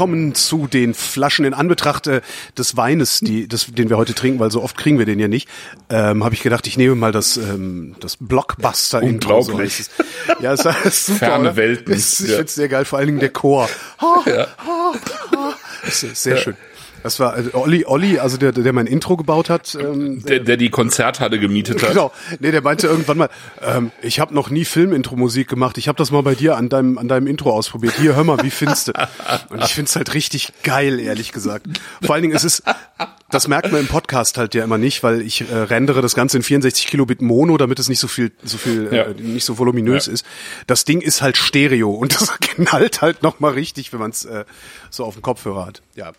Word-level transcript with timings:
Willkommen 0.00 0.34
zu 0.34 0.66
den 0.66 0.94
Flaschen 0.94 1.44
in 1.44 1.52
Anbetracht 1.52 2.06
äh, 2.06 2.22
des 2.56 2.74
Weines, 2.74 3.20
die, 3.20 3.46
des, 3.46 3.66
den 3.66 3.90
wir 3.90 3.98
heute 3.98 4.14
trinken, 4.14 4.40
weil 4.40 4.50
so 4.50 4.62
oft 4.62 4.78
kriegen 4.78 4.98
wir 4.98 5.04
den 5.04 5.18
ja 5.20 5.28
nicht. 5.28 5.46
Ähm, 5.90 6.24
Habe 6.24 6.34
ich 6.34 6.40
gedacht, 6.42 6.66
ich 6.66 6.78
nehme 6.78 6.94
mal 6.94 7.12
das, 7.12 7.36
ähm, 7.36 7.96
das 8.00 8.16
Blockbuster-Intro. 8.18 9.40
Unglaublich. 9.40 9.84
So. 9.84 10.34
Ja, 10.40 10.54
es 10.54 10.64
ist 10.86 11.04
super. 11.04 11.18
Ferne 11.18 11.40
oder? 11.50 11.56
Welten. 11.56 11.92
Es, 11.92 12.18
ich 12.18 12.28
Ja. 12.30 12.36
finde 12.36 12.44
es 12.46 12.54
sehr 12.54 12.68
geil, 12.70 12.86
vor 12.86 12.98
allen 12.98 13.08
Dingen 13.08 13.20
der 13.20 13.28
Chor. 13.28 13.68
Ha, 14.00 14.22
Ja. 14.24 14.46
ha, 14.66 14.92
ha. 15.36 15.54
Das 15.84 16.02
ist 16.02 16.22
sehr 16.22 16.38
schön. 16.38 16.56
Das 17.02 17.18
war 17.20 17.38
äh, 17.38 17.44
Olli, 17.54 17.84
Olli, 17.86 18.18
also 18.18 18.36
der, 18.36 18.52
der 18.52 18.72
mein 18.72 18.86
Intro 18.86 19.16
gebaut 19.16 19.48
hat. 19.50 19.74
Ähm, 19.80 20.22
Der, 20.24 20.40
der 20.40 20.56
die 20.56 20.70
Konzerthalle 20.70 21.38
gemietet 21.38 21.82
hat. 21.82 21.90
Genau. 21.90 22.12
Nee, 22.40 22.50
der 22.50 22.62
meinte 22.62 22.86
irgendwann 22.86 23.18
mal, 23.18 23.28
ähm, 23.62 23.90
ich 24.02 24.20
habe 24.20 24.34
noch 24.34 24.50
nie 24.50 24.64
Filmintro-Musik 24.64 25.48
gemacht. 25.48 25.78
Ich 25.78 25.88
habe 25.88 25.96
das 25.96 26.10
mal 26.10 26.22
bei 26.22 26.34
dir 26.34 26.56
an 26.56 26.68
deinem 26.68 26.98
an 26.98 27.08
deinem 27.08 27.26
Intro 27.26 27.50
ausprobiert. 27.52 27.94
Hier, 27.98 28.14
hör 28.16 28.24
mal, 28.24 28.42
wie 28.42 28.50
findest 28.50 28.88
du? 28.88 28.92
Und 29.50 29.62
ich 29.64 29.74
find's 29.74 29.96
halt 29.96 30.14
richtig 30.14 30.52
geil, 30.62 31.00
ehrlich 31.00 31.32
gesagt. 31.32 31.66
Vor 32.02 32.14
allen 32.14 32.22
Dingen 32.22 32.34
ist 32.34 32.44
es, 32.44 32.62
das 33.30 33.48
merkt 33.48 33.70
man 33.72 33.80
im 33.80 33.86
Podcast 33.86 34.36
halt 34.38 34.54
ja 34.54 34.64
immer 34.64 34.78
nicht, 34.78 35.02
weil 35.02 35.22
ich 35.22 35.50
äh, 35.50 35.54
rendere 35.56 36.02
das 36.02 36.14
Ganze 36.14 36.36
in 36.36 36.42
64 36.42 36.86
Kilobit 36.86 37.22
Mono, 37.22 37.56
damit 37.56 37.78
es 37.78 37.88
nicht 37.88 38.00
so 38.00 38.08
viel, 38.08 38.32
so 38.42 38.58
viel, 38.58 38.88
Ja. 38.92 39.02
äh, 39.04 39.14
nicht 39.14 39.44
so 39.44 39.56
voluminös 39.58 40.06
Ja. 40.06 40.12
ist. 40.12 40.26
Das 40.66 40.84
Ding 40.84 41.00
ist 41.00 41.22
halt 41.22 41.36
Stereo 41.36 41.90
und 41.90 42.14
das 42.20 42.32
knallt 42.40 43.00
halt 43.02 43.22
noch 43.22 43.40
mal 43.40 43.52
richtig, 43.52 43.92
wenn 43.92 44.00
man 44.00 44.10
es 44.10 44.24
äh, 44.24 44.44
so 44.90 45.04
auf 45.04 45.14
dem 45.14 45.22
Kopfhörer 45.22 45.64
hat. 45.66 45.82
Ja. 45.94 46.12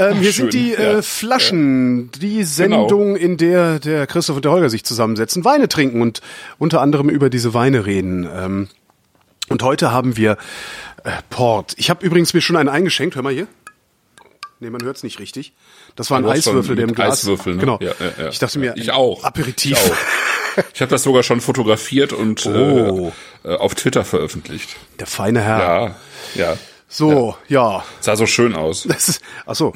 Ähm, 0.00 0.18
hier 0.20 0.32
schön. 0.32 0.50
sind 0.50 0.54
die 0.54 0.74
äh, 0.74 0.94
Ja. 0.94 1.02
Flaschen, 1.02 2.10
die 2.12 2.44
Sendung, 2.44 3.16
in 3.16 3.36
der 3.36 3.78
der 3.78 4.06
Christoph 4.06 4.36
und 4.36 4.44
der 4.44 4.52
Holger 4.52 4.70
sich 4.70 4.84
zusammensetzen, 4.84 5.44
Weine 5.44 5.68
trinken 5.68 6.00
und 6.02 6.20
unter 6.58 6.80
anderem 6.80 7.08
über 7.08 7.30
diese 7.30 7.54
Weine 7.54 7.86
reden. 7.86 8.28
Ähm, 8.34 8.68
und 9.48 9.62
heute 9.62 9.92
haben 9.92 10.16
wir 10.16 10.32
äh, 11.04 11.10
Port. 11.28 11.74
Ich 11.76 11.90
habe 11.90 12.04
übrigens 12.06 12.34
mir 12.34 12.40
schon 12.40 12.56
einen 12.56 12.68
eingeschenkt. 12.68 13.14
Hör 13.16 13.22
mal 13.22 13.32
hier. 13.32 13.46
Nee, 14.60 14.70
man 14.70 14.82
hört's 14.82 15.02
nicht 15.02 15.18
richtig. 15.20 15.52
Das 15.96 16.10
war 16.10 16.18
ein 16.18 16.26
Eiswürfel, 16.26 16.76
der 16.76 16.86
im 16.86 16.94
Glas. 16.94 17.20
Eiswürfel, 17.20 17.54
ne? 17.54 17.60
Genau. 17.60 17.78
Ja, 17.80 17.92
ja, 17.98 18.24
ja. 18.24 18.28
Ich 18.28 18.38
dachte 18.38 18.58
mir, 18.58 18.74
Ich 18.76 18.90
auch. 18.92 19.24
Aperitif. 19.24 19.72
Ich 19.72 19.90
auch. 19.92 19.96
Ich 20.74 20.80
habe 20.82 20.90
das 20.90 21.04
sogar 21.04 21.22
schon 21.22 21.40
fotografiert 21.40 22.12
und 22.12 22.44
Oh. 22.44 23.12
äh, 23.44 23.48
äh, 23.52 23.56
auf 23.56 23.76
Twitter 23.76 24.04
veröffentlicht. 24.04 24.68
Der 24.98 25.06
feine 25.06 25.40
Herr. 25.40 25.58
Ja, 25.58 25.94
ja. 26.34 26.58
So, 26.92 27.36
ja. 27.46 27.84
Sah 28.00 28.16
so 28.16 28.26
schön 28.26 28.54
aus. 28.56 28.82
Das 28.88 29.08
ist, 29.08 29.22
ach 29.46 29.54
so. 29.54 29.72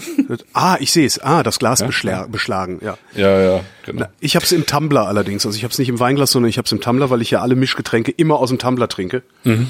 Ah, 0.52 0.76
ich 0.80 0.90
sehe 0.90 1.06
es. 1.06 1.20
Ah, 1.20 1.44
das 1.44 1.60
Glas 1.60 1.84
beschla 1.86 2.26
beschlagen. 2.26 2.80
Ja. 2.82 2.98
Ja, 3.14 3.40
ja, 3.40 3.60
genau. 3.86 4.06
Ich 4.18 4.34
habe 4.34 4.44
es 4.44 4.50
im 4.50 4.66
Tumbler 4.66 5.06
allerdings. 5.06 5.46
Also 5.46 5.56
ich 5.56 5.62
habe 5.62 5.70
es 5.72 5.78
nicht 5.78 5.88
im 5.88 6.00
Weinglas, 6.00 6.32
sondern 6.32 6.48
ich 6.50 6.58
habe 6.58 6.66
es 6.66 6.72
im 6.72 6.80
Tumbler, 6.80 7.10
weil 7.10 7.22
ich 7.22 7.30
ja 7.30 7.40
alle 7.40 7.54
Mischgetränke 7.54 8.10
immer 8.10 8.38
aus 8.40 8.48
dem 8.48 8.58
Tumbler 8.58 8.88
trinke. 8.88 9.22
Mhm. 9.44 9.68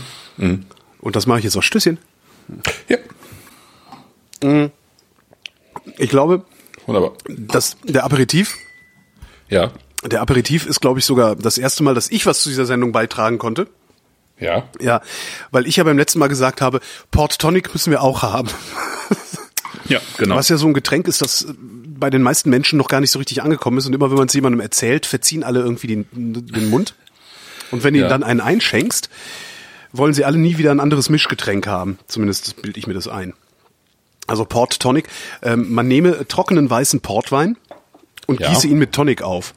Und 1.01 1.17
das 1.17 1.27
mache 1.27 1.39
ich 1.41 1.45
jetzt 1.45 1.57
auch. 1.57 1.63
Stößchen. 1.63 1.99
Ja, 2.89 2.97
Ich 5.99 6.11
glaube, 6.11 6.45
wunderbar. 6.87 7.13
dass 7.29 7.77
der 7.85 8.05
Aperitif, 8.05 8.57
Ja, 9.49 9.71
der 10.03 10.21
Aperitif 10.21 10.67
ist, 10.67 10.81
glaube 10.81 10.99
ich, 10.99 11.05
sogar 11.05 11.37
das 11.37 11.57
erste 11.59 11.83
Mal, 11.83 11.95
dass 11.95 12.11
ich 12.11 12.27
was 12.27 12.43
zu 12.43 12.49
dieser 12.49 12.67
Sendung 12.67 12.93
beitragen 12.93 13.39
konnte. 13.39 13.69
Ja. 14.39 14.69
Ja, 14.81 15.01
weil 15.51 15.67
ich 15.67 15.77
ja 15.77 15.85
beim 15.85 15.97
letzten 15.99 16.19
Mal 16.19 16.29
gesagt 16.29 16.61
habe, 16.61 16.81
Port 17.11 17.39
Tonic 17.39 17.73
müssen 17.73 17.91
wir 17.91 18.03
auch 18.03 18.23
haben. 18.23 18.49
Ja, 19.87 20.01
genau. 20.17 20.37
Was 20.37 20.49
ja 20.49 20.57
so 20.57 20.67
ein 20.67 20.73
Getränk 20.73 21.09
ist, 21.09 21.21
das 21.21 21.47
bei 21.59 22.09
den 22.09 22.23
meisten 22.23 22.49
Menschen 22.49 22.79
noch 22.79 22.89
gar 22.89 23.01
nicht 23.03 23.11
so 23.11 23.19
richtig 23.19 23.43
angekommen 23.43 23.77
ist. 23.77 23.85
Und 23.87 23.93
immer 23.95 24.09
wenn 24.09 24.17
man 24.17 24.29
es 24.29 24.33
jemandem 24.33 24.61
erzählt, 24.61 25.05
verziehen 25.05 25.45
alle 25.45 25.61
irgendwie 25.61 25.89
den, 25.89 26.07
den 26.13 26.71
Mund. 26.71 26.95
Und 27.71 27.85
wenn 27.85 27.93
du 27.93 28.01
Ja. 28.01 28.07
ihnen 28.07 28.11
dann 28.11 28.23
einen 28.23 28.41
einschenkst, 28.41 29.11
wollen 29.93 30.15
sie 30.15 30.25
alle 30.25 30.39
nie 30.39 30.57
wieder 30.57 30.71
ein 30.71 30.81
anderes 30.81 31.11
Mischgetränk 31.11 31.67
haben. 31.67 31.99
Zumindest 32.07 32.63
bilde 32.63 32.79
ich 32.79 32.87
mir 32.87 32.95
das 32.95 33.09
ein. 33.09 33.35
Also 34.27 34.47
Port 34.47 34.81
Tonic. 34.81 35.07
Ähm, 35.43 35.71
man 35.75 35.87
nehme 35.87 36.27
trockenen 36.29 36.71
weißen 36.71 37.01
Portwein 37.01 37.59
und 38.27 38.41
Ja. 38.41 38.49
gieße 38.49 38.67
ihn 38.69 38.79
mit 38.79 38.93
Tonic 38.93 39.21
auf. 39.21 39.53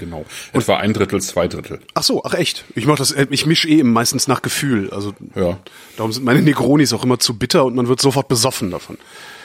Genau. 0.00 0.24
Etwa 0.52 0.78
ein 0.78 0.92
Drittel, 0.94 1.20
zwei 1.20 1.46
Drittel. 1.46 1.78
Ach 1.94 2.02
so, 2.02 2.24
ach 2.24 2.34
echt. 2.34 2.64
Ich 2.74 2.86
mach 2.86 2.96
das, 2.96 3.12
äh, 3.12 3.26
ich 3.30 3.46
mische 3.46 3.68
eh 3.68 3.82
meistens 3.84 4.26
nach 4.26 4.42
Gefühl. 4.42 4.90
Also 4.90 5.12
Ja. 5.36 5.58
darum 5.96 6.10
sind 6.12 6.24
meine 6.24 6.42
Negronis 6.42 6.92
auch 6.92 7.04
immer 7.04 7.18
zu 7.18 7.38
bitter 7.38 7.64
und 7.66 7.76
man 7.76 7.86
wird 7.86 8.00
sofort 8.00 8.26
besoffen 8.28 8.70
davon. 8.70 8.96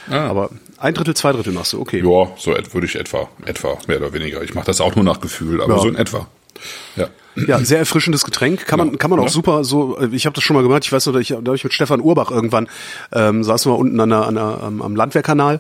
Ah. 0.10 0.28
Aber 0.28 0.50
ein 0.78 0.94
Drittel, 0.94 1.16
zwei 1.16 1.32
Drittel 1.34 1.52
machst 1.54 1.74
du, 1.74 1.82
okay. 1.82 1.98
Ja, 2.00 2.32
so 2.38 2.52
würde 2.74 2.88
ich 2.88 2.96
etwa, 2.96 3.28
etwa, 3.46 3.78
mehr 3.88 3.98
oder 3.98 4.14
weniger. 4.14 4.42
Ich 4.44 4.54
mache 4.54 4.66
das 4.68 4.80
auch 4.82 4.96
nur 4.96 5.04
nach 5.04 5.20
Gefühl, 5.20 5.62
aber 5.62 5.76
Ja. 5.76 5.82
so 5.82 5.88
in 5.88 5.96
etwa. 5.96 6.28
Ja. 6.96 7.08
Ja, 7.48 7.60
sehr 7.66 7.80
erfrischendes 7.80 8.24
Getränk. 8.24 8.66
Kann 8.66 8.80
man, 8.80 8.98
kann 8.98 9.10
man 9.10 9.20
auch 9.20 9.24
Ja. 9.26 9.30
super 9.30 9.66
so, 9.66 9.98
äh, 10.00 10.08
ich 10.14 10.26
habe 10.26 10.34
das 10.36 10.44
schon 10.46 10.56
mal 10.56 10.64
gemacht, 10.64 10.86
ich 10.86 10.92
weiß 10.94 11.06
noch, 11.08 11.16
ich, 11.16 11.28
da 11.28 11.36
hab 11.36 11.54
ich 11.54 11.66
mit 11.66 11.74
Stefan 11.74 12.00
Urbach 12.00 12.32
irgendwann, 12.32 12.70
ähm, 13.12 13.44
saßen 13.44 13.70
wir 13.70 13.78
unten 13.78 14.00
an 14.00 14.10
der, 14.10 14.26
an 14.26 14.36
der, 14.36 14.64
am, 14.64 14.82
am 14.82 14.96
Landwehrkanal 14.96 15.60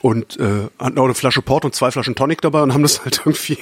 und 0.00 0.38
äh, 0.38 0.68
hatten 0.78 0.98
auch 1.00 1.04
eine 1.06 1.14
Flasche 1.14 1.42
Port 1.42 1.64
und 1.64 1.74
zwei 1.74 1.90
Flaschen 1.90 2.14
Tonic 2.14 2.40
dabei 2.40 2.62
und 2.62 2.72
haben 2.72 2.82
das 2.84 3.04
halt 3.04 3.18
irgendwie 3.26 3.58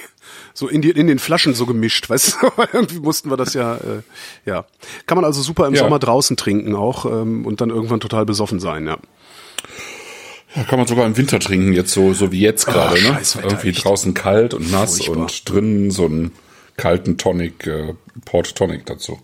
so 0.52 0.68
in, 0.68 0.82
die, 0.82 0.90
in 0.90 1.06
den 1.06 1.18
Flaschen 1.18 1.54
so 1.54 1.64
gemischt, 1.64 2.10
weißt 2.10 2.36
du? 2.42 2.62
Irgendwie 2.74 2.98
mussten 3.00 3.30
wir 3.30 3.38
das 3.38 3.54
ja, 3.54 3.76
äh, 3.76 4.02
ja. 4.44 4.66
Kann 5.06 5.16
man 5.16 5.24
also 5.24 5.40
super 5.40 5.66
im 5.66 5.72
Ja. 5.74 5.80
Sommer 5.84 5.98
draußen 5.98 6.36
trinken 6.36 6.74
auch 6.76 7.06
ähm, 7.06 7.46
und 7.46 7.62
dann 7.62 7.70
irgendwann 7.70 8.00
total 8.00 8.26
besoffen 8.26 8.60
sein, 8.60 8.86
ja. 8.86 8.98
Ja, 10.56 10.64
kann 10.64 10.78
man 10.78 10.88
sogar 10.88 11.06
im 11.06 11.16
Winter 11.16 11.38
trinken, 11.38 11.72
jetzt 11.72 11.92
so, 11.92 12.12
so 12.12 12.32
wie 12.32 12.40
jetzt 12.40 12.66
gerade, 12.66 12.94
ne? 13.00 13.00
Scheißwetter, 13.14 13.48
Irgendwie 13.48 13.68
echt. 13.70 13.84
draußen 13.84 14.12
kalt 14.14 14.52
und 14.52 14.70
nass 14.70 14.96
Furchtbar. 14.98 15.16
und 15.22 15.48
drinnen 15.48 15.90
so 15.90 16.04
einen 16.06 16.32
kalten 16.80 17.18
Tonic, 17.18 17.66
äh, 17.66 17.94
Port 18.24 18.56
Tonic 18.56 18.86
dazu. 18.86 19.20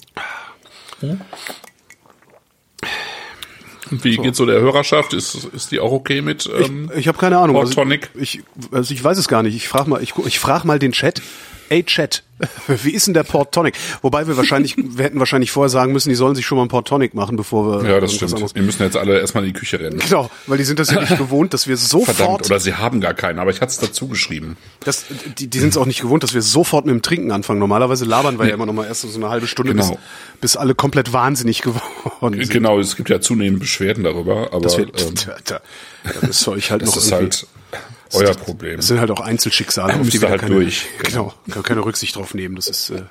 Und 3.90 4.04
wie 4.04 4.16
geht 4.16 4.36
so 4.36 4.44
der 4.44 4.60
Hörerschaft? 4.60 5.14
Ist, 5.14 5.46
ist 5.46 5.72
die 5.72 5.80
auch 5.80 5.92
okay 5.92 6.20
mit? 6.20 6.50
Ähm, 6.54 6.90
Ich 6.94 7.08
habe 7.08 7.16
keine 7.16 7.38
Ahnung. 7.38 7.54
Port 7.54 7.68
also, 7.68 7.80
Tonic? 7.82 8.10
Ich, 8.14 8.42
also 8.72 8.92
ich 8.92 9.02
weiß 9.02 9.16
es 9.16 9.26
gar 9.26 9.42
nicht. 9.42 9.56
Ich 9.56 9.68
frage 9.68 9.88
mal, 9.88 10.02
ich, 10.02 10.14
ich 10.26 10.38
frag 10.38 10.64
mal 10.64 10.78
den 10.78 10.92
Chat. 10.92 11.22
Ey 11.68 11.82
Chat, 11.84 12.22
wie 12.68 12.90
ist 12.90 13.06
denn 13.06 13.14
der 13.14 13.22
Port 13.24 13.52
Tonic? 13.52 13.74
Wobei 14.02 14.26
wir 14.28 14.36
wahrscheinlich, 14.36 14.76
wir 14.78 15.04
hätten 15.04 15.18
wahrscheinlich 15.18 15.50
vorher 15.50 15.68
sagen 15.68 15.92
müssen, 15.92 16.10
die 16.10 16.14
sollen 16.14 16.34
sich 16.34 16.46
schon 16.46 16.56
mal 16.56 16.62
einen 16.62 16.68
Port 16.68 16.86
Tonic 16.86 17.14
machen, 17.14 17.36
bevor 17.36 17.82
wir. 17.82 17.90
ja, 17.90 17.98
das 18.00 18.14
stimmt. 18.14 18.54
Wir 18.54 18.62
müssen 18.62 18.82
jetzt 18.82 18.96
alle 18.96 19.18
erstmal 19.18 19.44
in 19.44 19.52
die 19.52 19.58
Küche 19.58 19.80
rennen. 19.80 19.98
Genau, 19.98 20.30
weil 20.46 20.58
die 20.58 20.64
sind 20.64 20.78
das 20.78 20.90
ja 20.90 21.00
nicht 21.00 21.16
gewohnt, 21.18 21.54
dass 21.54 21.66
wir 21.66 21.76
sofort, 21.76 22.16
Verdammt, 22.16 22.46
oder 22.46 22.60
sie 22.60 22.74
haben 22.74 23.00
gar 23.00 23.14
keinen, 23.14 23.38
aber 23.38 23.50
ich 23.50 23.60
hatte 23.60 23.70
es 23.72 23.78
dazu 23.78 24.06
geschrieben. 24.08 24.56
das, 24.80 25.06
die, 25.38 25.48
die 25.48 25.58
sind 25.58 25.70
es 25.70 25.76
auch 25.76 25.86
nicht 25.86 26.00
gewohnt, 26.02 26.22
dass 26.22 26.34
wir 26.34 26.42
sofort 26.42 26.86
mit 26.86 26.94
dem 26.94 27.02
Trinken 27.02 27.30
anfangen. 27.32 27.58
Normalerweise 27.58 28.04
labern 28.04 28.38
wir 28.38 28.46
ja 28.46 28.54
immer 28.54 28.66
noch 28.66 28.74
mal 28.74 28.86
erst 28.86 29.02
so 29.02 29.18
eine 29.18 29.28
halbe 29.28 29.46
Stunde, 29.46 29.72
Genau. 29.72 29.88
bis, 29.90 29.98
bis 30.40 30.56
alle 30.56 30.74
komplett 30.74 31.12
wahnsinnig 31.12 31.62
geworden 31.62 32.34
sind. 32.34 32.50
Genau, 32.50 32.78
es 32.78 32.96
gibt 32.96 33.08
ja 33.08 33.20
zunehmend 33.20 33.60
Beschwerden 33.60 34.04
darüber, 34.04 34.52
aber 34.52 34.60
Das, 34.60 34.76
wir, 34.78 34.84
ähm, 34.86 35.14
da, 35.26 35.36
da, 35.44 35.60
da 36.04 36.10
halt 36.12 36.22
das 36.30 36.46
noch 36.46 36.56
ist 36.56 36.76
irgendwie- 36.76 37.10
halt 37.12 37.46
euer 38.14 38.34
Problem. 38.34 38.76
Das 38.76 38.86
sind 38.88 39.00
halt 39.00 39.10
auch 39.10 39.20
Einzelschicksale, 39.20 39.94
auf 40.00 40.08
die 40.08 40.20
wir 40.20 40.28
halt 40.28 40.40
keine, 40.40 40.54
durch. 40.54 40.86
Genau, 41.02 41.32
kann 41.50 41.62
keine 41.62 41.84
Rücksicht 41.84 42.16
drauf 42.16 42.34
nehmen. 42.34 42.56
Das 42.56 42.68
ist 42.68 42.90
äh, 42.90 43.02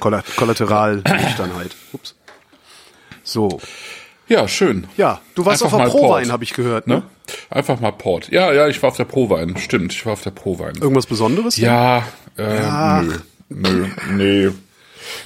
Kolla- 0.00 0.22
Kollateralnüchternheit. 0.36 1.74
Ups. 1.92 2.14
So, 3.24 3.60
Ja, 4.28 4.46
schön. 4.48 4.86
ja, 4.96 5.20
du 5.34 5.44
warst 5.44 5.62
Einfach 5.62 5.78
auf 5.78 5.84
der 5.84 5.98
Prowein, 5.98 6.30
habe 6.32 6.44
ich 6.44 6.52
gehört. 6.52 6.86
Ne? 6.86 6.96
Ne? 6.96 7.02
Einfach 7.50 7.80
mal 7.80 7.90
Port. 7.92 8.28
Ja, 8.30 8.52
ja, 8.52 8.68
ich 8.68 8.80
war 8.82 8.90
auf 8.90 8.96
der 8.96 9.04
Prowein. 9.04 9.56
Stimmt, 9.56 9.92
ich 9.92 10.06
war 10.06 10.12
auf 10.12 10.22
der 10.22 10.30
Prowein. 10.30 10.76
Irgendwas 10.80 11.06
Besonderes? 11.06 11.56
Ja, 11.56 12.04
äh, 12.38 12.56
Ja. 12.62 13.02
nö, 13.02 13.14
nö, 13.48 13.86
nee. 14.12 14.50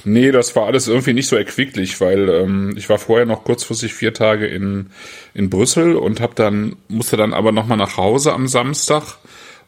Nee, 0.03 0.31
das 0.31 0.55
war 0.55 0.65
alles 0.65 0.87
irgendwie 0.87 1.13
nicht 1.13 1.27
so 1.27 1.35
erquicklich, 1.35 1.99
weil 2.01 2.29
ähm, 2.29 2.73
ich 2.77 2.89
war 2.89 2.97
vorher 2.97 3.25
noch 3.25 3.43
kurzfristig 3.43 3.93
vier 3.93 4.13
Tage 4.13 4.47
in, 4.47 4.91
in 5.33 5.49
Brüssel 5.49 5.95
und 5.95 6.19
hab 6.21 6.35
dann, 6.35 6.75
musste 6.87 7.17
dann 7.17 7.33
aber 7.33 7.51
nochmal 7.51 7.77
nach 7.77 7.97
Hause 7.97 8.33
am 8.33 8.47
Samstag. 8.47 9.17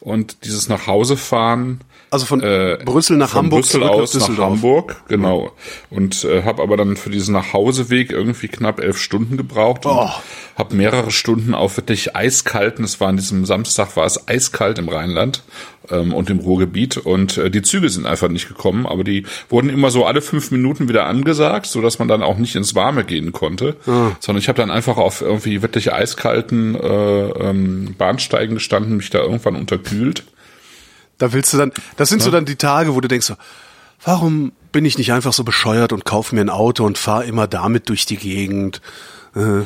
Und 0.00 0.44
dieses 0.44 0.68
nach 0.68 0.86
Hause 0.86 1.16
fahren 1.16 1.80
Also 2.14 2.26
von 2.26 2.40
äh, 2.42 2.78
Brüssel 2.84 3.16
nach 3.16 3.30
von 3.30 3.44
Hamburg 3.44 3.62
Brüssel 3.62 3.82
aus 3.82 4.14
nach 4.14 4.28
nach. 4.28 4.38
Hamburg, 4.38 5.02
genau. 5.08 5.50
Und 5.90 6.22
äh, 6.24 6.44
habe 6.44 6.62
aber 6.62 6.76
dann 6.76 6.96
für 6.96 7.10
diesen 7.10 7.34
Nachhauseweg 7.34 8.10
irgendwie 8.12 8.46
knapp 8.46 8.78
elf 8.80 8.98
Stunden 8.98 9.36
gebraucht 9.36 9.84
und 9.84 9.92
Oh. 9.92 10.10
habe 10.56 10.76
mehrere 10.76 11.10
Stunden 11.10 11.54
auf 11.54 11.76
wirklich 11.76 12.14
eiskalten, 12.14 12.84
es 12.84 13.00
war 13.00 13.08
an 13.08 13.16
diesem 13.16 13.44
Samstag 13.46 13.96
war 13.96 14.06
es 14.06 14.28
eiskalt 14.28 14.78
im 14.78 14.88
Rheinland 14.88 15.42
ähm, 15.90 16.14
und 16.14 16.30
im 16.30 16.38
Ruhrgebiet 16.38 16.98
und 16.98 17.36
äh, 17.36 17.50
die 17.50 17.62
Züge 17.62 17.88
sind 17.90 18.06
einfach 18.06 18.28
nicht 18.28 18.46
gekommen, 18.46 18.86
aber 18.86 19.02
die 19.02 19.26
wurden 19.48 19.68
immer 19.68 19.90
so 19.90 20.04
alle 20.06 20.22
fünf 20.22 20.52
Minuten 20.52 20.88
wieder 20.88 21.06
angesagt, 21.06 21.66
so 21.66 21.80
dass 21.82 21.98
man 21.98 22.06
dann 22.06 22.22
auch 22.22 22.38
nicht 22.38 22.54
ins 22.54 22.76
Warme 22.76 23.02
gehen 23.02 23.32
konnte, 23.32 23.74
Ah. 23.88 24.12
sondern 24.20 24.40
ich 24.40 24.46
habe 24.48 24.56
dann 24.56 24.70
einfach 24.70 24.98
auf 24.98 25.20
irgendwie 25.20 25.62
wirklich 25.62 25.92
eiskalten 25.92 26.76
äh, 26.76 26.88
ähm, 27.30 27.94
Bahnsteigen 27.98 28.54
gestanden, 28.54 28.96
mich 28.98 29.10
da 29.10 29.18
irgendwann 29.18 29.56
unterkühlt. 29.56 30.22
Da 31.18 31.32
willst 31.32 31.52
du 31.52 31.58
dann, 31.58 31.72
das 31.96 32.08
sind 32.08 32.22
so 32.22 32.30
dann 32.30 32.44
die 32.44 32.56
Tage, 32.56 32.94
wo 32.94 33.00
du 33.00 33.08
denkst 33.08 33.26
so, 33.26 33.36
warum 34.04 34.52
bin 34.72 34.84
ich 34.84 34.98
nicht 34.98 35.12
einfach 35.12 35.32
so 35.32 35.44
bescheuert 35.44 35.92
und 35.92 36.04
kaufe 36.04 36.34
mir 36.34 36.40
ein 36.40 36.50
Auto 36.50 36.84
und 36.84 36.98
fahre 36.98 37.24
immer 37.24 37.46
damit 37.46 37.88
durch 37.88 38.06
die 38.06 38.16
Gegend? 38.16 38.80
Äh, 39.34 39.64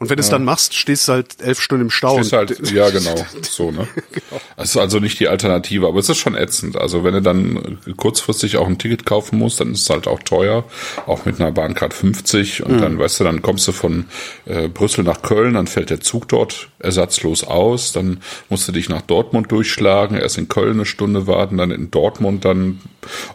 Und 0.00 0.08
wenn 0.08 0.16
du 0.16 0.22
es 0.22 0.30
dann 0.30 0.44
machst, 0.44 0.74
stehst 0.74 1.08
du 1.08 1.12
halt 1.12 1.42
elf 1.42 1.60
Stunden 1.60 1.84
im 1.84 1.90
Stau. 1.90 2.14
Stehst 2.14 2.32
halt, 2.32 2.72
ja, 2.72 2.88
genau, 2.88 3.14
so, 3.42 3.70
ne? 3.70 3.86
Das 4.56 4.70
ist 4.70 4.76
also 4.76 4.98
nicht 4.98 5.18
die 5.20 5.28
Alternative, 5.28 5.86
aber 5.86 5.98
es 5.98 6.08
ist 6.08 6.18
schon 6.18 6.34
ätzend. 6.34 6.76
Also 6.76 7.02
wenn 7.02 7.14
du 7.14 7.22
dann 7.22 7.78
kurzfristig 7.96 8.58
auch 8.58 8.66
ein 8.66 8.78
Ticket 8.78 9.06
kaufen 9.06 9.38
musst, 9.38 9.60
dann 9.60 9.72
ist 9.72 9.82
es 9.82 9.90
halt 9.90 10.06
auch 10.06 10.20
teuer, 10.22 10.64
auch 11.06 11.24
mit 11.24 11.40
einer 11.40 11.50
Bahncard 11.50 11.94
50 11.94 12.64
und 12.64 12.78
dann, 12.80 12.98
weißt 12.98 13.20
du, 13.20 13.24
dann 13.24 13.42
kommst 13.42 13.68
du 13.68 13.72
von 13.72 14.06
äh, 14.44 14.68
Brüssel 14.68 15.04
nach 15.04 15.22
Köln, 15.22 15.54
dann 15.54 15.66
fällt 15.66 15.90
der 15.90 16.00
Zug 16.00 16.28
dort 16.28 16.68
ersatzlos 16.78 17.44
aus, 17.44 17.92
dann 17.92 18.20
musst 18.48 18.68
du 18.68 18.72
dich 18.72 18.88
nach 18.88 19.02
Dortmund 19.02 19.50
durchschlagen, 19.50 20.16
erst 20.16 20.38
in 20.38 20.48
Köln 20.48 20.74
eine 20.74 20.86
Stunde 20.86 21.26
warten, 21.26 21.56
dann 21.56 21.70
in 21.70 21.90
Dortmund 21.90 22.44
dann, 22.44 22.80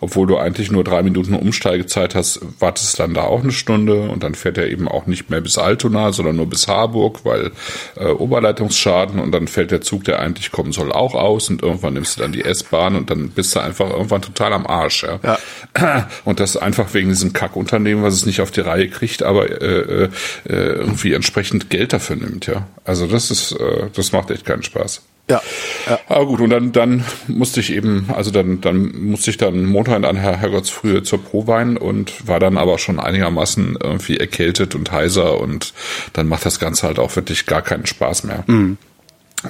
obwohl 0.01 0.27
du 0.27 0.38
eigentlich 0.38 0.71
nur 0.71 0.83
drei 0.83 1.03
Minuten 1.03 1.33
Umsteigezeit 1.33 2.15
hast, 2.15 2.39
wartest 2.59 3.00
dann 3.00 3.13
da 3.13 3.23
auch 3.23 3.41
eine 3.41 3.51
Stunde 3.51 4.09
und 4.09 4.23
dann 4.23 4.35
fährt 4.35 4.57
er 4.57 4.69
eben 4.69 4.88
auch 4.88 5.06
nicht 5.06 5.29
mehr 5.29 5.41
bis 5.41 5.57
Altona, 5.57 6.12
sondern 6.12 6.35
nur 6.35 6.47
bis 6.47 6.54
Harburg, 6.67 7.23
weil 7.23 7.51
äh, 7.95 8.07
Oberleitungsschaden 8.07 9.19
und 9.19 9.31
dann 9.31 9.47
fällt 9.47 9.71
der 9.71 9.81
Zug, 9.81 10.03
der 10.05 10.19
eigentlich 10.19 10.51
kommen 10.51 10.71
soll, 10.71 10.91
auch 10.91 11.15
aus 11.15 11.49
und 11.49 11.61
irgendwann 11.61 11.93
nimmst 11.93 12.17
du 12.17 12.21
dann 12.21 12.31
die 12.31 12.43
S-Bahn 12.43 12.95
und 12.95 13.09
dann 13.09 13.29
bist 13.29 13.55
du 13.55 13.59
einfach 13.59 13.89
irgendwann 13.89 14.21
total 14.21 14.53
am 14.53 14.65
Arsch. 14.65 15.03
Ja. 15.03 15.19
Ja. 15.23 16.07
Und 16.25 16.39
das 16.39 16.57
einfach 16.57 16.93
wegen 16.93 17.09
diesem 17.09 17.33
Kackunternehmen, 17.33 18.03
was 18.03 18.13
es 18.13 18.25
nicht 18.25 18.41
auf 18.41 18.51
die 18.51 18.61
Reihe 18.61 18.89
kriegt, 18.89 19.23
aber 19.23 19.49
äh, 19.61 20.03
äh, 20.05 20.09
irgendwie 20.45 21.13
entsprechend 21.13 21.69
Geld 21.69 21.93
dafür 21.93 22.15
nimmt. 22.15 22.47
Ja, 22.47 22.67
also 22.83 23.07
das 23.07 23.31
ist, 23.31 23.51
äh, 23.53 23.89
das 23.93 24.11
macht 24.11 24.31
echt 24.31 24.45
keinen 24.45 24.63
Spaß. 24.63 25.01
Ja, 25.30 25.42
ja. 25.88 26.00
Aber 26.07 26.25
gut, 26.27 26.39
und 26.42 26.50
dann, 26.51 26.72
dann 26.72 27.04
musste 27.27 27.60
ich 27.60 27.74
eben, 27.74 28.07
also 28.13 28.30
dann, 28.31 28.62
dann 28.62 28.92
musste 29.01 29.31
ich 29.31 29.38
dann 29.38 29.66
Montag 29.66 30.04
an 30.04 30.16
Her 30.16 30.38
Herrgottsfrühe 30.38 31.04
zur 31.04 31.24
Prowein 31.24 31.77
und 31.77 32.27
war 32.27 32.39
dann 32.39 32.57
aber 32.57 32.77
schon 32.77 33.00
einigermaßen 33.00 33.77
irgendwie 33.81 34.18
erkältet 34.18 34.75
und 34.75 34.92
heiser 34.92 35.39
und 35.39 35.74
dann 36.13 36.27
macht 36.27 36.45
das 36.45 36.60
Ganze 36.60 36.88
halt 36.88 37.00
auch 37.00 37.16
wirklich 37.16 37.45
gar 37.48 37.62
keinen 37.62 37.86
Spaß 37.86 38.25
mehr. 38.25 38.44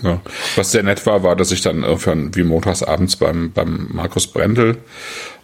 Ja. 0.03 0.21
Was 0.55 0.71
sehr 0.71 0.83
nett 0.83 1.05
war, 1.05 1.23
war, 1.23 1.35
dass 1.35 1.51
ich 1.51 1.61
dann 1.61 1.83
irgendwann 1.83 2.35
wie 2.35 2.43
montags 2.43 2.83
abends 2.83 3.15
beim, 3.15 3.51
beim 3.51 3.87
Markus 3.91 4.27
Brendel 4.27 4.77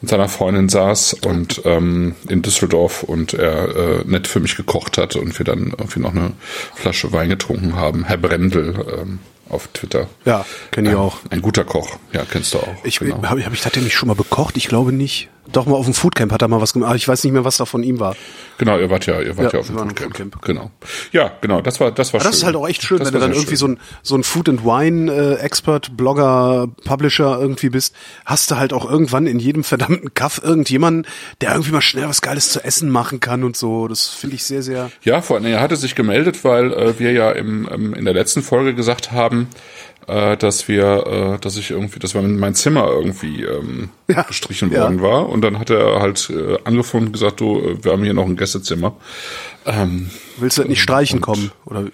und 0.01 0.09
seiner 0.09 0.29
Freundin 0.29 0.69
saß 0.69 1.13
und 1.25 1.61
ähm, 1.65 2.15
in 2.27 2.41
Düsseldorf 2.41 3.03
und 3.03 3.33
er 3.33 3.75
äh, 3.75 4.03
nett 4.05 4.27
für 4.27 4.39
mich 4.39 4.57
gekocht 4.57 4.97
hat 4.97 5.15
und 5.15 5.37
wir 5.37 5.45
dann 5.45 5.73
irgendwie 5.77 5.99
noch 5.99 6.11
eine 6.11 6.33
Flasche 6.75 7.11
Wein 7.11 7.29
getrunken 7.29 7.75
haben. 7.75 8.05
Herr 8.05 8.17
Brendel 8.17 8.85
ähm, 8.99 9.19
auf 9.49 9.67
Twitter. 9.69 10.07
Ja, 10.25 10.45
kenn 10.71 10.85
ich 10.85 10.91
Ähm, 10.91 10.97
auch. 10.97 11.17
Ein 11.29 11.41
guter 11.41 11.63
Koch, 11.63 11.97
ja, 12.13 12.23
kennst 12.29 12.53
du 12.53 12.59
auch. 12.59 12.75
Ich, 12.83 12.99
genau. 12.99 13.23
habe 13.23 13.43
hab 13.45 13.53
ich 13.53 13.61
tatsächlich 13.61 13.95
schon 13.95 14.07
mal 14.07 14.15
bekocht? 14.15 14.57
Ich 14.57 14.67
glaube 14.67 14.91
nicht. 14.91 15.29
Doch 15.51 15.65
mal 15.65 15.73
auf 15.75 15.85
dem 15.85 15.93
Foodcamp 15.93 16.31
hat 16.31 16.41
er 16.43 16.47
mal 16.47 16.61
was 16.61 16.71
gemacht. 16.73 16.89
aber 16.89 16.95
Ich 16.95 17.07
weiß 17.07 17.23
nicht 17.23 17.33
mehr, 17.33 17.43
was 17.43 17.57
da 17.57 17.65
von 17.65 17.81
ihm 17.83 17.99
war. 17.99 18.15
Genau, 18.57 18.77
ihr 18.77 18.89
wart 18.89 19.05
ja, 19.07 19.19
ihr 19.21 19.35
wart 19.37 19.47
Ja, 19.53 19.53
ja, 19.53 19.59
auf 19.59 19.67
dem 19.67 19.77
Foodcamp. 19.77 19.99
Foodcamp. 20.17 20.41
Genau. 20.43 20.71
Ja, 21.11 21.31
genau, 21.41 21.61
das 21.61 21.79
war, 21.79 21.91
das 21.91 22.13
war 22.13 22.21
Aber 22.21 22.29
das 22.29 22.35
schön. 22.35 22.39
ist 22.41 22.45
halt 22.45 22.55
auch 22.55 22.67
echt 22.67 22.83
schön, 22.83 22.99
Das 22.99 23.07
wenn 23.07 23.13
du 23.15 23.19
dann 23.19 23.31
irgendwie 23.31 23.49
schön. 23.49 23.57
so 23.57 23.67
ein, 23.67 23.79
so 24.03 24.15
ein 24.15 24.23
Food 24.23 24.49
and 24.49 24.63
Wine 24.63 25.11
äh, 25.11 25.35
Expert, 25.41 25.97
Blogger, 25.97 26.67
Publisher 26.85 27.39
irgendwie 27.39 27.69
bist, 27.69 27.95
hast 28.25 28.51
du 28.51 28.57
halt 28.57 28.71
auch 28.71 28.89
irgendwann 28.89 29.25
in 29.27 29.39
jedem 29.39 29.63
verdammten 29.63 30.13
Kaff 30.13 30.39
irgendjemanden, 30.43 31.07
der 31.41 31.51
irgendwie 31.53 31.71
mal 31.71 31.81
schnell 31.81 32.07
was 32.07 32.21
Geiles 32.21 32.49
zu 32.49 32.63
essen 32.63 32.89
machen 32.89 33.19
kann 33.19 33.43
und 33.43 33.57
so. 33.57 33.87
Das 33.87 34.07
finde 34.09 34.35
ich 34.35 34.43
sehr, 34.43 34.61
sehr. 34.61 34.91
Ja, 35.03 35.21
vor 35.21 35.37
allem, 35.37 35.45
er 35.47 35.59
hatte 35.59 35.75
sich 35.75 35.95
gemeldet, 35.95 36.43
weil 36.43 36.71
äh, 36.71 36.99
wir 36.99 37.11
ja 37.13 37.31
im, 37.31 37.67
ähm, 37.71 37.93
in 37.95 38.05
der 38.05 38.13
letzten 38.13 38.43
Folge 38.43 38.75
gesagt 38.75 39.11
haben, 39.11 39.47
äh, 40.07 40.35
dass 40.37 40.67
wir, 40.67 41.35
äh, 41.35 41.39
dass 41.39 41.57
ich 41.57 41.71
irgendwie, 41.71 41.99
dass 41.99 42.13
mein 42.13 42.55
Zimmer 42.55 42.87
irgendwie 42.87 43.43
ähm, 43.43 43.89
Ja. 44.07 44.23
gestrichen 44.23 44.71
Ja. 44.71 44.81
worden 44.83 45.01
war. 45.01 45.29
Und 45.29 45.41
dann 45.41 45.59
hat 45.59 45.69
er 45.69 46.01
halt 46.01 46.29
äh, 46.29 46.57
angefangen 46.63 47.07
und 47.07 47.13
gesagt, 47.13 47.39
du, 47.39 47.59
äh, 47.59 47.83
wir 47.83 47.91
haben 47.91 48.03
hier 48.03 48.13
noch 48.13 48.25
ein 48.25 48.35
Gästezimmer. 48.37 48.95
Ähm, 49.65 50.09
Willst 50.37 50.57
du 50.57 50.63
nicht 50.63 50.81
streichen 50.81 51.21
kommen? 51.21 51.51
Oder 51.65 51.85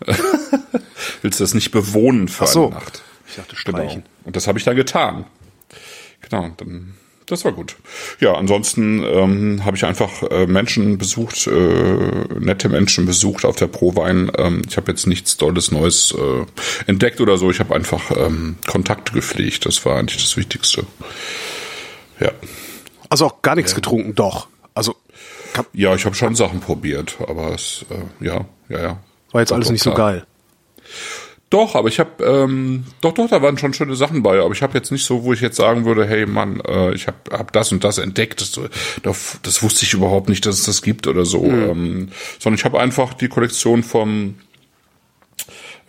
willst 1.22 1.40
du 1.40 1.44
das 1.44 1.54
nicht 1.54 1.70
bewohnen 1.70 2.28
für 2.28 2.44
Ach 2.44 2.48
so. 2.48 2.66
eine 2.66 2.74
Nacht? 2.76 3.02
ich 3.28 3.36
dachte 3.36 3.56
Genau. 3.64 3.78
streichen. 3.78 4.02
Und 4.24 4.36
das 4.36 4.46
habe 4.46 4.58
ich 4.58 4.64
dann 4.64 4.76
getan. 4.76 5.24
Genau, 6.28 6.50
dann 6.56 6.94
das 7.26 7.44
war 7.44 7.52
gut. 7.52 7.76
Ja, 8.20 8.34
ansonsten 8.34 9.02
ähm, 9.02 9.64
habe 9.64 9.76
ich 9.76 9.84
einfach 9.84 10.22
äh, 10.22 10.46
Menschen 10.46 10.96
besucht, 10.96 11.46
äh, 11.46 12.24
nette 12.38 12.68
Menschen 12.68 13.04
besucht 13.04 13.44
auf 13.44 13.56
der 13.56 13.66
Prowein. 13.66 14.30
Ähm, 14.38 14.62
ich 14.68 14.76
habe 14.76 14.92
jetzt 14.92 15.06
nichts 15.06 15.36
Tolles 15.36 15.72
Neues 15.72 16.14
äh, 16.16 16.46
entdeckt 16.86 17.20
oder 17.20 17.36
so. 17.36 17.50
Ich 17.50 17.58
habe 17.58 17.74
einfach 17.74 18.12
ähm, 18.16 18.56
Kontakte 18.66 19.12
gepflegt. 19.12 19.66
Das 19.66 19.84
war 19.84 19.98
eigentlich 19.98 20.22
das 20.22 20.36
Wichtigste. 20.36 20.86
Ja, 22.20 22.30
Also 23.08 23.26
auch 23.26 23.42
gar 23.42 23.56
nichts 23.56 23.74
getrunken, 23.74 24.14
doch. 24.14 24.48
Also 24.74 24.94
ja, 25.72 25.94
ich 25.94 26.04
habe 26.04 26.14
schon 26.14 26.34
Sachen 26.34 26.60
probiert, 26.60 27.16
aber 27.26 27.54
es, 27.54 27.84
äh, 27.90 28.24
ja, 28.24 28.44
ja, 28.68 28.78
ja. 28.78 28.98
war 29.32 29.40
jetzt 29.40 29.50
Doch, 29.50 29.56
alles 29.56 29.70
nicht 29.70 29.82
so 29.82 29.92
klar. 29.92 30.12
geil. 30.12 30.26
Doch, 31.48 31.76
aber 31.76 31.88
ich 31.88 32.00
habe 32.00 32.24
ähm, 32.24 32.84
doch 33.00 33.12
doch, 33.12 33.28
da 33.28 33.40
waren 33.40 33.56
schon 33.56 33.72
schöne 33.72 33.94
Sachen 33.94 34.22
bei, 34.24 34.40
aber 34.40 34.52
ich 34.52 34.62
habe 34.62 34.76
jetzt 34.76 34.90
nicht 34.90 35.04
so, 35.04 35.22
wo 35.22 35.32
ich 35.32 35.40
jetzt 35.40 35.56
sagen 35.56 35.84
würde, 35.84 36.04
hey 36.04 36.26
Mann, 36.26 36.60
äh, 36.66 36.92
ich 36.92 37.06
habe 37.06 37.18
hab 37.30 37.52
das 37.52 37.70
und 37.70 37.84
das 37.84 37.98
entdeckt, 37.98 38.40
das, 38.40 38.60
das, 39.02 39.38
das 39.42 39.62
wusste 39.62 39.84
ich 39.84 39.94
überhaupt 39.94 40.28
nicht, 40.28 40.44
dass 40.44 40.58
es 40.58 40.66
das 40.66 40.82
gibt 40.82 41.06
oder 41.06 41.24
so, 41.24 41.44
ähm, 41.44 42.08
sondern 42.40 42.58
ich 42.58 42.64
habe 42.64 42.80
einfach 42.80 43.14
die 43.14 43.28
Kollektion 43.28 43.84
vom 43.84 44.34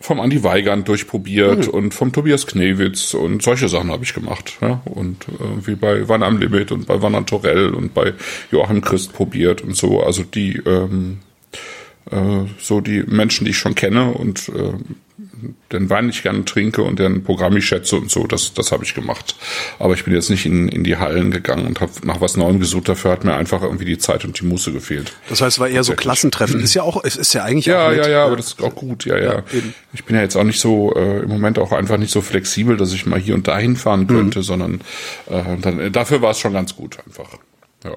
vom 0.00 0.20
Andi 0.20 0.44
Weigand 0.44 0.86
durchprobiert 0.86 1.66
und 1.66 1.92
vom 1.92 2.12
Tobias 2.12 2.46
Knewitz 2.46 3.14
und 3.14 3.42
solche 3.42 3.68
Sachen 3.68 3.90
habe 3.90 4.04
ich 4.04 4.14
gemacht. 4.14 4.56
Ja? 4.60 4.80
Und 4.84 5.26
äh, 5.28 5.66
wie 5.66 5.74
bei 5.74 6.08
Wann 6.08 6.22
am 6.22 6.38
Limit 6.38 6.70
und 6.70 6.86
bei 6.86 7.02
Wann 7.02 7.26
Torell 7.26 7.74
und 7.74 7.94
bei 7.94 8.14
Joachim 8.52 8.80
Christ 8.80 9.12
probiert 9.12 9.60
und 9.60 9.76
so. 9.76 10.00
Also 10.00 10.22
die 10.22 10.62
ähm, 10.64 11.18
äh, 12.10 12.46
so 12.60 12.80
die 12.80 13.02
Menschen, 13.06 13.44
die 13.44 13.50
ich 13.52 13.58
schon 13.58 13.74
kenne 13.74 14.12
und 14.12 14.48
äh, 14.50 14.72
den 15.72 15.88
Wein 15.90 16.06
nicht 16.06 16.22
gerne 16.24 16.44
trinke 16.44 16.82
und 16.82 16.98
deren 16.98 17.22
Programm 17.22 17.56
ich 17.56 17.66
schätze 17.66 17.96
und 17.96 18.10
so, 18.10 18.26
das, 18.26 18.54
das 18.54 18.72
habe 18.72 18.82
ich 18.84 18.94
gemacht. 18.94 19.36
Aber 19.78 19.94
ich 19.94 20.04
bin 20.04 20.12
jetzt 20.14 20.30
nicht 20.30 20.46
in, 20.46 20.68
in 20.68 20.82
die 20.82 20.96
Hallen 20.96 21.30
gegangen 21.30 21.66
und 21.66 21.80
habe 21.80 21.92
nach 22.02 22.20
was 22.20 22.36
Neuem 22.36 22.58
gesucht. 22.58 22.88
Dafür 22.88 23.12
hat 23.12 23.24
mir 23.24 23.34
einfach 23.34 23.62
irgendwie 23.62 23.84
die 23.84 23.98
Zeit 23.98 24.24
und 24.24 24.40
die 24.40 24.44
Muße 24.44 24.72
gefehlt. 24.72 25.12
Das 25.28 25.40
heißt, 25.40 25.56
es 25.56 25.60
war 25.60 25.68
eher 25.68 25.84
so. 25.84 25.94
Klassentreffen. 25.94 26.60
Ist 26.60 26.74
ja 26.74 26.82
auch, 26.82 27.02
es 27.04 27.16
ist 27.16 27.34
ja 27.34 27.44
eigentlich 27.44 27.66
Ja, 27.66 27.86
auch 27.86 27.90
nett. 27.90 28.04
ja, 28.06 28.10
ja, 28.10 28.24
aber 28.24 28.36
das 28.36 28.46
ist 28.48 28.62
auch 28.62 28.74
gut, 28.74 29.04
ja, 29.04 29.16
ja. 29.16 29.34
Ja, 29.34 29.42
ich 29.92 30.04
bin 30.04 30.16
ja 30.16 30.22
jetzt 30.22 30.36
auch 30.36 30.44
nicht 30.44 30.60
so, 30.60 30.94
äh, 30.96 31.20
im 31.20 31.28
Moment 31.28 31.58
auch 31.58 31.70
einfach 31.72 31.98
nicht 31.98 32.12
so 32.12 32.20
flexibel, 32.20 32.76
dass 32.76 32.92
ich 32.92 33.06
mal 33.06 33.20
hier 33.20 33.34
und 33.34 33.46
dahin 33.46 33.76
fahren 33.76 34.02
Mhm. 34.02 34.06
könnte, 34.08 34.42
sondern 34.42 34.80
äh, 35.30 35.42
dann, 35.60 35.92
dafür 35.92 36.20
war 36.22 36.30
es 36.32 36.38
schon 36.40 36.52
ganz 36.52 36.74
gut 36.74 36.98
einfach. 37.06 37.28
Ja. 37.84 37.92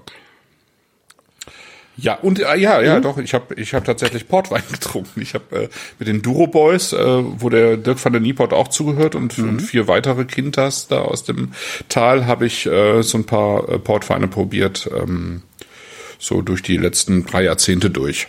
Ja, 2.02 2.16
und 2.16 2.40
äh, 2.40 2.58
ja, 2.58 2.82
ja, 2.82 3.00
doch, 3.00 3.18
ich 3.20 3.34
habe 3.34 3.54
ich 3.56 3.74
hab 3.76 3.86
tatsächlich 3.86 4.28
Portwein 4.28 4.64
getrunken. 4.72 5.22
Ich 5.22 5.36
habe 5.36 5.64
äh, 5.64 5.70
mit 6.00 6.08
den 6.08 6.22
Duro 6.22 6.48
Boys, 6.48 6.94
äh, 6.94 6.98
wo 6.98 7.50
der 7.50 7.78
Dirk 7.78 8.04
van 8.04 8.12
der 8.12 8.22
Nieport 8.22 8.54
auch 8.54 8.70
zugehört 8.70 9.14
und, 9.14 9.38
und 9.38 9.60
vier 9.60 9.88
weitere 9.88 10.26
Kinders 10.26 10.88
da 10.88 11.02
aus 11.02 11.24
dem 11.24 11.54
Tal, 11.90 12.26
habe 12.26 12.48
ich 12.48 12.66
äh, 12.66 13.04
so 13.04 13.20
ein 13.20 13.26
paar 13.26 13.70
äh, 13.70 13.80
Portweine 13.80 14.28
probiert, 14.28 14.90
ähm, 14.96 15.44
so 16.18 16.42
durch 16.42 16.64
die 16.64 16.78
letzten 16.78 17.26
drei 17.26 17.44
Jahrzehnte 17.44 17.90
durch. 17.90 18.28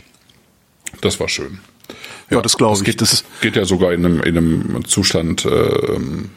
Das 1.01 1.19
war 1.19 1.29
schön. 1.29 1.61
Ja, 2.31 2.43
das 2.43 2.57
glaube 2.57 2.79
ich. 2.79 2.85
Geht, 2.85 3.01
Das 3.01 3.25
geht 3.41 3.57
ja 3.57 3.65
sogar 3.65 3.93
in 3.93 4.05
einem, 4.05 4.21
in 4.23 4.37
einem 4.37 4.85
Zustand 4.85 5.47
ähm, 5.47 6.31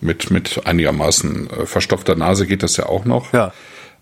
mit, 0.00 0.30
mit 0.30 0.66
einigermaßen 0.66 1.50
äh, 1.50 1.66
verstopfter 1.66 2.14
Nase 2.14 2.46
geht 2.46 2.62
das 2.62 2.76
ja 2.76 2.86
auch 2.86 3.04
noch. 3.04 3.32
Ja. 3.32 3.52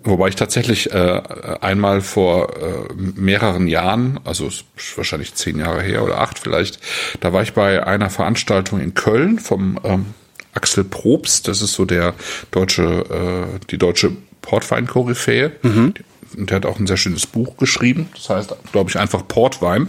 Wobei 0.04 0.28
ich 0.28 0.36
tatsächlich 0.36 0.92
äh, 0.92 1.20
einmal 1.60 2.00
vor 2.00 2.56
äh, 2.56 2.94
mehreren 2.94 3.66
Jahren, 3.66 4.20
also 4.24 4.48
wahrscheinlich 4.94 5.34
zehn 5.34 5.58
Jahre 5.58 5.82
her 5.82 6.04
oder 6.04 6.20
acht 6.20 6.38
vielleicht, 6.38 6.78
da 7.20 7.32
war 7.32 7.42
ich 7.42 7.52
bei 7.52 7.84
einer 7.84 8.08
Veranstaltung 8.08 8.80
in 8.80 8.94
Köln 8.94 9.38
vom 9.40 9.78
ähm, 9.82 10.06
Axel 10.54 10.84
Probst, 10.84 11.48
das 11.48 11.62
ist 11.62 11.72
so 11.72 11.84
der 11.84 12.14
deutsche, 12.52 12.82
äh, 12.82 13.66
die 13.70 13.78
deutsche 13.78 14.12
Portwein-Koryphäe. 14.42 15.52
Mhm. 15.62 15.94
Und 16.37 16.50
der 16.50 16.56
hat 16.56 16.66
auch 16.66 16.78
ein 16.78 16.87
sehr 16.87 16.97
schönes 16.97 17.26
Buch 17.26 17.56
geschrieben. 17.56 18.08
Das 18.14 18.28
heißt, 18.28 18.54
glaube 18.73 18.90
ich, 18.90 18.99
einfach 18.99 19.26
Portwein. 19.26 19.88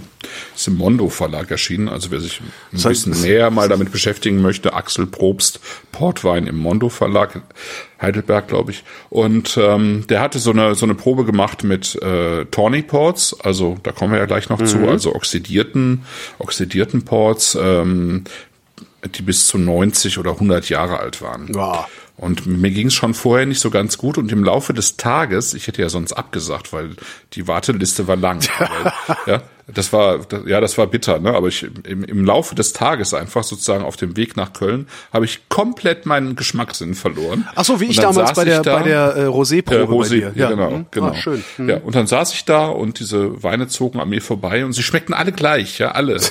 Ist 0.55 0.67
im 0.67 0.77
Mondo 0.77 1.09
Verlag 1.09 1.49
erschienen. 1.49 1.87
Also 1.87 2.11
wer 2.11 2.19
sich 2.19 2.41
ein 2.41 2.51
das 2.71 2.85
heißt, 2.85 3.05
bisschen 3.05 3.23
näher 3.23 3.49
mal 3.51 3.69
damit 3.69 3.91
beschäftigen 3.91 4.41
möchte, 4.41 4.73
Axel 4.73 5.05
Probst, 5.05 5.59
Portwein 5.91 6.45
im 6.45 6.57
Mondo 6.57 6.89
Verlag, 6.89 7.41
Heidelberg, 8.01 8.47
glaube 8.47 8.71
ich. 8.71 8.83
Und 9.09 9.57
ähm, 9.61 10.05
der 10.07 10.21
hatte 10.21 10.39
so 10.39 10.51
eine 10.51 10.75
so 10.75 10.85
eine 10.85 10.95
Probe 10.95 11.25
gemacht 11.25 11.63
mit 11.63 11.95
äh, 12.01 12.45
Tawny 12.45 12.81
Ports. 12.81 13.39
Also 13.41 13.77
da 13.83 13.91
kommen 13.91 14.13
wir 14.13 14.19
ja 14.19 14.25
gleich 14.25 14.49
noch 14.49 14.59
mhm. 14.59 14.65
zu. 14.65 14.87
Also 14.87 15.15
oxidierten 15.15 16.03
oxidierten 16.37 17.05
Ports. 17.05 17.57
Ähm, 17.59 18.25
die 19.15 19.21
bis 19.21 19.47
zu 19.47 19.57
90 19.57 20.17
oder 20.17 20.31
100 20.31 20.67
Jahre 20.67 20.99
alt 20.99 21.21
waren. 21.21 21.47
Ja. 21.53 21.87
Und 22.19 22.45
mir 22.45 22.71
ging 22.71 22.87
es 22.87 22.93
schon 22.93 23.13
vorher 23.13 23.45
nicht 23.45 23.61
so 23.61 23.69
ganz 23.69 23.97
gut 23.97 24.17
und 24.17 24.31
im 24.31 24.43
Laufe 24.43 24.73
des 24.73 24.97
Tages, 24.97 25.53
ich 25.53 25.67
hätte 25.67 25.81
ja 25.81 25.87
sonst 25.87 26.11
abgesagt, 26.11 26.73
weil 26.73 26.91
die 27.33 27.47
Warteliste 27.47 28.07
war 28.07 28.17
lang. 28.17 28.41
ja, 29.25 29.41
das 29.73 29.93
war, 29.93 30.19
ja, 30.45 30.61
das 30.61 30.77
war 30.77 30.87
bitter, 30.87 31.19
ne? 31.19 31.33
Aber 31.33 31.47
ich 31.47 31.67
im, 31.83 32.03
im 32.03 32.25
Laufe 32.25 32.55
des 32.55 32.73
Tages 32.73 33.13
einfach 33.13 33.43
sozusagen 33.43 33.83
auf 33.83 33.97
dem 33.97 34.17
Weg 34.17 34.35
nach 34.37 34.53
Köln 34.53 34.87
habe 35.13 35.25
ich 35.25 35.49
komplett 35.49 36.05
meinen 36.05 36.35
Geschmackssinn 36.35 36.95
verloren. 36.95 37.47
Ach 37.55 37.65
so, 37.65 37.79
wie 37.79 37.85
ich 37.85 37.97
damals 37.97 38.33
bei 38.33 38.45
der, 38.45 38.61
da, 38.61 38.77
bei 38.77 38.83
der 38.83 39.15
äh, 39.15 39.25
Rosé-Probe 39.25 39.81
äh, 39.81 39.85
Rosé, 39.85 40.09
bei 40.09 40.09
dir. 40.09 40.31
Ja, 40.35 40.49
genau, 40.49 40.71
hm? 40.71 40.85
genau. 40.91 41.07
Ah, 41.07 41.15
schön. 41.15 41.43
Hm. 41.57 41.69
Ja, 41.69 41.77
und 41.77 41.95
dann 41.95 42.07
saß 42.07 42.33
ich 42.33 42.45
da 42.45 42.67
und 42.67 42.99
diese 42.99 43.43
Weine 43.43 43.67
zogen 43.67 43.99
an 43.99 44.09
mir 44.09 44.21
vorbei 44.21 44.65
und 44.65 44.73
sie 44.73 44.83
schmeckten 44.83 45.13
alle 45.13 45.31
gleich, 45.31 45.79
ja, 45.79 45.91
alle. 45.91 46.19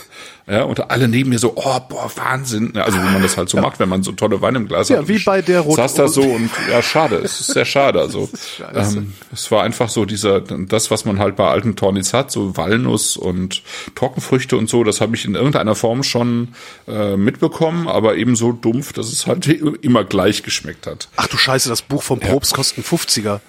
Ja, 0.51 0.63
und 0.63 0.91
alle 0.91 1.09
neben 1.09 1.29
mir 1.29 1.39
so, 1.39 1.53
oh, 1.57 1.79
boah, 1.91 2.11
Wahnsinn. 2.17 2.75
Also 2.75 2.97
wie 2.97 3.13
man 3.13 3.21
das 3.21 3.37
halt 3.37 3.51
so 3.51 3.59
ja. 3.59 3.63
macht, 3.63 3.81
wenn 3.81 3.89
man 3.91 4.03
so 4.03 4.13
tolle 4.13 4.41
Weine 4.41 4.57
im 4.57 4.67
Glas 4.67 4.89
ja, 4.89 4.97
hat. 4.97 5.03
Ja, 5.03 5.09
wie 5.09 5.23
bei 5.23 5.43
der 5.43 5.61
Rot 5.61 5.77
Saß 5.77 5.93
da 5.93 6.09
so 6.09 6.23
und 6.23 6.49
ja, 6.71 6.81
schade, 6.81 7.17
es 7.17 7.41
ist 7.41 7.53
sehr 7.53 7.67
schade. 7.67 7.99
Also 8.09 8.29
ähm, 8.75 9.13
es 9.33 9.51
war 9.51 9.63
einfach 9.63 9.89
so 9.89 10.05
dieser, 10.05 10.41
das, 10.41 10.91
was 10.91 11.05
man 11.05 11.19
halt 11.19 11.37
bei 11.37 11.49
alten 11.49 11.77
Tornis 11.77 12.15
hat, 12.15 12.31
so 12.31 12.57
Walnuss 12.57 13.17
und 13.29 13.63
Trockenfrüchte 13.95 14.57
und 14.57 14.69
so, 14.69 14.85
das 14.85 15.01
habe 15.01 15.15
ich 15.17 15.25
in 15.25 15.35
irgendeiner 15.35 15.75
Form 15.75 16.03
schon 16.03 16.49
äh, 16.87 17.17
mitbekommen, 17.17 17.89
aber 17.89 18.17
eben 18.17 18.37
so 18.37 18.53
dumpf, 18.53 18.93
dass 18.93 19.13
es 19.13 19.27
halt 19.27 19.47
immer 19.83 20.05
gleich 20.05 20.43
geschmeckt 20.43 20.87
hat. 20.87 21.09
Ach 21.17 21.29
du 21.29 21.37
Scheiße, 21.37 21.69
das 21.69 21.83
Buch 21.83 22.03
vom 22.03 22.21
Probst 22.21 22.53
ja. 22.53 22.57
kostet 22.57 22.85
50er. 22.85 23.41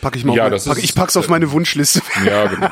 Pack 0.00 0.16
ich 0.16 0.24
mal 0.24 0.36
ja, 0.36 0.44
auf, 0.44 0.50
das 0.50 0.64
pack, 0.66 0.78
ist, 0.78 0.84
ich 0.84 0.94
pack's 0.94 1.16
auf 1.16 1.28
meine 1.28 1.50
Wunschliste. 1.50 2.02
Ja, 2.24 2.46
genau. 2.46 2.68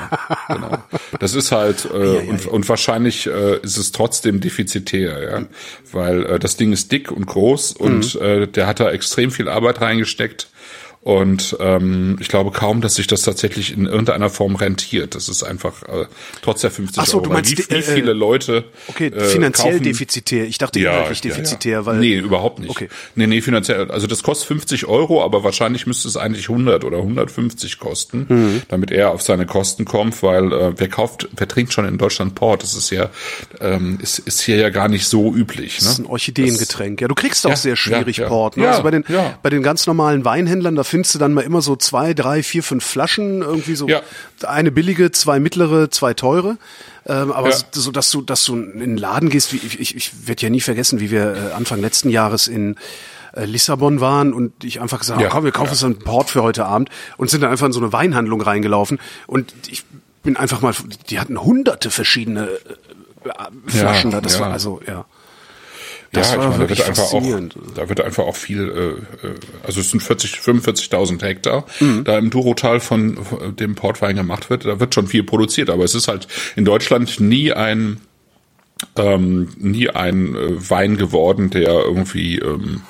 genau. 0.48 0.78
Das 1.18 1.34
ist 1.34 1.52
halt 1.52 1.88
äh, 1.92 1.98
ja, 1.98 2.20
ja, 2.20 2.30
und, 2.30 2.46
und 2.46 2.68
wahrscheinlich 2.68 3.26
äh, 3.26 3.58
ist 3.58 3.76
es 3.76 3.92
trotzdem 3.92 4.40
defizitär, 4.40 5.22
ja, 5.22 5.46
weil 5.92 6.24
äh, 6.26 6.38
das 6.38 6.56
Ding 6.56 6.72
ist 6.72 6.92
dick 6.92 7.10
und 7.10 7.26
groß 7.26 7.72
und 7.72 8.14
mhm. 8.14 8.22
äh, 8.22 8.46
der 8.46 8.66
hat 8.66 8.80
da 8.80 8.90
extrem 8.90 9.30
viel 9.30 9.48
Arbeit 9.48 9.80
reingesteckt 9.80 10.49
und 11.02 11.56
ähm, 11.60 12.18
ich 12.20 12.28
glaube 12.28 12.50
kaum, 12.50 12.82
dass 12.82 12.96
sich 12.96 13.06
das 13.06 13.22
tatsächlich 13.22 13.72
in 13.72 13.86
irgendeiner 13.86 14.28
Form 14.28 14.54
rentiert. 14.54 15.14
Das 15.14 15.30
ist 15.30 15.42
einfach 15.42 15.82
äh, 15.84 16.04
trotz 16.42 16.60
der 16.60 16.70
50 16.70 17.02
Ach 17.02 17.06
so, 17.06 17.16
Euro. 17.16 17.28
Du 17.28 17.32
meinst, 17.32 17.52
wie, 17.52 17.74
wie 17.74 17.80
viele 17.80 18.12
Leute 18.12 18.64
Okay, 18.86 19.06
äh, 19.06 19.24
finanziell 19.24 19.72
kaufen, 19.72 19.84
defizitär. 19.84 20.44
Ich 20.44 20.58
dachte 20.58 20.78
ja, 20.78 20.90
inhaltlich 20.90 21.22
defizitär, 21.22 21.72
ja, 21.72 21.78
ja. 21.78 21.86
weil 21.86 22.00
Nee, 22.00 22.18
überhaupt 22.18 22.58
nicht. 22.58 22.68
Okay. 22.68 22.90
Nee, 23.14 23.26
nee, 23.26 23.40
finanziell. 23.40 23.90
Also 23.90 24.06
das 24.06 24.22
kostet 24.22 24.48
50 24.48 24.88
Euro, 24.88 25.24
aber 25.24 25.42
wahrscheinlich 25.42 25.86
müsste 25.86 26.06
es 26.06 26.18
eigentlich 26.18 26.50
100 26.50 26.84
oder 26.84 26.98
150 26.98 27.78
kosten, 27.78 28.26
mhm. 28.28 28.62
damit 28.68 28.90
er 28.90 29.12
auf 29.12 29.22
seine 29.22 29.46
Kosten 29.46 29.86
kommt, 29.86 30.22
weil 30.22 30.52
äh, 30.52 30.72
wer 30.76 30.88
kauft, 30.88 31.30
wer 31.34 31.48
trinkt 31.48 31.72
schon 31.72 31.86
in 31.86 31.96
Deutschland 31.96 32.34
Port? 32.34 32.62
Das 32.62 32.74
ist 32.74 32.90
ja 32.90 33.08
ähm, 33.62 33.98
ist, 34.02 34.18
ist 34.18 34.42
hier 34.42 34.56
ja 34.56 34.68
gar 34.68 34.88
nicht 34.88 35.06
so 35.06 35.34
üblich. 35.34 35.80
Ne? 35.80 35.84
Das 35.84 35.92
ist 35.94 35.98
ein 36.00 36.06
Orchideengetränk. 36.06 37.00
Ja, 37.00 37.08
du 37.08 37.14
kriegst 37.14 37.46
auch 37.46 37.56
sehr 37.56 37.76
schwierig. 37.76 38.20
Port. 38.26 38.58
Ne? 38.58 38.64
Ja, 38.64 38.70
also 38.72 38.82
bei 38.82 38.90
den 38.90 39.04
bei 39.42 39.48
den 39.48 39.62
ganz 39.62 39.86
normalen 39.86 40.26
Weinhändlern, 40.26 40.76
da 40.76 40.84
findest 40.90 41.14
du 41.14 41.18
dann 41.18 41.32
mal 41.32 41.40
immer 41.42 41.62
so 41.62 41.76
zwei, 41.76 42.12
drei, 42.14 42.42
vier, 42.42 42.62
fünf 42.62 42.84
Flaschen 42.84 43.40
irgendwie 43.42 43.74
so. 43.74 43.88
Ja. 43.88 44.02
Eine 44.46 44.70
billige, 44.70 45.10
zwei 45.12 45.40
mittlere, 45.40 45.90
zwei 45.90 46.12
teure. 46.14 46.58
Ähm, 47.06 47.32
aber 47.32 47.50
Ja. 47.50 47.56
so, 47.72 47.90
dass 47.90 48.10
du, 48.10 48.20
dass 48.22 48.44
du 48.44 48.56
in 48.56 48.78
den 48.80 48.96
Laden 48.98 49.30
gehst, 49.30 49.52
wie 49.52 49.56
ich, 49.56 49.80
ich, 49.80 49.96
ich 49.96 50.28
werde 50.28 50.42
ja 50.42 50.50
nie 50.50 50.60
vergessen, 50.60 51.00
wie 51.00 51.10
wir 51.10 51.34
äh, 51.34 51.52
Anfang 51.54 51.80
letzten 51.80 52.10
Jahres 52.10 52.46
in 52.46 52.76
äh, 53.32 53.44
Lissabon 53.46 54.00
waren 54.00 54.32
und 54.34 54.64
ich 54.64 54.80
einfach 54.80 54.98
gesagt 54.98 55.16
habe, 55.16 55.24
Ja, 55.24 55.30
komm, 55.30 55.44
wir 55.44 55.52
kaufen 55.52 55.66
ja. 55.66 55.72
uns 55.72 55.84
einen 55.84 55.98
Port 55.98 56.28
für 56.30 56.42
heute 56.42 56.66
Abend 56.66 56.90
und 57.16 57.30
sind 57.30 57.42
dann 57.42 57.50
einfach 57.50 57.66
in 57.66 57.72
so 57.72 57.80
eine 57.80 57.92
Weinhandlung 57.92 58.42
reingelaufen 58.42 58.98
und 59.26 59.54
ich 59.70 59.84
bin 60.22 60.36
einfach 60.36 60.60
mal, 60.60 60.74
die 61.08 61.18
hatten 61.18 61.40
hunderte 61.42 61.90
verschiedene 61.90 62.48
äh, 62.48 63.30
Flaschen 63.66 64.10
da, 64.10 64.20
das 64.20 64.38
war 64.40 64.50
also, 64.52 64.80
ja. 64.86 65.06
Das 66.12 66.32
ja, 66.32 66.38
war 66.38 66.44
ich 66.46 66.50
meine, 66.58 66.64
da 66.64 66.70
wird 66.70 66.88
einfach 66.88 67.12
auch, 67.12 67.40
da 67.76 67.88
wird 67.88 68.00
einfach 68.00 68.24
auch 68.24 68.34
viel, 68.36 68.68
äh, 69.22 69.26
äh, 69.26 69.34
also 69.64 69.80
es 69.80 69.90
sind 69.90 70.00
40, 70.02 70.40
45.000 70.40 71.22
Hektar, 71.22 71.66
Mhm. 71.78 72.02
da 72.04 72.18
im 72.18 72.30
Durotal 72.30 72.80
von 72.80 73.16
von 73.24 73.54
dem 73.54 73.76
Portwein 73.76 74.16
gemacht 74.16 74.50
wird, 74.50 74.64
da 74.64 74.80
wird 74.80 74.92
schon 74.94 75.06
viel 75.06 75.22
produziert, 75.22 75.70
aber 75.70 75.84
es 75.84 75.94
ist 75.94 76.08
halt 76.08 76.26
in 76.56 76.64
Deutschland 76.64 77.20
nie 77.20 77.52
ein, 77.52 78.00
ähm, 78.96 79.50
nie 79.58 79.88
ein 79.90 80.34
äh, 80.34 80.70
Wein 80.70 80.96
geworden, 80.96 81.50
der 81.50 81.68
irgendwie 81.70 82.38
ähm, 82.38 82.82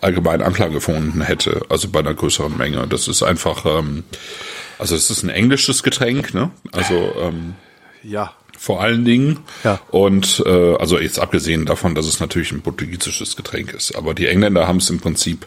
allgemein 0.00 0.42
Anklang 0.42 0.72
gefunden 0.72 1.22
hätte, 1.22 1.62
also 1.70 1.88
bei 1.88 2.00
einer 2.00 2.14
größeren 2.14 2.56
Menge. 2.56 2.86
Das 2.86 3.08
ist 3.08 3.22
einfach, 3.22 3.64
ähm, 3.64 4.04
also 4.78 4.94
es 4.94 5.10
ist 5.10 5.22
ein 5.22 5.30
englisches 5.30 5.82
Getränk, 5.82 6.34
ne? 6.34 6.50
Also 6.72 6.94
ähm, 7.20 7.54
Ja. 8.02 8.32
Vor 8.58 8.82
allen 8.82 9.04
Dingen. 9.04 9.38
Ja. 9.64 9.80
Und 9.90 10.42
äh, 10.44 10.74
also 10.76 10.98
jetzt 10.98 11.18
abgesehen 11.18 11.64
davon, 11.64 11.94
dass 11.94 12.06
es 12.06 12.20
natürlich 12.20 12.52
ein 12.52 12.60
portugiesisches 12.60 13.36
Getränk 13.36 13.72
ist, 13.72 13.94
aber 13.94 14.14
die 14.14 14.26
Engländer 14.26 14.66
haben 14.66 14.78
es 14.78 14.90
im 14.90 15.00
Prinzip 15.00 15.46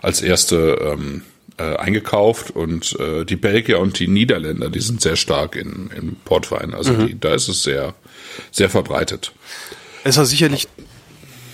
als 0.00 0.22
erste 0.22 0.96
ähm, 0.96 1.22
äh, 1.58 1.76
eingekauft 1.76 2.50
und 2.50 2.98
äh, 2.98 3.24
die 3.24 3.36
Belgier 3.36 3.80
und 3.80 3.98
die 3.98 4.08
Niederländer, 4.08 4.70
die 4.70 4.80
sind 4.80 5.02
sehr 5.02 5.16
stark 5.16 5.56
in, 5.56 5.90
in 5.94 6.16
Portwein. 6.24 6.72
Also 6.72 6.94
die, 6.94 7.18
da 7.18 7.34
ist 7.34 7.48
es 7.48 7.62
sehr 7.62 7.94
sehr 8.50 8.70
verbreitet. 8.70 9.32
Es 10.04 10.16
war 10.16 10.26
sicherlich, 10.26 10.68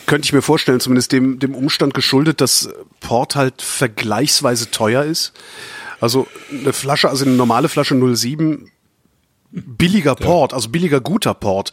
könnte 0.07 0.27
ich 0.27 0.33
mir 0.33 0.43
vorstellen, 0.43 0.81
zumindest 0.81 1.12
dem, 1.12 1.38
dem 1.38 1.55
Umstand 1.55 1.95
geschuldet, 1.95 2.41
dass 2.41 2.71
Port 3.00 3.37
halt 3.37 3.62
vergleichsweise 3.62 4.71
teuer 4.71 5.05
ist. 5.05 5.33
Also 6.00 6.29
eine 6.50 6.73
Flasche, 6.73 7.09
also 7.09 7.25
eine 7.25 7.35
normale 7.35 7.69
Flasche 7.69 7.99
07, 8.15 8.71
billiger 9.50 10.14
Port, 10.14 10.55
also 10.55 10.69
billiger 10.69 11.00
guter 11.00 11.35
Port, 11.35 11.73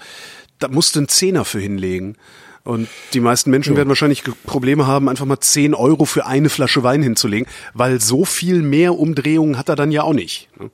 da 0.60 0.68
musst 0.68 0.96
du 0.96 1.00
einen 1.00 1.08
Zehner 1.08 1.46
für 1.46 1.60
hinlegen. 1.60 2.18
Und 2.64 2.88
die 3.14 3.20
meisten 3.20 3.52
Menschen 3.52 3.76
werden 3.76 3.90
wahrscheinlich 3.90 4.24
Probleme 4.46 4.88
haben, 4.88 5.08
einfach 5.08 5.26
mal 5.26 5.40
10 5.40 5.76
Euro 5.76 6.06
für 6.06 6.26
eine 6.26 6.50
Flasche 6.50 6.82
Wein 6.82 7.04
hinzulegen, 7.04 7.48
weil 7.76 8.02
so 8.02 8.26
viel 8.26 8.64
mehr 8.64 8.98
Umdrehungen 8.98 9.60
hat 9.60 9.70
er 9.70 9.76
dann 9.76 9.92
ja 9.92 10.02
auch 10.02 10.14
nicht. 10.14 10.50
ne? 10.60 10.72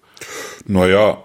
Naja, 0.65 1.21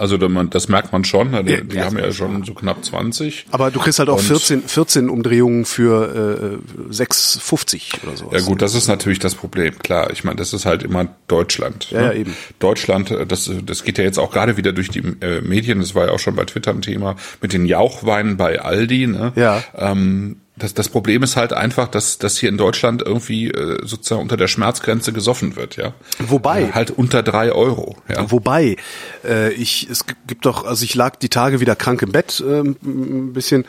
also 0.00 0.16
das 0.16 0.68
merkt 0.68 0.92
man 0.92 1.04
schon. 1.04 1.30
ne? 1.30 1.44
Die, 1.44 1.52
Ja, 1.52 1.60
die 1.60 1.80
haben 1.82 1.98
ja 1.98 2.10
schon 2.12 2.44
so 2.44 2.54
knapp 2.54 2.84
20. 2.84 3.46
Aber 3.50 3.70
du 3.70 3.78
kriegst 3.80 3.98
halt 3.98 4.08
auch 4.08 4.18
Und- 4.18 4.24
14, 4.24 4.62
14 4.62 5.08
Umdrehungen 5.10 5.64
für 5.64 6.58
äh, 6.88 6.92
6,50 6.92 8.02
oder 8.02 8.16
sowas. 8.16 8.32
Ja 8.40 8.46
gut, 8.46 8.62
das 8.62 8.74
ist 8.74 8.88
natürlich 8.88 9.18
das 9.18 9.34
Problem. 9.34 9.78
Klar, 9.78 10.10
ich 10.10 10.24
meine, 10.24 10.36
das 10.36 10.52
ist 10.52 10.66
halt 10.66 10.82
immer 10.82 11.06
Deutschland. 11.28 11.90
Ja, 11.90 12.00
ne? 12.00 12.06
ja, 12.06 12.12
eben. 12.14 12.34
Deutschland, 12.58 13.10
äh, 13.10 13.26
das, 13.26 13.50
das 13.64 13.84
geht 13.84 13.98
ja 13.98 14.04
jetzt 14.04 14.18
auch 14.18 14.30
gerade 14.32 14.56
wieder 14.56 14.72
durch 14.72 14.88
die 14.88 15.00
äh, 15.20 15.40
Medien. 15.42 15.80
Das 15.80 15.94
war 15.94 16.06
ja 16.06 16.12
auch 16.12 16.18
schon 16.18 16.34
bei 16.36 16.44
Twitter 16.44 16.70
ein 16.70 16.82
Thema 16.82 17.16
mit 17.40 17.52
den 17.52 17.66
Jauchweinen 17.66 18.36
bei 18.36 18.60
Aldi. 18.60 19.06
Ne? 19.06 19.32
Ja. 19.36 19.62
Ähm, 19.76 20.36
das, 20.60 20.74
das 20.74 20.88
Problem 20.88 21.22
ist 21.22 21.36
halt 21.36 21.52
einfach, 21.52 21.88
dass, 21.88 22.18
dass 22.18 22.38
hier 22.38 22.48
in 22.48 22.56
Deutschland 22.56 23.02
irgendwie 23.02 23.48
äh, 23.48 23.78
sozusagen 23.84 24.22
unter 24.22 24.36
der 24.36 24.46
Schmerzgrenze 24.46 25.12
gesoffen 25.12 25.56
wird, 25.56 25.76
ja. 25.76 25.92
Wobei- 26.18 26.62
Äh, 26.62 26.72
halt 26.72 26.90
unter 26.92 27.22
drei 27.22 27.50
Euro. 27.52 27.96
Ja. 28.08 28.30
Wobei, 28.30 28.76
äh, 29.24 29.52
ich, 29.54 29.88
es 29.90 30.04
gibt 30.26 30.46
doch, 30.46 30.64
also 30.64 30.84
ich 30.84 30.94
lag 30.94 31.16
die 31.16 31.28
Tage 31.28 31.60
wieder 31.60 31.74
krank 31.76 32.02
im 32.02 32.12
Bett 32.12 32.42
ähm, 32.46 32.76
ein 32.82 33.32
bisschen 33.32 33.64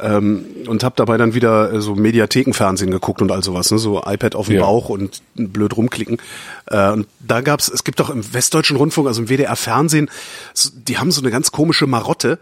ähm, 0.00 0.44
und 0.68 0.84
habe 0.84 0.94
dabei 0.96 1.16
dann 1.16 1.34
wieder 1.34 1.72
äh, 1.72 1.80
so 1.80 1.94
Mediathekenfernsehen 1.94 2.90
geguckt 2.90 3.20
und 3.22 3.32
all 3.32 3.42
sowas, 3.42 3.70
ne? 3.70 3.78
so 3.78 4.02
iPad 4.06 4.34
auf 4.36 4.46
dem 4.46 4.56
Ja. 4.56 4.62
Bauch 4.62 4.88
und 4.88 5.22
blöd 5.34 5.76
rumklicken. 5.76 6.18
Äh, 6.66 6.90
und 6.90 7.06
da 7.20 7.40
gab's, 7.40 7.68
es 7.68 7.84
gibt 7.84 8.00
doch 8.00 8.10
im 8.10 8.32
Westdeutschen 8.34 8.76
Rundfunk, 8.76 9.08
also 9.08 9.22
im 9.22 9.28
WDR 9.28 9.56
Fernsehen, 9.56 10.10
so, 10.52 10.70
die 10.74 10.98
haben 10.98 11.10
so 11.10 11.20
eine 11.20 11.30
ganz 11.30 11.50
komische 11.52 11.86
Marotte, 11.86 12.38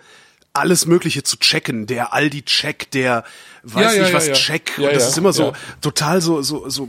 alles 0.55 0.85
Mögliche 0.87 1.23
zu 1.23 1.39
checken, 1.39 1.87
der 1.87 2.13
Aldi-Check, 2.13 2.91
der 2.91 3.25
weiß 3.63 3.97
Ja, 3.97 4.03
nicht 4.03 4.15
was. 4.15 4.33
Check. 4.33 4.73
Und 4.79 4.93
das 4.95 5.09
ist 5.09 5.19
immer 5.19 5.33
so 5.33 5.53
total 5.81 6.21
so, 6.21 6.43
so, 6.43 6.69
so, 6.69 6.89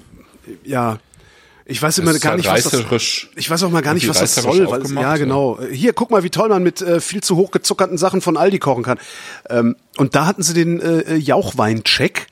ja. 0.64 1.00
Ich 1.66 1.82
weiß 1.82 2.00
immer 2.00 2.14
gar 2.20 2.36
nicht, 2.36 2.50
was 2.50 2.64
das, 2.64 2.84
ich 3.38 3.50
weiß 3.50 3.64
auch 3.64 3.70
mal 3.70 3.82
gar 3.82 3.94
nicht, 3.94 4.10
was 4.10 4.20
das 4.20 4.36
soll. 4.36 4.70
Weil, 4.70 5.02
ja, 5.02 5.16
genau. 5.16 5.60
Hier, 5.72 5.94
guck 5.94 6.12
mal, 6.12 6.24
wie 6.24 6.30
toll 6.30 6.50
man 6.50 6.62
mit 6.62 6.82
äh, 6.82 7.00
viel 7.00 7.24
zu 7.24 7.38
hoch 7.38 7.52
gezuckerten 7.52 7.98
Sachen 7.98 8.20
von 8.20 8.36
Aldi 8.36 8.60
kochen 8.60 8.84
kann. 8.84 9.00
Ähm, 9.50 9.78
und 9.96 10.14
da 10.14 10.26
hatten 10.26 10.44
sie 10.44 10.54
den 10.54 10.82
äh, 10.82 11.16
Jauchwein-Check. 11.16 12.28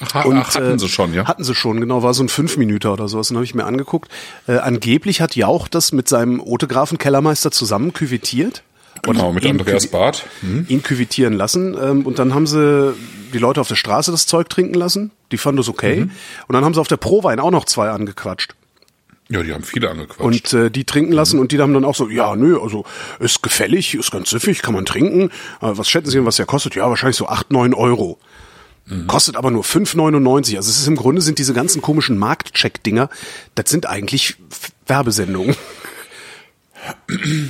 Ach, 0.00 0.24
Und, 0.24 0.36
ach, 0.38 0.54
hatten 0.54 0.74
äh, 0.74 0.78
sie 0.78 0.88
schon, 0.88 1.14
ja? 1.14 1.26
Hatten 1.26 1.44
sie 1.44 1.54
schon, 1.54 1.80
genau, 1.80 2.02
war 2.02 2.14
so 2.14 2.24
ein 2.24 2.28
fünf 2.28 2.56
Minüter 2.56 2.92
oder 2.92 3.08
sowas, 3.08 3.28
dann 3.28 3.36
habe 3.36 3.44
ich 3.44 3.54
mir 3.54 3.64
angeguckt. 3.64 4.10
Äh, 4.48 4.58
angeblich 4.58 5.20
hat 5.20 5.36
Jauch 5.36 5.68
das 5.68 5.92
mit 5.92 6.08
seinem 6.08 6.40
Otegrafen 6.40 6.98
Kellermeister 6.98 7.52
zusammen 7.52 7.92
küvitiert. 7.92 8.64
Genau, 9.04 9.32
mit 9.32 9.46
Andreas 9.46 9.86
Barth. 9.86 10.24
Hm. 10.40 10.66
Ihn 10.68 10.82
küvitieren 10.82 11.34
lassen 11.34 11.76
ähm, 11.80 12.06
und 12.06 12.18
dann 12.18 12.34
haben 12.34 12.46
sie 12.46 12.94
die 13.32 13.38
Leute 13.38 13.60
auf 13.60 13.68
der 13.68 13.74
Straße 13.74 14.10
das 14.10 14.26
Zeug 14.26 14.48
trinken 14.48 14.74
lassen. 14.74 15.10
Die 15.32 15.38
fanden 15.38 15.58
das 15.58 15.68
okay. 15.68 15.96
Mhm. 15.96 16.10
Und 16.46 16.52
dann 16.52 16.64
haben 16.64 16.72
sie 16.72 16.80
auf 16.80 16.88
der 16.88 16.96
Prowein 16.96 17.40
auch 17.40 17.50
noch 17.50 17.64
zwei 17.64 17.90
angequatscht. 17.90 18.54
Ja, 19.28 19.42
die 19.42 19.52
haben 19.52 19.64
viele 19.64 19.90
angequatscht. 19.90 20.20
Und 20.20 20.52
äh, 20.52 20.70
die 20.70 20.84
trinken 20.84 21.12
lassen 21.12 21.40
und 21.40 21.50
die 21.50 21.58
haben 21.58 21.74
dann 21.74 21.84
auch 21.84 21.96
so, 21.96 22.08
ja, 22.08 22.36
nö, 22.36 22.60
also 22.60 22.84
ist 23.18 23.42
gefällig, 23.42 23.94
ist 23.94 24.12
ganz 24.12 24.30
süffig, 24.30 24.62
kann 24.62 24.74
man 24.74 24.84
trinken. 24.84 25.24
Äh, 25.24 25.30
was 25.60 25.88
schätzen 25.88 26.10
Sie 26.10 26.18
denn, 26.18 26.26
was 26.26 26.36
der 26.36 26.46
kostet? 26.46 26.76
Ja, 26.76 26.88
wahrscheinlich 26.88 27.16
so 27.16 27.26
acht 27.26 27.50
neun 27.50 27.74
Euro. 27.74 28.18
Kostet 29.06 29.36
aber 29.36 29.50
nur 29.50 29.64
5,99. 29.64 30.56
Also 30.56 30.68
es 30.68 30.78
ist 30.78 30.86
im 30.86 30.96
Grunde 30.96 31.22
sind 31.22 31.38
diese 31.38 31.54
ganzen 31.54 31.80
komischen 31.80 32.18
Marktcheck-Dinger, 32.18 33.08
das 33.54 33.70
sind 33.70 33.86
eigentlich 33.86 34.36
Werbesendungen. 34.86 35.56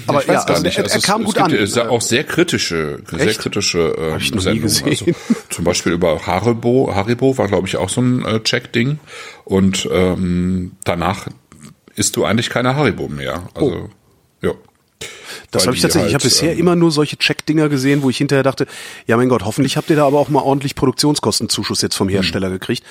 Aber 0.06 0.22
ich 0.22 0.28
weiß 0.28 0.34
ja, 0.34 0.44
gar 0.44 0.50
also 0.50 0.62
nicht. 0.62 0.78
er, 0.78 0.84
Also 0.84 0.94
er 0.94 0.98
es, 0.98 1.02
kam 1.04 1.20
es 1.22 1.26
gut 1.26 1.34
gibt 1.36 1.60
an. 1.60 1.66
sehr- 1.66 1.90
auch 1.90 2.00
sehr 2.00 2.24
kritische, 2.24 3.02
sehr 3.10 3.20
Echt? 3.28 3.40
kritische 3.40 3.94
ähm, 3.98 4.12
Hab 4.12 4.20
ich 4.20 4.32
Sendungen. 4.42 4.64
Also, 4.64 5.06
zum 5.50 5.64
Beispiel 5.64 5.92
über 5.92 6.26
Haribo. 6.26 6.92
Haribo 6.94 7.36
war, 7.38 7.48
glaube 7.48 7.66
ich, 7.66 7.76
auch 7.76 7.88
so 7.88 8.00
ein 8.00 8.24
äh, 8.24 8.40
Check-Ding. 8.42 8.98
Und 9.44 9.88
ähm, 9.92 10.72
danach 10.84 11.26
isst 11.96 12.16
du 12.16 12.24
eigentlich 12.24 12.50
keine 12.50 12.76
Haribo 12.76 13.08
mehr. 13.08 13.48
Also, 13.54 13.90
ja. 14.42 14.52
Das 15.50 15.66
habe 15.66 15.76
ich 15.76 15.82
tatsächlich. 15.82 16.08
ich 16.08 16.14
halt, 16.14 16.22
habe 16.22 16.30
bisher 16.30 16.52
ähm, 16.52 16.58
immer 16.58 16.76
nur 16.76 16.90
solche 16.90 17.16
Check-Dinger 17.16 17.68
gesehen, 17.68 18.02
wo 18.02 18.10
ich 18.10 18.16
hinterher 18.16 18.42
dachte, 18.42 18.66
ja 19.06 19.16
mein 19.16 19.28
Gott, 19.28 19.44
hoffentlich 19.44 19.76
habt 19.76 19.88
ihr 19.90 19.96
da 19.96 20.06
aber 20.06 20.18
auch 20.18 20.28
mal 20.28 20.42
ordentlich 20.42 20.74
Produktionskostenzuschuss 20.74 21.80
jetzt 21.82 21.94
vom 21.94 22.08
Hersteller 22.08 22.50
gekriegt. 22.50 22.82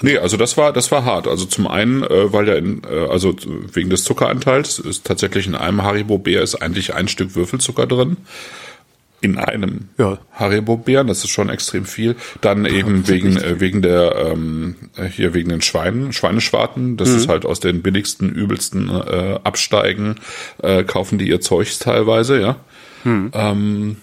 Nee, 0.00 0.18
also 0.18 0.36
das 0.36 0.56
war 0.56 0.72
das 0.72 0.90
war 0.90 1.04
hart. 1.04 1.28
Also 1.28 1.44
zum 1.44 1.66
einen, 1.66 2.02
äh, 2.02 2.32
weil 2.32 2.46
der 2.46 2.56
in, 2.56 2.82
äh, 2.84 3.06
also 3.08 3.34
wegen 3.72 3.90
des 3.90 4.04
Zuckeranteils 4.04 4.78
ist 4.78 5.04
tatsächlich 5.04 5.46
in 5.46 5.54
einem 5.54 5.82
Haribo 5.82 6.18
Bär 6.18 6.42
ist 6.42 6.54
eigentlich 6.56 6.94
ein 6.94 7.08
Stück 7.08 7.34
Würfelzucker 7.34 7.86
drin. 7.86 8.16
In 9.20 9.38
einem 9.38 9.88
Ja. 9.98 10.18
Haribo 10.32 10.76
Bären, 10.76 11.06
das 11.06 11.24
ist 11.24 11.30
schon 11.30 11.48
extrem 11.48 11.84
viel. 11.86 12.16
Dann 12.42 12.66
eben 12.66 13.08
wegen 13.08 13.36
äh, 13.36 13.60
wegen 13.60 13.80
der 13.82 14.14
ähm, 14.32 14.76
äh, 14.96 15.04
hier 15.04 15.32
wegen 15.34 15.48
den 15.48 15.62
Schweinen, 15.62 16.12
Schweineschwarten. 16.12 16.96
Das 16.96 17.08
ist 17.10 17.28
halt 17.28 17.46
aus 17.46 17.58
den 17.60 17.82
billigsten, 17.82 18.30
übelsten 18.30 18.90
äh, 18.90 19.38
Absteigen 19.42 20.16
äh, 20.62 20.84
kaufen 20.84 21.18
die 21.18 21.28
ihr 21.28 21.40
Zeugs 21.40 21.78
teilweise, 21.78 22.40
ja. 22.40 22.56
Ähm, 23.32 23.96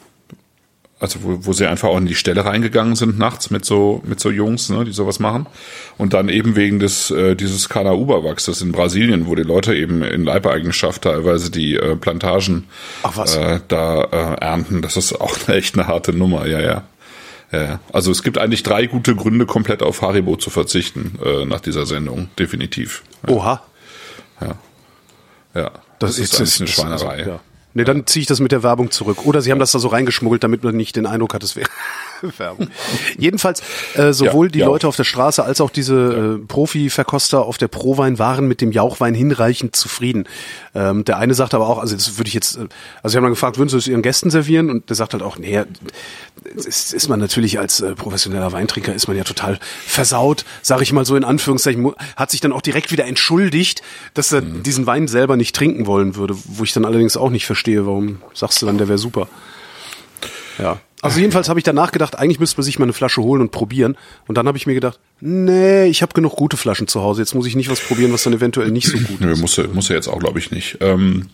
also 1.04 1.20
wo, 1.22 1.46
wo 1.46 1.54
sie 1.54 1.68
einfach 1.68 1.90
auch 1.90 1.98
in 1.98 2.06
die 2.06 2.16
Stelle 2.16 2.46
reingegangen 2.46 2.96
sind 2.96 3.20
nachts 3.20 3.52
mit 3.52 3.66
so 3.66 4.02
mit 4.06 4.22
so 4.22 4.32
Jungs, 4.32 4.70
ne, 4.70 4.86
die 4.86 4.94
sowas 4.94 5.20
machen 5.20 5.48
und 5.98 6.14
dann 6.14 6.30
eben 6.30 6.56
wegen 6.56 6.80
des 6.80 7.12
äh, 7.12 7.36
dieses 7.36 7.68
Cana-Uber-Wachses 7.68 8.62
in 8.62 8.72
Brasilien, 8.72 9.28
wo 9.28 9.36
die 9.36 9.44
Leute 9.44 9.76
eben 9.76 10.02
in 10.02 10.24
Leibeigenschaft 10.24 11.02
teilweise 11.02 11.52
die 11.52 11.76
äh, 11.76 11.98
Plantagen. 11.98 12.70
Äh, 13.04 13.60
da 13.68 14.04
äh, 14.04 14.42
ernten. 14.42 14.82
Das 14.82 14.96
ist 14.96 15.20
auch 15.20 15.38
echt 15.50 15.76
eine 15.76 15.88
harte 15.88 16.14
Nummer, 16.14 16.48
ja 16.48 16.62
ja. 16.62 16.84
Ja, 17.52 17.64
ja. 17.64 17.80
Also 17.92 18.10
es 18.10 18.24
gibt 18.24 18.38
eigentlich 18.38 18.64
drei 18.64 18.88
gute 18.88 19.16
Gründe, 19.16 19.46
komplett 19.46 19.84
auf 19.84 20.02
Haribo 20.02 20.38
zu 20.38 20.50
verzichten 20.50 21.20
äh, 21.24 21.46
nach 21.46 21.60
dieser 21.60 21.86
Sendung, 21.86 22.30
definitiv. 22.40 23.04
Oha. 23.28 23.62
Ja, 25.56 25.72
das, 26.00 26.18
ist, 26.18 26.36
eigentlich 26.36 26.60
eine 26.60 26.68
Schweinerei. 26.68 27.18
Also, 27.20 27.30
ja. 27.30 27.40
Nee, 27.74 27.84
dann 27.84 28.06
ziehe 28.06 28.22
ich 28.22 28.28
das 28.28 28.40
mit 28.40 28.52
der 28.52 28.64
Werbung 28.64 28.92
zurück. 28.92 29.26
Oder 29.26 29.42
sie 29.42 29.52
haben 29.52 29.60
das 29.60 29.72
da 29.72 29.80
so 29.80 29.88
reingeschmuggelt, 29.88 30.44
damit 30.44 30.64
man 30.64 30.76
nicht 30.76 30.96
den 30.96 31.06
Eindruck 31.06 31.34
hat, 31.34 31.44
es 31.44 31.56
wäre 31.56 31.70
Werbung. 32.38 32.68
Jedenfalls, 33.18 33.62
äh, 33.96 34.14
sowohl 34.14 34.48
Ja, 34.48 34.52
die 34.52 34.60
ja. 34.60 34.66
Leute 34.68 34.88
auf 34.88 34.96
der 34.96 35.04
Straße 35.04 35.44
als 35.44 35.62
auch 35.62 35.70
diese 35.70 36.40
äh, 36.42 36.46
Profi-Verkoster 36.48 37.44
auf 37.46 37.58
der 37.58 37.68
Prowein 37.68 38.20
waren 38.20 38.48
mit 38.48 38.62
dem 38.62 38.72
Jauchwein 38.72 39.14
hinreichend 39.14 39.76
zufrieden. 39.76 40.26
Ähm, 40.76 41.06
der 41.06 41.18
eine 41.18 41.34
sagt 41.34 41.54
aber 41.54 41.68
auch, 41.68 41.80
also 41.80 41.96
das 41.96 42.18
würde 42.18 42.28
ich 42.28 42.34
jetzt, 42.34 42.58
äh, 42.58 42.68
also 43.02 43.12
sie 43.14 43.18
haben 43.18 43.24
dann 43.24 43.34
gefragt, 43.34 43.58
würden 43.58 43.70
sie 43.70 43.78
es 43.78 43.88
ihren 43.88 44.02
Gästen 44.02 44.30
servieren? 44.30 44.70
Und 44.70 44.90
der 44.90 44.96
sagt 44.96 45.14
halt 45.14 45.24
auch, 45.24 45.38
nee, 45.38 45.62
ist, 46.56 46.94
ist 46.94 47.08
man 47.10 47.20
natürlich 47.20 47.60
als 47.60 47.80
äh, 47.82 47.96
professioneller 47.96 48.52
Weintrinker 48.52 48.94
ist 48.94 49.08
man 49.08 49.18
ja 49.18 49.24
total 49.24 49.60
versaut, 49.86 50.46
sage 50.62 50.84
ich 50.84 50.92
mal 50.94 51.06
so 51.06 51.16
in 51.16 51.24
Anführungszeichen, 51.24 51.92
hat 52.16 52.32
sich 52.32 52.42
dann 52.42 52.52
auch 52.54 52.62
direkt 52.62 52.92
wieder 52.92 53.06
entschuldigt, 53.06 53.82
dass 54.14 54.32
er 54.32 54.42
Mhm. 54.42 54.64
diesen 54.64 54.86
Wein 54.88 55.08
selber 55.08 55.38
nicht 55.38 55.56
trinken 55.56 55.86
wollen 55.86 56.16
würde, 56.16 56.36
wo 56.46 56.64
ich 56.64 56.74
dann 56.74 56.86
allerdings 56.86 57.16
auch 57.18 57.30
nicht 57.30 57.46
verstehe, 57.46 57.86
warum 57.86 58.22
sagst 58.34 58.62
du 58.62 58.66
dann, 58.66 58.78
der 58.78 58.88
wäre 58.88 58.98
super. 58.98 59.28
Ja. 60.58 60.80
Also 61.04 61.20
jedenfalls 61.20 61.50
habe 61.50 61.60
ich 61.60 61.64
danach 61.64 61.92
gedacht, 61.92 62.18
eigentlich 62.18 62.40
müsste 62.40 62.58
man 62.58 62.64
sich 62.64 62.80
mal 62.80 62.86
eine 62.86 62.94
Flasche 62.94 63.22
holen 63.22 63.42
und 63.42 63.52
probieren. 63.52 63.98
Und 64.28 64.38
dann 64.38 64.48
habe 64.48 64.58
ich 64.58 64.66
mir 64.66 64.74
gedacht, 64.74 65.00
nee, 65.20 65.86
ich 65.86 66.02
habe 66.02 66.14
genug 66.14 66.36
gute 66.36 66.58
Flaschen 66.58 66.88
zu 66.88 67.02
Hause. 67.02 67.22
Jetzt 67.22 67.36
muss 67.36 67.46
ich 67.46 67.56
nicht 67.56 67.70
was 67.70 67.82
probieren, 67.82 68.14
was 68.14 68.24
dann 68.24 68.34
eventuell 68.34 68.72
nicht 68.72 68.88
so 68.88 68.98
gut 68.98 69.20
Nö, 69.20 69.34
ist. 69.34 69.42
muss, 69.42 69.60
muss 69.74 69.90
er 69.90 69.98
jetzt 69.98 70.08
auch, 70.08 70.20
glaube 70.20 70.40
ich, 70.40 70.52
nicht. 70.52 70.78
Ähm, 70.80 71.28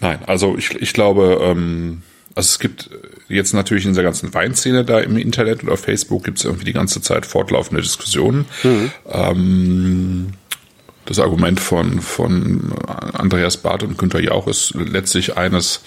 nein, 0.00 0.20
also 0.26 0.56
ich, 0.56 0.74
ich 0.74 0.92
glaube, 0.94 1.38
ähm, 1.42 2.02
also 2.34 2.48
es 2.48 2.58
gibt 2.58 2.90
jetzt 3.28 3.54
natürlich 3.54 3.84
in 3.84 3.92
dieser 3.92 4.02
ganzen 4.02 4.32
Weinszene 4.32 4.84
da 4.84 5.00
im 5.00 5.16
Internet 5.16 5.62
und 5.62 5.70
auf 5.70 5.80
Facebook 5.80 6.24
gibt 6.24 6.38
es 6.38 6.44
irgendwie 6.44 6.64
die 6.64 6.72
ganze 6.72 7.00
Zeit 7.00 7.26
fortlaufende 7.26 7.82
Diskussionen. 7.82 8.46
Ähm, 9.10 10.32
das 11.06 11.18
Argument 11.18 11.60
von, 11.60 12.00
von 12.00 12.72
Andreas 13.14 13.56
Barth 13.58 13.84
und 13.84 13.96
Günther 13.96 14.20
Jauch 14.20 14.48
ist 14.48 14.74
letztlich 14.74 15.36
eines, 15.36 15.80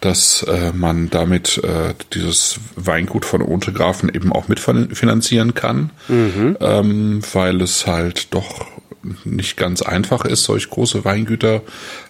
dass 0.00 0.42
äh, 0.42 0.72
man 0.74 1.08
damit 1.10 1.58
äh, 1.64 1.94
dieses 2.12 2.58
Weingut 2.76 3.24
von 3.24 3.40
Untergrafen 3.42 4.08
eben 4.14 4.32
auch 4.32 4.48
mitfinanzieren 4.48 5.54
kann, 5.54 5.90
ähm, 6.08 7.20
weil 7.32 7.60
es 7.62 7.86
halt 7.86 8.34
doch 8.34 8.66
nicht 9.24 9.56
ganz 9.56 9.82
einfach 9.82 10.24
ist, 10.24 10.44
solch 10.44 10.68
große 10.68 11.04
Weingüter 11.04 11.62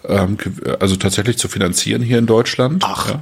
ähm, 0.05 0.37
also 0.79 0.95
tatsächlich 0.95 1.37
zu 1.37 1.47
finanzieren 1.47 2.01
hier 2.01 2.17
in 2.17 2.25
Deutschland. 2.25 2.83
Ach. 2.85 3.07
Ja. 3.09 3.21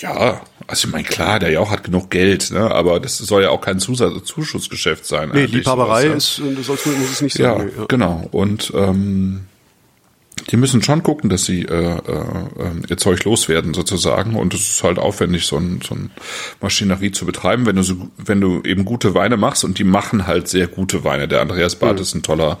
Ja, 0.00 0.40
also 0.66 0.88
ich 0.88 0.92
meine, 0.92 1.04
klar, 1.04 1.38
der 1.38 1.50
Jauch 1.50 1.70
hat 1.70 1.84
genug 1.84 2.08
Geld, 2.10 2.50
ne? 2.52 2.70
aber 2.70 3.00
das 3.00 3.18
soll 3.18 3.42
ja 3.42 3.50
auch 3.50 3.60
kein 3.60 3.78
Zusatz 3.80 4.24
Zuschussgeschäft 4.24 5.04
sein. 5.04 5.30
Nee, 5.34 5.44
Liebhaberei 5.44 6.08
sowas, 6.08 6.38
ja. 6.38 6.46
ist, 6.46 6.58
das 6.58 6.66
soll's- 6.66 6.86
muss 6.86 7.10
es 7.10 7.20
nicht 7.20 7.38
Ja, 7.38 7.58
sein. 7.58 7.66
nee, 7.76 7.84
genau. 7.88 8.26
Und 8.32 8.72
ähm, 8.74 9.44
die 10.50 10.56
müssen 10.56 10.82
schon 10.82 11.02
gucken, 11.02 11.30
dass 11.30 11.44
sie 11.44 11.62
äh, 11.62 11.96
äh, 11.96 12.00
ihr 12.88 12.96
Zeug 12.96 13.24
loswerden 13.24 13.74
sozusagen. 13.74 14.36
Und 14.36 14.54
es 14.54 14.68
ist 14.68 14.84
halt 14.84 14.98
aufwendig, 14.98 15.46
so 15.46 15.56
ein, 15.56 15.80
so 15.82 15.94
ein 15.94 16.10
Maschinerie 16.60 17.12
zu 17.12 17.26
betreiben, 17.26 17.66
wenn 17.66 17.76
du 17.76 17.82
so, 17.82 17.96
wenn 18.18 18.40
du 18.40 18.62
eben 18.62 18.84
gute 18.84 19.14
Weine 19.14 19.36
machst 19.36 19.64
und 19.64 19.78
die 19.78 19.84
machen 19.84 20.26
halt 20.26 20.48
sehr 20.48 20.66
gute 20.66 21.04
Weine. 21.04 21.28
Der 21.28 21.40
Andreas 21.40 21.76
Barth 21.76 22.00
ist 22.00 22.14
ein 22.14 22.22
toller, 22.22 22.58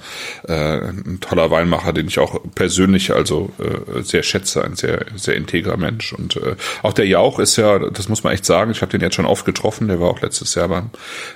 äh, 0.48 0.78
ein 0.78 1.18
toller 1.20 1.50
Weinmacher, 1.50 1.92
den 1.92 2.08
ich 2.08 2.18
auch 2.18 2.40
persönlich 2.54 3.12
also 3.12 3.50
äh, 3.58 4.02
sehr 4.02 4.22
schätze, 4.22 4.64
ein 4.64 4.76
sehr 4.76 5.04
sehr 5.16 5.36
integrer 5.36 5.76
Mensch. 5.76 6.12
Und 6.12 6.36
äh, 6.36 6.56
auch 6.82 6.92
der 6.92 7.06
Jauch 7.06 7.38
ist 7.38 7.56
ja, 7.56 7.78
das 7.78 8.08
muss 8.08 8.24
man 8.24 8.32
echt 8.32 8.44
sagen. 8.44 8.70
Ich 8.70 8.82
habe 8.82 8.90
den 8.90 9.00
jetzt 9.00 9.14
schon 9.14 9.26
oft 9.26 9.44
getroffen. 9.44 9.88
Der 9.88 10.00
war 10.00 10.08
auch 10.08 10.20
letztes 10.20 10.54
Jahr 10.54 10.68
beim 10.68 10.90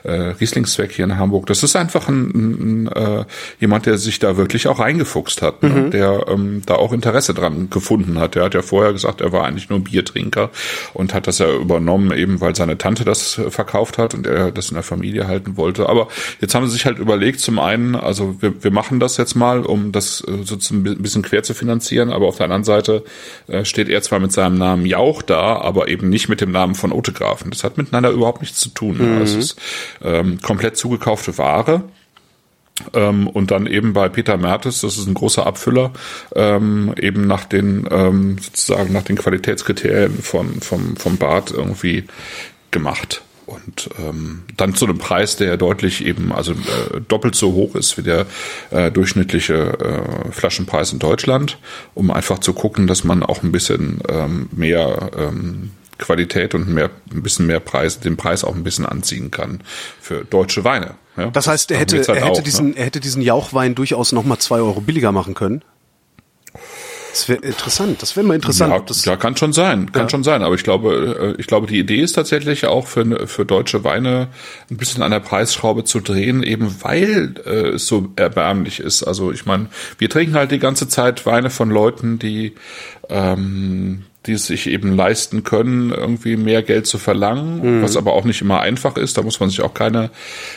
äh, 0.04 0.12
Rieslingswerk 0.12 0.92
hier 0.92 1.04
in 1.04 1.18
Hamburg. 1.18 1.46
Das 1.46 1.62
ist 1.62 1.76
einfach 1.76 2.08
ein, 2.08 2.30
ein, 2.30 2.87
ein 2.87 3.18
äh, 3.20 3.24
jemand, 3.61 3.87
der 3.87 3.98
sich 3.98 4.18
da 4.18 4.37
wirklich 4.37 4.68
auch 4.68 4.78
reingefuchst 4.78 5.42
hat, 5.42 5.62
ne? 5.62 5.90
der 5.90 6.26
ähm, 6.28 6.38
da 6.66 6.74
auch 6.74 6.92
Interesse 6.92 7.35
dran 7.35 7.70
gefunden 7.70 8.18
hat. 8.18 8.35
Der 8.35 8.44
hat 8.44 8.55
ja 8.55 8.62
vorher 8.62 8.92
gesagt, 8.92 9.20
er 9.20 9.33
war 9.33 9.44
eigentlich 9.44 9.68
nur 9.68 9.81
Biertrinker 9.81 10.51
und 10.94 11.14
hat 11.14 11.27
das 11.27 11.38
ja 11.38 11.53
übernommen, 11.53 12.12
eben 12.12 12.40
weil 12.40 12.55
seine 12.55 12.79
Tante 12.79 13.05
das 13.05 13.40
verkauft 13.48 13.98
hat 13.98 14.14
und 14.14 14.27
er 14.27 14.53
das 14.53 14.70
in 14.70 14.74
der 14.74 14.83
Familie 14.83 15.27
halten 15.27 15.57
wollte. 15.57 15.88
Aber 15.88 16.09
jetzt 16.40 16.55
haben 16.55 16.66
sie 16.66 16.72
sich 16.72 16.87
halt 16.87 16.98
überlegt, 16.98 17.40
zum 17.40 17.59
einen, 17.59 17.94
also 17.94 18.37
wir, 18.40 18.62
wir 18.62 18.70
machen 18.70 19.01
das 19.01 19.16
jetzt 19.16 19.35
mal, 19.35 19.64
um 19.64 19.92
das 19.92 20.22
äh, 20.27 20.44
sozusagen 20.44 20.87
ein 20.87 21.03
bisschen 21.03 21.22
quer 21.22 21.42
zu 21.42 21.55
finanzieren, 21.55 22.11
aber 22.11 22.27
auf 22.27 22.37
der 22.37 22.44
anderen 22.44 22.64
Seite 22.64 23.05
äh, 23.46 23.64
steht 23.64 23.88
er 23.88 24.03
zwar 24.03 24.20
mit 24.20 24.33
seinem 24.33 24.59
Namen 24.59 24.87
Jauch 24.87 25.22
da, 25.22 25.57
aber 25.57 25.88
eben 25.88 26.09
nicht 26.09 26.29
mit 26.29 26.40
dem 26.40 26.51
Namen 26.51 26.74
von 26.74 26.92
Otegrafen. 26.92 27.51
Das 27.51 27.64
hat 27.64 27.79
miteinander 27.79 28.11
überhaupt 28.11 28.40
nichts 28.40 28.61
zu 28.61 28.70
tun. 28.70 28.98
Mhm. 28.98 29.18
Also 29.18 29.38
es 29.38 29.44
ist 29.53 29.61
ähm, 30.03 30.40
komplett 30.42 30.77
zugekaufte 30.77 31.38
Ware. 31.38 31.83
Ähm, 32.94 33.26
und 33.26 33.50
dann 33.50 33.66
eben 33.66 33.92
bei 33.92 34.08
Peter 34.08 34.36
Mertes, 34.36 34.80
das 34.82 34.98
ist 34.98 35.06
ein 35.06 35.14
großer 35.14 35.46
Abfüller, 35.46 35.92
ähm, 36.34 36.94
eben 37.00 37.26
nach 37.26 37.44
den 37.44 37.88
ähm, 37.90 38.38
sozusagen 38.38 38.92
nach 38.92 39.02
den 39.02 39.16
Qualitätskriterien 39.16 40.22
von 40.22 40.60
vom 40.60 40.96
vom 40.96 41.16
Bad 41.16 41.50
irgendwie 41.50 42.04
gemacht 42.70 43.22
und 43.48 43.88
ähm, 43.98 44.42
dann 44.56 44.74
zu 44.74 44.84
einem 44.84 44.98
Preis, 44.98 45.36
der 45.36 45.56
deutlich 45.56 46.04
eben 46.04 46.32
also 46.32 46.52
äh, 46.52 47.00
doppelt 47.08 47.34
so 47.34 47.52
hoch 47.54 47.74
ist 47.74 47.96
wie 47.96 48.02
der 48.02 48.26
äh, 48.70 48.90
durchschnittliche 48.90 49.54
äh, 49.54 50.32
Flaschenpreis 50.32 50.92
in 50.92 50.98
Deutschland, 50.98 51.58
um 51.94 52.10
einfach 52.10 52.40
zu 52.40 52.52
gucken, 52.52 52.86
dass 52.86 53.04
man 53.04 53.22
auch 53.22 53.42
ein 53.42 53.50
bisschen 53.50 54.00
ähm, 54.08 54.50
mehr 54.52 55.10
ähm, 55.16 55.70
Qualität 55.96 56.54
und 56.54 56.68
mehr, 56.68 56.90
ein 57.10 57.22
bisschen 57.22 57.46
mehr 57.46 57.60
Preis, 57.60 58.00
den 58.00 58.18
Preis 58.18 58.44
auch 58.44 58.54
ein 58.54 58.64
bisschen 58.64 58.84
anziehen 58.84 59.30
kann 59.30 59.62
für 60.00 60.24
deutsche 60.24 60.64
Weine. 60.64 60.94
Ja, 61.18 61.31
Das 61.31 61.46
heißt, 61.48 61.70
er 61.72 61.78
hätte, 61.78 61.96
halt 61.96 62.09
er 62.09 62.14
hätte 62.16 62.26
auch, 62.40 62.40
diesen, 62.42 62.70
Ne? 62.70 62.76
er 62.76 62.85
hätte 62.87 63.00
diesen 63.00 63.20
Jauchwein 63.22 63.74
durchaus 63.74 64.12
noch 64.12 64.24
mal 64.24 64.38
zwei 64.38 64.57
Euro 64.59 64.81
billiger 64.81 65.12
machen 65.12 65.35
können. 65.35 65.62
Das 67.11 67.28
wäre 67.28 67.40
interessant. 67.40 68.00
Das 68.00 68.14
wäre 68.16 68.24
mal 68.24 68.35
interessant. 68.35 68.72
Ja, 68.72 68.78
das 68.78 69.04
ja, 69.04 69.16
kann 69.16 69.37
schon 69.37 69.52
sein, 69.52 69.90
kann 69.90 70.02
Ja. 70.04 70.09
schon 70.09 70.22
sein. 70.22 70.42
Aber 70.42 70.54
ich 70.54 70.62
glaube, 70.62 71.35
äh, 71.37 71.40
ich 71.40 71.48
glaube, 71.48 71.66
die 71.66 71.78
Idee 71.78 72.00
ist 72.00 72.12
tatsächlich 72.12 72.66
auch 72.66 72.87
für, 72.87 73.26
für 73.26 73.44
deutsche 73.44 73.83
Weine 73.83 74.28
ein 74.70 74.76
bisschen 74.76 75.02
an 75.02 75.11
der 75.11 75.18
Preisschraube 75.20 75.83
zu 75.85 75.98
drehen, 76.00 76.42
eben 76.44 76.76
weil 76.83 77.35
äh, 77.44 77.70
es 77.70 77.88
so 77.88 78.09
erbärmlich 78.14 78.78
ist. 78.78 79.02
Also 79.02 79.33
ich 79.33 79.46
meine, 79.46 79.66
wir 79.98 80.09
trinken 80.09 80.35
halt 80.37 80.52
die 80.52 80.61
ganze 80.61 80.87
Zeit 80.88 81.26
Weine 81.26 81.50
von 81.50 81.70
Leuten, 81.70 82.18
die 82.20 82.54
ähm, 83.09 84.04
die 84.26 84.33
es 84.33 84.46
sich 84.46 84.66
eben 84.66 84.94
leisten 84.94 85.44
können, 85.44 85.90
irgendwie 85.90 86.37
mehr 86.37 86.62
Geld 86.62 86.87
zu 86.87 86.98
verlangen, 86.98 87.83
was 87.83 87.96
aber 87.96 88.12
auch 88.12 88.24
nicht 88.24 88.42
immer 88.42 88.61
einfach 88.61 88.96
ist. 88.96 89.16
Da 89.16 89.22
muss 89.22 89.40
man 89.40 89.48
sich 89.48 89.62
auch 89.62 89.74
keine 89.74 90.11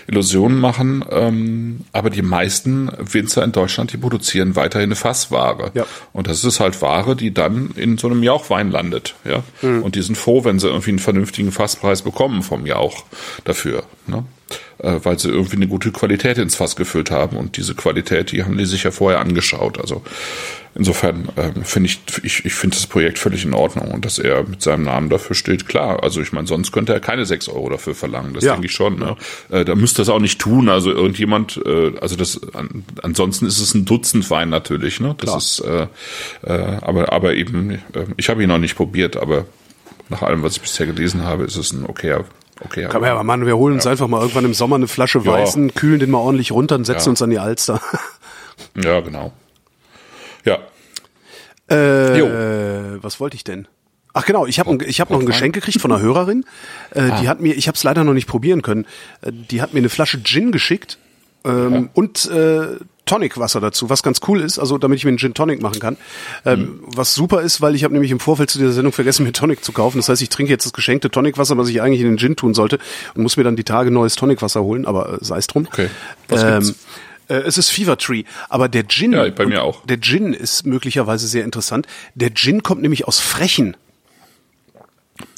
Illusionen 0.08 0.60
machen. 0.60 1.06
Ähm, 1.10 1.82
aber 1.94 2.10
die 2.10 2.24
meisten 2.24 2.92
Winzer 3.00 3.44
in 3.44 3.52
Deutschland, 3.52 3.94
die 3.94 3.98
produzieren 3.98 4.56
weiterhin 4.56 4.90
eine 4.90 4.96
Fassware. 4.96 5.72
Ja. 5.74 5.86
Und 6.12 6.28
das 6.28 6.44
ist 6.44 6.60
halt 6.60 6.82
Ware, 6.82 7.16
die 7.16 7.34
dann 7.34 7.72
in 7.76 7.98
so 7.98 8.08
einem 8.08 8.24
Jauchwein 8.24 8.72
landet. 8.72 9.16
Ja. 9.24 9.44
Und 9.62 9.96
die 9.96 10.02
sind 10.02 10.18
froh, 10.18 10.44
wenn 10.44 10.60
sie 10.60 10.68
irgendwie 10.68 10.92
einen 10.92 11.00
vernünftigen 11.00 11.52
Fasspreis 11.52 12.02
bekommen 12.02 12.42
vom 12.42 12.66
Jauch 12.66 13.06
dafür. 13.46 13.84
Ne? 14.08 14.26
Äh, 14.80 15.00
weil 15.04 15.20
sie 15.20 15.30
irgendwie 15.30 15.58
eine 15.58 15.68
gute 15.68 15.92
Qualität 15.92 16.38
ins 16.40 16.56
Fass 16.56 16.76
gefüllt 16.76 17.12
haben. 17.12 17.38
Und 17.38 17.58
diese 17.58 17.76
Qualität, 17.76 18.32
die 18.32 18.44
haben 18.44 18.58
die 18.58 18.66
sich 18.66 18.84
ja 18.84 18.92
vorher 18.92 19.20
angeschaut. 19.20 19.80
Also 19.80 20.02
insofern 20.76 21.30
ähm, 21.38 21.64
finde 21.64 21.88
ich, 21.90 22.00
ich, 22.24 22.46
ich 22.46 22.54
finde 22.54 22.78
das 22.78 22.88
Projekt 22.88 23.20
völlig 23.20 23.44
in 23.46 23.54
Ordnung. 23.54 23.92
Und 23.92 24.06
dass 24.06 24.20
er 24.20 24.44
mit 24.44 24.62
seinem 24.62 24.84
Namen 24.84 25.10
dafür 25.10 25.36
steht, 25.36 25.68
klar. 25.68 26.04
Also 26.04 26.22
ich 26.22 26.32
meine, 26.32 26.48
sonst 26.48 26.72
könnte 26.72 26.94
er 26.94 27.00
keine 27.00 27.26
sechs 27.26 27.50
Euro 27.50 27.70
dafür 27.70 27.96
verlangen. 27.96 28.34
Das 28.34 28.44
Ja. 28.44 28.54
denke 28.54 28.68
ich 28.68 28.74
schon. 28.74 29.00
Ne? 29.00 29.16
Äh, 29.50 29.66
da 29.66 29.76
müsste 29.76 30.02
das 30.02 30.10
auch 30.10 30.20
nicht 30.20 30.40
tun. 30.40 30.70
Also 30.70 30.92
irgendjemand, 30.92 31.60
äh, 31.66 31.94
also 32.00 32.16
das 32.16 32.40
an, 32.54 32.84
ansonsten 33.04 33.46
ist 33.46 33.60
es 33.60 33.74
ein 33.74 33.86
Dutzend 33.86 34.30
Wein 34.30 34.50
natürlich. 34.50 35.00
Ne? 35.00 35.16
Das 35.18 35.26
Klar. 35.62 35.88
ist, 35.88 35.90
äh, 36.46 36.54
äh, 36.54 36.78
aber, 36.82 37.12
aber 37.12 37.34
eben, 37.36 37.72
äh, 37.72 37.80
ich 38.18 38.30
habe 38.30 38.42
ihn 38.44 38.50
noch 38.50 38.58
nicht 38.60 38.76
probiert, 38.76 39.18
aber 39.18 39.46
nach 40.10 40.22
allem, 40.22 40.44
was 40.44 40.56
ich 40.58 40.62
bisher 40.62 40.86
gelesen 40.86 41.24
habe, 41.24 41.44
ist 41.46 41.56
es 41.56 41.72
ein 41.72 41.86
okayer, 41.86 42.26
Kann 42.70 42.92
man 42.94 43.04
ja, 43.06 43.14
aber 43.14 43.24
Mann, 43.24 43.46
wir 43.46 43.56
holen 43.58 43.74
uns 43.76 43.88
einfach 43.88 44.08
mal 44.08 44.20
irgendwann 44.22 44.46
im 44.46 44.54
Sommer 44.54 44.76
eine 44.76 44.88
Flasche 44.88 45.20
Ja. 45.20 45.26
Weißen, 45.32 45.74
kühlen 45.74 46.00
den 46.00 46.12
mal 46.12 46.18
ordentlich 46.20 46.52
runter 46.52 46.76
und 46.76 46.86
setzen 46.86 47.08
Ja. 47.08 47.10
uns 47.12 47.22
an 47.22 47.30
die 47.30 47.40
Alster. 47.40 47.82
Ja, 48.76 49.00
genau. 49.00 49.34
Ja, 50.46 50.60
Äh, 51.70 52.18
Jo. 52.20 53.00
was 53.02 53.20
wollte 53.20 53.36
ich 53.36 53.44
denn? 53.44 53.68
Ach 54.14 54.26
genau, 54.26 54.46
ich 54.46 54.60
habe 54.60 54.84
ich 54.86 55.00
hab 55.00 55.10
noch 55.10 55.22
ein? 55.22 55.26
Geschenk 55.26 55.56
gekriegt 55.56 55.80
von 55.80 55.92
einer 55.92 56.02
Hörerin. 56.02 56.44
Äh, 56.94 57.00
Ah. 57.02 57.22
Die 57.22 57.30
hat 57.30 57.40
mir, 57.40 57.56
ich 57.56 57.68
habe 57.68 57.78
es 57.78 57.84
leider 57.84 58.04
noch 58.04 58.14
nicht 58.14 58.28
probieren 58.28 58.62
können. 58.62 58.86
Äh, 59.22 59.32
die 59.32 59.62
hat 59.62 59.74
mir 59.74 59.80
eine 59.80 59.88
Flasche 59.90 60.22
Gin 60.22 60.52
geschickt 60.52 60.98
ähm, 61.46 61.90
und 61.94 62.30
äh, 62.30 62.78
Tonicwasser 63.06 63.62
dazu, 63.62 63.90
was 63.90 64.04
ganz 64.04 64.20
cool 64.28 64.42
ist, 64.42 64.60
also 64.60 64.78
damit 64.78 64.98
ich 64.98 65.06
mir 65.06 65.10
einen 65.10 65.18
Gin 65.18 65.34
Tonic 65.34 65.62
machen 65.62 65.80
kann. 65.80 65.98
Ähm, 66.46 66.60
Mhm. 66.60 66.80
Was 66.88 67.16
super 67.16 67.42
ist, 67.42 67.62
weil 67.62 67.74
ich 67.74 67.84
habe 67.86 67.94
nämlich 67.94 68.12
im 68.12 68.20
Vorfeld 68.20 68.50
zu 68.50 68.58
dieser 68.60 68.74
Sendung 68.74 68.92
vergessen, 68.94 69.24
mir 69.26 69.32
Tonic 69.32 69.64
zu 69.64 69.72
kaufen. 69.72 69.98
Das 69.98 70.10
heißt, 70.10 70.22
ich 70.22 70.30
trinke 70.30 70.52
jetzt 70.52 70.66
das 70.66 70.74
geschenkte 70.74 71.10
Tonicwasser, 71.10 71.58
was 71.58 71.70
ich 71.70 71.82
eigentlich 71.82 72.02
in 72.02 72.08
den 72.08 72.18
Gin 72.18 72.36
tun 72.36 72.54
sollte 72.54 72.80
und 73.16 73.24
muss 73.24 73.38
mir 73.38 73.44
dann 73.46 73.56
die 73.56 73.64
Tage 73.64 73.92
neues 73.92 74.16
Tonicwasser 74.18 74.62
holen, 74.62 74.86
aber 74.86 75.14
äh, 75.14 75.18
sei 75.22 75.38
es 75.38 75.48
drum. 75.48 75.68
Okay. 75.68 75.88
Was 76.28 76.44
Ähm, 76.44 76.50
gibt's? 76.64 76.76
Äh, 77.32 77.44
es 77.48 77.58
ist 77.58 77.70
Fever 77.70 77.98
Tree, 77.98 78.24
aber 78.50 78.68
der 78.70 78.88
Gin, 78.88 79.14
Ja, 79.14 79.30
bei 79.30 79.46
mir 79.46 79.64
auch. 79.64 79.86
der 79.86 80.00
Gin 80.02 80.34
ist 80.34 80.66
möglicherweise 80.66 81.28
sehr 81.28 81.44
interessant. 81.44 81.88
Der 82.16 82.34
Gin 82.34 82.64
kommt 82.64 82.82
nämlich 82.82 83.08
aus 83.08 83.20
Frechen. 83.20 83.76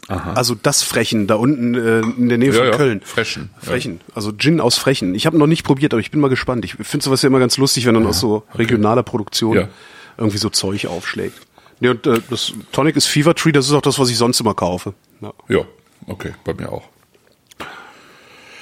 Also 0.07 0.53
das 0.53 0.83
Frechen 0.83 1.27
da 1.27 1.35
unten 1.35 1.73
äh, 1.75 1.99
in 2.01 2.27
der 2.29 2.37
Nähe 2.37 2.49
Ja, 2.51 2.55
von 2.57 2.65
ja, 2.67 2.71
Köln. 2.75 3.01
Frechen, 3.01 3.49
ja. 3.61 3.67
Frechen. 3.69 4.01
Also 4.13 4.31
Gin 4.33 4.59
aus 4.59 4.77
Frechen. 4.77 5.15
Ich 5.15 5.25
habe 5.25 5.37
noch 5.37 5.47
nicht 5.47 5.63
probiert, 5.63 5.93
aber 5.93 6.01
ich 6.01 6.11
bin 6.11 6.19
mal 6.19 6.29
gespannt. 6.29 6.65
Ich 6.65 6.73
finde 6.75 7.03
sowas 7.03 7.21
ja 7.21 7.27
immer 7.27 7.39
ganz 7.39 7.57
lustig, 7.57 7.85
wenn 7.85 7.93
dann 7.93 8.05
aus 8.05 8.19
so 8.19 8.43
regionaler 8.55 9.01
Produktion 9.03 9.55
Ja. 9.57 9.69
irgendwie 10.17 10.37
so 10.37 10.49
Zeug 10.49 10.85
aufschlägt. 10.87 11.39
Nee, 11.79 11.87
und 11.89 12.05
äh, 12.05 12.19
das 12.29 12.53
Tonic 12.73 12.95
ist 12.97 13.07
Fever 13.07 13.33
Tree, 13.33 13.53
das 13.53 13.65
ist 13.67 13.71
auch 13.73 13.81
das, 13.81 13.97
was 13.97 14.09
ich 14.09 14.17
sonst 14.17 14.39
immer 14.41 14.53
kaufe. 14.53 14.93
Ja. 15.21 15.33
ja, 15.47 15.61
okay, 16.07 16.33
bei 16.43 16.53
mir 16.53 16.69
auch. 16.71 16.83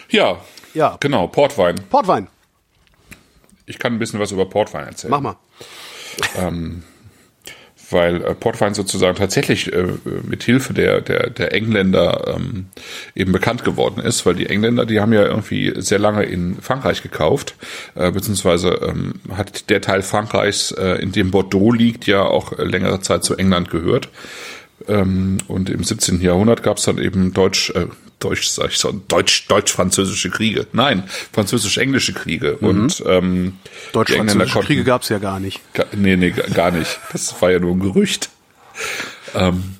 Ja, 0.09 0.37
Ja. 0.73 0.97
genau, 0.99 1.27
Portwein. 1.27 1.75
Portwein, 1.89 2.27
Ich 3.71 3.79
kann 3.79 3.93
ein 3.93 3.99
bisschen 3.99 4.19
was 4.19 4.31
über 4.31 4.45
Portwein 4.45 4.85
erzählen. 4.85 5.11
mach 5.11 5.21
mal. 5.21 5.35
weil 7.91 8.23
äh, 8.23 8.33
Portwein 8.33 8.73
sozusagen 8.73 9.17
tatsächlich 9.17 9.71
äh, 9.73 9.87
mit 10.23 10.43
Hilfe 10.43 10.73
der, 10.73 11.01
der, 11.01 11.29
der 11.29 11.53
Engländer 11.53 12.35
ähm, 12.35 12.67
eben 13.15 13.31
bekannt 13.31 13.63
geworden 13.63 14.01
ist, 14.01 14.25
weil 14.25 14.35
die 14.35 14.47
Engländer, 14.47 14.85
die 14.85 14.99
haben 14.99 15.13
ja 15.13 15.25
irgendwie 15.25 15.73
sehr 15.77 15.99
lange 15.99 16.23
in 16.23 16.61
Frankreich 16.61 17.01
gekauft, 17.01 17.55
äh, 17.95 18.11
beziehungsweise 18.11 18.69
ähm, 18.87 19.13
hat 19.35 19.69
der 19.69 19.81
Teil 19.81 20.01
Frankreichs, 20.01 20.71
äh, 20.71 21.01
in 21.01 21.11
dem 21.11 21.31
Bordeaux 21.31 21.71
liegt, 21.71 22.07
ja 22.07 22.23
auch 22.23 22.57
längere 22.57 23.01
Zeit 23.01 23.23
zu 23.23 23.35
England 23.35 23.69
gehört. 23.69 24.09
Ähm, 24.87 25.37
und 25.47 25.69
im 25.69 25.83
17. 25.83 26.21
Jahrhundert 26.21 26.63
gab 26.63 26.77
es 26.77 26.85
dann 26.85 26.97
eben 26.97 27.33
Deutsch, 27.33 27.71
äh, 27.71 27.87
Deutsch, 28.21 28.47
sag 28.47 28.69
ich 28.71 28.77
so, 28.77 28.91
Deutsch, 29.09 29.47
Deutsch-französische 29.49 30.29
Kriege. 30.29 30.67
Nein, 30.71 31.03
französisch-englische 31.33 32.13
Kriege. 32.13 32.55
Und 32.57 33.03
ähm, 33.05 33.57
Deutsch-französische 33.91 34.59
Kriege 34.61 34.83
gab's 34.85 35.09
ja 35.09 35.17
gar 35.17 35.39
nicht. 35.41 35.59
Ga- 35.73 35.85
Nee, 35.91 36.15
nee, 36.15 36.31
ga- 36.31 36.47
gar 36.53 36.71
nicht. 36.71 36.99
Das 37.11 37.35
war 37.41 37.51
ja 37.51 37.59
nur 37.59 37.71
ein 37.75 37.79
Gerücht. 37.81 38.29
Ähm, 39.35 39.75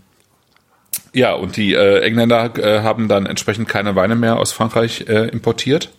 ja, 1.14 1.34
und 1.34 1.58
die 1.58 1.74
äh, 1.74 2.02
Engländer 2.02 2.54
äh, 2.58 2.82
haben 2.84 3.08
dann 3.08 3.26
entsprechend 3.26 3.68
keine 3.68 3.96
Weine 3.96 4.16
mehr 4.16 4.38
aus 4.38 4.52
Frankreich 4.52 5.06
äh, 5.08 5.28
importiert 5.30 5.90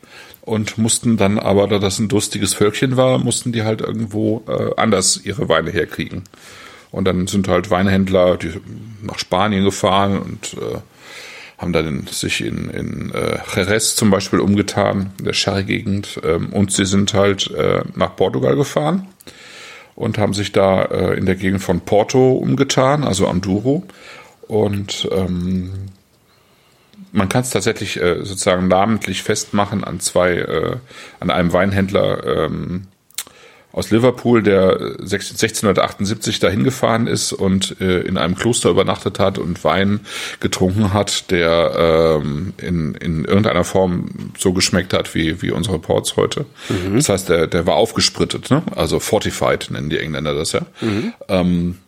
und 0.40 0.78
mussten 0.78 1.16
dann 1.16 1.38
aber, 1.38 1.68
da 1.68 1.78
das 1.78 1.98
ein 1.98 2.08
durstiges 2.08 2.54
Völkchen 2.54 2.96
war, 2.96 3.18
mussten 3.18 3.52
die 3.52 3.62
halt 3.62 3.80
irgendwo 3.80 4.42
äh, 4.48 4.70
anders 4.80 5.20
ihre 5.22 5.48
Weine 5.48 5.70
herkriegen. 5.70 6.24
Und 6.90 7.04
dann 7.06 7.26
sind 7.26 7.48
halt 7.48 7.70
Weinhändler 7.70 8.36
die 8.36 8.52
nach 9.02 9.18
Spanien 9.18 9.64
gefahren 9.64 10.18
und 10.18 10.54
äh, 10.54 10.78
haben 11.62 11.72
dann 11.72 12.06
sich 12.08 12.44
in, 12.44 12.68
in 12.70 13.12
äh, 13.14 13.38
Jerez 13.54 13.94
zum 13.94 14.10
Beispiel 14.10 14.40
umgetan, 14.40 15.12
in 15.18 15.26
der 15.26 15.32
Sherry-Gegend. 15.32 16.20
Ähm, 16.24 16.52
und 16.52 16.72
sie 16.72 16.84
sind 16.84 17.14
halt 17.14 17.50
äh, 17.52 17.84
nach 17.94 18.16
Portugal 18.16 18.56
gefahren 18.56 19.06
und 19.94 20.18
haben 20.18 20.34
sich 20.34 20.50
da 20.50 20.82
äh, 20.82 21.16
in 21.16 21.24
der 21.24 21.36
Gegend 21.36 21.62
von 21.62 21.80
Porto 21.80 22.32
umgetan, 22.32 23.04
also 23.04 23.28
am. 23.28 23.40
Und 24.48 25.08
ähm, 25.12 25.70
man 27.12 27.28
kann 27.28 27.42
es 27.42 27.50
tatsächlich 27.50 28.00
äh, 28.00 28.24
sozusagen 28.24 28.66
namentlich 28.66 29.22
festmachen 29.22 29.84
an 29.84 30.00
zwei, 30.00 30.32
äh, 30.32 30.76
an 31.20 31.30
einem 31.30 31.52
Weinhändler 31.52 32.46
ähm, 32.46 32.88
aus 33.72 33.90
Liverpool, 33.90 34.42
der 34.42 34.80
äh, 34.80 35.02
1678 35.02 36.38
dahin 36.38 36.62
gefahren 36.64 37.06
ist 37.06 37.32
und 37.32 37.80
äh, 37.80 38.00
in 38.00 38.18
einem 38.18 38.34
Kloster 38.34 38.70
übernachtet 38.70 39.18
hat 39.18 39.38
und 39.38 39.64
Wein 39.64 40.00
getrunken 40.40 40.92
hat, 40.92 41.30
der 41.30 42.20
ähm, 42.22 42.52
in, 42.58 42.94
in 42.94 43.24
irgendeiner 43.24 43.64
Form 43.64 44.32
so 44.38 44.52
geschmeckt 44.52 44.92
hat 44.92 45.14
wie, 45.14 45.40
wie 45.42 45.50
unsere 45.50 45.78
Ports 45.78 46.16
heute. 46.16 46.44
Das 46.96 47.08
heißt, 47.08 47.28
der, 47.28 47.46
der 47.46 47.66
war 47.66 47.76
aufgesprittet, 47.76 48.50
ne? 48.50 48.62
also 48.76 49.00
fortified 49.00 49.70
nennen 49.70 49.90
die 49.90 49.98
Engländer 49.98 50.34
das 50.34 50.52
ja. 50.52 50.62
Ähm, 51.28 51.78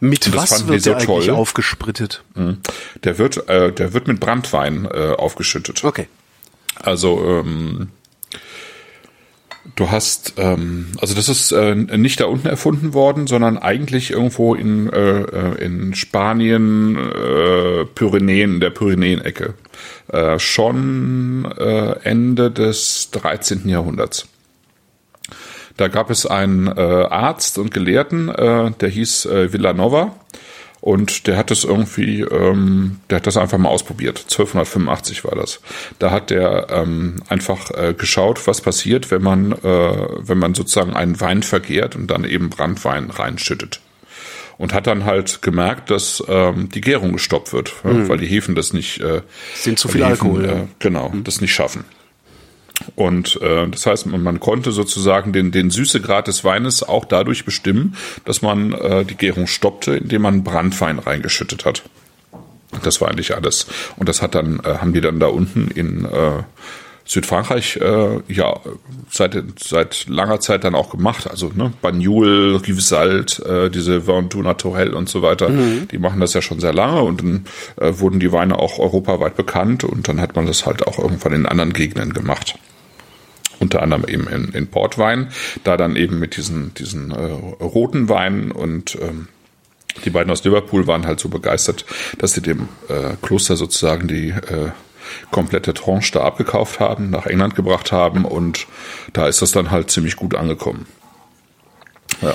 Mit 0.00 0.34
was 0.34 0.66
wird 0.66 0.82
so 0.82 0.90
der 0.90 0.98
eigentlich 0.98 1.26
toll. 1.26 1.36
aufgesprittet? 1.36 2.22
der 3.04 3.18
wird, 3.18 3.48
äh, 3.48 3.72
der 3.72 3.92
wird 3.92 4.08
mit 4.08 4.20
Brandwein 4.20 4.86
äh, 4.86 5.12
aufgeschüttet. 5.16 5.84
Okay. 5.84 6.08
Also 6.76 7.42
ähm, 7.44 7.88
du 9.74 9.90
hast, 9.90 10.34
ähm, 10.36 10.88
also 11.00 11.14
das 11.14 11.28
ist 11.28 11.52
äh, 11.52 11.74
nicht 11.74 12.20
da 12.20 12.26
unten 12.26 12.48
erfunden 12.48 12.94
worden, 12.94 13.26
sondern 13.26 13.58
eigentlich 13.58 14.10
irgendwo 14.10 14.54
in, 14.54 14.88
äh, 14.90 15.54
in 15.56 15.94
Spanien, 15.94 16.96
äh, 16.96 17.84
Pyrenäen, 17.86 18.60
der 18.60 18.70
Pyrenäenecke. 18.70 19.54
Äh, 20.08 20.38
schon 20.38 21.44
äh, 21.58 21.96
Ende 22.04 22.50
des 22.50 23.10
13. 23.10 23.68
Jahrhunderts. 23.68 24.28
Da 25.76 25.88
gab 25.88 26.10
es 26.10 26.24
einen 26.24 26.68
äh, 26.68 26.80
Arzt 26.80 27.58
und 27.58 27.72
Gelehrten, 27.72 28.28
äh, 28.28 28.70
der 28.70 28.88
hieß 28.88 29.26
äh, 29.26 29.52
Villanova. 29.52 30.14
Und 30.80 31.26
der 31.26 31.36
hat 31.36 31.50
das 31.50 31.64
irgendwie, 31.64 32.20
ähm, 32.20 33.00
der 33.10 33.16
hat 33.16 33.26
das 33.26 33.36
einfach 33.36 33.58
mal 33.58 33.70
ausprobiert. 33.70 34.18
1285 34.20 35.24
war 35.24 35.34
das. 35.34 35.60
Da 35.98 36.10
hat 36.10 36.30
der 36.30 36.68
ähm, 36.70 37.16
einfach 37.28 37.70
äh, 37.72 37.94
geschaut, 37.94 38.46
was 38.46 38.60
passiert, 38.60 39.10
wenn 39.10 39.22
man, 39.22 39.52
äh, 39.52 39.56
wenn 39.64 40.38
man 40.38 40.54
sozusagen 40.54 40.94
einen 40.94 41.20
Wein 41.20 41.42
vergärt 41.42 41.96
und 41.96 42.08
dann 42.08 42.24
eben 42.24 42.50
Brandwein 42.50 43.10
reinschüttet. 43.10 43.80
Und 44.58 44.72
hat 44.72 44.86
dann 44.86 45.04
halt 45.04 45.42
gemerkt, 45.42 45.90
dass 45.90 46.22
ähm, 46.28 46.70
die 46.70 46.80
Gärung 46.80 47.12
gestoppt 47.12 47.52
wird, 47.52 47.74
ja, 47.84 48.08
weil 48.08 48.16
die 48.16 48.26
Hefen 48.26 48.54
das 48.54 48.72
nicht, 48.72 49.00
äh, 49.00 49.20
Sind 49.54 49.78
zu 49.78 49.88
viel 49.88 50.00
Hefen, 50.00 50.12
Alkohol. 50.12 50.44
Äh, 50.46 50.66
genau, 50.78 51.12
das 51.24 51.42
nicht 51.42 51.52
schaffen. 51.52 51.84
Und 52.94 53.40
äh, 53.40 53.68
das 53.68 53.86
heißt, 53.86 54.06
man, 54.06 54.22
man 54.22 54.40
konnte 54.40 54.72
sozusagen 54.72 55.32
den, 55.32 55.50
den 55.50 55.70
Süßegrad 55.70 56.28
des 56.28 56.44
Weines 56.44 56.82
auch 56.82 57.04
dadurch 57.04 57.44
bestimmen, 57.44 57.96
dass 58.24 58.42
man 58.42 58.72
äh, 58.72 59.04
die 59.04 59.16
Gärung 59.16 59.46
stoppte, 59.46 59.96
indem 59.96 60.22
man 60.22 60.44
Brandwein 60.44 60.98
reingeschüttet 60.98 61.64
hat. 61.64 61.82
Das 62.82 63.00
war 63.00 63.08
eigentlich 63.08 63.34
alles. 63.34 63.66
Und 63.96 64.08
das 64.08 64.22
hat 64.22 64.34
dann, 64.34 64.60
äh, 64.60 64.78
haben 64.78 64.92
die 64.92 65.00
dann 65.00 65.20
da 65.20 65.28
unten 65.28 65.68
in, 65.68 66.04
äh, 66.04 66.42
Südfrankreich 67.06 67.76
äh, 67.76 68.20
ja 68.28 68.60
seit 69.10 69.36
seit 69.58 70.06
langer 70.08 70.40
Zeit 70.40 70.64
dann 70.64 70.74
auch 70.74 70.90
gemacht. 70.90 71.30
Also 71.30 71.50
ne, 71.54 71.72
Bagnol, 71.80 72.56
Rivesaltes, 72.56 73.38
äh, 73.38 73.70
diese 73.70 74.06
Vin 74.06 74.28
du 74.28 74.42
Naturel 74.42 74.92
und 74.92 75.08
so 75.08 75.22
weiter, 75.22 75.48
mhm. 75.48 75.88
die 75.88 75.98
machen 75.98 76.20
das 76.20 76.34
ja 76.34 76.42
schon 76.42 76.60
sehr 76.60 76.74
lange 76.74 77.02
und 77.02 77.20
dann 77.20 77.44
äh, 77.80 77.98
wurden 77.98 78.20
die 78.20 78.32
Weine 78.32 78.58
auch 78.58 78.78
europaweit 78.78 79.36
bekannt 79.36 79.84
und 79.84 80.08
dann 80.08 80.20
hat 80.20 80.36
man 80.36 80.46
das 80.46 80.66
halt 80.66 80.86
auch 80.86 80.98
irgendwann 80.98 81.32
in 81.32 81.46
anderen 81.46 81.72
Gegenden 81.72 82.12
gemacht 82.12 82.58
unter 83.58 83.82
anderem 83.82 84.04
eben 84.06 84.28
in, 84.28 84.52
in 84.52 84.66
Portwein, 84.66 85.28
da 85.64 85.78
dann 85.78 85.96
eben 85.96 86.18
mit 86.18 86.36
diesen, 86.36 86.74
diesen 86.74 87.10
äh, 87.10 87.64
roten 87.64 88.10
Weinen 88.10 88.52
und 88.52 88.98
ähm, 89.00 89.28
die 90.04 90.10
beiden 90.10 90.30
aus 90.30 90.44
Liverpool 90.44 90.86
waren 90.86 91.06
halt 91.06 91.20
so 91.20 91.28
begeistert, 91.28 91.86
dass 92.18 92.34
sie 92.34 92.42
dem 92.42 92.68
äh, 92.88 93.14
Kloster 93.22 93.56
sozusagen 93.56 94.08
die 94.08 94.28
äh, 94.28 94.70
komplette 95.30 95.74
Tranche 95.74 96.12
da 96.12 96.22
abgekauft 96.22 96.80
haben, 96.80 97.10
nach 97.10 97.26
England 97.26 97.54
gebracht 97.54 97.92
haben 97.92 98.24
und 98.24 98.66
da 99.12 99.26
ist 99.26 99.42
das 99.42 99.52
dann 99.52 99.70
halt 99.70 99.90
ziemlich 99.90 100.16
gut 100.16 100.34
angekommen. 100.34 100.86
Ja. 102.22 102.34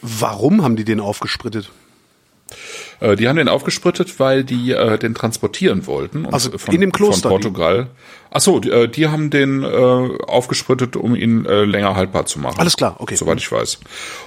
Warum 0.00 0.62
haben 0.62 0.76
die 0.76 0.84
den 0.84 1.00
aufgesprittet? 1.00 1.70
Äh, 3.00 3.16
die 3.16 3.28
haben 3.28 3.36
den 3.36 3.48
aufgesprittet, 3.48 4.18
weil 4.20 4.44
die 4.44 4.72
äh, 4.72 4.98
den 4.98 5.14
transportieren 5.14 5.86
wollten. 5.86 6.26
also 6.26 6.56
von, 6.56 6.74
in 6.74 6.80
dem 6.80 6.92
Kloster? 6.92 7.28
Von 7.28 7.40
Portugal. 7.40 7.88
Ach 8.30 8.40
so, 8.40 8.60
die, 8.60 8.70
äh, 8.70 8.88
die 8.88 9.08
haben 9.08 9.30
den 9.30 9.62
äh, 9.62 9.66
aufgesprittet, 9.66 10.96
um 10.96 11.14
ihn 11.14 11.44
länger 11.44 11.96
haltbar 11.96 12.26
zu 12.26 12.38
machen. 12.38 12.58
Alles 12.58 12.76
klar, 12.76 12.96
okay. 12.98 13.16
Soweit 13.16 13.38
ich 13.38 13.50
weiß. 13.50 13.80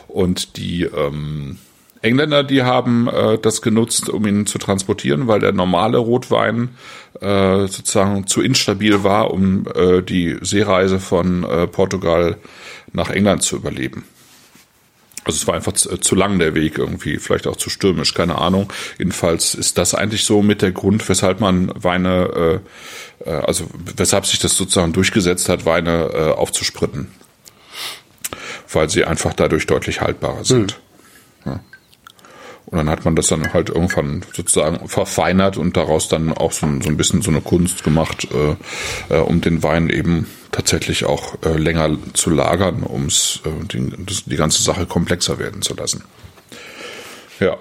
Und 0.07 0.57
die 0.57 0.83
ähm, 0.83 1.57
Engländer, 2.05 2.43
die 2.43 2.63
haben 2.63 3.07
äh, 3.07 3.37
das 3.37 3.61
genutzt, 3.61 4.09
um 4.09 4.25
ihn 4.25 4.45
zu 4.45 4.57
transportieren, 4.57 5.27
weil 5.27 5.39
der 5.39 5.51
normale 5.51 5.97
Rotwein 5.97 6.69
äh, 7.19 7.67
sozusagen 7.67 8.27
zu 8.27 8.41
instabil 8.41 9.03
war, 9.03 9.31
um 9.31 9.65
äh, 9.73 10.01
die 10.01 10.37
Seereise 10.41 10.99
von 10.99 11.43
äh, 11.43 11.67
Portugal 11.67 12.37
nach 12.93 13.09
England 13.09 13.43
zu 13.43 13.55
überleben. 13.55 14.05
Also 15.25 15.37
es 15.37 15.47
war 15.47 15.55
einfach 15.55 15.73
zu, 15.73 15.97
zu, 15.97 16.13
lang 16.13 16.37
der 16.37 16.53
Weg 16.53 16.77
irgendwie, 16.77 17.17
vielleicht 17.17 17.47
auch 17.47 17.55
zu 17.55 17.71
stürmisch, 17.71 18.13
keine 18.13 18.37
Ahnung. 18.37 18.71
Jedenfalls 18.99 19.55
ist 19.55 19.79
das 19.79 19.95
eigentlich 19.95 20.23
so 20.23 20.43
mit 20.43 20.61
der 20.61 20.71
Grund, 20.71 21.07
weshalb 21.09 21.41
man 21.41 21.71
Weine, 21.73 22.61
äh, 23.25 23.29
äh, 23.29 23.33
also 23.33 23.65
weshalb 23.97 24.27
sich 24.27 24.37
das 24.37 24.55
sozusagen 24.55 24.93
durchgesetzt 24.93 25.49
hat, 25.49 25.65
Weine 25.65 26.11
äh, 26.13 26.31
aufzuspritten. 26.31 27.07
Weil 28.71 28.89
sie 28.89 29.05
einfach 29.05 29.33
dadurch 29.33 29.65
deutlich 29.65 30.01
haltbarer 30.01 30.45
sind. 30.45 30.73
Hm. 30.73 30.84
Und 32.67 32.79
dann 32.79 32.89
hat 32.89 33.05
man 33.05 33.15
das 33.15 33.27
dann 33.27 33.53
halt 33.53 33.69
irgendwann 33.69 34.23
sozusagen 34.33 34.87
verfeinert 34.87 35.57
und 35.57 35.77
daraus 35.77 36.07
dann 36.07 36.33
auch 36.33 36.51
so, 36.51 36.67
so 36.81 36.89
ein 36.89 36.97
bisschen 36.97 37.21
so 37.21 37.29
eine 37.29 37.41
Kunst 37.41 37.83
gemacht, 37.83 38.27
äh, 38.31 39.15
äh, 39.15 39.19
um 39.19 39.41
den 39.41 39.61
Wein 39.61 39.89
eben 39.89 40.27
tatsächlich 40.51 41.05
auch 41.05 41.35
äh, 41.45 41.57
länger 41.57 41.97
zu 42.13 42.31
lagern, 42.31 42.83
um 42.83 43.07
äh, 43.07 43.65
die, 43.71 43.93
die 44.25 44.35
ganze 44.35 44.63
Sache 44.63 44.85
komplexer 44.87 45.37
werden 45.37 45.61
zu 45.61 45.75
lassen. 45.75 46.03
Ja. 47.39 47.57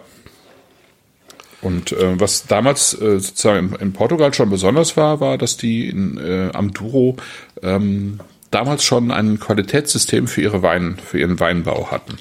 Und 1.60 1.92
äh, 1.92 2.18
was 2.20 2.46
damals 2.46 2.94
äh, 2.94 3.20
sozusagen 3.20 3.74
in, 3.74 3.80
in, 3.80 3.92
Portugal 3.92 4.32
schon 4.32 4.50
besonders 4.50 4.96
war, 4.96 5.20
war, 5.20 5.38
dass 5.38 5.56
die 5.56 5.88
in, 5.88 6.18
äh, 6.18 6.50
am 6.52 6.72
Douro 6.72 7.16
ähm, 7.62 8.20
damals 8.50 8.84
schon 8.84 9.10
ein 9.10 9.40
Qualitätssystem 9.40 10.28
für 10.28 10.42
ihre 10.42 10.62
Wein, 10.62 10.98
für 11.02 11.18
ihren 11.18 11.40
Weinbau 11.40 11.90
hatten 11.90 12.18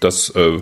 das, 0.00 0.30
äh, 0.30 0.60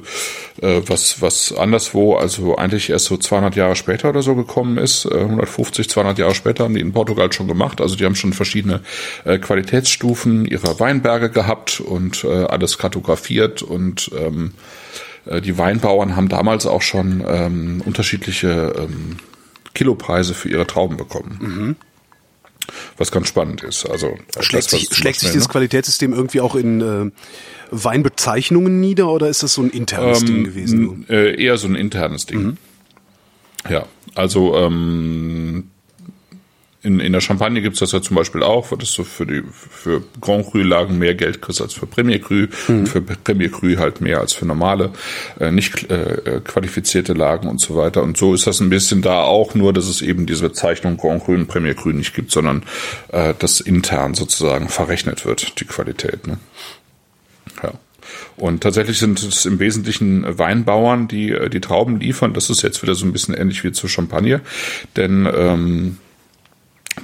äh, 0.61 0.83
was, 0.87 1.21
was 1.21 1.53
anderswo, 1.53 2.17
also 2.17 2.57
eigentlich 2.57 2.91
erst 2.91 3.07
so 3.07 3.17
200 3.17 3.57
Jahre 3.57 3.77
später 3.77 4.11
oder 4.11 4.23
so 4.23 4.35
gekommen 4.35 4.79
ist, 4.79 5.05
äh, 5.05 5.21
150, 5.21 5.89
200 5.89 6.19
Jahre 6.19 6.35
später 6.35 6.65
haben 6.65 6.75
die 6.75 6.81
in 6.81 6.93
Portugal 6.93 7.33
schon 7.33 7.49
gemacht. 7.49 7.81
Also 7.81 7.97
die 7.97 8.05
haben 8.05 8.15
schon 8.15 8.33
verschiedene 8.33 8.81
äh, 9.25 9.39
Qualitätsstufen 9.39 10.45
ihrer 10.47 10.79
Weinberge 10.81 11.31
gehabt 11.31 11.81
und 11.81 12.25
äh, 12.25 12.45
alles 12.45 12.79
kartografiert 12.79 13.63
und 13.63 14.11
ähm, 14.19 14.53
äh, 15.27 15.41
die 15.41 15.59
Weinbauern 15.59 16.17
haben 16.17 16.29
damals 16.29 16.67
auch 16.67 16.83
schon 16.83 17.25
ähm, 17.27 17.83
unterschiedliche 17.85 18.75
ähm, 18.77 19.17
Kilopreise 19.75 20.35
für 20.35 20.49
ihre 20.49 20.67
Trauben 20.67 20.97
bekommen. 20.97 21.39
Mhm 21.41 21.77
was 22.97 23.11
ganz 23.11 23.29
spannend 23.29 23.63
ist. 23.63 23.87
Also 23.89 24.17
schlägt 24.41 24.73
das, 24.73 24.81
sich, 24.81 24.95
schlägt 24.95 25.21
sich 25.21 25.31
dieses 25.31 25.49
Qualitätssystem 25.49 26.13
irgendwie 26.13 26.41
auch 26.41 26.55
in 26.55 26.81
äh, 26.81 27.11
Weinbezeichnungen 27.71 28.81
nieder 28.81 29.09
oder 29.09 29.29
ist 29.29 29.43
das 29.43 29.55
so 29.55 29.63
ein 29.63 29.71
internes 29.71 30.21
ähm, 30.21 30.27
Ding 30.27 30.45
gewesen? 30.45 31.07
Äh, 31.09 31.43
eher 31.43 31.57
so 31.57 31.69
ein 31.69 31.75
internes 31.75 32.27
Ding. 32.27 32.43
Mhm. 32.43 32.57
Ja, 33.69 33.87
also 34.15 34.57
ähm, 34.57 35.71
in, 36.85 37.01
in 37.01 37.13
der 37.13 37.21
Champagne 37.21 37.63
gibt's 37.63 37.79
das 37.81 37.93
ja 37.93 38.03
zum 38.03 38.15
Beispiel 38.15 38.43
auch, 38.43 38.71
wo 38.71 38.77
du 38.77 38.85
so 38.85 39.05
für 39.05 39.27
die 39.27 39.43
für 39.71 40.03
Grand 40.21 40.51
Cru 40.51 40.59
Lagen 40.59 40.99
mehr 40.99 41.15
Geld 41.15 41.41
kriegst 41.41 41.63
als 41.63 41.73
für 41.73 41.87
Premier 41.87 42.19
Cru 42.19 42.47
mhm. 42.69 42.79
und 42.81 42.89
für 42.89 43.01
Premier 43.01 43.51
Cru 43.51 43.77
halt 43.79 44.03
mehr 44.03 44.21
als 44.21 44.35
für 44.35 44.45
normale 44.45 44.93
äh, 45.41 45.51
nicht 45.51 45.91
äh, 45.91 46.41
qualifizierte 46.45 47.15
Lagen 47.15 47.49
und 47.49 47.61
so 47.61 47.75
weiter. 47.75 48.03
Und 48.03 48.19
so 48.19 48.35
ist 48.35 48.47
das 48.47 48.61
ein 48.61 48.69
bisschen 48.69 49.01
da 49.01 49.23
auch, 49.23 49.55
nur 49.55 49.73
dass 49.73 49.89
es 49.89 50.03
eben 50.03 50.27
diese 50.27 50.43
Bezeichnung 50.43 50.99
Grand 50.99 51.25
Cru 51.25 51.33
und 51.33 51.47
Premier 51.47 51.75
Cru 51.75 51.91
nicht 51.91 52.15
gibt, 52.15 52.31
sondern 52.31 52.65
äh, 53.09 53.33
das 53.39 53.61
intern 53.61 54.15
sozusagen 54.15 54.69
verrechnet 54.69 55.25
wird, 55.25 55.59
die 55.61 55.65
Qualität. 55.65 56.27
Ne? 56.27 56.39
Ja. 57.63 57.73
Und 58.37 58.63
tatsächlich 58.63 58.99
sind 58.99 59.23
es 59.23 59.47
im 59.47 59.59
Wesentlichen 59.59 60.39
Weinbauern, 60.39 61.09
die 61.09 61.31
äh, 61.31 61.49
die 61.49 61.61
Trauben 61.61 61.99
liefern. 61.99 62.35
Das 62.35 62.51
ist 62.51 62.63
jetzt 62.63 62.83
wieder 62.83 62.95
so 62.95 63.07
ein 63.07 63.13
bisschen 63.13 63.35
ähnlich 63.35 63.65
wie 63.65 63.73
zur 63.73 63.89
Champagne, 63.89 64.43
denn 64.97 65.27
ähm, 65.35 65.99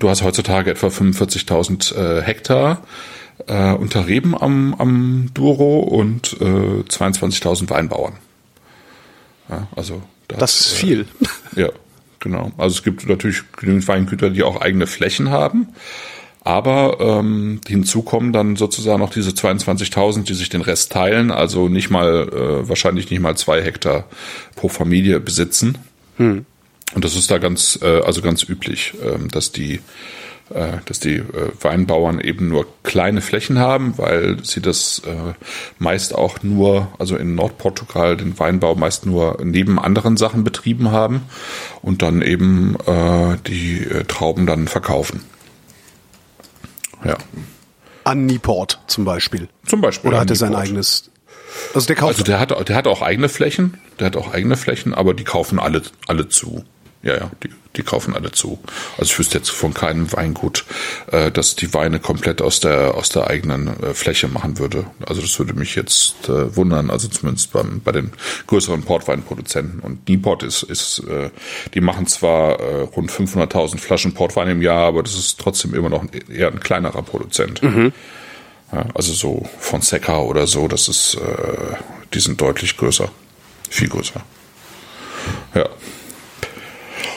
Du 0.01 0.09
hast 0.09 0.23
heutzutage 0.23 0.71
etwa 0.71 0.87
45.000 0.87 1.95
äh, 1.95 2.23
Hektar 2.23 2.83
äh, 3.47 3.73
unter 3.73 4.07
Reben 4.07 4.37
am, 4.37 4.75
am 4.75 5.31
Douro 5.35 5.81
und 5.81 6.39
äh, 6.41 6.45
22.000 6.45 7.69
Weinbauern. 7.69 8.15
Ja, 9.51 9.69
also 9.77 10.03
das, 10.27 10.39
das 10.39 10.61
ist 10.61 10.73
viel. 10.73 11.07
Äh, 11.55 11.61
ja, 11.61 11.69
genau. 12.19 12.51
Also 12.57 12.77
es 12.77 12.83
gibt 12.83 13.07
natürlich 13.07 13.43
genügend 13.53 13.87
Weingüter, 13.89 14.31
die 14.31 14.43
auch 14.43 14.63
eigene 14.63 14.87
Flächen 14.87 15.31
haben. 15.31 15.69
Aber 16.43 16.97
ähm, 17.01 17.61
hinzu 17.69 18.01
kommen 18.01 18.33
dann 18.33 18.57
sozusagen 18.57 19.01
noch 19.01 19.11
diese 19.11 19.33
22.000, 19.33 20.23
die 20.23 20.33
sich 20.33 20.49
den 20.49 20.63
Rest 20.63 20.93
teilen, 20.93 21.31
also 21.31 21.69
nicht 21.69 21.91
mal, 21.91 22.27
äh, 22.33 22.67
wahrscheinlich 22.67 23.11
nicht 23.11 23.21
mal 23.21 23.37
zwei 23.37 23.61
Hektar 23.63 24.05
pro 24.57 24.71
Familie 24.71 25.21
besitzen. 25.21 25.77
Hm. 26.17 26.47
Und 26.95 27.05
das 27.05 27.15
ist 27.17 27.31
da 27.31 27.39
ganz, 27.39 27.79
äh, 27.83 28.01
also 28.01 28.23
ganz 28.23 28.43
üblich, 28.43 28.95
ähm, 29.05 29.29
dass 29.29 29.53
die, 29.53 29.81
äh, 30.53 30.79
dass 30.87 30.99
die 30.99 31.17
äh, 31.17 31.53
Weinbauern 31.61 32.21
eben 32.21 32.49
nur 32.49 32.67
kleine 32.83 33.21
Flächen 33.21 33.59
haben, 33.59 33.97
weil 33.97 34.39
sie 34.45 34.61
das 34.61 35.03
äh, 35.07 35.35
meist 35.79 36.15
auch 36.15 36.43
nur, 36.43 36.89
also 36.99 37.17
in 37.17 37.35
Nordportugal 37.35 38.17
den 38.17 38.39
Weinbau 38.39 38.75
meist 38.75 39.07
nur 39.07 39.39
neben 39.45 39.79
anderen 39.79 40.17
Sachen 40.17 40.43
betrieben 40.43 40.91
haben 40.91 41.23
und 41.83 42.03
dann 42.03 42.23
eben 42.23 42.77
äh, 42.87 43.37
die 43.47 43.85
äh, 43.85 44.05
Trauben 44.05 44.47
dann 44.47 44.67
verkaufen. 44.67 45.25
Ja. 47.05 47.17
An 48.03 48.27
Nieport 48.27 48.81
zum 48.89 49.05
Beispiel. 49.05 49.49
Zum 49.67 49.81
Beispiel. 49.81 50.09
Oder 50.09 50.21
hat 50.21 50.31
er 50.31 50.37
sein 50.37 50.55
eigenes 50.55 51.11
also 51.75 51.87
der 51.87 51.97
kauft. 51.97 52.15
Also 52.15 52.25
der 52.25 52.41
hat, 52.41 52.69
der 52.69 52.77
hat 52.77 52.87
auch 52.87 53.03
eigene 53.03 53.29
Flächen, 53.29 53.79
der 53.99 54.07
hat 54.07 54.17
auch 54.17 54.33
eigene 54.33 54.57
Flächen, 54.57 54.95
aber 54.95 55.15
die 55.15 55.25
kaufen 55.25 55.59
alle, 55.59 55.83
alle 56.07 56.29
zu. 56.29 56.65
Ja, 57.03 57.17
ja, 57.17 57.31
die, 57.43 57.49
die 57.77 57.83
kaufen 57.83 58.15
alle 58.15 58.31
zu. 58.31 58.59
Also 58.99 59.13
ich 59.13 59.19
wüsste 59.19 59.39
jetzt 59.39 59.51
von 59.51 59.73
keinem 59.73 60.13
Weingut, 60.13 60.67
äh, 61.11 61.31
dass 61.31 61.57
die 61.57 61.73
Weine 61.73 61.99
komplett 61.99 62.43
aus 62.43 62.61
der 62.61 62.95
aus 62.95 63.09
der 63.09 63.29
eigenen 63.29 63.69
äh, 63.83 63.95
Fläche 63.95 64.29
machen 64.29 64.59
würde. 64.59 64.85
Also 65.07 65.23
das 65.23 65.39
würde 65.39 65.55
mich 65.55 65.77
jetzt 65.77 66.29
äh, 66.29 66.55
wundern. 66.57 66.91
Also 66.91 67.09
zumindest 67.09 67.53
beim, 67.53 67.81
bei 67.81 67.93
den 67.93 68.13
größeren 68.49 68.83
Portweinproduzenten. 68.83 69.81
Und 69.81 70.07
Nieport 70.09 70.43
ist 70.43 70.63
ist, 70.63 70.99
äh, 71.09 71.31
die 71.73 71.81
machen 71.81 72.07
zwar 72.07 72.61
äh, 72.61 72.83
rund 72.83 73.11
500.000 73.11 73.79
Flaschen 73.79 74.13
Portwein 74.13 74.49
im 74.49 74.61
Jahr, 74.61 74.89
aber 74.89 75.03
das 75.03 75.15
ist 75.15 75.41
trotzdem 75.41 75.75
immer 75.75 75.89
noch 75.89 76.05
eher 76.29 76.49
ein 76.49 76.61
kleinerer 76.61 77.03
Produzent. 77.03 77.63
Mhm. 77.63 77.93
Ja, 78.73 78.85
also 78.95 79.15
so 79.15 79.49
von 79.59 79.81
Seca 79.81 80.19
oder 80.19 80.47
so, 80.47 80.69
das 80.69 80.89
ist, 80.89 81.15
äh, 81.15 81.77
die 82.13 82.21
sind 82.21 82.41
deutlich 82.41 82.77
größer, 82.77 83.11
viel 83.71 83.89
größer. 83.89 84.21
Ja. 85.55 85.69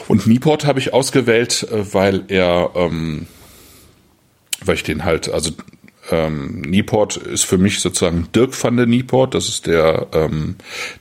Und 0.07 0.27
Nieport 0.27 0.65
habe 0.65 0.79
ich 0.79 0.93
ausgewählt, 0.93 1.67
äh, 1.71 1.93
weil 1.93 2.23
er, 2.27 2.71
ähm, 2.75 3.27
weil 4.65 4.75
ich 4.75 4.83
den 4.83 5.03
halt, 5.03 5.29
also 5.29 5.51
ähm, 6.11 6.61
Nieport 6.61 7.15
ist 7.17 7.45
für 7.45 7.57
mich 7.57 7.79
sozusagen 7.79 8.27
Dirk 8.35 8.61
van 8.61 8.75
der 8.75 8.85
Nieport, 8.85 9.33
das 9.33 9.47
ist 9.47 9.67
der, 9.67 10.07
ähm, 10.11 10.55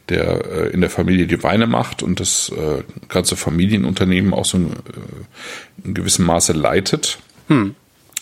der 0.08 0.44
äh, 0.44 0.68
in 0.70 0.80
der 0.80 0.90
Familie 0.90 1.26
die 1.26 1.42
Weine 1.42 1.66
macht 1.66 2.02
und 2.02 2.20
das 2.20 2.50
äh, 2.50 2.82
ganze 3.08 3.36
Familienunternehmen 3.36 4.32
auch 4.32 4.44
so 4.44 4.58
in, 4.58 4.70
äh, 4.70 5.84
in 5.84 5.94
gewissem 5.94 6.24
Maße 6.26 6.52
leitet. 6.52 7.18
Hm. 7.48 7.74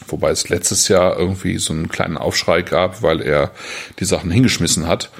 Wobei 0.09 0.31
es 0.31 0.49
letztes 0.49 0.89
Jahr 0.89 1.19
irgendwie 1.19 1.59
so 1.59 1.75
einen 1.75 1.91
kleinen 1.91 2.17
Aufschrei 2.17 2.63
gab, 2.63 3.03
weil 3.03 3.21
er 3.21 3.51
die 3.99 4.07
Sachen 4.07 4.31
hingeschmissen 4.31 4.87
hat 4.87 5.11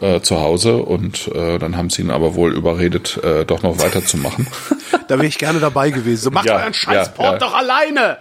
äh, 0.00 0.20
zu 0.20 0.40
Hause 0.40 0.76
und 0.76 1.28
äh, 1.28 1.58
dann 1.58 1.76
haben 1.76 1.90
sie 1.90 2.02
ihn 2.02 2.10
aber 2.10 2.34
wohl 2.34 2.54
überredet, 2.54 3.22
äh, 3.22 3.44
doch 3.44 3.62
noch 3.62 3.78
weiterzumachen. 3.78 4.46
da 5.08 5.16
wäre 5.16 5.26
ich 5.26 5.38
gerne 5.38 5.60
dabei 5.60 5.90
gewesen. 5.90 6.22
So, 6.22 6.30
macht 6.30 6.46
ja, 6.46 6.56
euren 6.56 6.74
Scheißport 6.74 7.26
ja, 7.26 7.32
ja. 7.32 7.38
doch 7.38 7.54
alleine! 7.54 8.18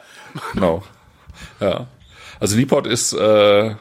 Genau. 0.53 0.83
Ja. 1.59 1.87
Also 2.39 2.55
Nieport 2.55 2.87
ist, 2.87 3.13
äh, 3.13 3.75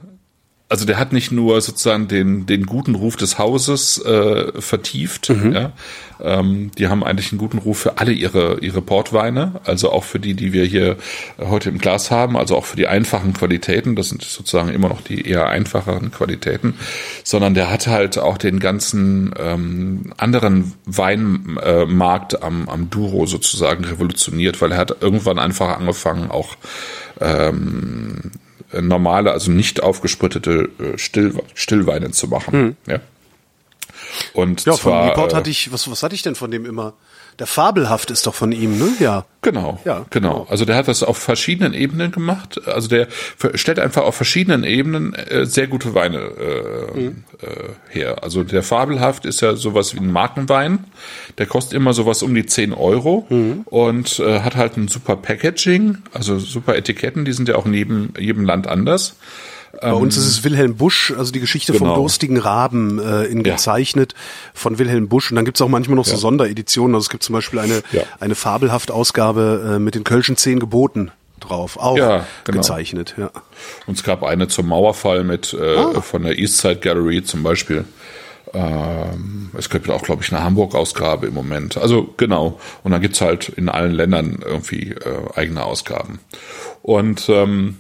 also 0.71 0.85
der 0.85 0.99
hat 0.99 1.15
nicht 1.15 1.33
nur 1.33 1.61
sozusagen 1.63 2.09
den, 2.09 2.45
den 2.45 2.67
guten 2.67 2.95
Ruf 2.95 3.17
des 3.17 3.39
Hauses 3.39 4.05
äh, 4.05 4.61
vertieft, 4.61 5.31
mhm. 5.31 5.53
ja. 5.53 5.73
Ähm, 6.21 6.73
die 6.77 6.89
haben 6.89 7.05
eigentlich 7.05 7.33
einen 7.33 7.39
guten 7.39 7.59
Ruf 7.59 7.79
für 7.79 7.99
alle 7.99 8.13
ihre, 8.13 8.59
ihre 8.61 8.83
Portweine, 8.83 9.61
also 9.65 9.91
auch 9.91 10.05
für 10.05 10.19
die, 10.19 10.35
die 10.35 10.53
wir 10.53 10.65
hier 10.65 10.97
heute 11.39 11.71
im 11.71 11.79
Glas 11.79 12.11
haben, 12.11 12.37
also 12.37 12.57
auch 12.57 12.65
für 12.65 12.77
die 12.77 12.89
einfachen 12.89 13.33
Qualitäten, 13.33 13.95
das 13.95 14.09
sind 14.11 14.23
sozusagen 14.23 14.69
immer 14.71 14.89
noch 14.89 15.01
die 15.01 15.27
eher 15.27 15.49
einfacheren 15.49 16.11
Qualitäten, 16.11 16.75
sondern 17.25 17.55
der 17.55 17.71
hat 17.71 17.87
halt 17.87 18.19
auch 18.19 18.37
den 18.37 18.59
ganzen 18.59 19.33
ähm, 19.39 20.13
anderen 20.17 20.75
Weinmarkt 20.85 22.35
äh, 22.35 22.39
am, 22.43 22.69
am 22.69 22.91
Duro 22.91 23.27
sozusagen 23.27 23.85
revolutioniert, 23.85 24.61
weil 24.61 24.73
er 24.73 24.79
hat 24.79 24.97
irgendwann 25.01 25.39
einfach 25.39 25.79
angefangen, 25.79 26.31
auch 26.31 26.57
ähm, 27.21 28.33
normale, 28.73 29.33
also 29.33 29.51
nicht 29.51 29.83
aufgesprittete 29.83 30.71
äh, 30.79 30.99
Still, 30.99 31.35
Stillweine 31.55 32.11
zu 32.11 32.29
machen. 32.29 32.63
Mhm. 32.63 32.77
Ja. 32.87 33.01
Und 34.33 34.65
ja, 34.65 34.73
zwar, 34.75 35.01
von 35.01 35.07
Newport 35.09 35.35
hatte 35.35 35.51
ich, 35.51 35.73
was, 35.73 35.91
was 35.91 36.03
hatte 36.03 36.15
ich 36.15 36.23
denn 36.23 36.35
von 36.35 36.51
dem 36.51 36.67
immer? 36.67 36.95
Der 37.39 37.47
Fabelhaft 37.47 38.11
ist 38.11 38.27
doch 38.27 38.35
von 38.35 38.51
ihm, 38.51 38.79
ne? 38.79 38.89
Ja. 38.99 39.25
Genau. 39.43 39.79
Ja, 39.85 40.05
genau. 40.11 40.49
Also 40.51 40.65
der 40.65 40.75
hat 40.75 40.89
das 40.89 41.05
auf 41.05 41.17
verschiedenen 41.17 41.73
Ebenen 41.73 42.11
gemacht. 42.11 42.61
Also 42.67 42.89
der 42.89 43.07
stellt 43.55 43.79
einfach 43.79 44.03
auf 44.03 44.17
verschiedenen 44.17 44.65
Ebenen 44.65 45.15
äh, 45.15 45.47
sehr 45.47 45.69
gute 45.69 45.95
Weine 45.95 46.19
äh, 46.19 47.01
mhm. 47.01 47.25
äh, 47.41 47.47
her. 47.89 48.25
Also 48.25 48.43
der 48.43 48.65
Fabelhaft 48.65 49.25
ist 49.25 49.41
ja 49.41 49.55
sowas 49.55 49.95
wie 49.95 50.01
ein 50.01 50.11
Markenwein. 50.11 50.85
Der 51.39 51.47
kostet 51.47 51.75
immer 51.75 51.95
sowas 51.95 52.25
um 52.25 52.35
die 52.35 52.47
10 52.47 52.73
Euro 52.73 53.27
mhm. 53.29 53.63
und 53.67 54.19
äh, 54.19 54.41
hat 54.41 54.57
halt 54.57 54.77
ein 54.77 54.89
super 54.89 55.15
Packaging, 55.15 55.99
also 56.13 56.41
super 56.41 56.75
Etiketten. 56.75 57.25
Die 57.25 57.33
sind 57.33 57.49
ja 57.49 57.55
auch 57.55 57.67
neben 57.67 58.13
jedem 58.19 58.45
Land 58.45 58.67
anders. 58.67 59.15
Bei 59.81 59.93
uns 59.93 60.17
ist 60.17 60.27
es 60.27 60.45
Wilhelm 60.45 60.77
Busch, 60.77 61.13
also 61.17 61.31
die 61.31 61.41
Geschichte 61.41 61.73
genau. 61.73 61.87
vom 61.87 61.95
durstigen 61.95 62.39
Raben 62.39 62.99
äh, 62.99 63.25
in 63.25 63.45
ja. 63.45 63.55
gezeichnet 63.55 64.15
von 64.55 64.79
Wilhelm 64.79 65.09
Busch. 65.09 65.31
Und 65.31 65.37
dann 65.37 65.45
gibt's 65.45 65.61
auch 65.61 65.69
manchmal 65.69 65.97
noch 65.97 66.05
so 66.05 66.17
Sondereditionen. 66.17 66.95
Also 66.95 67.07
es 67.07 67.11
gibt 67.11 67.23
zum 67.23 67.35
Beispiel 67.35 67.59
eine, 67.59 67.83
ja. 67.93 68.03
eine 68.21 68.35
fabelhaft 68.35 68.91
Ausgabe 68.91 69.75
äh, 69.75 69.79
mit 69.79 69.95
den 69.95 70.05
Kölschen 70.05 70.37
Zehn 70.37 70.59
Geboten 70.59 71.11
drauf, 71.41 71.77
auch 71.79 71.97
ja, 71.97 72.27
genau. 72.45 72.59
gezeichnet. 72.59 73.15
Ja. 73.17 73.31
Und 73.87 73.97
es 73.97 74.03
gab 74.03 74.23
eine 74.23 74.49
zum 74.49 74.69
Mauerfall 74.69 75.25
mit 75.25 75.55
äh, 75.55 75.77
ah. 75.77 76.01
von 76.01 76.23
der 76.23 76.39
Eastside 76.39 76.77
Gallery 76.77 77.23
zum 77.23 77.43
Beispiel. 77.43 77.85
Ähm, 78.55 79.51
es 79.57 79.69
gibt 79.69 79.91
auch, 79.91 80.03
glaube 80.03 80.23
ich, 80.23 80.33
eine 80.33 80.43
Hamburg-Ausgabe 80.43 81.27
im 81.27 81.35
Moment. 81.35 81.77
Also 81.77 82.15
genau. 82.17 82.59
Und 82.83 82.93
dann 82.93 83.01
gibt's 83.01 83.21
halt 83.21 83.49
in 83.51 83.69
allen 83.69 83.93
Ländern 83.93 84.39
irgendwie 84.45 84.93
äh, 84.93 85.35
eigene 85.35 85.65
Ausgaben. 85.65 86.21
Und 86.83 87.29
ähm, 87.29 87.77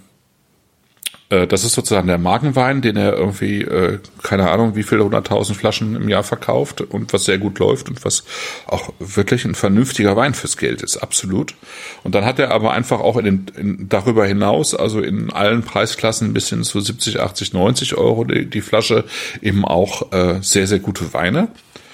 äh, 1.31 1.47
das 1.47 1.65
ist 1.65 1.73
sozusagen 1.73 2.07
der 2.07 2.19
Markenwein, 2.19 2.81
den 2.81 2.97
er 2.97 3.13
irgendwie, 3.15 3.63
äh, 3.63 3.99
keine 4.23 4.51
Ahnung, 4.51 4.77
wie 4.77 4.83
viele 4.83 5.05
hunderttausend 5.05 5.59
Flaschen 5.59 5.95
im 5.95 6.09
Jahr 6.09 6.23
verkauft 6.23 6.81
und 6.81 7.13
was 7.13 7.25
sehr 7.25 7.39
gut 7.39 7.59
läuft 7.59 7.89
und 7.89 8.05
was 8.05 8.25
auch 8.67 8.93
wirklich 8.99 9.45
ein 9.45 9.55
vernünftiger 9.55 10.17
Wein 10.17 10.35
fürs 10.35 10.57
Geld 10.57 10.83
ist, 10.83 10.97
absolut. 10.97 11.55
Und 12.03 12.15
dann 12.15 12.25
hat 12.25 12.39
er 12.39 12.51
aber 12.51 12.73
einfach 12.73 13.01
auch 13.01 13.17
in 13.17 13.25
den, 13.25 13.47
in, 13.57 13.89
darüber 13.89 14.27
hinaus, 14.27 14.75
also 14.75 15.01
in 15.01 15.33
allen 15.33 15.63
Preisklassen 15.63 16.33
bis 16.33 16.49
hin 16.49 16.65
zu 16.65 16.81
70, 16.81 17.21
80, 17.21 17.53
90 17.53 17.95
Euro 17.97 18.25
die, 18.25 18.47
die 18.47 18.61
Flasche 18.61 19.05
eben 19.43 19.65
auch 19.65 20.13
äh, 20.13 20.39
sehr, 20.41 20.67
sehr 20.67 20.79
gute 20.79 21.13
Weine. 21.13 21.49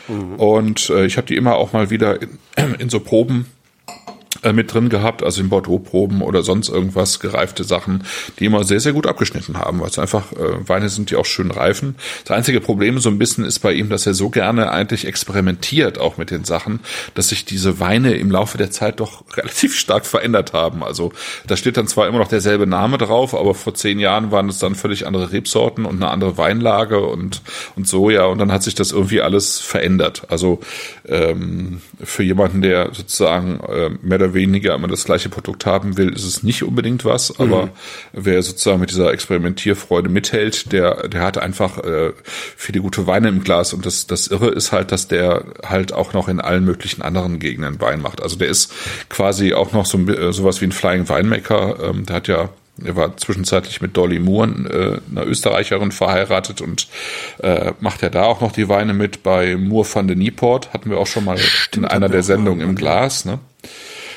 Mhm. 0.09 0.35
Und 0.37 0.91
äh, 0.91 1.07
ich 1.07 1.17
habe 1.17 1.27
die 1.27 1.37
immer 1.37 1.55
auch 1.57 1.73
mal 1.73 1.91
wieder 1.91 2.21
in, 2.23 2.39
in 2.79 2.89
so 2.89 3.01
Proben 3.01 3.47
äh, 4.45 4.53
mit 4.53 4.73
drin 4.73 4.89
gehabt, 4.89 5.23
also 5.23 5.41
in 5.41 5.49
Bordeaux-Proben 5.49 6.23
oder 6.23 6.43
sonst 6.43 6.69
irgendwas, 6.69 7.19
gereifte 7.21 7.65
Sachen, 7.65 8.05
die 8.39 8.45
immer 8.45 8.65
sehr, 8.65 8.81
sehr 8.81 8.93
gut 8.93 9.07
abgeschnitten 9.07 9.59
haben, 9.59 9.81
weil 9.81 9.89
es 9.89 9.99
einfach 9.99 10.33
äh, 10.33 10.69
Weine 10.69 10.89
sind, 10.89 11.11
die 11.11 11.17
auch 11.17 11.25
schön 11.25 11.51
reifen. 11.51 11.97
Das 12.25 12.37
einzige 12.37 12.61
Problem 12.61 12.99
so 12.99 13.09
ein 13.09 13.19
bisschen 13.19 13.45
ist 13.45 13.61
bei 13.61 13.73
ihm, 13.73 13.89
dass 13.89 14.07
er 14.07 14.15
so 14.15 14.31
gerne 14.31 14.71
eigentlich 14.71 15.07
experimentiert 15.07 15.99
auch 15.99 16.19
mit 16.19 16.31
den 16.31 16.45
Sachen, 16.45 16.81
dass 17.15 17.29
sich 17.29 17.45
diese 17.45 17.81
Weine 17.81 18.15
im 18.15 18.31
Laufe 18.31 18.59
der 18.59 18.71
Zeit 18.71 19.01
doch 19.01 19.25
relativ 19.37 19.77
stark 19.77 20.07
verändert 20.07 20.53
haben. 20.53 20.85
Also 20.85 21.13
da 21.47 21.57
steht 21.57 21.77
dann 21.77 21.89
zwar 21.89 22.07
immer 22.07 22.19
noch 22.19 22.29
derselbe 22.29 22.67
Name 22.67 22.99
drauf, 22.99 23.35
aber 23.35 23.55
vor 23.55 23.75
zehn 23.75 23.99
Jahren 23.99 24.31
waren 24.31 24.49
es 24.49 24.59
dann 24.59 24.75
völlig 24.75 25.07
andere 25.07 25.33
Rebsorten 25.33 25.87
und 25.87 25.97
eine 25.97 26.11
andere 26.11 26.37
Weinlage 26.37 27.01
und, 27.01 27.43
und 27.77 27.89
so, 27.89 28.11
ja, 28.11 28.27
und 28.27 28.39
dann 28.39 28.53
hat 28.53 28.63
sich 28.63 28.75
das 28.75 28.93
irgendwie 28.93 29.23
alles 29.23 29.61
verändert. 29.61 30.25
Also 30.29 30.61
ähm, 31.07 31.81
für 32.03 32.23
jemanden, 32.23 32.61
der 32.61 32.91
sozusagen 32.93 33.61
äh, 33.61 33.91
mehr 34.03 34.19
oder 34.19 34.34
weniger 34.35 34.75
immer 34.75 34.89
das 34.89 35.05
gleiche 35.05 35.29
Produkt 35.29 35.67
haben 35.67 35.97
will, 35.97 36.13
ist 36.13 36.25
es 36.25 36.43
nicht 36.43 36.63
unbedingt 36.63 37.05
was. 37.05 37.39
Aber 37.39 37.67
mhm. 37.67 37.71
wer 38.13 38.43
sozusagen 38.43 38.81
mit 38.81 38.91
dieser 38.91 39.13
Experimentierfreude 39.13 40.09
mithält, 40.09 40.73
der, 40.73 41.09
der 41.09 41.23
hat 41.23 41.39
einfach 41.39 41.79
äh, 41.79 42.13
viele 42.57 42.81
gute 42.81 43.07
Weine 43.07 43.29
im 43.29 43.43
Glas. 43.43 43.73
Und 43.73 43.87
das, 43.87 44.07
das 44.07 44.27
Irre 44.27 44.49
ist 44.49 44.73
halt, 44.73 44.93
dass 44.93 45.09
der 45.09 45.45
halt 45.65 45.93
auch 45.93 46.13
noch 46.13 46.29
in 46.29 46.41
allen 46.41 46.65
möglichen 46.65 47.03
anderen 47.03 47.39
Gegenden 47.39 47.81
Wein 47.81 48.03
macht. 48.03 48.23
Also 48.23 48.37
der 48.37 48.49
ist 48.49 48.73
quasi 49.09 49.55
auch 49.55 49.73
noch 49.73 49.87
so 49.87 49.99
äh, 49.99 50.33
sowas 50.33 50.61
wie 50.61 50.67
ein 50.67 50.73
Flying 50.73 51.09
Winemaker. 51.09 51.91
Ähm, 51.91 52.07
der 52.07 52.17
hat 52.17 52.29
ja 52.29 52.51
er 52.83 52.97
war 52.97 53.17
zwischenzeitlich 53.17 53.81
mit 53.81 53.97
Dolly 53.97 54.19
Moore, 54.19 54.49
äh, 54.49 55.11
einer 55.11 55.27
Österreicherin, 55.27 55.93
verheiratet 55.93 56.61
und 56.61 56.89
äh, 57.39 57.73
macht 57.81 58.03
er 58.03 58.11
da 58.11 58.25
auch 58.25 58.41
noch 58.41 58.53
die 58.53 58.69
Weine 58.69 58.95
mit 58.95 59.23
bei 59.23 59.57
Moore 59.57 59.87
van 59.93 60.09
de 60.09 60.17
Nieport. 60.17 60.73
Hatten 60.73 60.91
wir 60.91 60.99
auch 60.99 61.07
schon 61.07 61.25
mal 61.25 61.39
Stimmt, 61.39 61.87
in 61.87 61.91
einer 61.91 62.09
der 62.09 62.23
Sendungen 62.23 62.69
im 62.69 62.75
Glas. 62.75 63.25
Ne? 63.25 63.39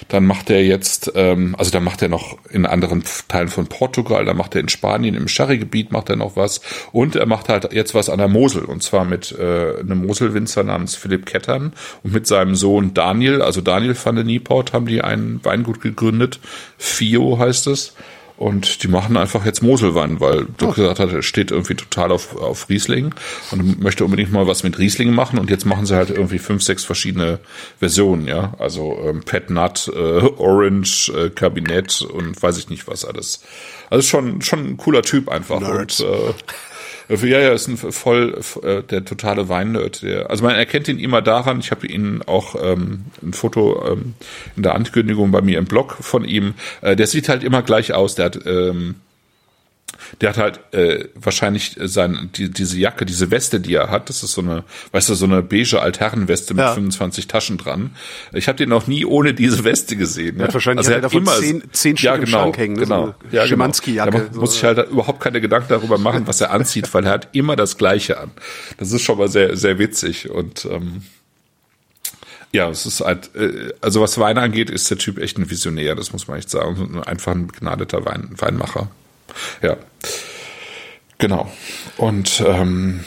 Dann 0.08 0.26
macht 0.26 0.50
er 0.50 0.64
jetzt, 0.64 1.12
ähm, 1.16 1.56
also 1.58 1.72
da 1.72 1.80
macht 1.80 2.02
er 2.02 2.10
noch 2.10 2.38
in 2.50 2.66
anderen 2.66 3.04
Teilen 3.28 3.50
von 3.50 3.68
Portugal, 3.68 4.26
da 4.26 4.34
macht 4.34 4.56
er 4.56 4.62
in 4.62 4.70
Spanien, 4.70 5.16
im 5.16 5.28
Sherry-Gebiet 5.28 5.92
macht 5.92 6.10
er 6.10 6.16
noch 6.16 6.36
was. 6.36 6.62
Und 6.92 7.16
er 7.16 7.26
macht 7.26 7.50
halt 7.50 7.74
jetzt 7.74 7.94
was 7.94 8.10
an 8.10 8.20
der 8.20 8.28
Mosel. 8.28 8.66
Und 8.66 8.84
zwar 8.84 9.06
mit 9.06 9.32
äh, 9.32 9.80
einem 9.80 10.06
Moselwinzer 10.06 10.64
namens 10.64 10.96
Philipp 10.96 11.26
Kettern 11.26 11.74
und 12.04 12.14
mit 12.14 12.28
seinem 12.28 12.56
Sohn 12.56 12.94
Daniel, 12.94 13.42
also 13.42 13.62
Daniel 13.62 13.96
van 14.02 14.16
den 14.16 14.28
Nieport, 14.28 14.74
haben 14.74 14.86
die 14.86 15.02
ein 15.02 15.40
Weingut 15.44 15.82
gegründet. 15.82 16.40
FIO 16.78 17.38
heißt 17.40 17.68
es. 17.68 17.94
Und 18.38 18.84
die 18.84 18.88
machen 18.88 19.18
einfach 19.18 19.46
jetzt 19.46 19.64
Moselwein, 19.64 20.20
weil 20.20 20.46
Dirk 20.46 20.72
oh. 20.72 20.74
gesagt 20.74 21.00
hat, 21.00 21.12
er 21.12 21.24
steht 21.24 21.50
irgendwie 21.50 21.74
total 21.74 22.12
auf, 22.12 22.36
auf 22.36 22.70
Riesling 22.70 23.16
und 23.50 23.82
möchte 23.82 24.06
unbedingt 24.06 24.32
mal 24.32 24.46
was 24.46 24.64
mit 24.64 24.78
Riesling 24.78 25.12
machen. 25.12 25.40
Und 25.40 25.50
jetzt 25.50 25.66
machen 25.66 25.88
sie 25.88 25.96
halt 25.96 26.12
irgendwie 26.12 26.38
fünf, 26.38 26.62
sechs 26.62 26.86
verschiedene 26.86 27.40
Versionen, 27.80 28.28
ja. 28.28 28.54
Also 28.60 29.00
ähm, 29.04 29.24
Pet 29.24 29.50
Nut, 29.50 29.92
äh, 29.92 30.22
Orange, 30.38 31.12
äh, 31.16 31.30
Kabinett 31.32 32.04
und 32.04 32.42
weiß 32.42 32.60
ich 32.60 32.70
nicht 32.70 32.88
was 32.88 33.06
alles. 33.06 33.44
Also 33.90 34.08
schon, 34.08 34.42
schon 34.42 34.60
ein 34.68 34.78
cooler 34.78 35.02
Typ 35.02 35.30
einfach. 35.30 35.60
Nerds. 35.60 36.02
Und, 36.02 36.10
äh, 36.10 36.34
ja, 37.10 37.40
ja, 37.40 37.54
ist 37.54 37.68
ein 37.68 37.78
voll 37.78 38.40
äh, 38.64 38.84
der 38.84 39.06
totale 39.06 39.50
Weinnerd. 39.50 40.02
Der, 40.02 40.30
also 40.30 40.44
man 40.44 40.56
erkennt 40.56 40.88
ihn 40.88 41.00
immer 41.00 41.22
daran. 41.22 41.60
Ich 41.60 41.72
habe 41.72 41.88
ihn 41.88 42.22
auch 42.26 42.56
ähm, 42.62 43.06
ein 43.24 43.34
Foto 43.34 43.86
ähm, 43.88 44.16
in 44.56 44.64
der 44.64 44.76
Ankündigung 44.76 45.32
bei 45.32 45.42
mir 45.42 45.58
im 45.58 45.66
Blog 45.66 45.98
von 46.02 46.26
ihm. 46.26 46.56
Äh, 46.82 46.96
der 46.96 47.08
sieht 47.08 47.30
halt 47.30 47.44
immer 47.44 47.62
gleich 47.62 47.94
aus. 47.94 48.16
Der 48.16 48.26
hat 48.26 48.40
ähm, 48.46 48.96
der 50.22 50.30
hat 50.30 50.38
halt 50.38 50.74
äh, 50.74 51.10
wahrscheinlich 51.16 51.76
sein, 51.80 52.30
die, 52.36 52.50
diese 52.50 52.78
Jacke, 52.78 53.06
diese 53.06 53.32
Weste, 53.32 53.60
die 53.60 53.76
er 53.76 53.90
hat, 53.90 54.10
das 54.10 54.24
ist 54.24 54.34
so 54.34 54.42
eine, 54.42 54.64
weißt 54.92 55.10
du, 55.10 55.16
so 55.16 55.26
eine 55.26 55.42
beige 55.42 55.82
Altherrenweste 55.82 56.54
mit 56.54 56.64
ja. 56.64 56.74
25 56.74 57.28
Taschen 57.28 57.58
dran. 57.58 57.92
Ich 58.34 58.48
habe 58.48 58.58
den 58.58 58.70
noch 58.70 58.88
nie 58.88 59.06
ohne 59.06 59.34
diese 59.34 59.64
Weste 59.64 59.96
gesehen. 59.96 60.40
Er 60.40 60.48
hat 60.48 60.54
wahrscheinlich 60.54 60.80
also 60.80 60.92
er 60.92 60.98
hat 60.98 61.04
davon 61.06 61.22
immer 61.22 61.38
zehn, 61.38 61.64
zehn 61.72 61.98
Stück 61.98 62.06
ja, 62.06 62.16
genau, 62.18 62.26
im 62.26 62.44
Schrank 62.44 62.58
hängen. 62.58 62.78
Genau, 62.78 63.08
so 63.08 63.14
ja, 63.36 63.46
genau. 63.46 63.68
Da 63.68 64.40
muss 64.40 64.56
ich 64.56 64.64
halt 64.64 64.90
überhaupt 64.90 65.20
keine 65.20 65.42
Gedanken 65.42 65.70
darüber 65.70 65.98
machen, 65.98 66.28
was 66.28 66.42
er 66.42 66.52
anzieht, 66.52 66.94
weil 66.94 67.06
er 67.06 67.12
hat 67.12 67.30
immer 67.34 67.56
das 67.56 67.78
Gleiche 67.78 68.20
an. 68.20 68.32
Das 68.78 68.92
ist 68.92 69.02
schon 69.02 69.18
mal 69.18 69.28
sehr, 69.28 69.58
sehr 69.58 69.80
witzig 69.80 70.30
und 70.30 70.66
ähm, 70.66 71.02
ja, 72.52 72.70
es 72.70 72.86
ist 72.86 73.02
halt, 73.02 73.36
äh, 73.36 73.74
also 73.82 74.02
was 74.02 74.18
Wein 74.20 74.38
angeht, 74.38 74.70
ist 74.70 74.90
der 74.90 74.98
Typ 74.98 75.20
echt 75.20 75.38
ein 75.38 75.50
Visionär, 75.50 75.96
das 75.96 76.14
muss 76.14 76.28
man 76.28 76.38
echt 76.38 76.50
sagen. 76.50 77.02
Einfach 77.06 77.34
ein 77.34 77.48
begnadeter 77.48 78.06
Wein, 78.06 78.30
Weinmacher. 78.38 78.90
Ja. 79.62 79.78
Genau. 81.18 81.52
Und 81.98 82.44
ähm, 82.46 83.04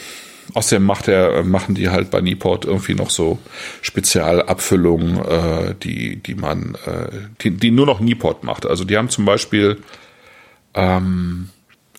außerdem 0.53 0.83
macht 0.83 1.07
er, 1.07 1.43
machen 1.43 1.75
die 1.75 1.89
halt 1.89 2.11
bei 2.11 2.21
Nieport 2.21 2.65
irgendwie 2.65 2.93
noch 2.93 3.09
so 3.09 3.39
Spezialabfüllungen, 3.81 5.17
äh, 5.23 5.75
die, 5.81 6.17
die 6.17 6.35
man, 6.35 6.75
äh, 6.85 7.09
die, 7.41 7.51
die 7.51 7.71
nur 7.71 7.85
noch 7.85 7.99
Nieport 7.99 8.43
macht. 8.43 8.65
Also 8.65 8.83
die 8.83 8.97
haben 8.97 9.09
zum 9.09 9.25
Beispiel 9.25 9.81
ähm, 10.73 11.49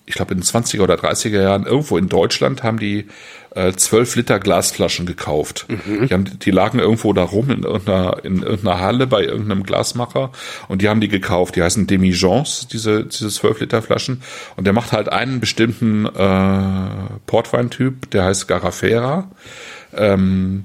ich 0.07 0.15
glaube 0.15 0.35
in 0.35 0.41
den 0.41 0.45
20er 0.45 0.81
oder 0.81 0.95
30er 0.95 1.43
Jahren 1.43 1.65
irgendwo 1.65 1.97
in 1.97 2.09
Deutschland 2.09 2.63
haben 2.63 2.79
die 2.79 3.07
äh, 3.55 3.73
12 3.73 4.17
Liter 4.17 4.41
Glasflaschen 4.41 5.07
gekauft. 5.07 5.67
Mhm. 5.69 6.09
Die, 6.09 6.15
haben, 6.15 6.39
die 6.39 6.51
lagen 6.51 6.79
irgendwo 6.79 7.13
da 7.13 7.23
rum 7.23 7.51
in 7.51 7.63
irgendeiner, 7.63 8.25
in 8.25 8.43
irgendeiner 8.43 8.81
Halle 8.81 9.07
bei 9.07 9.23
irgendeinem 9.23 9.63
Glasmacher 9.63 10.33
und 10.69 10.83
die 10.83 10.89
haben 10.89 11.01
die 11.01 11.09
gekauft. 11.09 11.57
Die 11.57 11.63
heißen 11.63 11.87
Demijeans, 11.87 12.67
diese, 12.69 13.05
diese 13.05 13.29
12 13.29 13.61
Liter 13.61 13.83
Flaschen. 13.83 14.23
Und 14.57 14.65
der 14.65 14.73
macht 14.73 14.93
halt 14.93 15.09
einen 15.09 15.41
bestimmten 15.41 16.07
äh, 16.07 17.19
Portweintyp, 17.27 18.11
der 18.11 18.25
heißt 18.25 18.49
Garafera. 18.49 19.31
Ähm, 19.95 20.65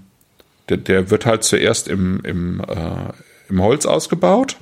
der, 0.70 0.78
der 0.78 1.10
wird 1.12 1.26
halt 1.26 1.44
zuerst 1.44 1.88
im, 1.88 2.22
im, 2.24 2.62
äh, 2.62 3.14
im 3.50 3.62
Holz 3.62 3.86
ausgebaut 3.86 4.58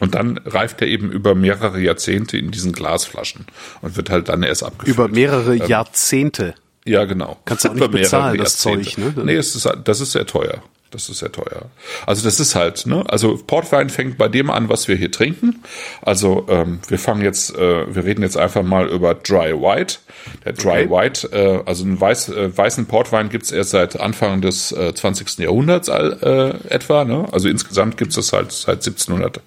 Und 0.00 0.14
dann 0.14 0.38
reift 0.44 0.80
er 0.82 0.88
eben 0.88 1.10
über 1.12 1.34
mehrere 1.34 1.78
Jahrzehnte 1.80 2.36
in 2.38 2.50
diesen 2.50 2.72
Glasflaschen 2.72 3.46
und 3.82 3.96
wird 3.96 4.10
halt 4.10 4.28
dann 4.28 4.42
erst 4.42 4.64
abgefüllt. 4.64 4.96
Über 4.96 5.08
mehrere 5.08 5.54
Jahrzehnte. 5.54 6.54
Ja, 6.84 7.04
genau. 7.04 7.38
Kannst 7.44 7.64
du 7.64 7.68
auch 7.68 7.74
nicht 7.74 7.84
Über 7.84 7.98
bezahlen, 7.98 8.38
das 8.38 8.64
Jahrzehnte. 8.64 8.90
Zeug, 8.90 9.16
ne? 9.16 9.24
Nee, 9.24 9.36
es 9.36 9.54
ist, 9.54 9.70
das 9.84 10.00
ist 10.00 10.12
sehr 10.12 10.26
teuer. 10.26 10.62
Das 10.90 11.08
ist 11.08 11.20
sehr 11.20 11.30
teuer. 11.30 11.66
Also 12.04 12.24
das 12.24 12.40
ist 12.40 12.56
halt, 12.56 12.84
ne? 12.86 13.04
Also 13.08 13.36
Portwein 13.36 13.90
fängt 13.90 14.18
bei 14.18 14.26
dem 14.26 14.50
an, 14.50 14.68
was 14.68 14.88
wir 14.88 14.96
hier 14.96 15.12
trinken. 15.12 15.62
Also 16.02 16.46
ähm, 16.48 16.80
wir 16.88 16.98
fangen 16.98 17.22
jetzt, 17.22 17.54
äh, 17.56 17.94
wir 17.94 18.04
reden 18.04 18.22
jetzt 18.22 18.36
einfach 18.36 18.64
mal 18.64 18.88
über 18.88 19.14
Dry 19.14 19.52
White. 19.52 19.98
Der 20.44 20.52
Dry 20.54 20.70
Okay. 20.86 20.90
White, 20.90 21.28
äh, 21.32 21.62
also 21.64 21.84
einen 21.84 22.00
weiß, 22.00 22.30
äh, 22.30 22.56
weißen 22.56 22.86
Portwein 22.86 23.28
gibt's 23.28 23.52
erst 23.52 23.70
seit 23.70 24.00
Anfang 24.00 24.40
des 24.40 24.72
äh, 24.72 24.92
20. 24.92 25.38
Jahrhunderts 25.38 25.86
äh, 25.88 26.54
etwa. 26.68 27.04
Ne? 27.04 27.28
Also 27.30 27.48
insgesamt 27.48 27.96
gibt's 27.96 28.16
das 28.16 28.32
halt 28.32 28.50
seit 28.50 28.78
1700 28.84 29.40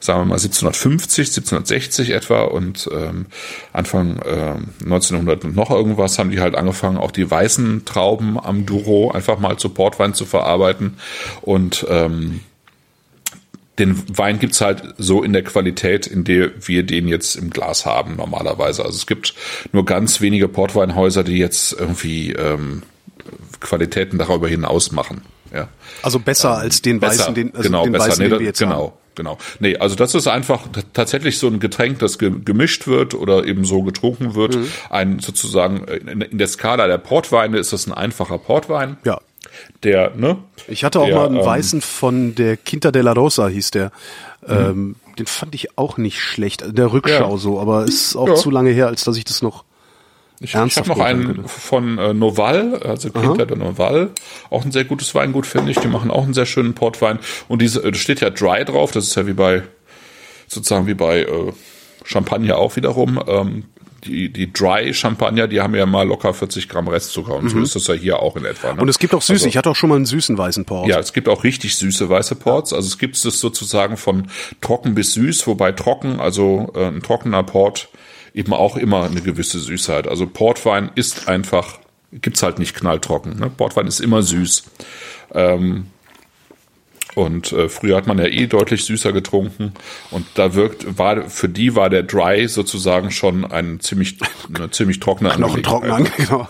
sagen 0.00 0.20
wir 0.20 0.24
mal 0.26 0.34
1750, 0.34 1.28
1760 1.28 2.10
etwa 2.10 2.42
und 2.42 2.88
ähm, 2.92 3.26
Anfang 3.72 4.20
ähm, 4.24 4.68
1900 4.84 5.44
und 5.44 5.56
noch 5.56 5.70
irgendwas 5.70 6.18
haben 6.18 6.30
die 6.30 6.40
halt 6.40 6.54
angefangen, 6.54 6.98
auch 6.98 7.10
die 7.10 7.28
weißen 7.28 7.84
Trauben 7.84 8.38
am 8.38 8.64
Duro 8.64 9.10
einfach 9.10 9.38
mal 9.38 9.56
zu 9.56 9.70
Portwein 9.70 10.14
zu 10.14 10.24
verarbeiten 10.24 10.98
und 11.42 11.86
ähm, 11.88 12.40
den 13.78 14.02
Wein 14.16 14.38
gibt's 14.38 14.60
halt 14.60 14.82
so 14.98 15.22
in 15.22 15.32
der 15.32 15.44
Qualität, 15.44 16.06
in 16.06 16.24
der 16.24 16.50
wir 16.66 16.82
den 16.82 17.06
jetzt 17.06 17.36
im 17.36 17.50
Glas 17.50 17.86
haben 17.86 18.16
normalerweise. 18.16 18.84
Also 18.84 18.96
es 18.96 19.06
gibt 19.06 19.34
nur 19.72 19.84
ganz 19.84 20.20
wenige 20.20 20.48
Portweinhäuser, 20.48 21.22
die 21.22 21.38
jetzt 21.38 21.74
irgendwie 21.78 22.32
ähm, 22.32 22.82
Qualitäten 23.60 24.18
darüber 24.18 24.48
hinaus 24.48 24.90
machen. 24.90 25.22
Ja. 25.52 25.68
Also 26.02 26.18
besser 26.18 26.58
als 26.58 26.82
den 26.82 27.00
Besser, 27.00 27.20
weißen, 27.20 27.34
den, 27.34 27.54
also 27.54 27.62
genau, 27.62 27.84
den 27.84 27.92
besser. 27.92 28.08
weißen, 28.08 28.22
nee, 28.22 28.30
den 28.30 28.38
wir 28.40 28.46
jetzt 28.46 28.58
genau, 28.58 28.88
haben. 28.88 28.92
Genau. 29.18 29.36
Nee, 29.60 29.76
also 29.76 29.94
das 29.94 30.14
ist 30.14 30.26
einfach 30.26 30.62
tatsächlich 30.94 31.36
so 31.38 31.48
ein 31.48 31.60
Getränk, 31.60 31.98
das 31.98 32.18
ge 32.18 32.32
gemischt 32.42 32.86
wird 32.86 33.12
oder 33.14 33.44
eben 33.44 33.66
so 33.66 33.82
getrunken 33.82 34.34
wird. 34.34 34.56
Mhm. 34.56 34.68
Ein 34.88 35.18
sozusagen 35.18 35.84
in, 35.84 36.22
in 36.22 36.38
der 36.38 36.48
Skala 36.48 36.86
der 36.86 36.96
Portweine 36.96 37.58
ist 37.58 37.74
das 37.74 37.86
ein 37.86 37.92
einfacher 37.92 38.38
Portwein. 38.38 38.96
Ja. 39.04 39.20
Der, 39.82 40.12
ne? 40.14 40.38
Ich 40.68 40.84
hatte 40.84 41.00
auch 41.00 41.06
der, 41.06 41.16
mal 41.16 41.26
einen 41.26 41.36
ähm, 41.36 41.44
weißen 41.44 41.80
von 41.82 42.34
der 42.34 42.56
Quinta 42.56 42.90
della 42.90 43.12
Rosa, 43.12 43.48
hieß 43.48 43.72
der. 43.72 43.92
Mhm. 44.46 44.54
Ähm, 44.56 44.96
den 45.18 45.26
fand 45.26 45.54
ich 45.54 45.76
auch 45.76 45.98
nicht 45.98 46.20
schlecht, 46.20 46.64
der 46.78 46.92
Rückschau 46.92 47.32
Ja. 47.32 47.36
so, 47.36 47.60
aber 47.60 47.84
ist 47.84 48.14
auch 48.16 48.28
Ja. 48.28 48.34
zu 48.36 48.50
lange 48.50 48.70
her, 48.70 48.86
als 48.86 49.04
dass 49.04 49.16
ich 49.16 49.24
das 49.24 49.42
noch 49.42 49.64
Ich, 50.40 50.50
ich 50.50 50.56
habe 50.56 50.88
noch 50.88 51.00
einen 51.00 51.48
von 51.48 51.98
äh, 51.98 52.14
Noval, 52.14 52.76
also 52.84 53.10
Quinta 53.10 53.44
de 53.44 53.56
Noval, 53.56 54.10
auch 54.50 54.64
ein 54.64 54.70
sehr 54.70 54.84
gutes 54.84 55.14
Weingut, 55.14 55.46
finde 55.46 55.72
ich. 55.72 55.78
Die 55.78 55.88
machen 55.88 56.10
auch 56.10 56.22
einen 56.22 56.34
sehr 56.34 56.46
schönen 56.46 56.74
Portwein. 56.74 57.18
Und 57.48 57.60
diese, 57.60 57.82
äh, 57.82 57.94
steht 57.94 58.20
ja 58.20 58.30
Dry 58.30 58.64
drauf, 58.64 58.92
das 58.92 59.04
ist 59.08 59.14
ja 59.16 59.26
wie 59.26 59.32
bei, 59.32 59.62
sozusagen 60.46 60.86
wie 60.86 60.94
bei 60.94 61.22
äh, 61.22 61.52
Champagner 62.04 62.56
auch 62.56 62.76
wiederum. 62.76 63.20
Ähm, 63.26 63.64
die, 64.04 64.32
die 64.32 64.52
Dry 64.52 64.94
Champagner, 64.94 65.48
die 65.48 65.60
haben 65.60 65.74
ja 65.74 65.84
mal 65.84 66.06
locker 66.06 66.32
40 66.32 66.68
Gramm 66.68 66.86
Restzucker 66.86 67.34
und 67.34 67.48
so 67.48 67.58
ist 67.58 67.74
das 67.74 67.88
ja 67.88 67.94
hier 67.94 68.20
auch 68.20 68.36
in 68.36 68.44
etwa. 68.44 68.68
Ne? 68.68 68.74
Mhm. 68.74 68.80
Und 68.82 68.88
es 68.88 69.00
gibt 69.00 69.12
auch 69.12 69.22
süße. 69.22 69.32
Also- 69.32 69.48
ich 69.48 69.56
hatte 69.56 69.70
auch 69.70 69.76
schon 69.76 69.88
mal 69.88 69.96
einen 69.96 70.06
süßen 70.06 70.38
weißen 70.38 70.64
Port. 70.64 70.88
ja, 70.88 71.00
es 71.00 71.12
gibt 71.12 71.28
auch 71.28 71.42
richtig 71.42 71.76
süße 71.76 72.08
weiße 72.08 72.36
Ports. 72.36 72.72
Also 72.72 72.86
es 72.86 72.98
gibt 72.98 73.16
es 73.16 73.22
sozusagen 73.22 73.96
von 73.96 74.28
trocken 74.60 74.94
bis 74.94 75.14
süß, 75.14 75.48
wobei 75.48 75.72
trocken, 75.72 76.20
also 76.20 76.70
äh, 76.76 76.86
ein 76.86 77.02
trockener 77.02 77.42
Port 77.42 77.88
eben 78.38 78.52
auch 78.52 78.76
immer 78.76 79.04
eine 79.04 79.20
gewisse 79.20 79.58
Süßheit. 79.58 80.06
Also 80.06 80.26
Portwein 80.26 80.90
ist 80.94 81.28
einfach, 81.28 81.78
gibt's 82.12 82.42
halt 82.42 82.58
nicht 82.60 82.74
knalltrocken. 82.74 83.38
Ne? 83.38 83.50
Portwein 83.50 83.86
ist 83.88 84.00
immer 84.00 84.22
süß. 84.22 84.62
Ähm, 85.34 85.86
und 87.14 87.52
äh, 87.52 87.68
früher 87.68 87.96
hat 87.96 88.06
man 88.06 88.18
ja 88.18 88.26
eh 88.26 88.46
deutlich 88.46 88.84
süßer 88.84 89.12
getrunken 89.12 89.72
und 90.12 90.24
da 90.34 90.54
wirkt 90.54 90.98
war 90.98 91.28
für 91.28 91.48
die 91.48 91.74
war 91.74 91.90
der 91.90 92.04
Dry 92.04 92.46
sozusagen 92.46 93.10
schon 93.10 93.44
ein 93.44 93.80
ziemlich 93.80 94.18
eine 94.54 94.70
ziemlich 94.70 95.00
trockene 95.00 95.36
Noch 95.36 95.56
ein 95.56 95.62
trockener, 95.64 95.96
Angelegenheit. 95.96 96.28
genau. 96.28 96.48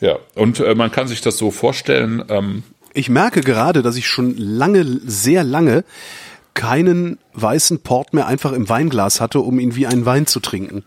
Ja, 0.00 0.18
und 0.34 0.58
äh, 0.58 0.74
man 0.74 0.90
kann 0.90 1.06
sich 1.06 1.20
das 1.20 1.36
so 1.38 1.50
vorstellen. 1.52 2.24
Ähm, 2.28 2.64
Ich 2.94 3.08
merke 3.08 3.42
gerade, 3.42 3.82
dass 3.82 3.96
ich 3.96 4.08
schon 4.08 4.36
lange, 4.36 4.84
sehr 5.06 5.44
lange 5.44 5.84
keinen 6.56 7.18
weißen 7.34 7.80
Port 7.80 8.12
mehr 8.14 8.26
einfach 8.26 8.50
im 8.52 8.68
Weinglas 8.68 9.20
hatte, 9.20 9.38
um 9.38 9.60
ihn 9.60 9.76
wie 9.76 9.86
einen 9.86 10.04
Wein 10.06 10.26
zu 10.26 10.40
trinken. 10.40 10.82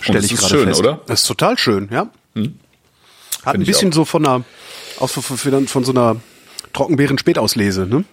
Stelle 0.00 0.18
das 0.18 0.26
ich 0.26 0.32
ist 0.32 0.40
gerade 0.40 0.54
schön, 0.54 0.68
fest. 0.68 0.80
oder? 0.80 0.92
Hm. 0.94 1.00
Das 1.06 1.20
ist 1.22 1.28
total 1.28 1.56
schön, 1.56 1.88
ja. 1.92 2.00
Hat 2.00 2.10
ein 2.34 2.52
Find 3.52 3.62
ich 3.62 3.66
bisschen 3.68 3.92
so 3.92 4.04
von 4.04 4.26
einer, 4.26 4.44
aus, 4.98 5.12
von, 5.12 5.22
von, 5.22 5.68
von 5.68 5.84
so 5.84 5.92
einer 5.92 6.16
Trockenbeeren-Spätauslese, 6.72 7.86
ne? 7.86 8.04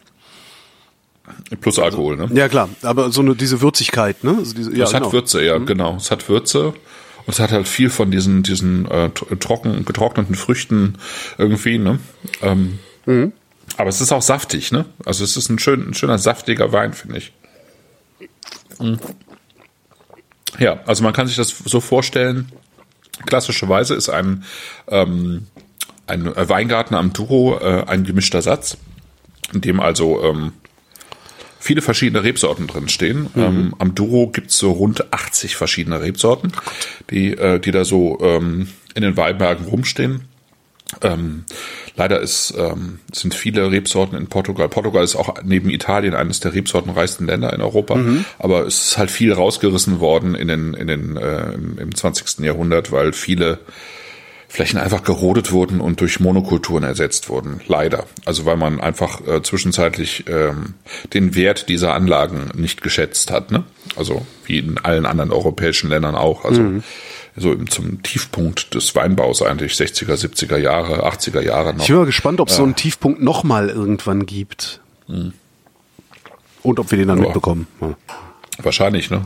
plus 1.61 1.79
Alkohol, 1.79 2.17
ne? 2.17 2.29
Ja 2.33 2.49
klar, 2.49 2.69
aber 2.81 3.11
so 3.11 3.21
eine 3.21 3.35
diese 3.35 3.61
Würzigkeit, 3.61 4.23
ne? 4.23 4.35
Also 4.39 4.53
diese, 4.53 4.75
ja, 4.75 4.83
Es 4.85 4.93
hat 4.93 5.01
genau. 5.03 5.13
Würze, 5.13 5.43
ja, 5.43 5.57
genau. 5.59 5.95
Es 5.95 6.11
hat 6.11 6.27
Würze. 6.29 6.67
Und 7.25 7.33
es 7.35 7.39
hat 7.39 7.51
halt 7.51 7.67
viel 7.67 7.89
von 7.91 8.09
diesen, 8.11 8.41
diesen 8.43 8.85
äh, 8.89 9.09
tr- 9.13 9.37
trocken, 9.39 9.85
getrockneten 9.85 10.35
Früchten 10.35 10.95
irgendwie, 11.37 11.77
ne? 11.77 11.99
Ähm, 12.41 12.79
Mhm. 13.05 13.31
Aber 13.77 13.89
es 13.89 14.01
ist 14.01 14.11
auch 14.11 14.21
saftig, 14.21 14.71
ne? 14.71 14.85
Also 15.05 15.23
es 15.23 15.37
ist 15.37 15.49
ein, 15.49 15.59
schön, 15.59 15.89
ein 15.89 15.93
schöner, 15.93 16.17
saftiger 16.17 16.71
Wein, 16.71 16.93
finde 16.93 17.17
ich. 17.17 17.31
Mm. 18.79 18.95
Ja, 20.59 20.79
also 20.85 21.03
man 21.03 21.13
kann 21.13 21.27
sich 21.27 21.37
das 21.37 21.49
so 21.49 21.79
vorstellen. 21.79 22.51
Klassischerweise 23.25 23.95
ist 23.95 24.09
ein, 24.09 24.43
ähm, 24.87 25.47
ein 26.07 26.25
Weingarten 26.35 26.95
am 26.95 27.13
Duro 27.13 27.59
äh, 27.59 27.85
ein 27.87 28.03
gemischter 28.03 28.41
Satz, 28.41 28.77
in 29.53 29.61
dem 29.61 29.79
also 29.79 30.23
ähm, 30.23 30.53
viele 31.59 31.81
verschiedene 31.81 32.23
Rebsorten 32.23 32.67
drin 32.67 32.89
stehen. 32.89 33.29
Ähm, 33.35 33.75
am 33.77 33.95
Duro 33.95 34.27
gibt's 34.27 34.57
so 34.57 34.71
rund 34.71 35.13
80 35.13 35.55
verschiedene 35.55 36.01
Rebsorten, 36.01 36.51
die, 37.09 37.33
äh, 37.37 37.59
die 37.59 37.71
da 37.71 37.85
so 37.85 38.19
ähm, 38.21 38.67
in 38.95 39.03
den 39.03 39.15
Weinbergen 39.15 39.67
rumstehen. 39.67 40.27
Ähm, 41.01 41.45
leider 41.95 42.19
ist, 42.19 42.53
ähm, 42.57 42.99
sind 43.11 43.33
viele 43.33 43.71
Rebsorten 43.71 44.17
in 44.17 44.27
Portugal. 44.27 44.69
Portugal 44.69 45.03
ist 45.03 45.15
auch 45.15 45.35
neben 45.43 45.69
Italien 45.69 46.13
eines 46.13 46.39
der 46.39 46.53
rebsortenreichsten 46.53 47.27
Länder 47.27 47.53
in 47.53 47.61
Europa, 47.61 47.95
aber 48.39 48.65
es 48.65 48.87
ist 48.87 48.97
halt 48.97 49.11
viel 49.11 49.33
rausgerissen 49.33 49.99
worden 49.99 50.35
in 50.35 50.47
den, 50.47 50.73
in 50.73 50.87
den, 50.87 51.17
äh, 51.17 51.53
im, 51.53 51.77
im 51.77 51.95
20. 51.95 52.39
Jahrhundert, 52.39 52.91
weil 52.91 53.13
viele 53.13 53.59
Flächen 54.51 54.79
einfach 54.79 55.03
gerodet 55.03 55.53
wurden 55.53 55.79
und 55.79 56.01
durch 56.01 56.19
Monokulturen 56.19 56.83
ersetzt 56.83 57.29
wurden. 57.29 57.61
Leider. 57.67 58.03
Also 58.25 58.45
weil 58.45 58.57
man 58.57 58.81
einfach 58.81 59.25
äh, 59.25 59.41
zwischenzeitlich 59.41 60.25
ähm, 60.27 60.73
den 61.13 61.35
Wert 61.35 61.69
dieser 61.69 61.93
Anlagen 61.93 62.49
nicht 62.53 62.81
geschätzt 62.81 63.31
hat. 63.31 63.51
Ne? 63.51 63.63
Also 63.95 64.25
wie 64.45 64.57
in 64.59 64.77
allen 64.77 65.05
anderen 65.05 65.31
europäischen 65.31 65.89
Ländern 65.89 66.15
auch. 66.15 66.43
Also 66.43 66.61
so 67.35 67.51
im, 67.51 67.69
zum 67.69 68.03
Tiefpunkt 68.03 68.73
des 68.73 68.93
Weinbaus 68.95 69.41
eigentlich 69.41 69.73
60er, 69.73 70.13
70er 70.15 70.57
Jahre, 70.57 71.05
80er 71.07 71.41
Jahre 71.41 71.73
noch. 71.73 71.81
Ich 71.81 71.87
bin 71.87 71.97
mal 71.97 72.05
gespannt, 72.05 72.39
ob 72.41 72.49
es 72.49 72.55
so 72.57 72.63
einen 72.63 72.75
Tiefpunkt 72.75 73.21
nochmal 73.21 73.69
irgendwann 73.69 74.25
gibt. 74.25 74.81
Und 75.07 76.79
ob 76.79 76.91
wir 76.91 76.97
den 76.97 77.07
dann 77.07 77.17
Ja. 77.19 77.23
mitbekommen. 77.25 77.67
Ja. 77.81 77.95
Wahrscheinlich, 78.59 79.09
ne? 79.09 79.21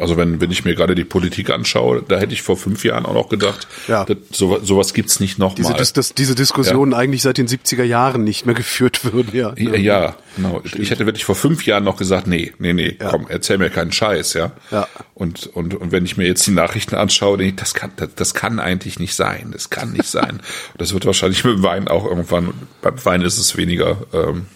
Also 0.00 0.16
wenn, 0.16 0.40
wenn 0.40 0.50
ich 0.50 0.64
mir 0.64 0.74
gerade 0.74 0.94
die 0.94 1.04
Politik 1.04 1.50
anschaue, 1.50 2.02
da 2.06 2.18
hätte 2.18 2.32
ich 2.32 2.42
vor 2.42 2.56
fünf 2.56 2.84
Jahren 2.84 3.04
auch 3.06 3.12
noch 3.14 3.28
gedacht, 3.28 3.68
Ja. 3.86 4.04
das, 4.04 4.16
so, 4.32 4.58
sowas 4.64 4.94
gibt's 4.94 5.20
nicht 5.20 5.34
Diese, 5.34 5.40
nochmal. 5.42 5.74
Dis 5.74 5.92
das, 5.92 6.14
diese 6.14 6.34
Diskussionen 6.34 6.94
eigentlich 6.94 7.22
seit 7.22 7.38
den 7.38 7.46
70er 7.46 7.84
Jahren 7.84 8.24
nicht 8.24 8.46
mehr 8.46 8.54
geführt 8.54 9.04
würden, 9.12 9.30
ja. 9.36 9.52
Ja, 9.56 9.76
ja, 9.76 10.16
genau. 10.36 10.62
Ich 10.64 10.90
hätte 10.90 11.06
wirklich 11.06 11.24
vor 11.24 11.34
fünf 11.34 11.66
Jahren 11.66 11.84
noch 11.84 11.96
gesagt, 11.96 12.26
nee, 12.26 12.52
nee, 12.58 12.72
nee, 12.72 12.96
komm, 12.98 13.26
erzähl 13.28 13.58
mir 13.58 13.70
keinen 13.70 13.92
Scheiß, 13.92 14.32
ja. 14.34 14.52
Ja. 14.70 14.88
Und, 15.14 15.46
und, 15.48 15.74
und 15.74 15.92
wenn 15.92 16.04
ich 16.06 16.16
mir 16.16 16.26
jetzt 16.26 16.46
die 16.46 16.52
Nachrichten 16.52 16.94
anschaue, 16.94 17.36
denke 17.36 17.50
ich, 17.54 17.60
das 17.60 17.74
kann, 17.74 17.90
das, 17.96 18.08
das 18.16 18.34
kann 18.34 18.58
eigentlich 18.58 18.98
nicht 18.98 19.14
sein. 19.14 19.50
Das 19.52 19.68
kann 19.70 19.92
nicht 19.92 20.06
sein. 20.10 20.40
Das 20.78 20.94
wird 20.94 21.04
wahrscheinlich 21.04 21.44
mit 21.44 21.62
Wein 21.62 21.88
auch 21.88 22.06
irgendwann, 22.06 22.54
beim 22.80 23.04
Wein 23.04 23.20
ist 23.22 23.38
es 23.38 23.56
weniger, 23.56 23.98
ähm, 24.14 24.46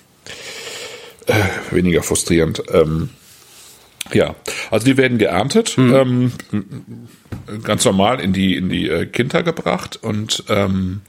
äh, 1.26 1.34
weniger 1.70 2.02
frustrierend. 2.02 2.62
Ähm, 2.72 3.10
ja, 4.12 4.34
also 4.70 4.84
die 4.84 4.96
werden 4.96 5.18
geerntet, 5.18 5.76
ähm, 5.78 6.32
ganz 7.62 7.84
normal 7.84 8.20
in 8.20 8.32
die 8.32 8.56
in 8.56 8.68
die 8.68 8.88
äh, 8.88 9.06
Kinder 9.06 9.42
gebracht 9.42 9.98
und 10.02 10.44
ähm, 10.48 11.02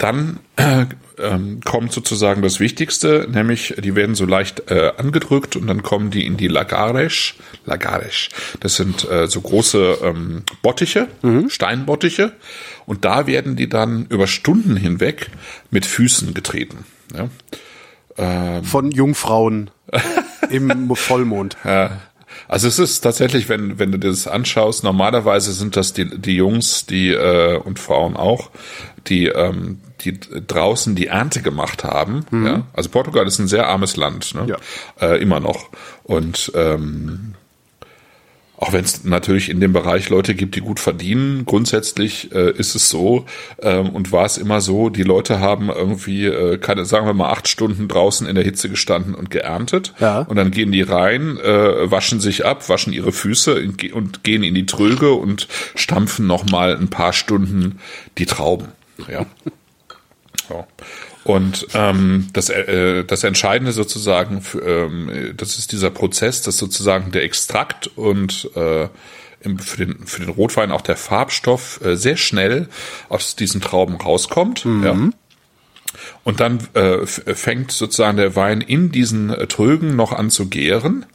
dann 0.00 0.40
äh, 0.56 0.86
ähm, 1.18 1.60
kommt 1.62 1.92
sozusagen 1.92 2.40
das 2.40 2.58
Wichtigste, 2.58 3.28
nämlich 3.30 3.74
die 3.78 3.94
werden 3.94 4.14
so 4.14 4.24
leicht 4.24 4.70
äh, 4.70 4.92
angedrückt 4.96 5.56
und 5.56 5.66
dann 5.66 5.82
kommen 5.82 6.10
die 6.10 6.24
in 6.24 6.38
die 6.38 6.48
Lagares. 6.48 7.34
Lagares. 7.66 8.30
Das 8.60 8.76
sind 8.76 9.08
äh, 9.10 9.26
so 9.26 9.42
große 9.42 9.98
ähm, 10.02 10.44
Bottiche, 10.62 11.08
Steinbottiche. 11.48 12.32
Und 12.86 13.04
da 13.04 13.26
werden 13.26 13.56
die 13.56 13.68
dann 13.68 14.06
über 14.06 14.26
Stunden 14.26 14.74
hinweg 14.74 15.30
mit 15.70 15.84
Füßen 15.84 16.32
getreten. 16.32 16.86
Ja? 17.14 17.28
Von 18.62 18.90
Jungfrauen 18.90 19.70
im 20.50 20.94
Vollmond. 20.94 21.56
Ja. 21.64 22.00
Also 22.48 22.68
es 22.68 22.78
ist 22.78 23.00
tatsächlich, 23.00 23.48
wenn, 23.48 23.78
wenn 23.78 23.92
du 23.92 23.98
dir 23.98 24.08
das 24.08 24.26
anschaust, 24.26 24.84
normalerweise 24.84 25.52
sind 25.52 25.76
das 25.76 25.92
die, 25.92 26.18
die 26.18 26.36
Jungs, 26.36 26.86
die 26.86 27.10
äh, 27.10 27.56
und 27.58 27.78
Frauen 27.78 28.16
auch, 28.16 28.50
die, 29.06 29.26
ähm, 29.26 29.80
die 30.00 30.18
draußen 30.18 30.94
die 30.94 31.06
Ernte 31.06 31.42
gemacht 31.42 31.84
haben. 31.84 32.24
Mhm. 32.30 32.46
Ja? 32.46 32.62
Also 32.72 32.90
Portugal 32.90 33.26
ist 33.26 33.38
ein 33.38 33.48
sehr 33.48 33.68
armes 33.68 33.96
Land, 33.96 34.34
ne? 34.34 34.46
Ja. 34.46 35.08
Äh, 35.08 35.20
immer 35.22 35.40
noch. 35.40 35.70
Und 36.02 36.52
ähm, 36.54 37.34
auch 38.60 38.74
wenn 38.74 38.84
es 38.84 39.04
natürlich 39.04 39.48
in 39.48 39.58
dem 39.58 39.72
Bereich 39.72 40.10
Leute 40.10 40.34
gibt, 40.34 40.54
die 40.54 40.60
gut 40.60 40.80
verdienen, 40.80 41.46
grundsätzlich 41.46 42.30
äh, 42.32 42.50
ist 42.50 42.74
es 42.74 42.90
so 42.90 43.24
ähm, 43.62 43.88
und 43.88 44.12
war 44.12 44.26
es 44.26 44.36
immer 44.36 44.60
so, 44.60 44.90
die 44.90 45.02
Leute 45.02 45.40
haben 45.40 45.70
irgendwie, 45.70 46.26
äh, 46.26 46.58
keine, 46.58 46.84
sagen 46.84 47.06
wir 47.06 47.14
mal, 47.14 47.30
acht 47.30 47.48
Stunden 47.48 47.88
draußen 47.88 48.26
in 48.26 48.34
der 48.34 48.44
Hitze 48.44 48.68
gestanden 48.68 49.14
und 49.14 49.30
geerntet. 49.30 49.94
Ja. 49.98 50.20
Und 50.20 50.36
dann 50.36 50.50
gehen 50.50 50.72
die 50.72 50.82
rein, 50.82 51.38
äh, 51.38 51.90
waschen 51.90 52.20
sich 52.20 52.44
ab, 52.44 52.68
waschen 52.68 52.92
ihre 52.92 53.12
Füße 53.12 53.62
und 53.94 54.24
gehen 54.24 54.42
in 54.42 54.54
die 54.54 54.66
Tröge 54.66 55.14
und 55.14 55.48
stampfen 55.74 56.26
nochmal 56.26 56.76
ein 56.76 56.88
paar 56.88 57.14
Stunden 57.14 57.80
die 58.18 58.26
Trauben. 58.26 58.68
Ja. 59.10 59.24
So. 60.48 60.66
Und 61.30 61.68
ähm, 61.74 62.26
das, 62.32 62.48
äh, 62.48 63.04
das 63.04 63.22
Entscheidende 63.22 63.70
sozusagen, 63.70 64.42
für, 64.42 64.62
ähm, 64.62 65.32
das 65.36 65.58
ist 65.58 65.70
dieser 65.70 65.90
Prozess, 65.90 66.42
dass 66.42 66.56
sozusagen 66.56 67.12
der 67.12 67.22
Extrakt 67.22 67.86
und 67.96 68.50
äh, 68.56 68.88
für, 69.58 69.86
den, 69.86 70.06
für 70.06 70.22
den 70.22 70.30
Rotwein 70.30 70.72
auch 70.72 70.80
der 70.80 70.96
Farbstoff 70.96 71.80
äh, 71.84 71.94
sehr 71.94 72.16
schnell 72.16 72.68
aus 73.08 73.36
diesen 73.36 73.60
Trauben 73.60 73.94
rauskommt. 73.94 74.64
Mhm. 74.64 74.84
Ja. 74.84 75.10
Und 76.24 76.40
dann 76.40 76.66
äh, 76.74 77.06
fängt 77.06 77.70
sozusagen 77.70 78.16
der 78.16 78.34
Wein 78.34 78.60
in 78.60 78.90
diesen 78.90 79.30
äh, 79.30 79.46
Trögen 79.46 79.94
noch 79.94 80.10
an 80.10 80.30
zu 80.30 80.48
gären 80.48 81.06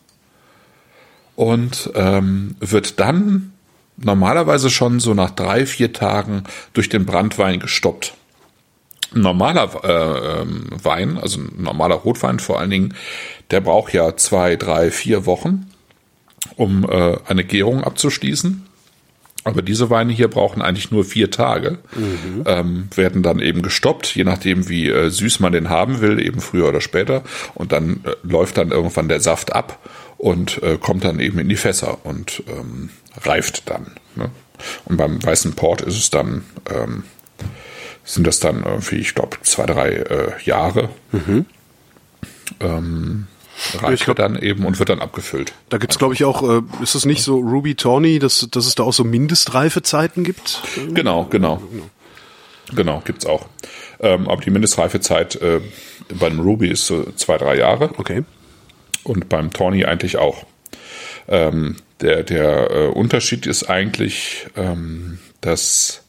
und 1.35 1.91
ähm, 1.93 2.55
wird 2.61 3.01
dann 3.01 3.51
normalerweise 3.97 4.69
schon 4.69 5.01
so 5.01 5.13
nach 5.13 5.31
drei, 5.31 5.65
vier 5.65 5.91
Tagen 5.91 6.43
durch 6.71 6.87
den 6.87 7.05
Brandwein 7.05 7.59
gestoppt. 7.59 8.13
Ein 9.13 9.21
normaler 9.21 9.69
äh, 9.83 10.41
ähm, 10.41 10.67
Wein, 10.81 11.17
also 11.17 11.39
ein 11.39 11.61
normaler 11.61 11.95
Rotwein 11.95 12.39
vor 12.39 12.59
allen 12.59 12.69
Dingen, 12.69 12.93
der 13.51 13.61
braucht 13.61 13.93
ja 13.93 14.15
zwei, 14.17 14.55
drei, 14.55 14.91
vier 14.91 15.25
Wochen, 15.25 15.67
um 16.55 16.89
äh, 16.89 17.17
eine 17.27 17.43
Gärung 17.43 17.83
abzuschließen. 17.83 18.65
Aber 19.45 19.61
diese 19.61 19.91
Weine 19.91 20.11
hier 20.11 20.27
brauchen 20.27 20.63
eigentlich 20.63 20.89
nur 20.89 21.05
vier 21.05 21.29
Tage, 21.29 21.77
mhm. 21.95 22.43
ähm, 22.47 22.87
werden 22.95 23.21
dann 23.21 23.39
eben 23.39 23.61
gestoppt, 23.61 24.15
je 24.15 24.23
nachdem 24.23 24.67
wie 24.69 24.89
äh, 24.89 25.11
süß 25.11 25.39
man 25.39 25.53
den 25.53 25.69
haben 25.69 26.01
will, 26.01 26.19
eben 26.19 26.41
früher 26.41 26.67
oder 26.67 26.81
später. 26.81 27.23
Und 27.53 27.71
dann 27.71 28.01
äh, 28.05 28.15
läuft 28.23 28.57
dann 28.57 28.71
irgendwann 28.71 29.07
der 29.07 29.19
Saft 29.19 29.53
ab 29.53 29.77
und 30.17 30.63
äh, 30.63 30.79
kommt 30.79 31.03
dann 31.05 31.19
eben 31.19 31.37
in 31.37 31.47
die 31.47 31.57
Fässer 31.57 31.99
und 32.03 32.41
ähm, 32.47 32.89
reift 33.23 33.69
dann. 33.69 33.91
Ne? 34.15 34.31
Und 34.85 34.97
beim 34.97 35.23
weißen 35.23 35.53
Port 35.53 35.81
ist 35.81 35.97
es 35.97 36.09
dann 36.09 36.43
ähm, 36.73 37.03
sind 38.05 38.25
das 38.25 38.39
dann 38.39 38.63
irgendwie, 38.63 38.97
ich 38.97 39.15
glaube, 39.15 39.37
zwei, 39.41 39.65
drei 39.65 39.89
äh, 39.89 40.31
Jahre. 40.43 40.89
Mhm. 41.11 41.45
Ähm, 42.59 43.27
reicht 43.79 44.05
glaub, 44.05 44.17
dann 44.17 44.37
eben 44.37 44.65
und 44.65 44.79
wird 44.79 44.89
dann 44.89 44.99
abgefüllt. 44.99 45.53
Da 45.69 45.77
gibt's 45.77 45.97
glaube 45.97 46.13
ich, 46.13 46.23
auch, 46.23 46.47
äh, 46.47 46.61
ist 46.81 46.95
es 46.95 47.05
nicht 47.05 47.23
so 47.23 47.39
Ruby 47.39 47.75
Tawny, 47.75 48.19
dass, 48.19 48.47
dass 48.51 48.67
es 48.67 48.75
da 48.75 48.83
auch 48.83 48.93
so 48.93 49.03
Mindestreifezeiten 49.03 50.23
gibt? 50.23 50.61
Genau, 50.93 51.25
genau. 51.25 51.61
Genau, 52.73 53.01
gibt's 53.03 53.25
auch. 53.25 53.47
Ähm, 53.99 54.27
aber 54.29 54.41
die 54.41 54.51
Mindestreifezeit 54.51 55.35
äh, 55.37 55.61
beim 56.19 56.39
Ruby 56.39 56.69
ist 56.69 56.85
so 56.85 57.11
zwei, 57.15 57.37
drei 57.37 57.57
Jahre. 57.57 57.91
Okay. 57.97 58.23
Und 59.03 59.29
beim 59.29 59.51
Tawny 59.51 59.85
eigentlich 59.85 60.17
auch. 60.17 60.45
Ähm, 61.27 61.77
der 62.01 62.23
der 62.23 62.71
äh, 62.71 62.87
Unterschied 62.87 63.45
ist 63.45 63.69
eigentlich, 63.69 64.47
ähm, 64.55 65.19
dass 65.41 66.04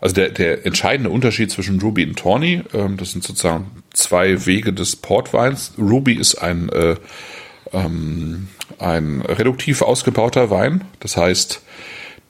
also 0.00 0.14
der, 0.14 0.30
der 0.30 0.64
entscheidende 0.64 1.10
Unterschied 1.10 1.50
zwischen 1.50 1.80
Ruby 1.80 2.04
und 2.04 2.18
Tawny, 2.18 2.62
ähm, 2.72 2.96
das 2.96 3.12
sind 3.12 3.24
sozusagen 3.24 3.82
zwei 3.92 4.46
Wege 4.46 4.72
des 4.72 4.96
Portweins. 4.96 5.72
Ruby 5.78 6.14
ist 6.14 6.36
ein, 6.36 6.68
äh, 6.68 6.96
ähm, 7.72 8.48
ein 8.78 9.22
reduktiv 9.22 9.82
ausgebauter 9.82 10.50
Wein. 10.50 10.84
Das 11.00 11.16
heißt, 11.16 11.62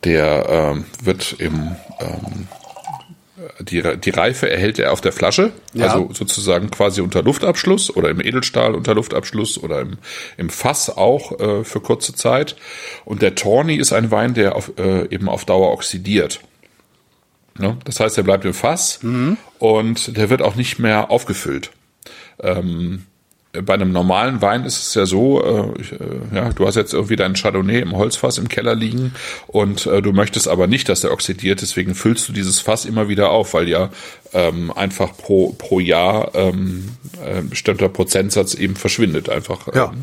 der 0.05 0.47
ähm, 0.49 0.85
wird 1.03 1.37
im 1.39 1.77
ähm, 2.01 2.49
die, 3.61 3.83
die 3.99 4.11
Reife 4.11 4.51
erhält 4.51 4.79
er 4.79 4.93
auf 4.93 5.01
der 5.01 5.13
Flasche, 5.13 5.53
ja. 5.73 5.87
also 5.87 6.11
sozusagen 6.13 6.71
quasi 6.71 7.01
unter 7.01 7.23
Luftabschluss 7.23 7.95
oder 7.95 8.11
im 8.11 8.21
Edelstahl 8.21 8.75
unter 8.75 8.95
Luftabschluss 8.95 9.59
oder 9.59 9.81
im, 9.81 9.99
im 10.37 10.51
Fass 10.51 10.91
auch 10.97 11.39
äh, 11.39 11.65
für 11.65 11.81
kurze 11.81 12.15
Zeit. 12.15 12.57
Und 13.05 13.23
der 13.23 13.35
Tawny 13.35 13.77
ist 13.77 13.93
ein 13.93 14.11
Wein, 14.11 14.35
der 14.35 14.57
auf, 14.57 14.73
äh, 14.79 15.07
eben 15.11 15.29
auf 15.29 15.45
Dauer 15.45 15.73
oxidiert. 15.73 16.41
Ne? 17.59 17.77
Das 17.85 18.01
heißt, 18.01 18.17
er 18.19 18.25
bleibt 18.25 18.45
im 18.45 18.55
Fass 18.55 19.03
mhm. 19.03 19.37
und 19.59 20.17
der 20.17 20.31
wird 20.31 20.43
auch 20.43 20.55
nicht 20.55 20.79
mehr 20.79 21.11
aufgefüllt. 21.11 21.71
Ähm, 22.41 23.05
bei 23.53 23.75
einem 23.75 23.93
normalen 23.93 24.43
Wein 24.43 24.65
ist 24.65 24.79
es 24.79 24.95
ja 24.95 25.07
so, 25.07 25.43
äh, 25.43 25.81
ich, 25.81 25.93
äh, 25.93 25.97
ja, 26.35 26.51
du 26.51 26.67
hast 26.67 26.75
jetzt 26.75 26.93
irgendwie 26.93 27.17
deinen 27.17 27.35
Chardonnay 27.35 27.81
im 27.81 27.97
Holzfass 27.97 28.37
im 28.39 28.49
Keller 28.49 28.75
liegen 28.75 29.15
und 29.47 29.87
äh, 29.87 30.03
du 30.03 30.13
möchtest 30.13 30.49
aber 30.49 30.67
nicht, 30.67 30.89
dass 30.89 31.01
der 31.01 31.13
oxidiert, 31.13 31.63
deswegen 31.63 31.95
füllst 31.95 32.29
du 32.29 32.33
dieses 32.33 32.61
Fass 32.61 32.85
immer 32.85 33.09
wieder 33.09 33.31
auf, 33.31 33.55
weil 33.55 33.69
ja 33.69 33.91
ähm, 34.35 34.71
einfach 34.71 35.17
pro, 35.17 35.55
pro 35.55 35.81
Jahr 35.81 36.35
ähm, 36.35 36.91
ein 37.25 37.49
bestimmter 37.49 37.89
Prozentsatz 37.89 38.55
eben 38.55 38.77
verschwindet, 38.77 39.31
einfach. 39.31 39.75
Ja. 39.75 39.95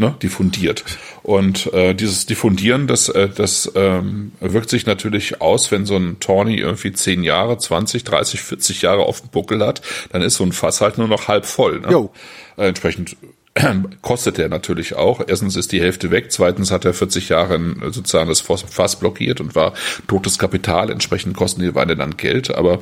Ne, 0.00 0.14
diffundiert. 0.22 0.82
Und 1.22 1.70
äh, 1.74 1.92
dieses 1.92 2.24
Diffundieren, 2.24 2.86
das, 2.86 3.10
äh, 3.10 3.28
das 3.28 3.70
ähm, 3.74 4.32
wirkt 4.40 4.70
sich 4.70 4.86
natürlich 4.86 5.42
aus, 5.42 5.70
wenn 5.70 5.84
so 5.84 5.94
ein 5.94 6.18
Tawny 6.20 6.56
irgendwie 6.56 6.90
10 6.90 7.22
Jahre, 7.22 7.58
20, 7.58 8.04
30, 8.04 8.40
40 8.40 8.80
Jahre 8.80 9.02
auf 9.02 9.20
dem 9.20 9.28
Buckel 9.28 9.60
hat, 9.60 9.82
dann 10.10 10.22
ist 10.22 10.36
so 10.36 10.44
ein 10.44 10.52
Fass 10.52 10.80
halt 10.80 10.96
nur 10.96 11.06
noch 11.06 11.28
halb 11.28 11.44
voll. 11.44 11.80
Ne? 11.80 11.88
Jo. 11.90 12.10
Äh, 12.56 12.68
entsprechend 12.68 13.14
kostet 14.00 14.38
er 14.38 14.48
natürlich 14.48 14.94
auch. 14.94 15.20
Erstens 15.26 15.54
ist 15.54 15.70
die 15.70 15.82
Hälfte 15.82 16.10
weg, 16.10 16.32
zweitens 16.32 16.70
hat 16.70 16.86
er 16.86 16.94
40 16.94 17.28
Jahre 17.28 17.60
sozusagen 17.90 18.30
das 18.30 18.40
Fass 18.40 18.98
blockiert 18.98 19.42
und 19.42 19.54
war 19.54 19.74
totes 20.08 20.38
Kapital. 20.38 20.90
Entsprechend 20.90 21.36
kosten 21.36 21.60
die 21.60 21.74
Weine 21.74 21.94
dann 21.94 22.16
Geld, 22.16 22.54
aber 22.54 22.78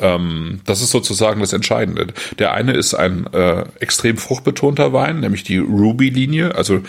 ähm, 0.00 0.60
das 0.64 0.82
ist 0.82 0.90
sozusagen 0.90 1.40
das 1.40 1.52
Entscheidende. 1.52 2.08
Der 2.38 2.52
eine 2.52 2.72
ist 2.72 2.94
ein 2.94 3.26
äh, 3.32 3.64
extrem 3.80 4.16
fruchtbetonter 4.16 4.92
Wein, 4.92 5.20
nämlich 5.20 5.44
die 5.44 5.58
Ruby-Linie. 5.58 6.54
Also 6.54 6.80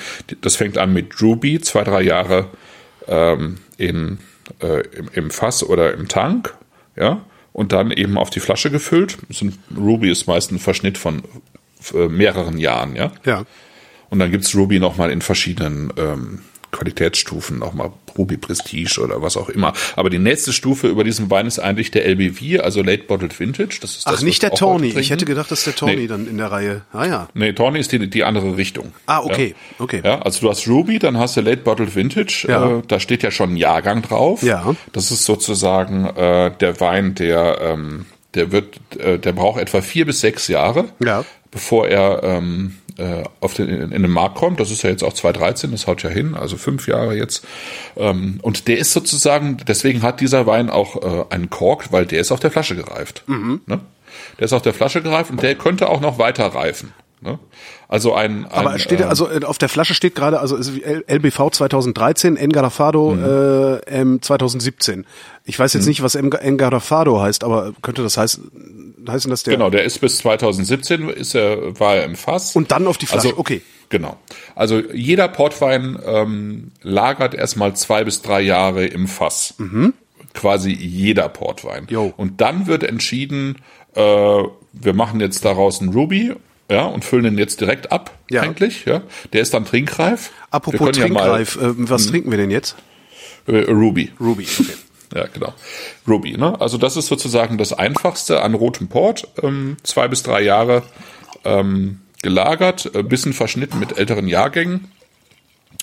das 0.42 0.56
fängt 0.56 0.78
an 0.78 0.94
mit 0.94 1.22
Ruby, 1.22 1.60
zwei, 1.62 1.84
drei 1.84 2.02
Jahre 2.02 2.48
ähm, 3.08 3.58
in, 3.78 4.20
äh, 4.60 4.82
im, 4.88 5.10
im 5.14 5.32
Fass 5.32 5.64
oder 5.64 5.94
im 5.94 6.08
Tank, 6.08 6.56
ja, 6.96 7.22
und 7.54 7.72
dann 7.72 7.92
eben 7.92 8.18
auf 8.18 8.30
die 8.30 8.40
Flasche 8.40 8.72
gefüllt. 8.72 9.18
Ruby 9.78 10.10
ist 10.10 10.28
meist 10.28 10.52
ein 10.52 10.60
Verschnitt 10.60 10.98
von 10.98 11.24
äh, 11.94 12.08
mehreren 12.08 12.58
Jahren, 12.58 12.96
ja. 12.96 13.12
Ja. 13.26 13.44
Und 14.10 14.20
dann 14.20 14.32
gibt's 14.32 14.56
Ruby 14.56 14.80
nochmal 14.80 15.12
in 15.12 15.22
verschiedenen 15.22 15.92
ähm, 15.98 16.40
Qualitätsstufen, 16.72 17.60
nochmal 17.60 17.92
Ruby 18.18 18.38
Prestige 18.38 19.02
oder 19.02 19.22
was 19.22 19.38
auch 19.38 19.50
immer. 19.50 19.74
Aber 19.96 20.10
die 20.10 20.20
nächste 20.20 20.54
Stufe 20.54 20.88
über 20.88 21.04
diesem 21.04 21.30
Wein 21.30 21.48
ist 21.48 21.60
eigentlich 21.60 21.92
der 21.92 22.08
LBV, 22.08 22.62
also 22.62 22.82
Late 22.82 23.04
Bottled 23.04 23.40
Vintage. 23.40 23.78
Das 23.82 23.96
ist 23.98 24.08
das, 24.08 24.16
Ach, 24.18 24.22
nicht 24.22 24.44
der 24.44 24.52
Tawny. 24.52 24.98
Ich 24.98 25.10
hätte 25.10 25.26
gedacht, 25.26 25.52
dass 25.52 25.64
der 25.64 25.76
Tawny 25.76 25.96
nee. 25.96 26.08
dann 26.08 26.28
in 26.28 26.38
der 26.38 26.52
Reihe. 26.52 26.82
Ah 26.94 27.06
ja. 27.06 27.28
Nee, 27.34 27.54
Tawny 27.54 27.80
ist 27.80 27.92
die, 27.92 28.10
die 28.10 28.24
andere 28.24 28.58
Richtung. 28.58 28.94
Ah, 29.06 29.22
okay. 29.22 29.56
Ja. 29.78 29.84
okay. 29.84 30.02
Ja, 30.04 30.22
also 30.22 30.42
du 30.42 30.50
hast 30.50 30.68
Ruby, 30.68 31.00
dann 31.00 31.18
hast 31.18 31.38
du 31.38 31.42
Late 31.42 31.62
Bottled 31.62 31.96
Vintage. 31.96 32.46
Ja. 32.48 32.78
Äh, 32.78 32.82
da 32.88 33.00
steht 33.00 33.24
ja 33.24 33.32
schon 33.32 33.54
ein 33.54 33.58
Jahrgang 33.58 34.02
drauf. 34.02 34.44
Ja. 34.44 34.76
Das 34.94 35.12
ist 35.12 35.26
sozusagen 35.26 36.06
äh, 36.06 36.52
der 36.60 36.80
Wein, 36.80 37.16
der 37.16 37.60
ähm, 37.62 38.06
der 38.36 38.52
wird, 38.52 38.76
äh, 38.98 39.18
der 39.18 39.32
braucht 39.32 39.60
etwa 39.60 39.82
vier 39.82 40.06
bis 40.06 40.20
sechs 40.20 40.48
Jahre, 40.48 40.86
ja. 41.04 41.24
bevor 41.52 41.88
er 41.88 42.22
ähm, 42.24 42.76
äh, 42.98 43.24
auf 43.42 43.54
den, 43.54 43.68
in, 43.70 43.92
in 43.92 44.02
den 44.02 44.12
Markt 44.12 44.36
kommt. 44.36 44.60
Das 44.60 44.72
ist 44.72 44.84
ja 44.84 44.90
jetzt 44.90 45.04
auch 45.04 45.14
2013, 45.14 45.72
das 45.72 45.88
haut 45.88 46.04
ja 46.04 46.10
hin, 46.10 46.36
also 46.36 46.58
fünf 46.58 46.88
Jahre 46.88 47.16
jetzt. 47.16 47.46
Ähm, 47.98 48.40
und 48.42 48.68
der 48.68 48.78
ist 48.78 48.94
sozusagen, 48.94 49.58
deswegen 49.68 50.02
hat 50.02 50.22
dieser 50.22 50.46
Wein 50.46 50.70
auch 50.70 51.02
äh, 51.02 51.34
einen 51.34 51.50
Kork, 51.50 51.92
weil 51.92 52.06
der 52.06 52.22
ist 52.22 52.32
auf 52.32 52.40
der 52.40 52.52
Flasche 52.52 52.76
gereift. 52.76 53.24
Mhm. 53.28 53.62
Ne? 53.66 53.80
Der 54.40 54.46
ist 54.46 54.54
auf 54.54 54.62
der 54.62 54.74
Flasche 54.74 55.02
gereift 55.02 55.32
und 55.32 55.42
der 55.42 55.56
könnte 55.56 55.90
auch 55.90 56.02
noch 56.02 56.18
weiter 56.18 56.46
reifen. 56.46 56.94
Ne? 57.26 57.40
Also 57.88 58.14
ein, 58.14 58.46
ein 58.46 58.52
aber 58.52 58.80
steht 58.80 59.02
äh, 59.02 59.04
also 59.04 59.28
auf 59.28 59.58
der 59.58 59.68
Flasche 59.68 59.96
steht 59.96 60.14
gerade 60.14 60.40
also 60.40 60.58
LBV 60.58 61.50
2013 61.52 62.38
Engarafado 62.38 63.16
mhm. 63.16 63.82
äh, 63.84 64.22
2017. 64.22 65.06
Ich 65.44 65.58
weiß 65.58 65.74
jetzt 65.74 65.84
mhm. 65.84 65.90
nicht, 65.90 66.04
was 66.04 66.14
Engarafado 66.14 67.20
heißt, 67.20 67.44
aber 67.44 67.74
könnte 67.82 68.04
das 68.04 68.18
heißen, 68.18 69.04
heißen 69.08 69.30
dass 69.32 69.44
der 69.44 69.56
Genau, 69.56 69.72
der 69.72 69.84
ist 69.84 70.00
bis 70.00 70.20
2017 70.20 71.10
ist 71.10 71.36
er 71.36 71.80
war 71.80 71.96
er 71.96 72.06
im 72.06 72.16
Fass 72.16 72.56
und 72.56 72.72
dann 72.72 72.86
auf 72.86 72.98
die 72.98 73.08
Flasche. 73.08 73.30
Also, 73.30 73.40
okay. 73.40 73.62
Genau. 73.90 74.18
Also 74.56 74.82
jeder 74.94 75.28
Portwein 75.28 75.98
ähm, 76.06 76.72
lagert 76.82 77.34
erstmal 77.34 77.76
zwei 77.76 78.04
bis 78.04 78.22
drei 78.22 78.42
Jahre 78.42 78.86
im 78.86 79.08
Fass. 79.08 79.56
Mhm. 79.58 79.94
Quasi 80.34 80.72
jeder 80.72 81.30
Portwein. 81.30 81.88
Jo. 81.90 82.14
Und 82.18 82.42
dann 82.42 82.68
wird 82.68 82.84
entschieden, 82.84 83.58
äh, 83.96 84.02
wir 84.02 84.94
machen 84.94 85.20
jetzt 85.20 85.46
daraus 85.46 85.82
ein 85.82 85.90
Ruby 85.90 86.36
ja, 86.70 86.86
und 86.86 87.06
füllen 87.06 87.24
den 87.26 87.38
jetzt 87.38 87.62
direkt 87.62 87.92
ab, 87.92 88.18
Ja. 88.30 88.42
eigentlich, 88.42 88.86
ja. 88.86 89.02
Der 89.34 89.42
ist 89.42 89.54
dann 89.54 89.66
trinkreif. 89.66 90.32
Apropos 90.50 90.80
können 90.80 90.94
ja 90.96 91.08
mal- 91.14 91.44
Trinkreif, 91.46 91.56
äh, 91.58 91.90
was 91.90 92.08
trinken 92.08 92.32
wir 92.32 92.38
denn 92.38 92.52
jetzt? 92.52 92.76
Äh, 93.48 93.58
Ruby. 93.72 94.12
Ruby, 94.20 94.48
okay. 94.60 94.74
Ja, 95.14 95.28
genau. 95.28 95.54
Ruby, 96.08 96.36
ne? 96.36 96.60
Also 96.60 96.78
das 96.80 96.98
ist 96.98 97.06
sozusagen 97.08 97.58
das 97.60 97.72
Einfachste 97.74 98.42
an 98.42 98.56
rotem 98.56 98.88
Port. 98.88 99.28
Ähm, 99.44 99.78
zwei 99.84 100.08
bis 100.08 100.24
drei 100.24 100.42
Jahre 100.42 100.82
ähm, 101.44 102.02
gelagert, 102.24 102.90
ein 102.96 103.08
bisschen 103.08 103.34
verschnitten 103.34 103.80
mit 103.80 103.98
älteren 104.00 104.28
Jahrgängen. 104.28 104.92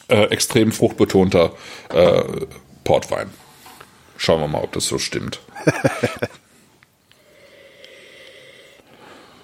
Äh, 0.08 0.24
extrem 0.24 0.72
fruchtbetonter 0.72 1.52
äh, 1.94 2.22
Portwein. 2.82 3.30
Schauen 4.16 4.40
wir 4.40 4.48
mal, 4.48 4.62
ob 4.62 4.72
das 4.72 4.86
so 4.86 4.98
stimmt. 4.98 5.40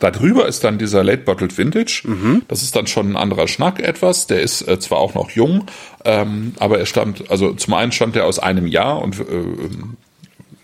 Darüber 0.01 0.47
ist 0.47 0.63
dann 0.65 0.79
dieser 0.79 1.03
Late 1.03 1.25
Bottled 1.25 1.57
Vintage. 1.59 2.03
Das 2.49 2.63
ist 2.63 2.77
dann 2.77 2.87
schon 2.87 3.11
ein 3.13 3.17
anderer 3.17 3.49
Schnack 3.49 3.81
etwas. 3.81 4.27
Der 4.27 4.41
ist 4.41 4.67
äh, 4.69 4.79
zwar 4.79 4.99
auch 4.99 5.15
noch 5.15 5.31
jung, 5.31 5.67
ähm, 6.05 6.55
aber 6.59 6.79
er 6.79 6.87
stammt, 6.87 7.31
also 7.31 7.53
zum 7.55 7.75
einen 7.75 7.93
stammt 7.93 8.17
er 8.17 8.27
aus 8.27 8.39
einem 8.39 8.67
Jahr 8.67 9.03
und 9.03 9.19
äh, 9.19 9.25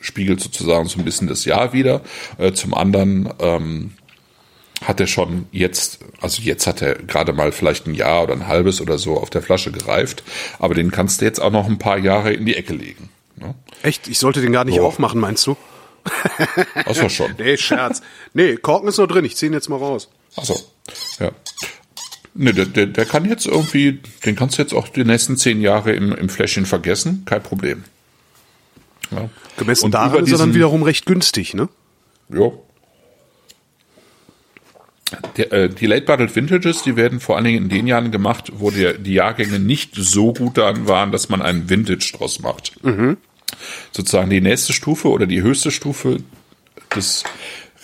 spiegelt 0.00 0.40
sozusagen 0.40 0.86
so 0.86 0.98
ein 0.98 1.04
bisschen 1.04 1.26
das 1.28 1.44
Jahr 1.44 1.72
wieder. 1.72 2.02
Äh, 2.38 2.52
zum 2.52 2.74
anderen 2.74 3.28
ähm, 3.40 3.92
hat 4.84 5.00
er 5.00 5.06
schon 5.06 5.46
jetzt, 5.50 6.00
also 6.20 6.42
jetzt 6.42 6.66
hat 6.66 6.82
er 6.82 6.94
gerade 6.94 7.32
mal 7.32 7.52
vielleicht 7.52 7.86
ein 7.86 7.94
Jahr 7.94 8.22
oder 8.24 8.34
ein 8.34 8.46
halbes 8.46 8.80
oder 8.80 8.98
so 8.98 9.16
auf 9.18 9.30
der 9.30 9.42
Flasche 9.42 9.72
gereift, 9.72 10.22
aber 10.58 10.74
den 10.74 10.90
kannst 10.90 11.20
du 11.20 11.24
jetzt 11.24 11.40
auch 11.40 11.50
noch 11.50 11.66
ein 11.66 11.78
paar 11.78 11.98
Jahre 11.98 12.32
in 12.32 12.44
die 12.44 12.54
Ecke 12.54 12.74
legen. 12.74 13.08
Ne? 13.36 13.54
Echt? 13.82 14.08
Ich 14.08 14.18
sollte 14.18 14.40
den 14.42 14.52
gar 14.52 14.64
nicht 14.64 14.76
So. 14.76 14.86
aufmachen, 14.86 15.20
meinst 15.20 15.46
du? 15.46 15.56
War 16.84 17.10
schon. 17.10 17.34
Nee, 17.38 17.56
Scherz. 17.56 18.02
nee, 18.32 18.56
Korken 18.56 18.88
ist 18.88 18.98
noch 18.98 19.06
drin, 19.06 19.24
ich 19.24 19.36
zieh 19.36 19.46
ihn 19.46 19.52
jetzt 19.52 19.68
mal 19.68 19.76
raus. 19.76 20.08
Achso, 20.36 20.58
ja. 21.18 21.30
Ne, 22.34 22.52
der, 22.52 22.66
der, 22.66 22.86
der 22.86 23.06
kann 23.06 23.24
jetzt 23.24 23.46
irgendwie, 23.46 24.00
den 24.24 24.34
kannst 24.34 24.58
du 24.58 24.62
jetzt 24.62 24.74
auch 24.74 24.88
die 24.88 25.04
nächsten 25.04 25.36
zehn 25.36 25.60
Jahre 25.60 25.92
im, 25.92 26.12
im 26.12 26.28
Fläschchen 26.28 26.66
vergessen, 26.66 27.22
kein 27.26 27.42
Problem. 27.42 27.84
Ja. 29.12 29.28
Gemessen 29.56 29.84
Und 29.84 29.94
daran 29.94 30.24
ist 30.24 30.32
er 30.32 30.38
dann 30.38 30.54
wiederum 30.54 30.82
recht 30.82 31.06
günstig, 31.06 31.54
ne? 31.54 31.68
Ja. 32.28 32.50
Der, 35.36 35.52
äh, 35.52 35.68
die 35.68 35.86
Late 35.86 36.06
Bottled 36.06 36.34
Vintages, 36.34 36.82
die 36.82 36.96
werden 36.96 37.20
vor 37.20 37.36
allen 37.36 37.44
Dingen 37.44 37.64
in 37.64 37.68
den 37.68 37.86
Jahren 37.86 38.10
gemacht, 38.10 38.50
wo 38.56 38.70
die, 38.72 38.94
die 38.98 39.14
Jahrgänge 39.14 39.60
nicht 39.60 39.94
so 39.94 40.32
gut 40.32 40.58
daran 40.58 40.88
waren, 40.88 41.12
dass 41.12 41.28
man 41.28 41.40
einen 41.40 41.70
Vintage 41.70 42.14
draus 42.16 42.40
macht. 42.40 42.72
Sozusagen 43.92 44.30
die 44.30 44.40
nächste 44.40 44.72
Stufe 44.72 45.08
oder 45.08 45.26
die 45.26 45.42
höchste 45.42 45.70
Stufe 45.70 46.18
des 46.94 47.24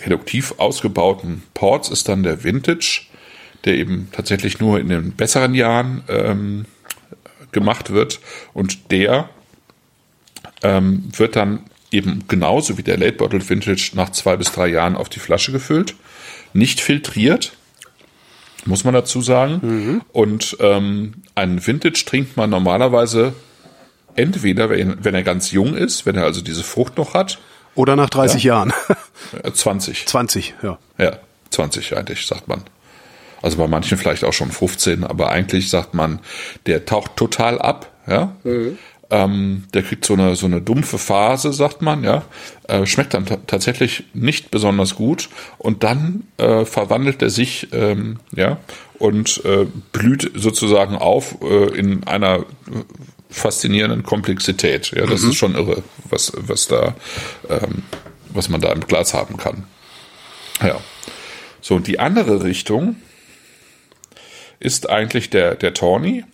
reduktiv 0.05 0.55
ausgebauten 0.59 1.43
Ports 1.55 1.89
ist 1.91 2.09
dann 2.09 2.23
der 2.23 2.45
Vintage, 2.45 3.03
der 3.65 3.75
eben 3.75 4.09
tatsächlich 4.13 4.61
nur 4.61 4.81
in 4.81 4.89
den 4.89 5.13
besseren 5.13 5.55
Jahren 5.55 6.03
ähm, 6.09 6.65
gemacht 7.53 7.91
wird. 7.91 8.21
Und 8.55 8.91
der 8.91 9.29
ähm, 10.63 11.05
wird 11.17 11.37
dann 11.37 11.65
eben 11.91 12.25
genauso 12.29 12.79
wie 12.79 12.83
der 12.83 12.97
Late 12.97 13.13
Bottled 13.13 13.49
Vintage 13.49 13.93
nach 13.95 14.11
zwei 14.11 14.37
bis 14.37 14.53
drei 14.53 14.69
Jahren 14.69 14.97
auf 14.97 15.09
die 15.09 15.19
Flasche 15.19 15.53
gefüllt, 15.53 15.95
nicht 16.53 16.81
filtriert, 16.81 17.53
muss 18.65 18.85
man 18.85 18.95
dazu 18.95 19.21
sagen. 19.23 19.61
Und 20.13 20.57
ähm, 20.61 21.15
einen 21.35 21.67
Vintage 21.67 22.05
trinkt 22.07 22.37
man 22.37 22.51
normalerweise 22.51 23.35
entweder, 24.17 24.71
wenn, 24.71 25.05
wenn 25.05 25.15
er 25.15 25.23
ganz 25.23 25.51
jung 25.53 25.75
ist, 25.77 26.07
wenn 26.07 26.17
er 26.17 26.25
also 26.25 26.41
diese 26.41 26.63
Frucht 26.65 26.97
noch 26.97 27.15
hat, 27.15 27.39
Oder 27.75 27.97
nach 27.97 28.11
30 28.11 28.43
Jahren. 28.45 28.73
äh, 29.43 29.51
20. 29.53 30.07
20, 30.07 30.55
ja. 30.63 30.79
Ja, 30.99 31.19
20 31.51 31.97
eigentlich, 31.97 32.27
sagt 32.27 32.49
man. 32.49 32.63
Also 33.43 33.57
bei 33.57 33.67
manchen 33.69 33.97
vielleicht 33.97 34.25
auch 34.25 34.33
schon 34.35 34.51
15, 34.51 35.05
aber 35.05 35.31
eigentlich 35.31 35.71
sagt 35.71 35.95
man, 35.95 36.21
der 36.67 36.85
taucht 36.85 37.17
total 37.17 37.59
ab, 37.59 37.91
ja. 38.07 38.33
Ähm, 39.13 39.65
der 39.75 39.83
kriegt 39.83 40.05
so 40.05 40.13
eine, 40.15 40.37
so 40.37 40.47
eine 40.47 40.61
dumpfe 40.61 40.97
Phase, 40.99 41.53
sagt 41.53 41.83
man, 41.83 42.05
ja. 42.05 42.23
Äh, 42.69 42.87
schmeckt 42.87 43.15
dann 43.15 43.27
ta- 43.27 43.39
tatsächlich 43.47 44.05
nicht 44.15 44.51
besonders 44.53 44.95
gut 44.95 45.29
und 45.59 45.83
dann 45.83 46.25
äh, 46.37 46.65
verwandelt 46.65 47.21
er 47.23 47.31
sich, 47.31 47.69
ähm, 47.73 48.21
ja, 48.37 48.59
und 49.01 49.43
äh, 49.45 49.67
blüht 49.93 50.31
sozusagen 50.37 50.95
auf 50.97 51.39
äh, 51.43 51.77
in 51.77 52.05
einer 52.07 52.45
faszinierenden 53.31 54.03
Komplexität. 54.03 54.91
Ja, 54.91 55.07
das 55.07 55.23
ist 55.23 55.37
schon 55.37 55.55
irre, 55.55 55.83
was, 56.05 56.33
was 56.37 56.67
da, 56.67 56.95
ähm, 57.49 57.83
was 58.29 58.49
man 58.49 58.61
da 58.61 58.73
im 58.73 58.87
Glas 58.87 59.15
haben 59.15 59.37
kann. 59.37 59.65
Ja. 60.63 60.81
So, 61.61 61.77
und 61.77 61.87
die 61.87 61.99
andere 61.99 62.43
Richtung 62.43 62.97
ist 64.59 64.89
eigentlich 64.91 65.31
der, 65.31 65.55
der 65.55 65.75
Tawny. 65.75 66.25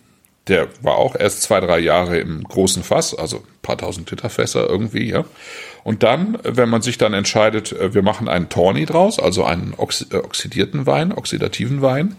Der 0.47 0.69
war 0.81 0.95
auch 0.95 1.15
erst 1.15 1.41
zwei, 1.41 1.59
drei 1.59 1.79
Jahre 1.79 2.19
im 2.19 2.43
großen 2.43 2.81
Fass, 2.81 3.13
also 3.13 3.37
ein 3.37 3.61
paar 3.61 3.77
tausend 3.77 4.09
Liter 4.09 4.29
Fässer 4.29 4.69
irgendwie, 4.69 5.09
ja. 5.09 5.25
Und 5.83 6.03
dann, 6.03 6.37
wenn 6.43 6.69
man 6.69 6.81
sich 6.81 6.97
dann 6.97 7.13
entscheidet, 7.13 7.71
äh, 7.73 7.93
wir 7.93 8.01
machen 8.01 8.27
einen 8.27 8.49
Tawny 8.49 8.85
draus, 8.85 9.19
also 9.19 9.43
einen 9.43 9.73
äh, 9.73 10.15
oxidierten 10.17 10.85
Wein, 10.85 11.13
oxidativen 11.13 11.81
Wein, 11.81 12.15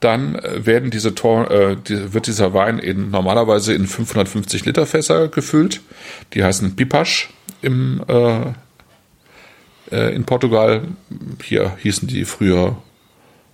dann 0.00 0.34
äh, 0.36 0.66
werden 0.66 0.90
diese 0.90 1.14
Tor, 1.14 1.50
äh, 1.50 1.76
die, 1.76 2.12
wird 2.12 2.26
dieser 2.26 2.52
Wein 2.52 2.78
in, 2.78 3.10
normalerweise 3.10 3.74
in 3.74 3.86
550 3.86 4.64
Liter 4.64 4.86
Fässer 4.86 5.28
gefüllt. 5.28 5.80
Die 6.34 6.44
heißen 6.44 6.76
Pipasch 6.76 7.30
im, 7.62 8.02
äh, 8.08 8.52
äh, 9.90 10.14
in 10.14 10.24
Portugal. 10.24 10.82
Hier 11.42 11.76
hießen 11.80 12.08
die 12.08 12.24
früher 12.24 12.76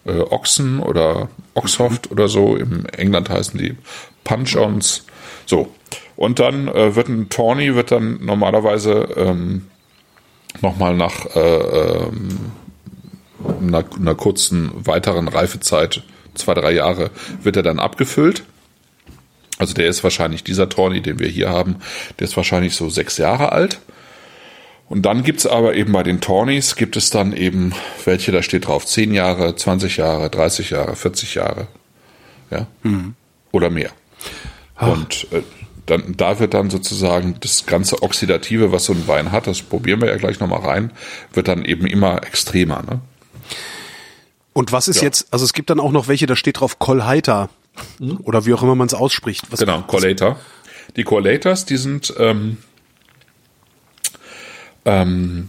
äh, 0.04 0.20
Ochsen 0.20 0.80
oder 0.80 1.28
Oxhoft 1.54 2.10
oder 2.10 2.28
so. 2.28 2.56
Im 2.56 2.86
England 2.86 3.30
heißen 3.30 3.58
die 3.58 3.76
Punch-Ons. 4.24 5.06
So. 5.46 5.72
Und 6.16 6.38
dann 6.38 6.68
äh, 6.68 6.96
wird 6.96 7.08
ein 7.08 7.28
Tawny 7.28 7.74
wird 7.74 7.92
dann 7.92 8.24
normalerweise 8.24 9.08
ähm, 9.16 9.66
nochmal 10.60 10.94
nach 10.96 11.26
äh, 11.34 11.40
ähm, 11.40 12.28
einer, 13.62 13.84
einer 13.96 14.14
kurzen 14.14 14.70
weiteren 14.74 15.28
Reifezeit, 15.28 16.02
zwei, 16.34 16.54
drei 16.54 16.72
Jahre, 16.72 17.10
wird 17.42 17.56
er 17.56 17.62
dann 17.62 17.78
abgefüllt. 17.78 18.44
Also 19.58 19.74
der 19.74 19.88
ist 19.88 20.02
wahrscheinlich, 20.02 20.42
dieser 20.42 20.68
Tawny, 20.68 21.02
den 21.02 21.18
wir 21.18 21.28
hier 21.28 21.50
haben, 21.50 21.76
der 22.18 22.26
ist 22.26 22.36
wahrscheinlich 22.36 22.74
so 22.74 22.88
sechs 22.88 23.18
Jahre 23.18 23.52
alt. 23.52 23.80
Und 24.88 25.02
dann 25.02 25.22
gibt's 25.22 25.46
aber 25.46 25.74
eben 25.74 25.92
bei 25.92 26.02
den 26.02 26.20
Tawnies, 26.20 26.74
gibt 26.74 26.96
es 26.96 27.10
dann 27.10 27.32
eben 27.32 27.72
welche, 28.04 28.32
da 28.32 28.42
steht 28.42 28.66
drauf 28.66 28.86
10 28.86 29.14
Jahre, 29.14 29.54
20 29.54 29.98
Jahre, 29.98 30.30
30 30.30 30.70
Jahre, 30.70 30.96
40 30.96 31.34
Jahre. 31.34 31.68
Ja. 32.50 32.66
Oder 33.52 33.70
mehr. 33.70 33.90
Und 34.80 35.26
äh, 35.30 35.42
dann, 35.86 36.14
da 36.16 36.38
wird 36.38 36.54
dann 36.54 36.70
sozusagen 36.70 37.36
das 37.40 37.66
ganze 37.66 38.02
Oxidative, 38.02 38.72
was 38.72 38.84
so 38.84 38.92
ein 38.92 39.06
Wein 39.06 39.32
hat, 39.32 39.46
das 39.46 39.62
probieren 39.62 40.00
wir 40.00 40.08
ja 40.08 40.16
gleich 40.16 40.40
nochmal 40.40 40.60
rein, 40.60 40.92
wird 41.32 41.48
dann 41.48 41.64
eben 41.64 41.86
immer 41.86 42.24
extremer. 42.24 42.82
Ne? 42.82 43.00
Und 44.60 44.72
was 44.72 44.88
ist 44.88 44.96
Ja. 44.96 45.04
jetzt, 45.04 45.32
also 45.32 45.46
es 45.46 45.54
gibt 45.54 45.70
dann 45.70 45.80
auch 45.80 45.90
noch 45.90 46.06
welche, 46.06 46.26
da 46.26 46.36
steht 46.36 46.60
drauf 46.60 46.78
Kolheiter. 46.78 47.48
Oder 48.24 48.44
wie 48.44 48.52
auch 48.52 48.62
immer 48.62 48.74
man 48.74 48.88
es 48.88 48.92
ausspricht. 48.92 49.46
Was, 49.50 49.60
Genau, 49.60 49.80
Collator. 49.80 50.38
Die 50.96 51.02
Collators, 51.02 51.64
die 51.64 51.78
sind 51.78 52.12
ähm, 52.18 52.58
ähm, 54.84 55.48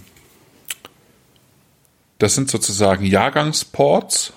das 2.19 2.35
sind 2.35 2.49
sozusagen 2.49 3.03
Jahrgangsports, 3.03 4.31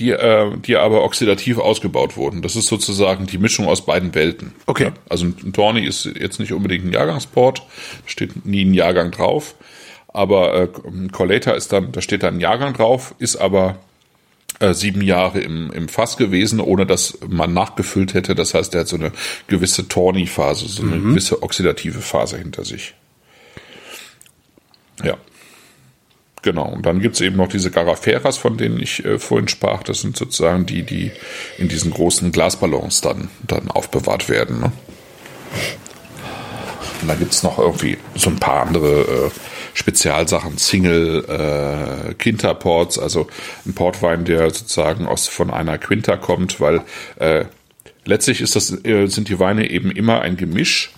die, 0.00 0.10
äh, 0.10 0.56
die 0.56 0.76
aber 0.76 1.04
oxidativ 1.04 1.58
ausgebaut 1.58 2.16
wurden. 2.16 2.42
Das 2.42 2.56
ist 2.56 2.66
sozusagen 2.66 3.28
die 3.28 3.38
Mischung 3.38 3.68
aus 3.68 3.86
beiden 3.86 4.12
Welten. 4.16 4.54
Okay. 4.66 4.86
Ja, 4.86 4.92
also 5.08 5.26
ein 5.26 5.52
Tawny 5.52 5.86
ist 5.86 6.04
jetzt 6.04 6.40
nicht 6.40 6.52
unbedingt 6.52 6.84
ein 6.84 6.92
Jahrgangsport, 6.92 7.62
steht 8.06 8.44
nie 8.44 8.64
ein 8.64 8.74
Jahrgang 8.74 9.12
drauf. 9.12 9.54
Aber 10.12 10.54
äh, 10.54 10.68
Collator 11.12 11.54
ist 11.54 11.72
dann, 11.72 11.92
da 11.92 12.00
steht 12.00 12.22
dann 12.22 12.36
ein 12.36 12.40
Jahrgang 12.40 12.74
drauf, 12.74 13.14
ist 13.18 13.36
aber 13.36 13.76
äh, 14.58 14.74
sieben 14.74 15.02
Jahre 15.02 15.40
im, 15.40 15.70
im 15.72 15.88
Fass 15.88 16.16
gewesen, 16.16 16.60
ohne 16.60 16.84
dass 16.84 17.18
man 17.28 17.54
nachgefüllt 17.54 18.14
hätte. 18.14 18.34
Das 18.34 18.54
heißt, 18.54 18.74
er 18.74 18.80
hat 18.80 18.88
so 18.88 18.96
eine 18.96 19.12
gewisse 19.46 19.88
Tawny-Phase, 19.88 20.68
so 20.68 20.82
eine 20.82 21.00
gewisse 21.00 21.42
oxidative 21.42 22.00
Phase 22.00 22.38
hinter 22.38 22.64
sich. 22.64 22.94
Ja. 25.02 25.16
Genau. 26.42 26.68
Und 26.68 26.86
dann 26.86 27.00
gibt's 27.00 27.20
eben 27.20 27.36
noch 27.36 27.48
diese 27.48 27.70
Garaferas, 27.70 28.38
von 28.38 28.56
denen 28.56 28.80
ich 28.80 29.04
äh, 29.04 29.18
vorhin 29.18 29.48
sprach. 29.48 29.82
Das 29.82 30.00
sind 30.00 30.16
sozusagen 30.16 30.66
die, 30.66 30.82
die 30.82 31.12
in 31.58 31.68
diesen 31.68 31.90
großen 31.90 32.32
Glasballons 32.32 33.00
dann, 33.02 33.28
dann 33.46 33.70
aufbewahrt 33.70 34.28
werden. 34.28 34.60
Ne? 34.60 34.72
Und 37.02 37.08
dann 37.08 37.18
gibt's 37.18 37.42
noch 37.42 37.58
irgendwie 37.58 37.98
so 38.14 38.30
ein 38.30 38.38
paar 38.38 38.66
andere 38.66 39.00
äh, 39.02 39.30
Spezialsachen, 39.74 40.58
Single 40.58 41.24
äh, 41.28 42.14
Quinta-Ports, 42.14 42.98
also 42.98 43.28
ein 43.66 43.74
Portwein, 43.74 44.24
der 44.24 44.50
sozusagen 44.50 45.06
aus 45.06 45.28
von 45.28 45.50
einer 45.50 45.78
Quinta 45.78 46.16
kommt, 46.16 46.60
weil 46.60 46.82
äh, 47.16 47.44
letztlich 48.04 48.40
ist 48.40 48.56
das, 48.56 48.84
äh, 48.84 49.06
sind 49.06 49.28
die 49.28 49.38
Weine 49.38 49.70
eben 49.70 49.90
immer 49.90 50.20
ein 50.22 50.36
Gemisch 50.36 50.92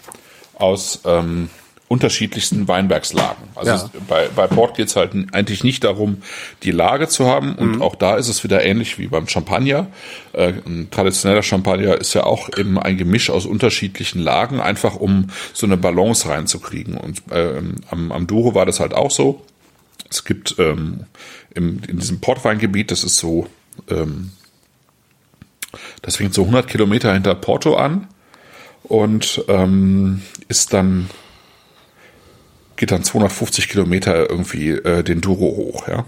aus 0.55 1.01
ähm, 1.05 1.51
unterschiedlichsten 1.93 2.67
Weinbergslagen. 2.69 3.45
Also 3.55 3.71
Ja. 3.73 3.91
bei, 4.09 4.29
bei 4.35 4.47
Port 4.47 4.77
geht 4.77 4.89
es 4.89 4.97
halt 4.97 5.13
eigentlich 5.33 5.63
nicht 5.63 5.85
darum, 5.85 6.23
die 6.63 6.71
Lage 6.71 7.07
zu 7.09 7.27
haben. 7.27 7.55
Und 7.55 7.77
Mhm. 7.77 7.83
auch 7.83 7.95
da 7.95 8.17
ist 8.17 8.29
es 8.29 8.43
wieder 8.45 8.65
ähnlich 8.65 8.99
wie 8.99 9.09
beim 9.09 9.29
Champagner. 9.29 9.89
Äh, 10.33 10.55
ein 10.67 10.89
traditioneller 10.91 11.43
Champagner 11.43 11.97
ist 12.01 12.15
ja 12.15 12.25
auch 12.25 12.49
eben 12.57 12.79
ein 12.79 12.97
Gemisch 12.97 13.29
aus 13.31 13.45
unterschiedlichen 13.47 14.21
Lagen, 14.21 14.61
einfach 14.61 14.97
um 14.97 15.29
so 15.53 15.67
eine 15.67 15.77
Balance 15.77 16.29
reinzukriegen. 16.29 16.97
Und 16.97 17.23
ähm, 17.31 17.77
am, 17.91 18.11
am 18.11 18.27
Douro 18.27 18.55
war 18.55 18.65
das 18.67 18.81
halt 18.81 18.95
auch 18.95 19.11
so. 19.11 19.45
Es 20.11 20.25
gibt 20.25 20.57
ähm, 20.59 21.05
im, 21.55 21.81
in 21.87 21.99
diesem 21.99 22.21
Portweingebiet, 22.21 22.91
das 22.91 23.05
ist 23.05 23.19
so, 23.19 23.47
ähm, 23.91 24.31
das 26.03 26.17
fängt 26.17 26.35
so 26.35 26.43
100 26.43 26.69
Kilometer 26.69 27.13
hinter 27.13 27.35
Porto 27.35 27.77
an 27.77 28.09
und 28.83 29.45
ähm, 29.49 30.23
ist 30.49 30.73
dann 30.73 31.09
geht 32.83 32.91
dann 32.91 33.05
250 33.05 33.69
Kilometer 33.69 34.29
irgendwie 34.29 34.71
äh, 34.71 35.05
den 35.05 35.21
Douro 35.21 35.57
hoch, 35.57 35.87
ja. 35.87 36.05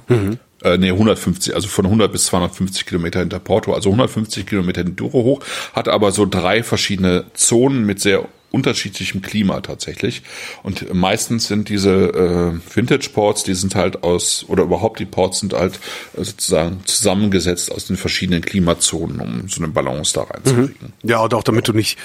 Äh, 0.64 0.76
nee, 0.76 0.90
150, 0.90 1.54
also 1.54 1.68
von 1.68 1.84
100 1.84 2.10
bis 2.10 2.24
250 2.24 2.84
Kilometer 2.84 3.20
hinter 3.20 3.38
Porto, 3.38 3.72
also 3.74 3.90
150 3.90 4.44
Kilometer 4.44 4.82
den 4.82 4.96
Douro 4.96 5.22
hoch, 5.22 5.40
hat 5.72 5.86
aber 5.86 6.10
so 6.10 6.26
drei 6.26 6.64
verschiedene 6.64 7.26
Zonen 7.34 7.86
mit 7.86 8.00
sehr 8.00 8.26
unterschiedlichem 8.50 9.22
Klima 9.22 9.60
tatsächlich. 9.60 10.22
Und 10.64 10.92
meistens 10.92 11.46
sind 11.46 11.68
diese 11.68 11.92
äh, 11.92 12.74
Vintage 12.76 13.10
Ports, 13.12 13.44
die 13.44 13.54
sind 13.54 13.76
halt 13.76 14.02
aus, 14.02 14.44
oder 14.48 14.64
überhaupt 14.64 14.98
die 14.98 15.04
Ports 15.04 15.38
sind 15.38 15.52
halt 15.52 15.78
äh, 16.16 16.24
sozusagen 16.24 16.80
zusammengesetzt 16.86 17.70
aus 17.70 17.86
den 17.86 17.96
verschiedenen 17.96 18.42
Klimazonen, 18.42 19.20
um 19.20 19.48
so 19.48 19.62
eine 19.62 19.72
Balance 19.72 20.12
da 20.12 20.22
reinzukriegen. 20.22 20.92
Ja, 21.04 21.20
und 21.20 21.34
auch 21.34 21.44
damit 21.44 21.68
du 21.68 21.72
nicht 21.72 21.98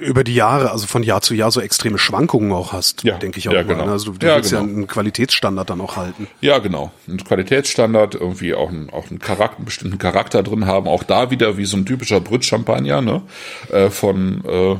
über 0.00 0.24
die 0.24 0.34
Jahre, 0.34 0.70
also 0.70 0.86
von 0.86 1.02
Jahr 1.02 1.20
zu 1.20 1.34
Jahr 1.34 1.50
so 1.50 1.60
extreme 1.60 1.98
Schwankungen 1.98 2.52
auch 2.52 2.72
hast, 2.72 3.04
Ja, 3.04 3.18
denke 3.18 3.38
ich 3.38 3.48
auch 3.48 3.52
ja, 3.52 3.62
mal. 3.62 3.68
genau. 3.74 3.86
ne? 3.86 3.92
Also 3.92 4.12
du, 4.12 4.18
du 4.18 4.26
Ja, 4.26 4.36
willst 4.36 4.50
ja 4.52 4.60
genau. 4.60 4.72
einen 4.72 4.86
Qualitätsstandard 4.86 5.68
dann 5.68 5.80
auch 5.82 5.96
halten. 5.96 6.26
Ja, 6.40 6.58
genau. 6.58 6.90
Ein 7.06 7.18
Qualitätsstandard, 7.22 8.14
irgendwie 8.14 8.54
auch 8.54 8.70
einen, 8.70 8.88
auch 8.90 9.10
einen, 9.10 9.18
Charakter, 9.18 9.56
einen 9.58 9.66
bestimmten 9.66 9.98
Charakter 9.98 10.42
drin 10.42 10.66
haben. 10.66 10.88
Auch 10.88 11.02
da 11.02 11.30
wieder 11.30 11.58
wie 11.58 11.66
so 11.66 11.76
ein 11.76 11.84
typischer 11.84 12.20
Brüt-Champagner, 12.20 13.02
ne? 13.02 13.22
Äh, 13.70 13.90
von, 13.90 14.42
äh, 14.46 14.76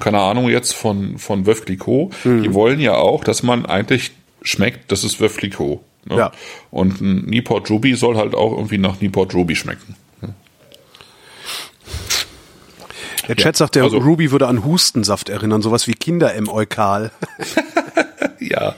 keine 0.00 0.20
Ahnung 0.20 0.48
jetzt, 0.48 0.74
von, 0.74 1.18
von 1.18 1.44
Veuve 1.46 1.62
Clicquot. 1.62 2.10
Die 2.24 2.54
wollen 2.54 2.78
ja 2.78 2.94
auch, 2.94 3.24
dass 3.24 3.42
man 3.42 3.66
eigentlich 3.66 4.12
schmeckt, 4.42 4.92
das 4.92 5.02
ist 5.02 5.20
Veuve 5.20 5.36
Clicquot. 5.38 5.80
Ne? 6.06 6.16
Ja. 6.16 6.32
Und 6.70 7.00
ein 7.00 7.24
Newport 7.26 7.68
Ruby 7.68 7.94
soll 7.96 8.16
halt 8.16 8.34
auch 8.34 8.52
irgendwie 8.52 8.78
nach 8.78 9.00
Newport 9.00 9.34
Ruby 9.34 9.56
schmecken. 9.56 9.96
Der 13.30 13.36
Chat 13.36 13.56
sagt, 13.56 13.76
der 13.76 13.84
also- 13.84 13.98
Ruby 13.98 14.32
würde 14.32 14.48
an 14.48 14.64
Hustensaft 14.64 15.28
erinnern, 15.28 15.62
sowas 15.62 15.86
wie 15.86 15.94
Kinder 15.94 16.34
im 16.34 16.48
Eukal. 16.48 17.10
Ja, 18.42 18.74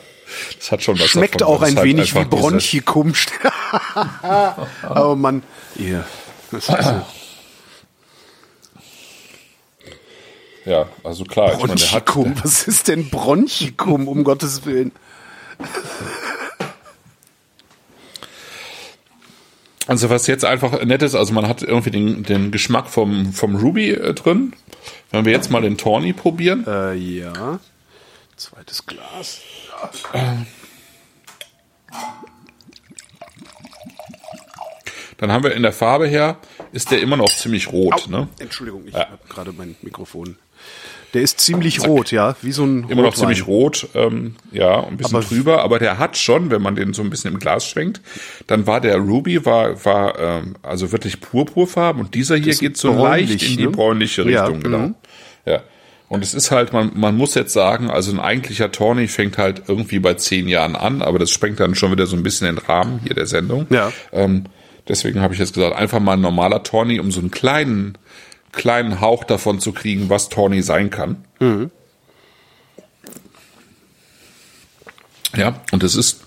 das 0.59 0.73
hat 0.73 0.83
schon 0.83 0.99
was 0.99 1.07
Schmeckt 1.07 1.41
davon. 1.41 1.55
auch 1.55 1.63
ein 1.63 1.77
halt 1.77 1.87
wenig 1.87 2.17
wie 2.17 2.25
Bronchikum. 2.25 3.13
oh 4.95 5.15
Mann. 5.15 5.45
Ja. 5.77 6.05
Ist 6.51 6.69
ja- 6.69 7.07
Ja, 10.65 10.89
also 11.05 11.25
klar. 11.25 11.53
Ich 11.53 11.59
meine, 11.59 11.75
Bronchikum, 11.75 12.35
was 12.43 12.65
ist 12.69 12.89
denn 12.89 13.09
Bronchikum, 13.09 14.09
um 14.09 14.25
Gottes 14.25 14.65
Willen? 14.67 14.91
Also 19.89 20.11
was 20.11 20.27
jetzt 20.27 20.45
einfach 20.45 20.83
nett 20.85 21.03
ist, 21.03 21.15
also 21.15 21.33
man 21.33 21.49
hat 21.49 21.63
irgendwie 21.63 21.91
den, 21.91 22.23
den 22.23 22.51
Geschmack 22.53 22.89
vom, 22.89 23.33
vom 23.33 23.57
Ruby 23.57 23.91
äh, 23.91 24.15
drin. 24.15 24.53
Wenn 25.11 25.25
wir 25.25 25.33
jetzt 25.33 25.51
mal 25.51 25.61
den 25.63 25.77
Tawny 25.77 26.13
probieren. 26.13 26.65
Äh, 26.67 26.95
ja. 26.95 27.59
Zweites 28.37 28.87
Glas. 28.87 29.41
Dann 35.19 35.31
haben 35.31 35.45
wir 35.45 35.55
in 35.55 35.63
der 35.63 35.73
Farbe 35.73 36.07
her, 36.09 36.39
ist 36.73 36.91
der 36.91 37.01
immer 37.01 37.17
noch 37.17 37.29
ziemlich 37.31 37.71
rot. 37.71 38.09
Ne? 38.09 38.29
Entschuldigung, 38.39 38.87
ich 38.87 38.95
Ja. 38.95 39.11
habe 39.11 39.19
gerade 39.29 39.53
mein 39.53 39.77
Mikrofon. 39.83 40.37
Der 41.15 41.21
ist 41.23 41.41
ziemlich 41.41 41.87
rot, 41.87 42.11
ja, 42.11 42.37
wie 42.41 42.53
so 42.53 42.65
ein 42.65 42.85
Immer 42.89 43.03
noch 43.03 43.09
Rotwein. 43.09 43.21
ziemlich 43.21 43.47
rot, 43.47 43.87
ähm, 43.95 44.37
ja, 44.51 44.83
ein 44.87 44.97
bisschen 44.97 45.17
Aber- 45.17 45.25
trüber, 45.27 45.63
aber 45.63 45.79
der 45.79 45.99
hat 45.99 46.17
schon, 46.17 46.51
wenn 46.51 46.63
man 46.63 46.75
den 46.75 46.95
so 46.95 47.03
ein 47.03 47.11
bisschen 47.11 47.35
im 47.35 47.39
Glas 47.39 47.67
schwenkt, 47.67 48.01
dann 48.47 48.67
war 48.67 48.81
der 48.81 48.97
Ruby, 48.97 49.45
war, 49.45 49.85
war 49.85 50.19
ähm, 50.19 50.55
also 50.63 50.91
wirklich 50.91 51.21
purpurfarben 51.21 52.01
und 52.03 52.15
dieser 52.15 52.37
hier 52.37 52.55
geht 52.55 52.77
so 52.79 52.93
leicht 52.95 53.43
in 53.43 53.57
die 53.59 53.65
ne? 53.65 53.71
bräunliche 53.71 54.23
Ja, 54.31 54.45
Richtung, 54.47 54.63
genau. 54.63 54.79
mhm. 54.79 54.95
Ja. 55.45 55.61
Und 56.09 56.23
es 56.23 56.35
ist 56.35 56.51
halt, 56.51 56.73
man, 56.75 56.93
man 56.95 57.17
muss 57.17 57.35
jetzt 57.35 57.53
sagen, 57.55 57.91
also 57.91 58.13
ein 58.13 58.21
eigentlicher 58.21 58.71
Tawny 58.71 59.09
fängt 59.09 59.39
halt 59.39 59.63
irgendwie 59.69 59.99
bei 59.99 60.15
zehn 60.15 60.47
Jahren 60.47 60.77
an, 60.77 61.01
aber 61.03 61.19
das 61.19 61.31
sprengt 61.31 61.59
dann 61.61 61.75
schon 61.75 61.91
wieder 61.93 62.07
so 62.07 62.17
ein 62.17 62.23
bisschen 62.23 62.47
den 62.55 62.59
Rahmen 62.59 63.01
hier 63.05 63.15
der 63.15 63.27
Sendung. 63.27 63.67
Ja. 63.71 63.93
Ähm, 64.13 64.45
deswegen 64.89 65.21
habe 65.21 65.33
ich 65.33 65.41
jetzt 65.41 65.55
gesagt, 65.55 65.75
einfach 65.75 66.01
mal 66.01 66.13
ein 66.15 66.21
normaler 66.21 66.63
Tawny, 66.63 67.01
um 67.01 67.11
so 67.11 67.21
einen 67.21 67.31
kleinen, 67.31 67.97
kleinen 68.53 69.01
Hauch 69.01 69.25
davon 69.25 69.61
zu 69.61 69.73
kriegen, 69.73 70.09
was 70.11 70.29
Tawny 70.29 70.63
sein 70.63 70.91
kann. 70.91 71.25
Ja, 75.37 75.61
und 75.73 75.83
es 75.83 75.95
ist, 75.95 76.21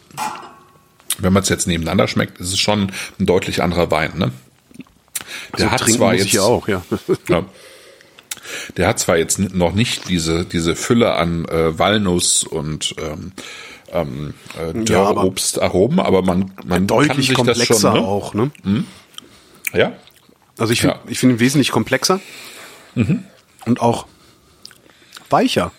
wenn 1.20 1.32
man 1.34 1.44
es 1.44 1.50
jetzt 1.50 1.68
nebeneinander 1.68 2.08
schmeckt, 2.08 2.40
ist 2.40 2.54
es 2.54 2.60
schon 2.60 2.92
ein 3.20 3.26
deutlich 3.26 3.62
anderer 3.62 3.92
Wein, 3.92 4.18
ne? 4.18 4.32
Der 5.58 5.66
so 5.68 5.72
hat 5.72 5.82
trinken 5.82 5.98
zwar 6.00 6.14
jetzt 6.16 6.38
auch, 6.40 6.68
ja. 6.68 6.82
ja. 7.30 7.46
Der 8.78 8.88
hat 8.88 9.00
zwar 9.00 9.18
jetzt 9.18 9.40
noch 9.40 9.74
nicht 9.74 10.08
diese, 10.10 10.46
diese 10.46 10.76
Fülle 10.76 11.14
an 11.16 11.46
äh, 11.46 11.78
Walnuss 11.78 12.44
und 12.44 12.96
ähm, 13.00 13.32
ähm, 13.92 14.34
äh, 14.58 14.78
Ja, 14.92 15.04
aber- 15.04 15.22
Dörrobstaromen, 15.22 16.00
aber 16.00 16.22
man, 16.22 16.52
man 16.66 16.88
Deutlich 16.88 17.08
kann 17.10 17.22
sich 17.22 17.34
komplexer 17.34 17.74
das 17.74 17.82
schon, 17.82 17.94
ne? 17.94 18.00
auch, 18.00 18.34
ne? 18.34 18.52
Ja, 19.74 19.94
Also 20.58 20.74
ich 20.74 20.82
finde 20.82 20.96
Ja. 20.96 21.02
ich 21.12 21.20
finde 21.20 21.36
ihn 21.36 21.40
wesentlich 21.40 21.72
komplexer 21.72 22.20
Mhm. 22.96 23.24
und 23.66 23.82
auch 23.82 24.06
weicher. 25.30 25.72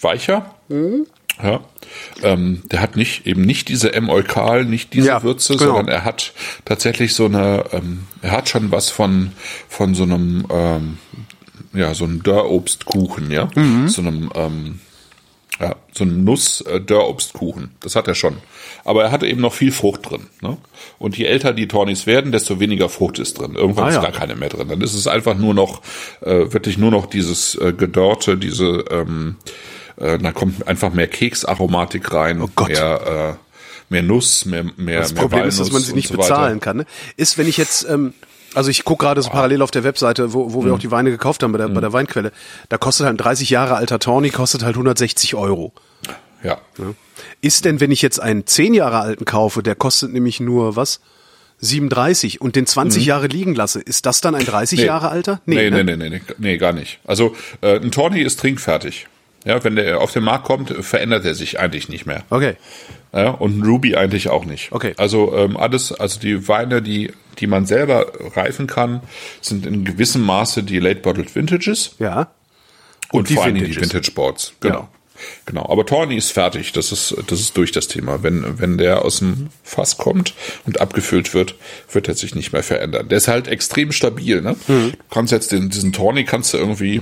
weicher. 0.00 0.54
Mhm. 0.68 1.06
Ja. 1.42 1.60
Ähm, 2.22 2.62
der 2.70 2.80
hat 2.80 2.96
nicht 2.96 3.26
eben 3.26 3.42
nicht 3.42 3.68
diese 3.68 3.92
M-Eukal, 3.92 4.64
nicht 4.64 4.94
diese 4.94 5.08
Ja, 5.08 5.22
Würze, 5.22 5.56
genau. 5.56 5.74
sondern 5.76 5.88
er 5.88 6.04
hat 6.04 6.32
tatsächlich 6.64 7.14
so 7.14 7.26
eine, 7.26 7.64
ähm, 7.72 8.04
er 8.22 8.30
hat 8.32 8.48
schon 8.48 8.70
was 8.72 8.88
von 8.90 9.32
von 9.68 9.94
so 9.94 10.04
einem 10.04 10.46
ähm, 10.50 10.98
ja 11.74 11.92
so 11.94 12.04
einem 12.04 12.22
Dörrobstkuchen, 12.22 13.30
ja, 13.30 13.48
Mhm. 13.54 13.88
so 13.88 14.00
einem 14.00 14.30
ähm, 14.34 14.80
ja, 15.60 15.76
so 15.92 16.04
einem 16.04 16.24
Nuss-Dörrobstkuchen. 16.24 17.70
Das 17.80 17.96
hat 17.96 18.08
er 18.08 18.14
schon. 18.14 18.36
Aber 18.84 19.04
er 19.04 19.10
hat 19.10 19.22
eben 19.22 19.40
noch 19.40 19.54
viel 19.54 19.72
Frucht 19.72 20.10
drin. 20.10 20.26
Ne? 20.40 20.56
Und 20.98 21.16
je 21.16 21.24
älter 21.24 21.52
die 21.52 21.66
Tornis 21.68 22.06
werden, 22.06 22.30
desto 22.32 22.60
weniger 22.60 22.88
Frucht 22.88 23.18
ist 23.18 23.38
drin. 23.38 23.54
Irgendwann 23.54 23.84
Ah, 23.84 23.88
ist 23.88 23.94
ja. 23.96 24.02
gar 24.02 24.12
keine 24.12 24.36
mehr 24.36 24.48
drin. 24.48 24.68
Dann 24.68 24.80
ist 24.80 24.94
es 24.94 25.06
einfach 25.06 25.34
nur 25.36 25.54
noch, 25.54 25.82
äh, 26.20 26.52
wirklich 26.52 26.78
nur 26.78 26.90
noch 26.90 27.06
dieses 27.06 27.54
äh, 27.56 27.72
Gedörrte, 27.72 28.36
diese, 28.36 28.84
ähm, 28.90 29.36
äh, 29.96 30.18
da 30.18 30.32
kommt 30.32 30.68
einfach 30.68 30.92
mehr 30.92 31.08
Keksaromatik 31.08 32.12
rein, 32.12 32.42
Oh 32.42 32.48
Gott. 32.54 32.68
mehr, 32.68 33.36
äh, 33.38 33.92
mehr 33.92 34.02
Nuss, 34.02 34.44
mehr, 34.44 34.64
mehr, 34.76 35.00
Das 35.00 35.14
mehr 35.14 35.22
Problem 35.22 35.44
ist, 35.48 35.58
dass 35.58 35.68
Walnuss 35.68 35.72
man 35.72 35.82
sie 35.82 35.94
nicht 35.94 36.08
so 36.08 36.16
bezahlen 36.16 36.60
kann. 36.60 36.76
Ne? 36.78 36.86
Ist, 37.16 37.38
wenn 37.38 37.48
ich 37.48 37.56
jetzt, 37.56 37.88
ähm, 37.88 38.12
also 38.56 38.70
ich 38.70 38.84
gucke 38.84 39.04
gerade 39.04 39.22
so 39.22 39.30
parallel 39.30 39.62
auf 39.62 39.70
der 39.70 39.84
Webseite, 39.84 40.32
wo, 40.32 40.52
wo 40.52 40.62
wir 40.62 40.68
Mhm. 40.68 40.74
auch 40.74 40.78
die 40.80 40.90
Weine 40.90 41.10
gekauft 41.10 41.42
haben 41.42 41.52
bei 41.52 41.58
der, 41.58 41.68
bei 41.68 41.80
der 41.80 41.92
Weinquelle, 41.92 42.32
da 42.68 42.78
kostet 42.78 43.06
halt 43.06 43.14
ein 43.14 43.18
30 43.18 43.50
Jahre 43.50 43.76
alter 43.76 43.98
Tawny, 43.98 44.30
kostet 44.30 44.64
halt 44.64 44.74
160 44.76 45.34
Euro. 45.34 45.72
Ja. 46.42 46.58
Ist 47.40 47.64
denn, 47.64 47.80
wenn 47.80 47.90
ich 47.90 48.02
jetzt 48.02 48.20
einen 48.20 48.46
10 48.46 48.74
Jahre 48.74 49.00
alten 49.00 49.24
kaufe, 49.24 49.62
der 49.62 49.74
kostet 49.74 50.12
nämlich 50.12 50.40
nur, 50.40 50.76
was? 50.76 51.00
37 51.60 52.40
und 52.42 52.54
den 52.56 52.66
20 52.66 53.06
Jahre 53.06 53.26
liegen 53.28 53.54
lasse, 53.54 53.80
ist 53.80 54.04
das 54.06 54.20
dann 54.20 54.34
ein 54.34 54.44
30 54.44 54.78
Mhm. 54.78 54.82
Nee. 54.82 54.86
Jahre 54.86 55.08
alter? 55.08 55.40
Nee, 55.46 55.70
ne? 55.70 55.82
nee, 55.84 55.96
nee, 55.96 55.96
nee, 55.96 56.08
nee, 56.10 56.20
nee, 56.38 56.56
gar 56.58 56.72
nicht. 56.72 57.00
Also 57.06 57.34
äh, 57.62 57.76
ein 57.80 57.90
Tawny 57.90 58.20
ist 58.20 58.38
trinkfertig. 58.40 59.06
Ja, 59.46 59.62
wenn 59.62 59.76
der 59.76 60.00
auf 60.00 60.12
den 60.12 60.24
Markt 60.24 60.44
kommt, 60.44 60.70
verändert 60.84 61.24
er 61.24 61.34
sich 61.34 61.60
eigentlich 61.60 61.88
nicht 61.88 62.04
mehr. 62.04 62.24
Okay. 62.30 62.54
Ja, 63.12 63.30
und 63.30 63.62
Ruby 63.64 63.94
eigentlich 63.96 64.28
auch 64.28 64.44
nicht. 64.44 64.72
Okay. 64.72 64.92
Also 64.96 65.34
ähm, 65.36 65.56
alles, 65.56 65.92
also 65.92 66.18
die 66.20 66.48
Weine, 66.48 66.82
die, 66.82 67.12
die 67.38 67.46
man 67.46 67.64
selber 67.64 68.12
reifen 68.34 68.66
kann, 68.66 69.00
sind 69.40 69.64
in 69.64 69.84
gewissem 69.84 70.22
Maße 70.22 70.64
die 70.64 70.80
Late 70.80 71.00
Bottled 71.00 71.34
Vintages 71.34 71.94
Ja. 72.00 72.28
und, 73.12 73.28
die 73.28 73.34
vor 73.34 73.46
Dingen 73.46 73.64
die. 73.64 73.76
Vintage 73.76 74.10
Boards. 74.12 74.52
Genau. 74.60 74.80
Ja. 74.80 74.88
Genau. 75.46 75.66
Aber 75.70 75.86
Tawny 75.86 76.16
ist 76.16 76.32
fertig. 76.32 76.72
Das 76.72 76.92
ist, 76.92 77.16
das 77.28 77.40
ist 77.40 77.56
durch 77.56 77.72
das 77.72 77.88
Thema. 77.88 78.22
Wenn, 78.22 78.58
wenn 78.58 78.76
der 78.76 79.02
aus 79.02 79.20
dem 79.20 79.48
Fass 79.62 79.96
kommt 79.96 80.34
und 80.66 80.80
abgefüllt 80.80 81.32
wird, 81.32 81.54
wird 81.90 82.08
er 82.08 82.14
sich 82.14 82.34
nicht 82.34 82.52
mehr 82.52 82.62
verändern. 82.62 83.08
Der 83.08 83.16
ist 83.16 83.28
halt 83.28 83.48
extrem 83.48 83.92
stabil, 83.92 84.42
ne? 84.42 84.56
Mhm. 84.68 84.90
Du 84.92 84.96
kannst 85.14 85.32
jetzt 85.32 85.52
den, 85.52 85.70
diesen 85.70 85.92
Tawny 85.94 86.24
kannst 86.24 86.52
du 86.52 86.58
irgendwie, 86.58 87.00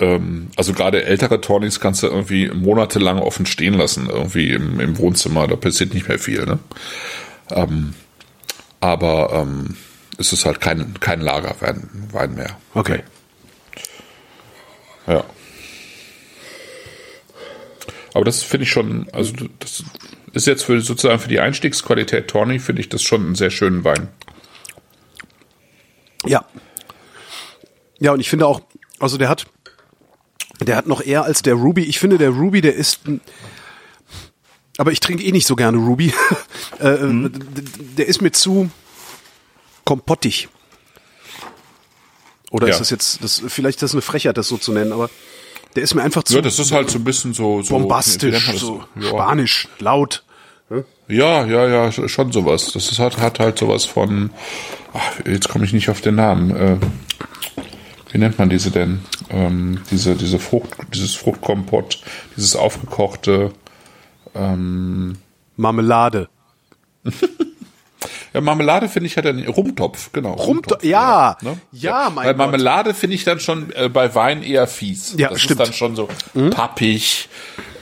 ähm, 0.00 0.48
also 0.56 0.72
gerade 0.72 1.04
ältere 1.04 1.40
Tawnies 1.40 1.80
kannst 1.80 2.02
du 2.02 2.08
irgendwie 2.08 2.48
monatelang 2.48 3.18
offen 3.18 3.46
stehen 3.46 3.74
lassen, 3.74 4.08
irgendwie 4.08 4.50
im, 4.50 4.80
im 4.80 4.98
Wohnzimmer. 4.98 5.46
Da 5.46 5.56
passiert 5.56 5.94
nicht 5.94 6.08
mehr 6.08 6.18
viel, 6.18 6.44
ne? 6.44 6.58
Ähm, 7.50 7.94
aber 8.80 9.32
ähm, 9.32 9.76
es 10.18 10.32
ist 10.32 10.44
halt 10.44 10.60
kein, 10.60 10.94
kein 11.00 11.20
Lagerwein 11.20 11.88
Wein 12.12 12.34
mehr. 12.34 12.56
Okay. 12.74 13.02
Ja. 15.06 15.24
Aber 18.14 18.24
das 18.24 18.42
finde 18.42 18.64
ich 18.64 18.70
schon, 18.70 19.08
also 19.12 19.32
das 19.58 19.82
ist 20.32 20.46
jetzt 20.46 20.64
für 20.64 20.80
sozusagen 20.80 21.18
für 21.18 21.28
die 21.28 21.40
Einstiegsqualität 21.40 22.28
Tawny, 22.28 22.58
finde 22.58 22.80
ich 22.80 22.88
das 22.88 23.02
schon 23.02 23.24
einen 23.24 23.34
sehr 23.34 23.50
schönen 23.50 23.84
Wein. 23.84 24.08
Ja. 26.24 26.44
Ja, 27.98 28.12
und 28.12 28.20
ich 28.20 28.30
finde 28.30 28.46
auch, 28.46 28.60
also 28.98 29.18
der 29.18 29.28
hat, 29.28 29.46
der 30.66 30.76
hat 30.76 30.86
noch 30.86 31.00
eher 31.04 31.24
als 31.24 31.42
der 31.42 31.54
Ruby. 31.54 31.84
Ich 31.84 31.98
finde, 31.98 32.18
der 32.18 32.30
Ruby, 32.30 32.60
der 32.60 32.74
ist, 32.74 33.00
aber 34.78 34.92
ich 34.92 35.00
trinke 35.00 35.22
eh 35.24 35.32
nicht 35.32 35.46
so 35.46 35.56
gerne 35.56 35.78
Ruby. 35.78 36.12
äh, 36.80 36.96
Mhm. 36.98 37.32
Der 37.96 38.06
ist 38.06 38.20
mir 38.22 38.32
zu 38.32 38.70
kompottig. 39.84 40.48
Oder 42.50 42.68
Ja. 42.68 42.72
ist 42.72 42.80
das 42.80 42.90
jetzt, 42.90 43.22
das, 43.22 43.42
vielleicht 43.48 43.76
ist 43.78 43.82
das 43.82 43.92
eine 43.92 44.02
Frechheit, 44.02 44.36
das 44.36 44.48
so 44.48 44.56
zu 44.56 44.72
nennen, 44.72 44.92
aber 44.92 45.10
der 45.74 45.82
ist 45.82 45.94
mir 45.94 46.02
einfach 46.02 46.22
zu 46.22 46.34
Ja, 46.36 46.40
das 46.40 46.58
ist 46.58 46.70
halt 46.72 46.88
so 46.88 46.98
ein 46.98 47.04
bisschen 47.04 47.34
so, 47.34 47.62
so 47.62 47.76
bombastisch, 47.76 48.52
so 48.58 48.84
ja. 49.00 49.08
spanisch, 49.08 49.68
laut. 49.80 50.22
Ja, 51.08 51.44
ja, 51.44 51.66
ja, 51.68 51.84
sch- 51.88 52.08
schon 52.08 52.32
sowas. 52.32 52.70
Das 52.72 52.90
ist 52.90 52.98
halt, 52.98 53.18
hat 53.18 53.38
halt 53.40 53.58
sowas 53.58 53.84
von, 53.84 54.30
ach, 54.94 55.02
jetzt 55.26 55.48
komme 55.50 55.64
ich 55.66 55.72
nicht 55.74 55.90
auf 55.90 56.00
den 56.00 56.14
Namen. 56.14 56.50
Äh, 56.56 56.76
wie 58.12 58.18
nennt 58.18 58.38
man 58.38 58.48
diese 58.48 58.70
denn? 58.70 59.00
Ähm, 59.30 59.80
diese, 59.90 60.14
diese 60.14 60.38
Frucht, 60.38 60.70
dieses 60.92 61.14
Fruchtkompott, 61.14 62.02
dieses 62.36 62.56
aufgekochte, 62.56 63.52
Marmelade. 65.56 66.28
ja, 68.34 68.40
Marmelade 68.40 68.88
finde 68.88 69.06
ich 69.06 69.16
hat 69.16 69.26
einen 69.26 69.46
Rumtopf, 69.46 70.10
genau. 70.12 70.32
Rumtopf, 70.32 70.82
ja. 70.82 71.36
ne? 71.40 71.58
Ja, 71.72 72.10
mein 72.10 72.26
Weil. 72.26 72.34
Marmelade 72.34 72.94
finde 72.94 73.16
ich 73.16 73.24
dann 73.24 73.40
schon 73.40 73.70
äh, 73.72 73.88
bei 73.88 74.14
Wein 74.14 74.42
eher 74.42 74.66
fies. 74.66 75.14
Ja, 75.16 75.28
das 75.30 75.40
stimmt. 75.40 75.60
Hm? 75.60 75.62
ist 75.62 75.68
dann 75.68 75.76
schon 75.76 75.96
so 75.96 76.08
pappig, 76.50 77.28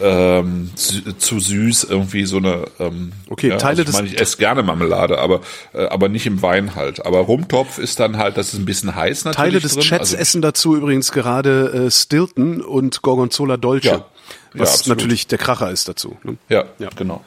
ähm, 0.02 0.70
sü- 0.76 1.16
zu 1.18 1.38
süß, 1.40 1.84
irgendwie 1.84 2.24
so 2.26 2.38
eine. 2.38 2.64
Ähm, 2.80 3.12
Okay, 3.30 3.48
ja, 3.50 3.56
Teile 3.56 3.70
also 3.70 3.80
ich 3.82 3.86
des- 3.86 3.94
meine, 3.94 4.08
ich 4.08 4.20
esse 4.20 4.36
gerne 4.36 4.62
Marmelade, 4.62 5.18
aber 5.18 5.40
äh, 5.72 5.86
aber 5.86 6.08
nicht 6.08 6.26
im 6.26 6.42
Wein 6.42 6.74
halt. 6.74 7.06
Aber 7.06 7.18
Rumtopf 7.20 7.78
ist 7.78 8.00
dann 8.00 8.16
halt, 8.18 8.36
das 8.36 8.48
ist 8.52 8.58
ein 8.60 8.64
bisschen 8.64 8.94
heiß 8.94 9.24
natürlich 9.24 9.36
Teile 9.52 9.60
des 9.60 9.72
drin. 9.74 9.82
Chats 9.82 10.00
also, 10.10 10.16
essen 10.16 10.42
dazu 10.42 10.76
übrigens 10.76 11.12
gerade 11.12 11.86
äh, 11.86 11.90
Stilton 11.90 12.60
und 12.60 13.02
Gorgonzola 13.02 13.56
Dolce. 13.56 13.86
Ja. 13.86 13.92
Ja, 14.54 14.60
was 14.60 14.74
absolut. 14.80 14.98
natürlich 14.98 15.26
der 15.28 15.38
Kracher 15.38 15.70
ist 15.70 15.88
dazu. 15.88 16.16
Ne? 16.24 16.36
Ja, 16.50 16.64
Ja. 16.78 16.90
genau. 16.96 17.24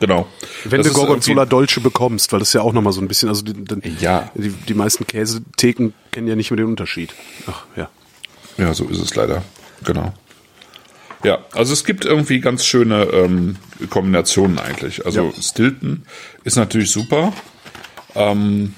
Genau. 0.00 0.26
Wenn 0.64 0.78
Das 0.78 0.86
du 0.86 0.92
ist 0.92 0.94
Gorgonzola 0.98 1.44
Dolce 1.44 1.80
bekommst, 1.80 2.32
weil 2.32 2.38
das 2.40 2.52
ja 2.54 2.62
auch 2.62 2.72
nochmal 2.72 2.92
so 2.94 3.00
ein 3.02 3.08
bisschen, 3.08 3.28
also 3.28 3.42
die, 3.42 3.52
die, 3.52 3.96
Ja. 4.00 4.30
die, 4.34 4.48
die 4.48 4.74
meisten 4.74 5.06
Käsetheken 5.06 5.92
kennen 6.10 6.26
ja 6.26 6.36
nicht 6.36 6.50
mehr 6.50 6.56
den 6.56 6.66
Unterschied. 6.66 7.12
Ach 7.46 7.64
ja. 7.76 7.88
Ja, 8.56 8.72
so 8.72 8.84
ist 8.86 8.98
es 8.98 9.14
leider. 9.14 9.42
Genau. 9.84 10.12
Ja, 11.22 11.38
also 11.52 11.72
es 11.72 11.84
gibt 11.84 12.04
irgendwie 12.04 12.40
ganz 12.40 12.64
schöne 12.64 13.04
ähm, 13.04 13.56
Kombinationen 13.90 14.58
eigentlich. 14.58 15.04
Also 15.04 15.24
Ja. 15.24 15.42
Stilton 15.42 16.04
ist 16.44 16.56
natürlich 16.56 16.90
super. 16.90 17.32
Ähm, 18.14 18.74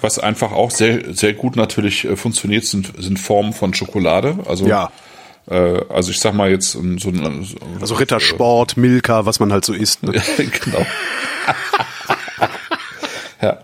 was 0.00 0.18
einfach 0.18 0.52
auch 0.52 0.70
sehr, 0.70 1.14
sehr 1.14 1.32
gut 1.32 1.56
natürlich 1.56 2.04
äh, 2.04 2.16
funktioniert, 2.16 2.64
sind, 2.64 2.92
sind 2.98 3.18
Formen 3.18 3.52
von 3.52 3.74
Schokolade. 3.74 4.38
Also, 4.46 4.66
Ja. 4.66 4.92
äh, 5.50 5.80
also 5.88 6.10
ich 6.12 6.20
sag 6.20 6.34
mal 6.34 6.50
jetzt 6.50 6.72
so 6.72 6.80
ein, 6.80 6.98
so 6.98 7.10
Also 7.80 7.96
Rittersport, 7.96 8.76
Milka, 8.76 9.26
was 9.26 9.40
man 9.40 9.52
halt 9.52 9.64
so 9.64 9.72
isst. 9.72 10.02
Ne? 10.04 10.12
genau. 10.64 10.86
ja. 13.42 13.58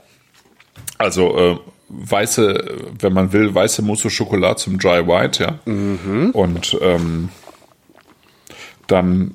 Also 0.99 1.37
äh, 1.39 1.57
weiße, 1.89 2.65
wenn 2.99 3.13
man 3.13 3.33
will, 3.33 3.55
weiße 3.55 3.83
Mousse 3.83 4.09
au 4.09 4.11
Chocolat 4.11 4.59
zum 4.59 4.79
Dry 4.79 5.07
White, 5.07 5.45
ja. 5.45 5.59
Und 5.67 6.77
ähm, 6.81 7.29
dann 8.87 9.35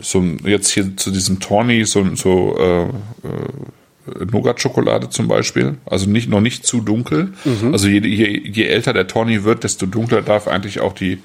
so 0.00 0.22
jetzt 0.44 0.70
hier 0.70 0.96
zu 0.96 1.10
diesem 1.10 1.40
Tawny 1.40 1.84
so, 1.84 2.14
so 2.14 2.56
äh, 2.58 2.82
äh, 2.84 4.24
Nougat-Schokolade 4.30 5.10
zum 5.10 5.28
Beispiel. 5.28 5.76
Also 5.84 6.08
nicht 6.08 6.28
noch 6.28 6.40
nicht 6.40 6.66
zu 6.66 6.80
dunkel. 6.80 7.34
Also 7.72 7.86
je, 7.88 8.00
je, 8.00 8.48
je 8.48 8.64
älter 8.64 8.92
der 8.92 9.06
Tawny 9.06 9.44
wird, 9.44 9.62
desto 9.62 9.86
dunkler 9.86 10.22
darf 10.22 10.48
eigentlich 10.48 10.80
auch 10.80 10.94
die 10.94 11.18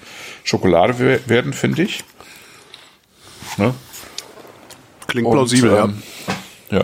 Schokolade 0.43 0.99
we- 0.99 1.19
werden, 1.25 1.53
finde 1.53 1.83
ich. 1.83 2.03
Ne? 3.57 3.73
Klingt 5.07 5.31
plausibel, 5.31 5.69
Und, 5.71 5.77
ja. 5.77 5.83
ähm, 5.85 5.93
Ja. 6.71 6.83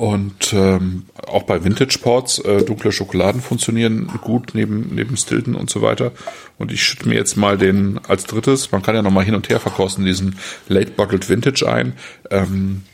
Und 0.00 0.54
ähm, 0.54 1.04
auch 1.26 1.42
bei 1.42 1.62
Vintage 1.62 1.98
Ports, 2.00 2.38
äh, 2.38 2.62
dunkle 2.64 2.90
Schokoladen 2.90 3.42
funktionieren 3.42 4.06
gut 4.22 4.52
neben, 4.54 4.94
neben 4.94 5.14
Stilton 5.18 5.54
und 5.54 5.68
so 5.68 5.82
weiter. 5.82 6.12
Und 6.56 6.72
ich 6.72 6.82
schütte 6.82 7.06
mir 7.06 7.16
jetzt 7.16 7.36
mal 7.36 7.58
den 7.58 8.00
als 8.08 8.24
drittes, 8.24 8.72
man 8.72 8.80
kann 8.80 8.94
ja 8.94 9.02
nochmal 9.02 9.26
hin 9.26 9.34
und 9.34 9.50
her 9.50 9.60
verkosten, 9.60 10.06
diesen 10.06 10.38
Late 10.68 10.92
Bottled 10.92 11.28
Vintage 11.28 11.70
ein. 11.70 11.92
Ähm, 12.30 12.84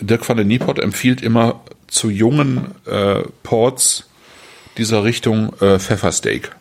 Dirk 0.00 0.26
van 0.26 0.38
den 0.38 0.48
Nieport 0.48 0.78
empfiehlt 0.78 1.20
immer 1.20 1.60
zu 1.86 2.08
jungen 2.08 2.74
äh, 2.86 3.24
Ports 3.42 4.08
dieser 4.78 5.04
Richtung 5.04 5.52
äh, 5.60 5.78
Pfeffersteak. 5.78 6.52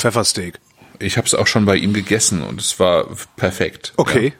Pfeffersteak. 0.00 0.58
Ich 0.98 1.16
habe 1.16 1.28
es 1.28 1.34
auch 1.36 1.46
schon 1.46 1.64
bei 1.64 1.76
ihm 1.76 1.92
gegessen 1.92 2.42
und 2.42 2.60
es 2.60 2.80
war 2.80 3.06
perfekt. 3.36 3.92
Okay. 3.98 4.32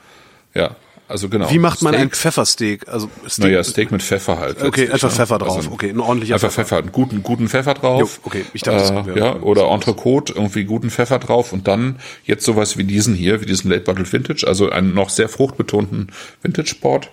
Ja, 0.55 0.63
ja 0.63 0.77
also 1.11 1.29
genau. 1.29 1.51
Wie 1.51 1.59
macht 1.59 1.83
man 1.83 1.93
Steak- 1.95 2.03
ein 2.03 2.11
Pfeffersteak? 2.11 2.89
Also 2.89 3.11
Steak, 3.29 3.45
Naja, 3.45 3.63
Steak 3.65 3.91
mit 3.93 4.03
Pfeffer 4.03 4.39
halt. 4.39 4.63
Okay, 4.63 4.91
einfach 4.91 5.11
ne? 5.11 5.15
Pfeffer 5.17 5.39
drauf. 5.39 5.57
Also 5.57 5.71
Okay, 5.73 5.91
ein 5.91 6.01
ordentlicher 6.01 6.35
einfach 6.35 6.49
Pfeffer. 6.49 6.65
Pfeffer. 6.65 6.79
einen 6.83 6.93
guten, 6.93 7.23
guten 7.23 7.49
Pfeffer 7.49 7.75
drauf. 7.75 8.01
Jo, 8.01 8.09
okay, 8.23 8.45
ich 8.55 8.63
dachte, 8.63 8.79
das 8.79 8.91
äh, 8.91 9.07
wäre- 9.15 9.19
ja, 9.19 9.37
oder 9.43 9.69
Entrecote, 9.71 10.33
irgendwie 10.33 10.65
guten 10.65 10.89
Pfeffer 10.91 11.19
drauf 11.19 11.53
und 11.53 11.69
dann 11.69 11.97
jetzt 12.25 12.45
sowas 12.45 12.79
wie 12.79 12.85
diesen 12.85 13.15
hier, 13.15 13.41
wie 13.41 13.47
diesen 13.47 13.71
Late 13.71 13.83
Bottle 13.83 14.11
Vintage, 14.11 14.47
also 14.47 14.71
einen 14.71 14.95
noch 14.95 15.11
sehr 15.11 15.29
fruchtbetonten 15.29 16.13
Vintage 16.43 16.77
Port. 16.81 17.11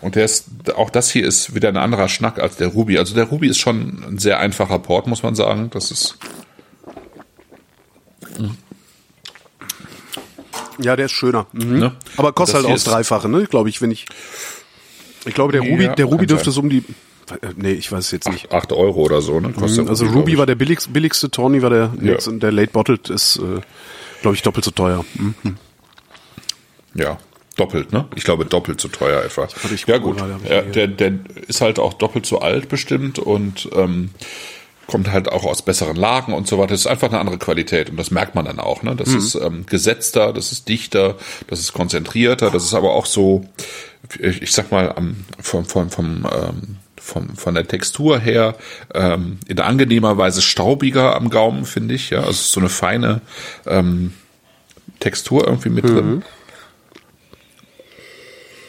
Und 0.00 0.14
der 0.14 0.24
ist, 0.26 0.44
auch 0.76 0.90
das 0.90 1.10
hier 1.10 1.26
ist 1.26 1.54
wieder 1.56 1.68
ein 1.68 1.76
anderer 1.76 2.08
Schnack 2.08 2.38
als 2.38 2.56
der 2.56 2.68
Ruby. 2.68 2.98
Also 2.98 3.14
der 3.14 3.24
Ruby 3.24 3.48
ist 3.48 3.58
schon 3.58 4.04
ein 4.08 4.18
sehr 4.18 4.38
einfacher 4.38 4.78
Port, 4.78 5.08
muss 5.08 5.24
man 5.24 5.34
sagen. 5.34 5.70
Das 5.70 5.90
ist, 5.90 6.18
Ja, 10.78 10.96
der 10.96 11.06
ist 11.06 11.12
schöner. 11.12 11.46
Mhm. 11.52 11.78
Ne? 11.78 11.92
Aber 12.16 12.32
kostet 12.32 12.56
halt 12.56 12.66
auch 12.66 12.72
das 12.72 12.84
Dreifache, 12.84 13.28
ne? 13.28 13.44
Glaube 13.46 13.68
ich, 13.68 13.80
wenn 13.82 13.90
ich. 13.90 14.06
Ich 15.26 15.34
glaube, 15.34 15.52
der 15.52 15.62
Ruby, 15.62 15.84
Ja, 15.84 15.94
der 15.94 16.06
Ruby 16.06 16.26
dürfte 16.26 16.46
sein. 16.50 16.54
so 16.54 16.60
um 16.60 16.70
die. 16.70 16.78
äh, 17.30 17.48
Nee, 17.56 17.72
ich 17.72 17.90
weiß 17.90 18.04
es 18.06 18.10
jetzt 18.12 18.28
nicht. 18.30 18.52
acht 18.52 18.72
Euro 18.72 19.00
oder 19.02 19.20
so, 19.20 19.40
ne? 19.40 19.52
Kostet 19.52 19.88
Also 19.88 20.04
der 20.04 20.14
Ruby 20.14 20.32
glaub 20.32 20.38
war 20.40 20.46
der 20.46 20.54
billigste, 20.54 20.90
billigste, 20.90 21.30
Tawny 21.30 21.60
war 21.62 21.70
der, 21.70 21.92
Ja. 22.00 22.12
jetzt, 22.12 22.30
der 22.32 22.52
Late 22.52 22.72
Bottled 22.72 23.10
ist, 23.10 23.36
äh, 23.36 23.60
glaube 24.22 24.36
ich, 24.36 24.42
doppelt 24.42 24.64
so 24.64 24.70
teuer. 24.70 25.04
Mhm. 25.14 25.34
Ja, 26.94 27.18
doppelt, 27.56 27.92
ne? 27.92 28.06
Ich 28.14 28.24
glaube 28.24 28.44
doppelt 28.44 28.80
so 28.80 28.88
teuer 28.88 29.22
etwa. 29.22 29.48
Ja 29.86 29.98
gut, 29.98 30.18
mal, 30.18 30.36
ja, 30.48 30.62
der, 30.62 30.86
der 30.88 31.12
ist 31.46 31.60
halt 31.60 31.78
auch 31.78 31.94
doppelt 31.94 32.24
so 32.26 32.40
alt 32.40 32.68
bestimmt 32.68 33.18
und 33.18 33.68
ähm, 33.74 34.10
kommt 34.88 35.12
halt 35.12 35.28
auch 35.30 35.44
aus 35.44 35.60
besseren 35.62 35.96
Lagen 35.96 36.32
und 36.32 36.48
so 36.48 36.58
weiter. 36.58 36.70
Das 36.70 36.80
ist 36.80 36.86
einfach 36.86 37.08
eine 37.10 37.20
andere 37.20 37.36
Qualität 37.38 37.90
und 37.90 37.98
das 37.98 38.10
merkt 38.10 38.34
man 38.34 38.46
dann 38.46 38.58
auch. 38.58 38.82
Ne? 38.82 38.96
Das 38.96 39.10
ist 39.10 39.34
ähm, 39.34 39.66
gesetzter, 39.66 40.32
das 40.32 40.50
ist 40.50 40.66
dichter, 40.68 41.16
das 41.46 41.60
ist 41.60 41.74
konzentrierter, 41.74 42.50
das 42.50 42.64
ist 42.64 42.72
aber 42.72 42.94
auch 42.94 43.04
so, 43.04 43.44
ich, 44.18 44.40
ich 44.42 44.52
sag 44.52 44.72
mal, 44.72 44.90
am, 44.92 45.24
vom, 45.40 45.66
vom, 45.66 45.90
vom, 45.90 46.26
ähm, 46.32 46.76
vom, 47.00 47.36
von 47.36 47.54
der 47.54 47.68
Textur 47.68 48.18
her 48.18 48.56
ähm, 48.94 49.38
in 49.46 49.60
angenehmer 49.60 50.16
Weise 50.16 50.40
staubiger 50.40 51.16
am 51.16 51.28
Gaumen, 51.28 51.66
finde 51.66 51.94
ich. 51.94 52.08
Ja, 52.08 52.20
also 52.20 52.30
es 52.30 52.40
ist 52.40 52.52
so 52.52 52.60
eine 52.60 52.70
feine 52.70 53.20
ähm, 53.66 54.14
Textur 55.00 55.46
irgendwie 55.46 55.68
mit 55.68 55.84
drin. 55.84 56.22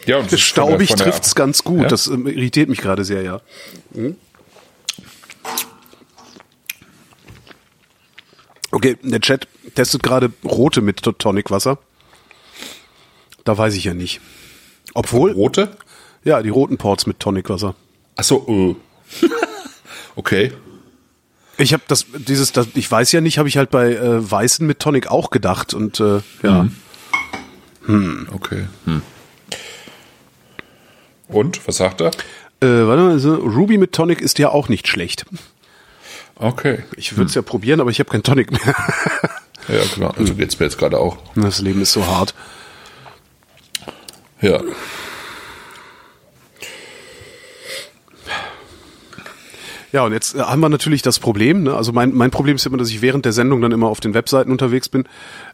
Ja, 0.04 0.18
und 0.18 0.30
das 0.30 0.40
Staubig 0.40 0.88
der- 0.88 0.96
trifft's 0.98 1.34
ganz 1.34 1.64
gut. 1.64 1.82
Ja? 1.82 1.88
Das 1.88 2.06
ähm, 2.08 2.26
irritiert 2.26 2.68
mich 2.68 2.80
gerade 2.80 3.04
sehr, 3.04 3.22
ja. 3.22 3.40
Okay, 8.70 8.96
der 9.02 9.20
Chat 9.20 9.48
testet 9.74 10.02
gerade 10.02 10.32
rote 10.44 10.80
mit 10.80 11.02
Tonicwasser. 11.02 11.78
Da 13.44 13.56
weiß 13.56 13.74
ich 13.74 13.84
ja 13.84 13.94
nicht. 13.94 14.20
Obwohl, 14.94 15.32
Rote? 15.32 15.76
ja, 16.24 16.42
die 16.42 16.50
roten 16.50 16.76
Ports 16.76 17.06
mit 17.06 17.20
Tonicwasser. 17.20 17.74
Ach 18.16 18.24
so, 18.24 18.46
äh. 18.48 19.26
okay. 20.16 20.52
Ich 21.56 21.72
habe 21.72 21.82
das, 21.88 22.06
dieses, 22.14 22.52
das, 22.52 22.68
ich 22.74 22.90
weiß 22.90 23.12
ja 23.12 23.20
nicht, 23.20 23.38
habe 23.38 23.48
ich 23.48 23.56
halt 23.56 23.70
bei 23.70 23.92
äh, 23.92 24.30
Weißen 24.30 24.66
mit 24.66 24.78
Tonic 24.78 25.08
auch 25.08 25.30
gedacht 25.30 25.74
und 25.74 26.00
äh, 26.00 26.20
ja. 26.42 26.68
Okay. 28.32 28.66
Hm. 28.84 29.02
Und, 31.28 31.66
was 31.66 31.76
sagt 31.76 32.00
er? 32.00 32.08
Äh, 32.60 32.86
warte 32.86 33.02
mal, 33.02 33.18
so, 33.18 33.34
Ruby 33.34 33.78
mit 33.78 33.92
Tonic 33.92 34.20
ist 34.20 34.38
ja 34.38 34.50
auch 34.50 34.68
nicht 34.68 34.88
schlecht. 34.88 35.26
Okay. 36.40 36.84
Ich 36.96 37.16
würde 37.16 37.28
es 37.28 37.34
ja 37.34 37.42
probieren, 37.42 37.80
aber 37.80 37.90
ich 37.90 38.00
habe 38.00 38.10
kein 38.10 38.22
Tonic 38.22 38.50
mehr. 38.50 38.74
Ja, 39.68 39.82
genau. 39.94 40.08
Also 40.08 40.34
geht's 40.34 40.58
mir 40.58 40.66
jetzt 40.66 40.78
gerade 40.78 40.98
auch. 40.98 41.18
Das 41.36 41.60
Leben 41.60 41.80
ist 41.80 41.92
so 41.92 42.04
hart. 42.04 42.34
Ja. 44.40 44.60
Ja, 49.92 50.04
und 50.04 50.12
jetzt 50.12 50.34
äh, 50.34 50.40
haben 50.40 50.60
wir 50.60 50.68
natürlich 50.68 51.02
das 51.02 51.18
Problem, 51.18 51.64
ne? 51.64 51.74
also 51.74 51.92
mein, 51.92 52.14
mein 52.14 52.30
Problem 52.30 52.56
ist 52.56 52.66
immer, 52.66 52.78
dass 52.78 52.88
ich 52.90 53.02
während 53.02 53.24
der 53.24 53.32
Sendung 53.32 53.60
dann 53.60 53.72
immer 53.72 53.88
auf 53.88 54.00
den 54.00 54.14
Webseiten 54.14 54.50
unterwegs 54.50 54.88
bin, 54.88 55.04
äh, 55.04 55.06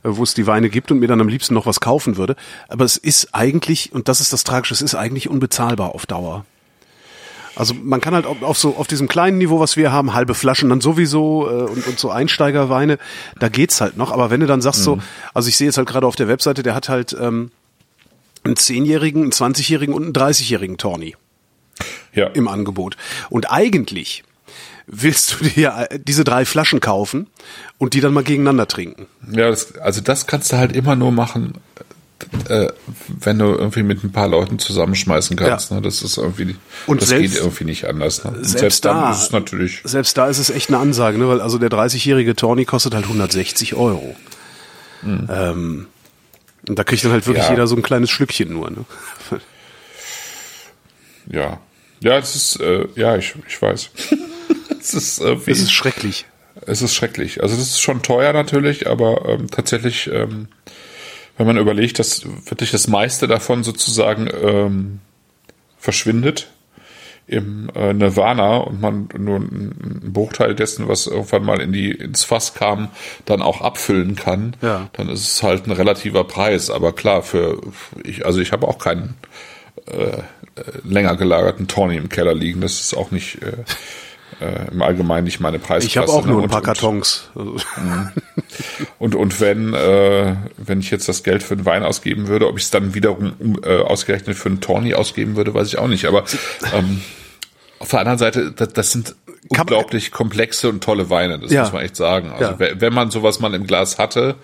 wo 0.05 0.23
es 0.23 0.35
die 0.35 0.47
Weine 0.47 0.71
gibt 0.71 0.91
und 0.91 1.01
mir 1.01 1.09
dann 1.09 1.21
am 1.21 1.29
liebsten 1.29 1.55
noch 1.55 1.67
was 1.67 1.81
kaufen 1.81 2.17
würde. 2.17 2.37
Aber 2.69 2.85
es 2.85 2.97
ist 2.97 3.35
eigentlich, 3.35 3.93
und 3.93 4.09
das 4.09 4.21
ist 4.21 4.33
das 4.33 4.45
Tragische, 4.45 4.75
es 4.75 4.83
ist 4.83 4.95
eigentlich 4.95 5.29
unbezahlbar 5.29 5.95
auf 5.95 6.07
Dauer. 6.07 6.45
Also 7.57 7.75
man 7.75 8.01
kann 8.03 8.15
halt 8.15 8.27
auf, 8.27 8.59
so 8.59 8.77
auf 8.77 8.87
diesem 8.87 9.09
kleinen 9.09 9.39
Niveau, 9.39 9.59
was 9.59 9.77
wir 9.77 9.91
haben, 9.91 10.13
halbe 10.15 10.35
Flaschen 10.35 10.69
dann 10.69 10.81
sowieso 10.83 11.49
äh, 11.49 11.63
und, 11.71 11.87
und 11.87 11.99
so 11.99 12.11
Einsteigerweine, 12.11 12.99
da 13.41 13.49
geht's 13.49 13.81
halt 13.81 13.97
noch. 13.97 14.13
Aber 14.13 14.31
wenn 14.31 14.41
du 14.41 14.47
dann 14.47 14.61
sagst 14.61 14.83
so, 14.85 14.99
also 15.35 15.49
ich 15.49 15.57
sehe 15.57 15.67
jetzt 15.67 15.79
halt 15.79 15.89
gerade 15.89 16.07
auf 16.07 16.17
der 16.17 16.29
Webseite, 16.29 16.63
der 16.63 16.75
hat 16.75 16.89
halt 16.89 17.17
ähm, 17.19 17.51
einen 18.45 18.57
zehnjährigen, 18.57 19.23
einen 19.23 19.33
zwanzigjährigen 19.33 19.95
und 19.95 20.05
einen 20.05 20.13
dreißigjährigen 20.13 20.77
Tawny 20.77 21.17
Ja. 22.15 22.27
im 22.29 22.47
Angebot. 22.47 22.97
Und 23.31 23.51
eigentlich 23.51 24.23
willst 24.87 25.41
du 25.41 25.45
dir 25.47 25.89
äh, 25.91 25.99
diese 25.99 26.25
drei 26.25 26.45
Flaschen 26.45 26.81
kaufen 26.81 27.27
und 27.79 27.95
die 27.95 28.01
dann 28.01 28.13
mal 28.13 28.23
gegeneinander 28.23 28.69
trinken. 28.69 29.07
Ja, 29.33 29.49
das, 29.51 29.77
also 29.79 30.01
das 30.01 30.27
kannst 30.27 30.53
du 30.53 30.59
halt 30.59 30.77
immer 30.77 30.95
nur 30.95 31.11
machen, 31.11 31.55
äh, 32.49 32.69
wenn 33.21 33.39
du 33.39 33.45
irgendwie 33.47 33.83
mit 33.83 34.03
ein 34.05 34.11
paar 34.13 34.29
Leuten 34.29 34.59
zusammenschmeißen 34.59 35.37
kannst. 35.37 35.71
Ja. 35.71 35.77
Ne? 35.77 35.83
Das 35.83 36.03
ist 36.03 36.17
irgendwie, 36.17 36.57
Und 36.87 37.03
das 37.03 37.11
selbst- 37.11 37.35
geht 37.35 37.43
irgendwie 37.43 37.65
nicht 37.65 37.87
anders. 37.87 38.25
Ne? 38.25 38.31
Und 38.33 38.45
selbst 38.45 38.85
dann 38.85 38.97
da- 39.03 39.13
ist 39.13 39.23
es 39.25 39.33
natürlich. 39.33 39.81
Selbst 39.85 40.17
da 40.17 40.27
ist 40.27 40.39
es 40.39 40.51
echt 40.51 40.69
eine 40.71 40.79
Ansage, 40.79 41.19
ne? 41.19 41.29
weil 41.29 41.41
also 41.41 41.59
der 41.59 41.69
30-jährige 41.71 42.35
Tawny 42.35 42.65
kostet 42.65 42.95
halt 42.95 43.05
160 43.05 43.75
Euro. 43.75 44.17
Ähm, 45.05 45.87
und 46.69 46.79
da 46.79 46.83
kriegt 46.85 47.05
dann 47.05 47.13
halt 47.13 47.27
wirklich 47.27 47.45
Ja. 47.45 47.51
jeder 47.51 47.67
so 47.67 47.77
ein 47.77 47.83
kleines 47.83 48.11
Schlückchen 48.11 48.53
nur. 48.53 48.71
Ne? 48.71 48.85
Ja. 51.31 51.61
Ja, 52.01 52.19
es 52.19 52.37
ist, 52.37 52.61
äh, 52.61 52.87
ja, 52.95 53.17
ich, 53.17 53.35
ich 53.49 53.61
weiß. 53.61 53.91
es 54.81 54.95
ist 54.95 55.21
irgendwie. 55.21 55.51
Es 55.51 55.61
ist 55.61 55.73
schrecklich. 55.73 56.27
Es 56.67 56.83
ist 56.83 56.95
schrecklich. 56.95 57.43
Also 57.43 57.55
das 57.57 57.65
ist 57.69 57.81
schon 57.81 58.03
teuer 58.03 58.33
natürlich, 58.33 58.87
aber 58.89 59.29
ähm, 59.29 59.51
tatsächlich, 59.51 60.09
ähm, 60.13 60.49
wenn 61.37 61.47
man 61.47 61.57
überlegt, 61.59 61.99
dass 61.99 62.25
wirklich 62.49 62.71
das 62.71 62.89
meiste 62.89 63.27
davon 63.27 63.63
sozusagen 63.65 64.29
ähm, 64.43 65.01
verschwindet 65.79 66.49
im 67.29 67.69
äh, 67.75 67.93
Nirvana 67.93 68.59
und 68.59 68.81
man 68.81 69.09
nur 69.19 69.37
einen 69.37 70.13
Bruchteil 70.13 70.55
dessen, 70.55 70.87
was 70.87 71.09
irgendwann 71.09 71.45
mal 71.45 71.61
in 71.61 71.73
die 71.73 71.91
ins 71.91 72.23
Fass 72.25 72.55
kam, 72.55 72.89
dann 73.25 73.43
auch 73.43 73.61
abfüllen 73.63 74.15
kann, 74.15 74.55
Ja. 74.63 74.89
dann 74.93 75.09
ist 75.09 75.23
es 75.27 75.43
halt 75.43 75.67
ein 75.67 75.73
relativer 75.73 76.23
Preis. 76.25 76.71
Aber 76.71 76.93
klar, 76.93 77.23
für 77.23 77.61
ich, 78.05 78.25
also 78.25 78.41
ich 78.41 78.53
habe 78.53 78.69
auch 78.69 78.79
keinen 78.79 79.15
äh, 79.91 80.05
äh, 80.05 80.23
länger 80.85 81.17
gelagerten 81.17 81.67
Tawny 81.67 81.97
im 81.97 82.09
Keller 82.09 82.33
liegen. 82.35 82.61
Das 82.61 82.81
ist 82.81 82.95
auch 82.97 83.11
nicht 83.11 83.43
äh, 83.43 83.53
äh, 84.41 84.71
im 84.71 84.83
Allgemeinen 84.83 85.25
nicht 85.25 85.41
meine 85.41 85.59
Preisklasse. 85.59 85.87
Ich 85.87 85.97
habe 85.97 86.11
auch 86.13 86.27
nur 86.27 86.43
ein 86.43 86.49
paar 86.49 86.59
und- 86.59 86.65
Kartons. 86.65 87.31
Also, 87.35 87.57
und, 88.99 89.15
und 89.15 89.41
wenn, 89.41 89.75
äh, 89.75 90.37
wenn 90.57 90.81
ich 90.81 90.91
jetzt 90.91 91.09
das 91.09 91.23
Geld 91.23 91.43
für 91.43 91.57
den 91.57 91.65
Wein 91.67 91.83
ausgeben 91.83 92.29
würde, 92.29 92.47
ob 92.49 92.57
ich 92.59 92.65
es 92.65 92.71
dann 92.71 92.95
wiederum 92.95 93.33
um, 93.39 93.61
äh, 93.65 93.79
ausgerechnet 93.81 94.37
für 94.37 94.49
einen 94.49 94.61
Tawny 94.61 94.95
ausgeben 94.95 95.37
würde, 95.37 95.55
weiß 95.55 95.69
ich 95.69 95.79
auch 95.79 95.89
nicht. 95.89 96.07
Aber 96.07 96.25
ähm, 96.75 97.01
auf 97.79 97.89
der 97.91 98.01
anderen 98.01 98.19
Seite, 98.19 98.53
das, 98.53 98.73
das 98.73 98.93
sind 98.93 99.15
unglaublich 99.49 100.11
komplexe 100.11 100.69
und 100.69 100.83
tolle 100.83 101.09
Weine, 101.11 101.39
das 101.39 101.53
Ja. 101.53 101.63
muss 101.63 101.73
man 101.73 101.83
echt 101.85 101.97
sagen. 101.97 102.31
Also 102.33 102.45
Ja. 102.53 102.59
we- 102.59 102.75
wenn 102.81 102.93
man 102.95 103.11
sowas 103.11 103.39
mal 103.41 103.55
im 103.55 103.67
Glas 103.67 103.99
hatte, 103.99 104.35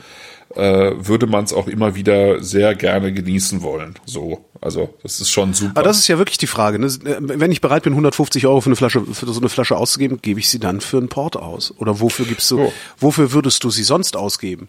äh, 0.57 0.93
würde 0.97 1.27
man 1.27 1.45
es 1.45 1.53
auch 1.53 1.67
immer 1.67 1.95
wieder 1.95 2.43
sehr 2.43 2.75
gerne 2.75 3.13
genießen 3.13 3.63
wollen. 3.63 3.95
So, 4.05 4.45
also 4.61 4.95
das 5.03 5.21
ist 5.21 5.31
schon 5.31 5.55
super. 5.55 5.73
aber 5.75 5.83
das 5.83 5.99
ist 5.99 6.09
ja 6.09 6.19
wirklich 6.19 6.39
die 6.39 6.47
Frage. 6.47 6.79
Ne? 6.79 6.89
Wenn 7.21 7.51
ich 7.53 7.61
bereit 7.61 7.83
bin, 7.83 7.93
150 7.95 8.47
Euro 8.47 8.61
für 8.61 8.67
eine 8.69 8.77
Flasche, 8.77 9.03
für 9.05 9.27
so 9.33 9.41
eine 9.41 9.49
Flasche 9.49 9.77
auszugeben, 9.77 10.21
gebe 10.23 10.41
ich 10.41 10.49
sie 10.49 10.59
dann 10.59 10.81
für 10.81 10.99
einen 10.99 11.09
Port 11.09 11.37
aus? 11.37 11.75
Oder 11.79 12.01
wofür 12.01 12.27
gibst 12.27 12.51
du, 12.51 12.57
So. 12.57 12.73
wofür 12.99 13.33
würdest 13.33 13.65
du 13.65 13.71
sie 13.71 13.83
sonst 13.85 14.17
ausgeben? 14.17 14.69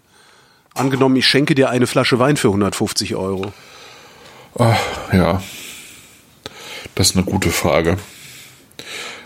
Angenommen, 0.73 1.15
ich 1.15 1.27
schenke 1.27 1.53
dir 1.55 1.69
eine 1.69 1.85
Flasche 1.87 2.17
Wein 2.19 2.37
für 2.37 2.47
150 2.47 3.15
Euro. 3.15 3.53
Ja, 5.11 5.41
das 6.95 7.09
ist 7.09 7.15
eine 7.15 7.25
gute 7.25 7.49
Frage. 7.49 7.97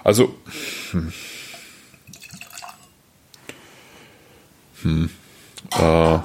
Also, 0.03 0.34
hm. 0.91 1.12
Hm. 4.84 5.10
Äh. 5.78 6.20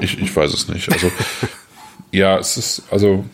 Ich, 0.00 0.18
ich 0.18 0.34
weiß 0.34 0.52
es 0.52 0.68
nicht. 0.68 0.90
Also, 0.90 1.10
ja, 2.10 2.38
es 2.38 2.56
ist, 2.56 2.82
also, 2.90 3.24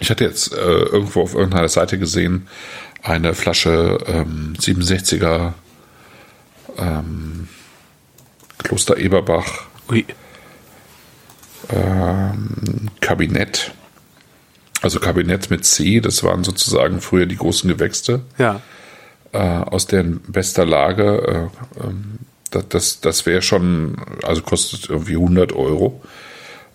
ich 0.00 0.10
hatte 0.10 0.24
jetzt 0.24 0.52
äh, 0.52 0.56
irgendwo 0.56 1.22
auf 1.22 1.34
irgendeiner 1.34 1.68
Seite 1.68 1.98
gesehen, 1.98 2.48
eine 3.02 3.34
Flasche 3.34 3.98
ähm, 4.06 4.54
67er 4.58 5.52
ähm, 6.78 7.48
Kloster 8.62 8.96
Eberbach 8.96 9.64
Ui. 9.90 10.04
Kabinett. 13.00 13.72
Also 14.82 14.98
Kabinett 15.00 15.48
mit 15.50 15.64
C, 15.64 16.00
das 16.00 16.22
waren 16.24 16.44
sozusagen 16.44 17.00
früher 17.00 17.26
die 17.26 17.36
großen 17.36 17.68
Gewächse 17.68 18.22
Ja. 18.38 18.60
äh, 19.32 19.38
aus 19.38 19.86
deren 19.86 20.20
bester 20.20 20.66
Lage. 20.66 21.50
Äh, 21.78 21.84
ähm, 21.84 22.18
das 22.52 22.68
das, 22.68 23.00
das 23.00 23.26
wäre 23.26 23.42
schon, 23.42 23.96
also 24.22 24.42
kostet 24.42 24.88
irgendwie 24.88 25.14
100 25.14 25.52
Euro. 25.52 26.00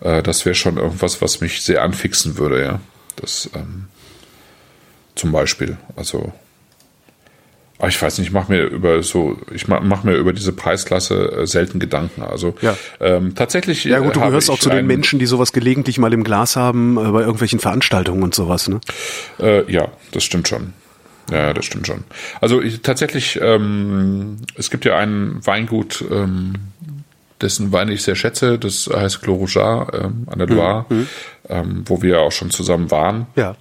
Äh, 0.00 0.22
das 0.22 0.44
wäre 0.44 0.54
schon 0.54 0.76
irgendwas, 0.76 1.22
was 1.22 1.40
mich 1.40 1.62
sehr 1.62 1.82
anfixen 1.82 2.36
würde, 2.36 2.62
ja. 2.62 2.80
Das 3.16 3.48
ähm, 3.54 3.86
zum 5.14 5.32
Beispiel. 5.32 5.78
Also 5.96 6.32
Ah, 7.80 7.86
ich 7.86 8.02
weiß 8.02 8.18
nicht, 8.18 8.28
ich 8.28 8.32
mache 8.32 8.50
mir 8.50 8.64
über 8.64 9.04
so, 9.04 9.36
ich 9.52 9.68
mache 9.68 9.84
mach 9.84 10.02
mir 10.02 10.16
über 10.16 10.32
diese 10.32 10.52
Preisklasse 10.52 11.42
äh, 11.42 11.46
selten 11.46 11.78
Gedanken. 11.78 12.22
Also 12.22 12.56
Ja. 12.60 12.76
ähm, 13.00 13.36
tatsächlich. 13.36 13.84
Ja 13.84 14.00
gut, 14.00 14.16
du 14.16 14.20
äh, 14.20 14.26
gehörst 14.26 14.50
auch 14.50 14.58
zu 14.58 14.68
den 14.68 14.86
Menschen, 14.86 15.20
die 15.20 15.26
sowas 15.26 15.52
gelegentlich 15.52 15.96
mal 15.98 16.12
im 16.12 16.24
Glas 16.24 16.56
haben, 16.56 16.98
äh, 16.98 17.10
bei 17.12 17.20
irgendwelchen 17.20 17.60
Veranstaltungen 17.60 18.24
und 18.24 18.34
sowas, 18.34 18.66
ne? 18.66 18.80
Äh, 19.38 19.70
ja, 19.72 19.88
das 20.10 20.24
stimmt 20.24 20.48
schon. 20.48 20.72
Ja, 21.30 21.52
das 21.52 21.64
stimmt 21.66 21.86
schon. 21.86 22.04
Also 22.40 22.62
ich, 22.62 22.80
tatsächlich, 22.82 23.38
ähm, 23.42 24.38
es 24.54 24.70
gibt 24.70 24.84
ja 24.84 24.96
ein 24.96 25.44
Weingut, 25.46 26.04
ähm, 26.10 26.54
dessen 27.40 27.72
Wein 27.72 27.88
ich 27.88 28.02
sehr 28.02 28.16
schätze, 28.16 28.58
das 28.58 28.88
heißt 28.92 29.22
Clos 29.22 29.54
ähm, 29.56 30.26
an 30.26 30.38
der 30.38 30.48
Loire, 30.48 30.86
ähm, 31.48 31.82
wo 31.86 32.02
wir 32.02 32.20
auch 32.20 32.32
schon 32.32 32.50
zusammen 32.50 32.90
waren. 32.90 33.26
Ja. 33.36 33.56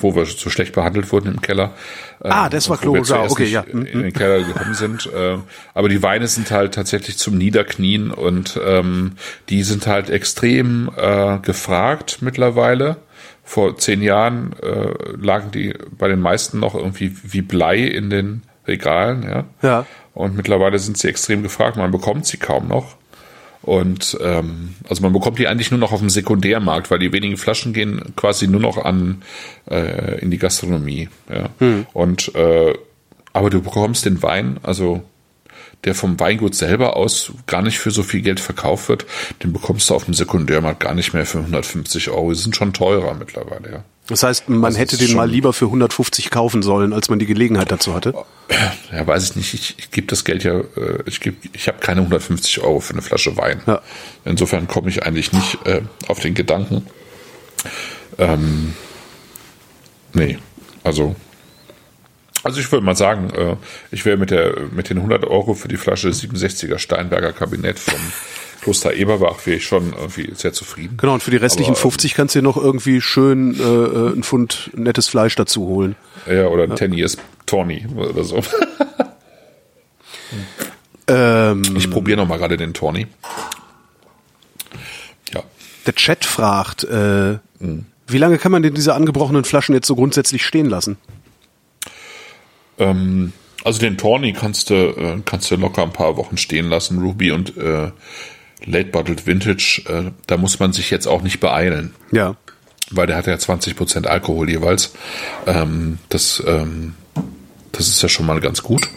wo 0.00 0.16
wir 0.16 0.26
so 0.26 0.50
schlecht 0.50 0.74
behandelt 0.74 1.12
wurden 1.12 1.28
im 1.28 1.40
Keller. 1.40 1.72
Ah, 2.20 2.48
das 2.48 2.68
war 2.68 2.80
zuerst 2.80 3.12
okay, 3.12 3.44
ja. 3.44 3.64
Mhm. 3.70 3.86
In 3.86 4.02
den 4.02 4.12
Keller 4.12 4.42
gekommen 4.42 4.74
sind. 4.74 5.06
Äh, 5.06 5.38
aber 5.72 5.88
die 5.88 6.02
Weine 6.02 6.26
sind 6.26 6.50
halt 6.50 6.74
tatsächlich 6.74 7.16
zum 7.16 7.38
Niederknien 7.38 8.10
und 8.10 8.58
ähm, 8.66 9.12
die 9.50 9.62
sind 9.62 9.86
halt 9.86 10.10
extrem 10.10 10.90
äh, 10.96 11.38
gefragt 11.38 12.18
mittlerweile. 12.22 12.96
Vor 13.44 13.76
zehn 13.76 14.02
Jahren 14.02 14.54
äh, 14.62 14.94
lagen 15.20 15.50
die 15.50 15.74
bei 15.98 16.08
den 16.08 16.20
meisten 16.20 16.60
noch 16.60 16.74
irgendwie 16.74 17.12
wie 17.22 17.42
Blei 17.42 17.78
in 17.78 18.10
den 18.10 18.42
Regalen, 18.66 19.22
ja. 19.22 19.44
Ja. 19.62 19.86
Und 20.14 20.36
mittlerweile 20.36 20.78
sind 20.78 20.96
sie 20.96 21.08
extrem 21.08 21.42
gefragt. 21.42 21.76
Man 21.76 21.90
bekommt 21.90 22.26
sie 22.26 22.38
kaum 22.38 22.68
noch. 22.68 22.96
Und 23.62 24.16
ähm, 24.20 24.74
also 24.88 25.02
man 25.02 25.12
bekommt 25.12 25.38
die 25.38 25.48
eigentlich 25.48 25.70
nur 25.70 25.80
noch 25.80 25.92
auf 25.92 26.00
dem 26.00 26.10
Sekundärmarkt, 26.10 26.90
weil 26.90 26.98
die 26.98 27.12
wenigen 27.12 27.36
Flaschen 27.36 27.72
gehen 27.72 28.14
quasi 28.14 28.46
nur 28.46 28.60
noch 28.60 28.76
an 28.76 29.22
äh, 29.70 30.20
in 30.20 30.30
die 30.30 30.38
Gastronomie. 30.38 31.08
Ja. 31.30 31.48
Und 31.92 32.34
äh, 32.34 32.74
aber 33.32 33.50
du 33.50 33.62
bekommst 33.62 34.06
den 34.06 34.22
Wein, 34.22 34.58
also 34.62 35.02
der 35.84 35.94
vom 35.94 36.18
Weingut 36.20 36.54
selber 36.54 36.96
aus 36.96 37.32
gar 37.46 37.62
nicht 37.62 37.78
für 37.78 37.90
so 37.90 38.02
viel 38.02 38.22
Geld 38.22 38.40
verkauft 38.40 38.88
wird, 38.88 39.06
den 39.42 39.52
bekommst 39.52 39.90
du 39.90 39.94
auf 39.94 40.04
dem 40.04 40.14
Sekundärmarkt 40.14 40.80
gar 40.80 40.94
nicht 40.94 41.12
mehr 41.12 41.26
für 41.26 41.38
150 41.38 42.10
Euro. 42.10 42.32
Die 42.32 42.38
sind 42.38 42.56
schon 42.56 42.72
teurer 42.72 43.14
mittlerweile, 43.14 43.70
ja. 43.70 43.84
Das 44.06 44.22
heißt, 44.22 44.50
man 44.50 44.64
Also 44.64 44.78
hätte 44.78 44.98
den 44.98 45.16
mal 45.16 45.28
lieber 45.28 45.54
für 45.54 45.64
150 45.64 46.30
kaufen 46.30 46.62
sollen, 46.62 46.92
als 46.92 47.08
man 47.08 47.18
die 47.18 47.24
Gelegenheit 47.26 47.72
dazu 47.72 47.94
hatte. 47.94 48.14
Ja, 48.92 49.06
weiß 49.06 49.30
ich 49.30 49.36
nicht. 49.36 49.54
Ich, 49.54 49.74
ich 49.78 49.90
gebe 49.90 50.06
das 50.08 50.24
Geld 50.24 50.44
ja, 50.44 50.60
äh, 50.60 51.02
ich 51.06 51.20
gebe, 51.20 51.36
ich 51.54 51.68
habe 51.68 51.78
keine 51.78 52.00
150 52.02 52.60
Euro 52.60 52.80
für 52.80 52.92
eine 52.92 53.00
Flasche 53.00 53.36
Wein. 53.38 53.62
Ja. 53.66 53.80
Insofern 54.26 54.68
komme 54.68 54.90
ich 54.90 55.06
eigentlich 55.06 55.32
nicht 55.32 55.66
äh, 55.66 55.80
auf 56.06 56.20
den 56.20 56.34
Gedanken. 56.34 56.86
Ähm, 58.18 58.74
nee, 60.12 60.38
also, 60.82 61.16
also 62.44 62.60
ich 62.60 62.70
würde 62.70 62.84
mal 62.84 62.94
sagen, 62.94 63.30
äh, 63.30 63.56
ich 63.90 64.04
wäre 64.04 64.16
mit 64.16 64.30
der 64.30 64.54
mit 64.70 64.90
den 64.90 64.98
100 64.98 65.24
Euro 65.24 65.54
für 65.54 65.68
die 65.68 65.76
Flasche 65.76 66.10
67er 66.10 66.78
Steinberger 66.78 67.32
Kabinett 67.32 67.78
vom 67.78 68.00
Kloster 68.62 68.94
Eberbach 68.94 69.44
wäre 69.44 69.56
ich 69.58 69.66
schon 69.66 69.92
irgendwie 69.92 70.32
sehr 70.34 70.52
zufrieden. 70.52 70.96
Genau, 70.96 71.14
und 71.14 71.22
für 71.22 71.30
die 71.30 71.36
restlichen 71.36 71.72
Aber, 71.72 71.78
ähm, 71.78 71.82
50 71.82 72.14
kannst 72.14 72.34
du 72.34 72.38
dir 72.38 72.44
noch 72.44 72.56
irgendwie 72.56 73.00
schön 73.00 73.58
äh, 73.58 73.62
äh, 73.62 74.16
ein 74.16 74.22
Pfund 74.22 74.70
nettes 74.74 75.08
Fleisch 75.08 75.34
dazu 75.34 75.66
holen. 75.66 75.96
Ja, 76.26 76.46
oder 76.46 76.64
ein 76.64 76.76
10 76.76 76.92
Years 76.94 77.18
Tawny 77.46 77.86
oder 77.94 78.24
so. 78.24 78.40
Ähm, 81.06 81.62
Ich 81.76 81.90
probiere 81.90 82.16
noch 82.18 82.26
mal 82.26 82.38
gerade 82.38 82.56
den 82.56 82.72
Tawny. 82.72 83.06
Ja. 85.32 85.42
Der 85.86 85.94
Chat 85.94 86.24
fragt, 86.24 86.84
äh, 86.84 87.38
wie 88.06 88.18
lange 88.18 88.38
kann 88.38 88.52
man 88.52 88.62
denn 88.62 88.74
diese 88.74 88.94
angebrochenen 88.94 89.44
Flaschen 89.44 89.74
jetzt 89.74 89.86
so 89.86 89.96
grundsätzlich 89.96 90.44
stehen 90.44 90.66
lassen? 90.66 90.96
Ähm, 92.78 93.32
also 93.64 93.80
den 93.80 93.96
Tawny 93.96 94.32
kannst 94.32 94.70
du, 94.70 94.74
äh, 94.74 95.20
kannst 95.24 95.50
du 95.50 95.56
locker 95.56 95.82
ein 95.82 95.92
paar 95.92 96.16
Wochen 96.16 96.36
stehen 96.36 96.68
lassen. 96.68 96.98
Ruby 96.98 97.32
und 97.32 97.56
äh, 97.56 97.90
Late 98.66 98.90
Bottled 98.90 99.26
Vintage, 99.26 99.82
äh, 99.88 100.10
da 100.26 100.36
muss 100.36 100.58
man 100.58 100.72
sich 100.72 100.90
jetzt 100.90 101.06
auch 101.06 101.22
nicht 101.22 101.40
beeilen. 101.40 101.94
Ja. 102.12 102.36
Weil 102.90 103.06
der 103.06 103.16
hat 103.16 103.26
ja 103.26 103.34
20% 103.34 104.06
Alkohol 104.06 104.50
jeweils. 104.50 104.92
Ähm, 105.46 105.98
das, 106.08 106.42
ähm, 106.46 106.94
das 107.72 107.88
ist 107.88 108.02
ja 108.02 108.08
schon 108.08 108.26
mal 108.26 108.40
ganz 108.40 108.62
gut. 108.62 108.88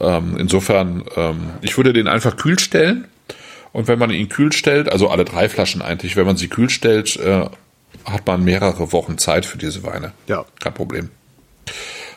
Ähm, 0.00 0.36
insofern, 0.38 1.04
ähm, 1.16 1.50
ich 1.62 1.76
würde 1.76 1.92
den 1.92 2.08
einfach 2.08 2.36
kühl 2.36 2.58
stellen. 2.58 3.06
Und 3.72 3.88
wenn 3.88 3.98
man 3.98 4.10
ihn 4.10 4.30
kühl 4.30 4.52
stellt, 4.52 4.90
also 4.90 5.10
alle 5.10 5.26
drei 5.26 5.50
Flaschen 5.50 5.82
eigentlich, 5.82 6.16
wenn 6.16 6.24
man 6.24 6.38
sie 6.38 6.48
kühl 6.48 6.70
stellt, 6.70 7.16
äh, 7.16 7.44
hat 8.04 8.26
man 8.26 8.42
mehrere 8.42 8.92
Wochen 8.92 9.18
Zeit 9.18 9.44
für 9.44 9.58
diese 9.58 9.82
Weine. 9.82 10.12
Ja. 10.28 10.46
Kein 10.60 10.72
Problem. 10.74 11.10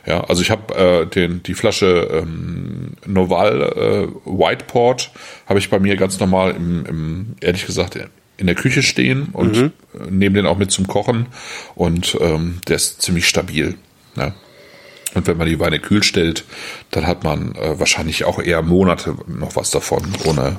Ja, 0.05 0.23
also 0.23 0.41
ich 0.41 0.51
habe 0.51 0.75
äh, 0.75 1.05
den 1.05 1.43
die 1.43 1.53
Flasche 1.53 2.09
ähm, 2.11 2.93
Noval 3.05 3.61
äh, 3.61 4.07
White 4.25 4.65
Port 4.65 5.11
habe 5.45 5.59
ich 5.59 5.69
bei 5.69 5.79
mir 5.79 5.95
ganz 5.97 6.19
normal 6.19 6.51
im, 6.51 6.85
im 6.85 7.35
ehrlich 7.41 7.65
gesagt 7.65 7.97
in 8.37 8.47
der 8.47 8.55
Küche 8.55 8.81
stehen 8.81 9.29
und 9.33 9.57
mhm. 9.57 9.71
nehme 10.09 10.35
den 10.35 10.45
auch 10.45 10.57
mit 10.57 10.71
zum 10.71 10.87
Kochen 10.87 11.27
und 11.75 12.17
ähm, 12.21 12.61
der 12.67 12.77
ist 12.77 13.01
ziemlich 13.01 13.27
stabil. 13.27 13.75
Ne? 14.15 14.33
Und 15.15 15.27
wenn 15.27 15.37
man 15.37 15.47
die 15.47 15.59
Weine 15.59 15.79
kühl 15.79 16.03
stellt, 16.03 16.45
dann 16.91 17.05
hat 17.05 17.23
man 17.23 17.55
äh, 17.55 17.79
wahrscheinlich 17.79 18.23
auch 18.23 18.39
eher 18.39 18.61
Monate 18.61 19.15
noch 19.27 19.55
was 19.55 19.71
davon, 19.71 20.03
ohne 20.23 20.57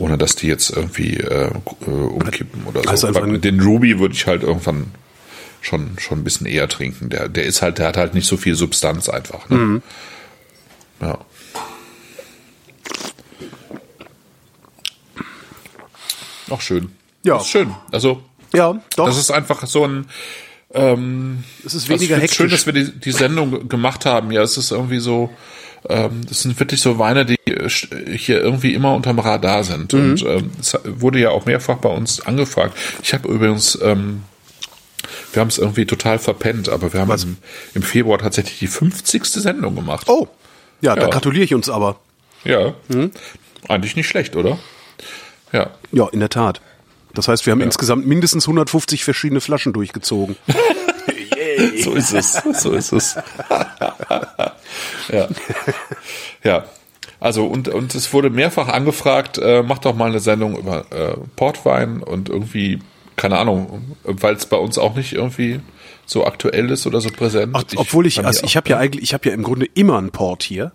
ohne 0.00 0.18
dass 0.18 0.34
die 0.34 0.48
jetzt 0.48 0.70
irgendwie 0.70 1.18
äh, 1.18 1.50
äh 1.86 1.90
umkippen 1.90 2.64
oder 2.64 2.82
so. 2.82 2.88
Also 2.88 3.06
einfach 3.06 3.22
Bei, 3.22 3.36
den 3.36 3.60
Ruby 3.60 3.98
würde 4.00 4.14
ich 4.14 4.26
halt 4.26 4.42
irgendwann 4.42 4.86
schon, 5.64 5.98
schon 5.98 6.20
ein 6.20 6.24
bisschen 6.24 6.46
eher 6.46 6.68
trinken. 6.68 7.08
Der, 7.10 7.28
der 7.28 7.44
ist 7.44 7.62
halt, 7.62 7.78
der 7.78 7.88
hat 7.88 7.96
halt 7.96 8.14
nicht 8.14 8.26
so 8.26 8.36
viel 8.36 8.54
Substanz 8.54 9.08
einfach. 9.08 9.48
Ne? 9.48 9.56
Mhm. 9.56 9.82
Ja. 11.00 11.18
Auch 16.50 16.60
schön. 16.60 16.92
Ja. 17.24 17.34
Das 17.34 17.44
ist 17.44 17.50
schön. 17.50 17.74
Also, 17.90 18.22
Ja, 18.54 18.78
doch. 18.96 19.06
das 19.06 19.16
ist 19.18 19.30
einfach 19.30 19.66
so 19.66 19.86
ein, 19.86 20.06
ähm, 20.74 21.44
es 21.64 21.74
ist 21.74 21.84
also 21.90 21.94
weniger 21.94 22.16
hektisch. 22.16 22.36
schön, 22.36 22.50
dass 22.50 22.66
wir 22.66 22.72
die, 22.72 22.92
die 22.92 23.12
Sendung 23.12 23.68
gemacht 23.68 24.04
haben. 24.04 24.30
Ja, 24.30 24.42
es 24.42 24.56
ist 24.58 24.70
irgendwie 24.70 24.98
so, 24.98 25.30
ähm, 25.88 26.22
das 26.28 26.42
sind 26.42 26.58
wirklich 26.60 26.80
so 26.82 26.98
Weine, 26.98 27.24
die 27.24 27.38
äh, 27.46 27.68
hier 28.16 28.40
irgendwie 28.40 28.74
immer 28.74 28.94
unterm 28.94 29.18
Radar 29.18 29.64
sind. 29.64 29.92
Mhm. 29.94 30.00
Und 30.10 30.22
ähm, 30.26 30.50
es 30.60 30.78
wurde 30.84 31.18
ja 31.20 31.30
auch 31.30 31.46
mehrfach 31.46 31.78
bei 31.78 31.88
uns 31.88 32.20
angefragt. 32.20 32.76
Ich 33.02 33.14
habe 33.14 33.28
übrigens, 33.28 33.78
ähm, 33.82 34.22
wir 35.34 35.40
haben 35.40 35.48
es 35.48 35.58
irgendwie 35.58 35.86
total 35.86 36.18
verpennt, 36.18 36.68
aber 36.68 36.92
wir 36.92 37.00
haben 37.00 37.10
im, 37.12 37.36
im 37.74 37.82
Februar 37.82 38.18
tatsächlich 38.18 38.58
die 38.58 38.66
50. 38.66 39.24
Sendung 39.26 39.74
gemacht. 39.74 40.08
oh, 40.08 40.28
ja, 40.80 40.94
da 40.94 41.02
Ja. 41.02 41.08
gratuliere 41.08 41.44
ich 41.44 41.54
uns 41.54 41.68
aber. 41.68 41.96
Ja, 42.44 42.74
Mhm. 42.88 43.10
eigentlich 43.68 43.96
nicht 43.96 44.08
schlecht, 44.08 44.36
oder? 44.36 44.58
Ja. 45.52 45.70
Ja, 45.92 46.08
in 46.08 46.20
der 46.20 46.28
Tat. 46.28 46.60
Das 47.14 47.28
heißt, 47.28 47.46
wir 47.46 47.52
haben 47.52 47.60
insgesamt 47.60 48.06
mindestens 48.06 48.46
150 48.46 49.04
verschiedene 49.04 49.40
Flaschen 49.40 49.72
durchgezogen. 49.72 50.36
So 51.82 51.92
ist 51.94 52.12
es. 52.12 52.32
So 52.60 52.72
ist 52.72 52.92
es. 52.92 53.14
ja. 55.12 55.28
Ja. 56.42 56.64
Also 57.20 57.46
und 57.46 57.68
und 57.68 57.94
es 57.94 58.12
wurde 58.12 58.28
mehrfach 58.28 58.68
angefragt, 58.68 59.38
äh, 59.38 59.62
mach 59.62 59.78
doch 59.78 59.94
mal 59.94 60.06
eine 60.10 60.20
Sendung 60.20 60.56
über 60.58 60.84
äh, 60.90 61.16
Portwein 61.36 62.02
und 62.02 62.28
irgendwie 62.28 62.80
keine 63.16 63.38
Ahnung, 63.38 63.96
weil 64.02 64.34
es 64.34 64.46
bei 64.46 64.56
uns 64.56 64.78
auch 64.78 64.94
nicht 64.94 65.12
irgendwie 65.12 65.60
so 66.06 66.26
aktuell 66.26 66.70
ist 66.70 66.86
oder 66.86 67.00
so 67.00 67.10
präsent. 67.10 67.52
Ach, 67.54 67.64
obwohl 67.76 68.06
ich, 68.06 68.16
bei 68.16 68.22
mir 68.22 68.28
also 68.28 68.44
ich 68.44 68.56
habe 68.56 68.68
ja 68.68 68.78
eigentlich, 68.78 69.02
ich 69.02 69.14
habe 69.14 69.28
ja 69.28 69.34
im 69.34 69.42
Grunde 69.42 69.66
immer 69.74 69.98
einen 69.98 70.10
Port 70.10 70.42
hier. 70.42 70.72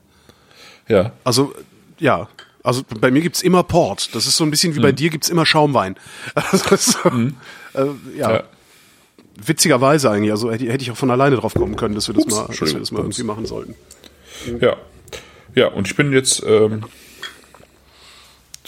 ja 0.88 1.12
Also 1.24 1.54
ja, 2.00 2.28
also 2.64 2.84
bei 3.00 3.12
mir 3.12 3.22
gibt's 3.22 3.42
immer 3.42 3.64
Port. 3.64 4.14
Das 4.16 4.26
ist 4.26 4.38
so 4.38 4.44
ein 4.44 4.52
bisschen 4.52 4.76
wie 4.76 4.80
bei 4.80 4.92
dir 4.92 5.10
gibt's 5.10 5.30
immer 5.30 5.46
Schaumwein. 5.46 5.96
Also, 6.36 6.76
so, 6.76 7.10
äh, 7.10 7.86
ja, 8.18 8.32
ja. 8.32 8.44
witzigerweise 9.46 10.10
eigentlich. 10.10 10.32
Also 10.32 10.52
hätte, 10.52 10.66
hätte 10.66 10.84
ich 10.84 10.92
auch 10.92 10.98
von 10.98 11.12
alleine 11.12 11.36
drauf 11.36 11.54
kommen 11.54 11.76
können, 11.76 11.96
dass 11.96 12.08
wir 12.08 12.16
das 12.16 12.26
Ups, 12.26 12.36
mal, 12.36 12.48
dass 12.48 12.62
wir 12.62 12.80
das 12.80 12.92
mal 12.92 13.00
irgendwie 13.00 13.24
machen 13.24 13.46
sollten. 13.46 13.76
Ja. 14.60 14.78
Ja, 15.56 15.68
und 15.68 15.88
ich 15.88 15.96
bin 15.96 16.12
jetzt 16.12 16.44
ähm, 16.46 16.86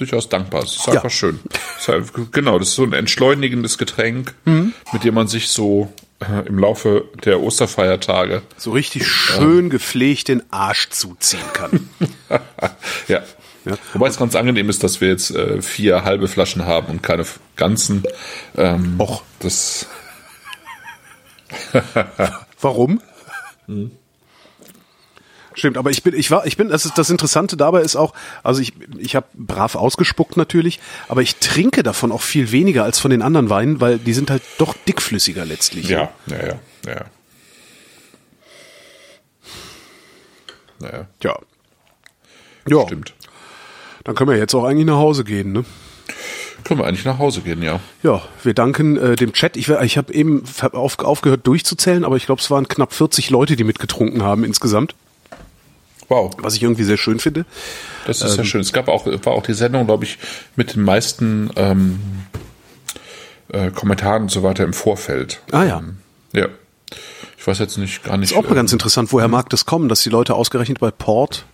durchaus 0.02 0.28
dankbar. 0.30 0.64
Es 0.64 0.76
ist 0.78 0.88
Ja. 0.88 0.94
einfach 0.94 1.10
schön. 1.12 1.40
Ist 1.80 1.88
halt, 1.88 2.12
genau, 2.32 2.60
das 2.60 2.70
ist 2.70 2.76
so 2.76 2.84
ein 2.84 2.94
entschleunigendes 2.94 3.78
Getränk, 3.78 4.34
Mhm. 4.46 4.74
mit 4.94 5.04
dem 5.04 5.14
man 5.14 5.28
sich 5.28 5.50
so 5.50 5.92
äh, 6.20 6.46
im 6.48 6.60
Laufe 6.60 7.06
der 7.24 7.40
Osterfeiertage 7.42 8.44
So 8.58 8.72
richtig 8.72 9.08
schön 9.08 9.70
gepflegt 9.72 10.28
den 10.28 10.44
Arsch 10.52 10.90
zuziehen 10.90 11.42
kann. 11.54 11.90
ja. 13.08 13.22
Ja. 13.66 13.78
Wobei 13.94 14.08
es 14.08 14.18
ganz 14.18 14.36
angenehm 14.36 14.70
ist, 14.70 14.84
dass 14.84 15.02
wir 15.02 15.08
jetzt 15.10 15.30
äh, 15.32 15.62
vier 15.62 16.04
halbe 16.04 16.28
Flaschen 16.28 16.66
haben 16.66 16.88
und 16.88 17.04
keine 17.04 17.26
ganzen. 17.56 18.04
Ähm, 18.58 18.96
Och. 19.00 19.22
Das, 19.40 19.86
Warum? 22.60 23.02
Hm. 23.68 23.92
Stimmt, 25.54 25.78
aber 25.78 25.90
ich 25.90 26.04
bin, 26.04 26.14
ich 26.16 26.32
war, 26.32 26.46
ich 26.46 26.56
bin, 26.56 26.70
das 26.70 26.86
ist 26.86 26.98
das 26.98 27.10
Interessante 27.10 27.58
dabei 27.58 27.82
ist 27.82 27.96
auch, 27.96 28.14
also 28.42 28.62
ich, 28.62 28.74
ich 28.98 29.16
habe 29.16 29.28
brav 29.34 29.76
ausgespuckt 29.76 30.38
natürlich, 30.38 30.80
aber 31.10 31.22
ich 31.22 31.38
trinke 31.38 31.84
davon 31.84 32.12
auch 32.12 32.22
viel 32.22 32.52
weniger 32.52 32.84
als 32.84 33.00
von 33.00 33.12
den 33.12 33.22
anderen 33.22 33.50
Weinen, 33.50 33.82
weil 33.82 34.00
die 34.00 34.14
sind 34.14 34.30
halt 34.30 34.44
doch 34.58 34.74
dickflüssiger 34.88 35.46
letztlich. 35.46 35.90
ja, 35.90 36.10
ja, 36.28 36.38
ja, 36.38 36.60
ja. 36.88 37.06
Naja, 40.80 41.08
Ja. 41.22 41.38
Ja, 42.68 42.86
stimmt. 42.86 43.14
dann 44.04 44.16
können 44.16 44.30
wir 44.30 44.38
jetzt 44.38 44.54
auch 44.54 44.64
eigentlich 44.64 44.86
nach 44.86 44.98
Hause 44.98 45.24
gehen, 45.24 45.52
ne? 45.52 45.66
Können 46.64 46.80
wir 46.80 46.86
eigentlich 46.86 47.06
nach 47.06 47.18
Hause 47.18 47.42
gehen, 47.42 47.64
ja. 47.64 47.80
Ja, 48.04 48.22
wir 48.44 48.54
danken 48.54 48.96
äh, 48.98 49.16
dem 49.16 49.34
Chat. 49.34 49.58
Ich, 49.58 49.68
ich 49.68 49.98
habe 49.98 50.14
eben 50.14 50.44
auf, 50.74 51.00
aufgehört 51.00 51.48
durchzuzählen, 51.48 52.06
aber 52.06 52.18
ich 52.18 52.28
glaube, 52.28 52.42
es 52.42 52.52
waren 52.52 52.68
knapp 52.68 52.94
40 52.94 53.32
Leute, 53.32 53.56
die 53.56 53.64
mitgetrunken 53.64 54.22
haben 54.22 54.44
insgesamt, 54.44 54.94
Wow, 56.12 56.34
was 56.40 56.56
ich 56.56 56.64
irgendwie 56.64 56.84
sehr 56.84 56.98
schön 56.98 57.20
finde. 57.20 57.46
das 58.06 58.22
ist 58.22 58.34
Ähm. 58.34 58.38
ja 58.40 58.44
schön. 58.44 58.60
Es 58.60 58.74
gab 58.74 58.90
auch, 58.90 59.06
war 59.06 59.32
auch 59.34 59.44
die 59.44 59.54
Sendung, 59.54 59.86
glaube 59.86 60.04
ich, 60.04 60.18
mit 60.58 60.76
den 60.76 60.84
meisten 60.84 61.50
ähm, 61.56 62.00
äh, 63.54 63.72
Kommentaren 63.72 64.24
und 64.24 64.30
so 64.30 64.44
weiter 64.44 64.66
im 64.66 64.74
Vorfeld. 64.74 65.40
Ah 65.54 65.64
ja. 65.64 65.80
Ähm, 65.80 66.00
ja. 66.34 66.48
Ich 67.38 67.48
weiß 67.48 67.60
jetzt 67.60 67.78
nicht 67.78 68.04
gar 68.04 68.18
nicht. 68.18 68.32
Ist 68.32 68.38
auch 68.38 68.44
mal 68.44 68.52
äh, 68.52 68.56
ganz 68.56 68.74
interessant, 68.74 69.14
woher 69.14 69.30
mag 69.30 69.50
das 69.52 69.66
kommen, 69.66 69.88
dass 69.88 70.04
die 70.04 70.10
Leute 70.10 70.36
ausgerechnet 70.36 70.80
bei 70.80 70.92
Port 70.92 71.46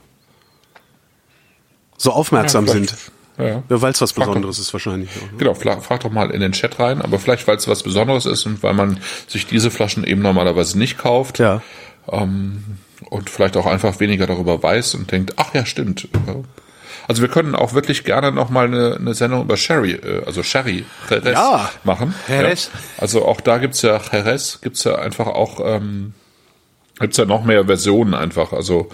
so 1.98 2.12
aufmerksam 2.12 2.66
ja, 2.66 2.74
sind. 2.74 2.96
Ja. 3.38 3.46
Ja, 3.46 3.64
weil 3.70 3.92
es 3.92 4.02
was 4.02 4.12
Frag 4.14 4.26
doch- 4.26 4.32
Besonderes 4.32 4.58
ist 4.58 4.74
wahrscheinlich. 4.74 5.12
Auch, 5.18 5.32
ne? 5.34 5.38
Genau, 5.38 5.54
frag, 5.54 5.86
frag 5.86 6.00
doch 6.02 6.10
mal 6.12 6.32
in 6.32 6.42
den 6.42 6.54
Chat 6.54 6.80
rein, 6.80 7.00
aber 7.00 7.20
vielleicht, 7.20 7.48
weil 7.48 7.58
es 7.58 7.68
was 7.68 7.84
Besonderes 7.84 8.26
ist 8.26 8.48
und 8.48 8.64
weil 8.64 8.74
man 8.74 9.00
sich 9.28 9.46
diese 9.46 9.70
Flaschen 9.70 10.04
eben 10.04 10.24
normalerweise 10.24 10.80
nicht 10.80 10.98
kauft. 10.98 11.38
Ja. 11.38 11.62
Ähm, 12.12 12.80
und 13.10 13.30
vielleicht 13.30 13.58
auch 13.58 13.66
einfach 13.66 14.00
weniger 14.00 14.28
darüber 14.28 14.62
weiß 14.62 14.96
und 14.96 15.12
denkt, 15.12 15.34
ach 15.38 15.54
ja, 15.54 15.66
stimmt. 15.66 16.08
Also 17.08 17.22
wir 17.22 17.30
können 17.30 17.56
auch 17.56 17.74
wirklich 17.74 18.04
gerne 18.04 18.32
noch 18.32 18.50
mal 18.50 18.66
eine, 18.66 18.96
eine 19.00 19.14
Sendung 19.14 19.42
über 19.44 19.56
Sherry, 19.56 19.92
äh, 19.94 20.24
also 20.26 20.44
Sherry 20.44 20.84
Jerez 21.10 21.34
Ja. 21.34 21.70
machen. 21.84 22.14
Jerez. 22.28 22.70
Ja. 22.74 22.80
Also 22.98 23.26
auch 23.26 23.40
da 23.42 23.60
gibt's 23.60 23.82
ja 23.82 24.00
Jerez, 24.12 24.60
gibt's 24.62 24.84
ja 24.84 24.96
einfach 24.96 25.28
auch, 25.28 25.60
ähm, 25.64 26.14
gibt's 27.00 27.18
ja 27.18 27.26
noch 27.26 27.44
mehr 27.46 27.66
Versionen 27.66 28.14
einfach. 28.14 28.52
Also 28.52 28.90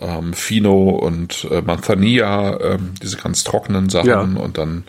ähm, 0.00 0.34
Fino 0.34 0.90
und 0.90 1.46
äh, 1.50 1.62
Manzanilla, 1.62 2.60
ähm, 2.60 2.92
diese 3.02 3.16
ganz 3.16 3.44
trockenen 3.44 3.88
Sachen 3.88 4.08
Ja. 4.08 4.20
und 4.20 4.58
dann, 4.58 4.84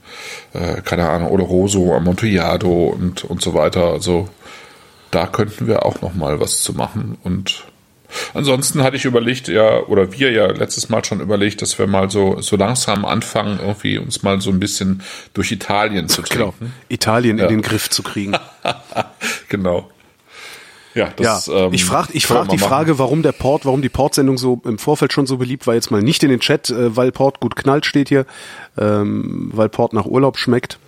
äh, 0.53 0.81
keine 0.81 1.07
Ahnung, 1.10 1.31
Oloroso, 1.31 1.95
Amontillado 1.95 2.88
und, 2.88 3.23
und 3.23 3.41
so 3.41 3.53
weiter. 3.53 3.86
Also 3.86 4.27
da 5.11 5.26
könnten 5.27 5.68
wir 5.68 5.86
auch 5.86 6.02
noch 6.02 6.14
mal 6.15 6.41
was 6.41 6.61
zu 6.61 6.73
machen. 6.73 7.18
Und 7.23 7.64
ansonsten 8.34 8.84
hatte 8.84 8.95
ich 8.97 9.05
überlegt, 9.05 9.47
ja, 9.47 9.79
oder 9.84 10.11
wir 10.13 10.31
ja 10.31 10.47
letztes 10.47 10.89
Mal 10.89 11.03
schon 11.05 11.19
überlegt, 11.21 11.61
dass 11.61 11.77
wir 11.79 11.88
mal 11.88 12.09
so, 12.09 12.41
so 12.41 12.55
langsam 12.55 13.05
anfangen, 13.05 13.59
irgendwie 13.61 13.97
uns 13.97 14.23
mal 14.23 14.39
so 14.41 14.49
ein 14.49 14.59
bisschen 14.59 15.01
durch 15.34 15.51
Italien 15.51 16.07
zu 16.09 16.21
Genau. 16.23 16.51
trinken. 16.51 16.73
Italien 16.89 17.38
Ja. 17.38 17.45
in 17.45 17.49
den 17.49 17.61
Griff 17.61 17.89
zu 17.89 18.03
kriegen. 18.03 18.34
Genau. 19.49 19.89
Ja, 20.93 21.05
Ja, 21.19 21.35
das, 21.35 21.47
ähm, 21.47 21.73
ich 21.73 21.85
frage 21.85 22.09
ich 22.13 22.25
frag 22.25 22.49
die 22.49 22.57
machen. 22.57 22.67
Frage, 22.67 22.97
warum 22.99 23.21
der 23.21 23.31
Port, 23.31 23.65
warum 23.65 23.81
die 23.84 23.89
Port-Sendung 23.89 24.38
so 24.38 24.61
im 24.65 24.79
Vorfeld 24.79 25.13
schon 25.13 25.27
so 25.27 25.38
beliebt 25.38 25.67
war, 25.67 25.75
jetzt 25.75 25.91
mal 25.91 26.01
nicht 26.01 26.23
in 26.23 26.29
den 26.29 26.39
Chat, 26.39 26.69
äh, 26.71 26.95
weil 26.95 27.11
Port 27.11 27.39
gut 27.39 27.55
knallt 27.55 27.85
steht 27.85 28.09
hier, 28.09 28.25
ähm, 28.79 29.51
weil 29.53 29.69
Port 29.69 29.93
nach 29.93 30.05
Urlaub 30.05 30.38
schmeckt. 30.39 30.79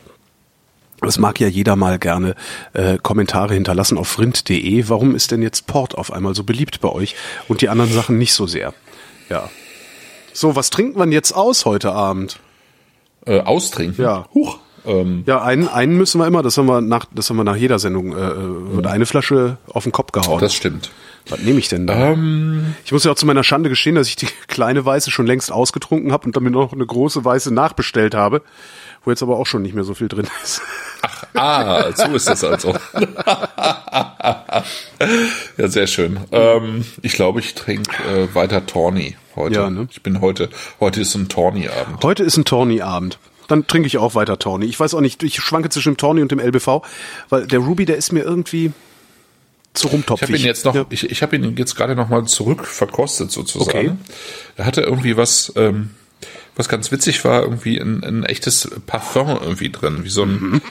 Das 1.01 1.17
mag 1.17 1.39
ja 1.39 1.47
jeder 1.47 1.75
mal 1.75 1.99
gerne 1.99 2.35
äh, 2.73 2.97
Kommentare 2.97 3.53
hinterlassen 3.53 3.97
auf 3.97 4.19
rind.de. 4.19 4.85
Warum 4.87 5.15
ist 5.15 5.31
denn 5.31 5.41
jetzt 5.41 5.67
Port 5.67 5.95
auf 5.95 6.11
einmal 6.11 6.35
so 6.35 6.43
beliebt 6.43 6.81
bei 6.81 6.89
euch 6.89 7.15
und 7.47 7.61
die 7.61 7.69
anderen 7.69 7.91
Sachen 7.91 8.17
nicht 8.17 8.33
so 8.33 8.47
sehr? 8.47 8.73
Ja. 9.29 9.49
So, 10.33 10.55
was 10.55 10.69
trinkt 10.69 10.97
man 10.97 11.11
jetzt 11.11 11.31
aus 11.31 11.65
heute 11.65 11.91
Abend? 11.91 12.39
Äh, 13.25 13.41
austrinken? 13.41 14.03
Ja. 14.03 14.27
Huch. 14.33 14.59
Ähm, 14.85 15.23
Ja, 15.25 15.41
einen, 15.41 15.67
einen 15.67 15.97
müssen 15.97 16.19
wir 16.19 16.27
immer, 16.27 16.41
das 16.41 16.57
haben 16.57 16.67
wir 16.67 16.81
nach, 16.81 17.05
das 17.13 17.29
haben 17.29 17.37
wir 17.37 17.43
nach 17.43 17.55
jeder 17.55 17.79
Sendung, 17.79 18.15
äh, 18.15 18.19
äh, 18.19 18.75
wird 18.75 18.87
eine 18.87 19.05
Flasche 19.05 19.57
auf 19.67 19.83
den 19.83 19.91
Kopf 19.91 20.11
gehauen. 20.11 20.39
das 20.39 20.53
stimmt. 20.53 20.91
Was 21.27 21.41
nehme 21.41 21.59
ich 21.59 21.67
denn 21.67 21.85
da? 21.85 22.15
ich 22.85 22.91
muss 22.91 23.03
ja 23.03 23.11
auch 23.11 23.15
zu 23.15 23.25
meiner 23.27 23.43
Schande 23.43 23.69
gestehen, 23.69 23.95
dass 23.95 24.07
ich 24.07 24.15
die 24.15 24.27
kleine 24.47 24.83
weiße 24.83 25.11
schon 25.11 25.27
längst 25.27 25.51
ausgetrunken 25.51 26.11
habe 26.11 26.25
und 26.25 26.35
damit 26.35 26.53
noch 26.53 26.73
eine 26.73 26.85
große 26.85 27.23
weiße 27.23 27.53
nachbestellt 27.53 28.15
habe, 28.15 28.41
wo 29.05 29.11
jetzt 29.11 29.23
aber 29.23 29.37
auch 29.37 29.45
schon 29.47 29.61
nicht 29.61 29.73
mehr 29.75 29.83
so 29.83 29.93
viel 29.93 30.07
drin 30.07 30.27
ist. 30.43 30.61
Ah, 31.33 31.91
so 31.95 32.13
ist 32.15 32.27
das 32.27 32.43
also. 32.43 32.73
ja, 35.57 35.67
sehr 35.67 35.87
schön. 35.87 36.19
Ähm, 36.31 36.85
ich 37.01 37.13
glaube, 37.13 37.39
ich 37.39 37.55
trinke 37.55 37.91
äh, 38.03 38.33
weiter 38.35 38.65
Tawny 38.65 39.15
heute. 39.35 39.55
Ja, 39.55 39.69
ne? 39.69 39.87
Ich 39.91 40.01
bin 40.03 40.21
heute, 40.21 40.49
heute 40.79 41.01
ist 41.01 41.15
ein 41.15 41.29
Tawny-Abend. 41.29 42.03
Heute 42.03 42.23
ist 42.23 42.37
ein 42.37 42.45
Tawny-Abend. 42.45 43.17
Dann 43.47 43.65
trinke 43.67 43.87
ich 43.87 43.97
auch 43.97 44.15
weiter 44.15 44.37
Tawny. 44.37 44.65
Ich 44.65 44.79
weiß 44.79 44.93
auch 44.93 45.01
nicht, 45.01 45.23
ich 45.23 45.35
schwanke 45.37 45.69
zwischen 45.69 45.93
dem 45.93 45.97
Tawny 45.97 46.21
und 46.21 46.31
dem 46.31 46.39
LBV, 46.39 46.81
weil 47.29 47.47
der 47.47 47.59
Ruby, 47.59 47.85
der 47.85 47.97
ist 47.97 48.11
mir 48.11 48.21
irgendwie 48.23 48.71
zu 49.73 49.87
Ich 49.87 49.93
rumtopfig. 49.93 50.27
habe 50.27 50.37
ihn 50.37 50.45
jetzt 50.45 50.65
noch, 50.65 50.75
Ja. 50.75 50.85
ich, 50.89 51.09
ich 51.09 51.21
habe 51.23 51.35
ihn 51.35 51.55
jetzt 51.57 51.75
gerade 51.75 51.95
noch 51.95 52.09
mal 52.09 52.25
zurück 52.25 52.65
verkostet 52.65 53.31
sozusagen. 53.31 53.69
Okay. 53.69 53.91
Er 54.57 54.65
hatte 54.65 54.81
irgendwie 54.81 55.15
was, 55.17 55.53
ähm, 55.55 55.91
was 56.59 56.67
ganz 56.67 56.91
witzig 56.91 57.23
war, 57.23 57.41
irgendwie 57.41 57.79
ein, 57.79 58.03
ein 58.03 58.25
echtes 58.25 58.69
Parfum 58.85 59.29
irgendwie 59.29 59.69
drin, 59.69 60.03
wie 60.03 60.09
so 60.09 60.23
ein, 60.23 60.61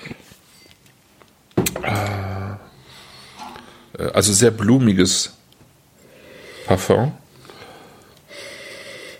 äh, 1.82 2.56
also 4.12 4.34
sehr 4.34 4.50
blumiges 4.50 5.32
Parfum. 6.66 7.14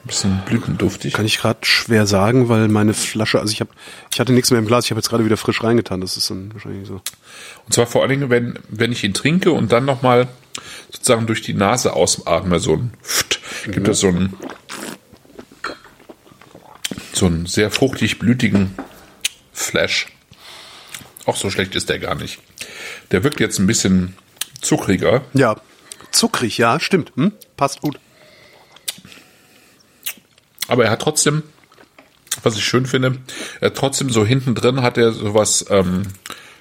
Ein 0.04 0.06
bisschen 0.06 0.42
blütenduftig. 0.44 1.14
Kann 1.14 1.24
ich 1.24 1.38
gerade 1.38 1.60
schwer 1.62 2.06
sagen, 2.06 2.50
weil 2.50 2.68
meine 2.68 2.92
Flasche, 2.92 3.40
also 3.40 3.50
ich 3.50 3.60
habe, 3.60 3.70
ich 4.12 4.20
hatte 4.20 4.34
nichts 4.34 4.50
mehr 4.50 4.60
im 4.60 4.66
Glas, 4.66 4.84
ich 4.84 4.90
habe 4.90 4.98
jetzt 4.98 5.08
gerade 5.08 5.24
wieder 5.24 5.38
frisch 5.38 5.64
reingetan. 5.64 6.02
Das 6.02 6.18
ist 6.18 6.28
dann 6.28 6.52
wahrscheinlich 6.52 6.86
so. 6.86 7.00
Und 7.64 7.72
zwar 7.72 7.86
vor 7.86 8.02
allen 8.02 8.10
Dingen, 8.10 8.28
wenn, 8.28 8.58
wenn 8.68 8.92
ich 8.92 9.04
ihn 9.04 9.14
trinke 9.14 9.52
und 9.52 9.72
dann 9.72 9.86
nochmal 9.86 10.28
sozusagen 10.90 11.26
durch 11.26 11.40
die 11.40 11.54
Nase 11.54 11.94
ausatme, 11.94 12.60
so 12.60 12.74
ein 12.74 12.92
Pft, 13.02 13.40
gibt 13.70 13.88
es 13.88 14.00
so 14.00 14.08
einen, 14.08 14.34
so 17.18 17.26
einen 17.26 17.46
sehr 17.46 17.70
fruchtig 17.70 18.18
blütigen 18.18 18.74
Flash. 19.52 20.06
Auch 21.26 21.36
so 21.36 21.50
schlecht 21.50 21.74
ist 21.74 21.88
der 21.88 21.98
gar 21.98 22.14
nicht. 22.14 22.38
Der 23.10 23.24
wirkt 23.24 23.40
jetzt 23.40 23.58
ein 23.58 23.66
bisschen 23.66 24.16
zuckriger. 24.60 25.24
Ja, 25.34 25.56
zuckrig, 26.10 26.58
ja, 26.58 26.80
stimmt. 26.80 27.12
Hm? 27.16 27.32
Passt 27.56 27.80
gut. 27.80 27.98
Aber 30.68 30.84
er 30.84 30.90
hat 30.90 31.02
trotzdem, 31.02 31.42
was 32.42 32.56
ich 32.56 32.64
schön 32.64 32.86
finde, 32.86 33.18
er 33.60 33.74
trotzdem 33.74 34.10
so 34.10 34.24
hinten 34.24 34.54
drin 34.54 34.82
hat 34.82 34.98
er 34.98 35.12
sowas, 35.12 35.64
ähm, 35.70 36.02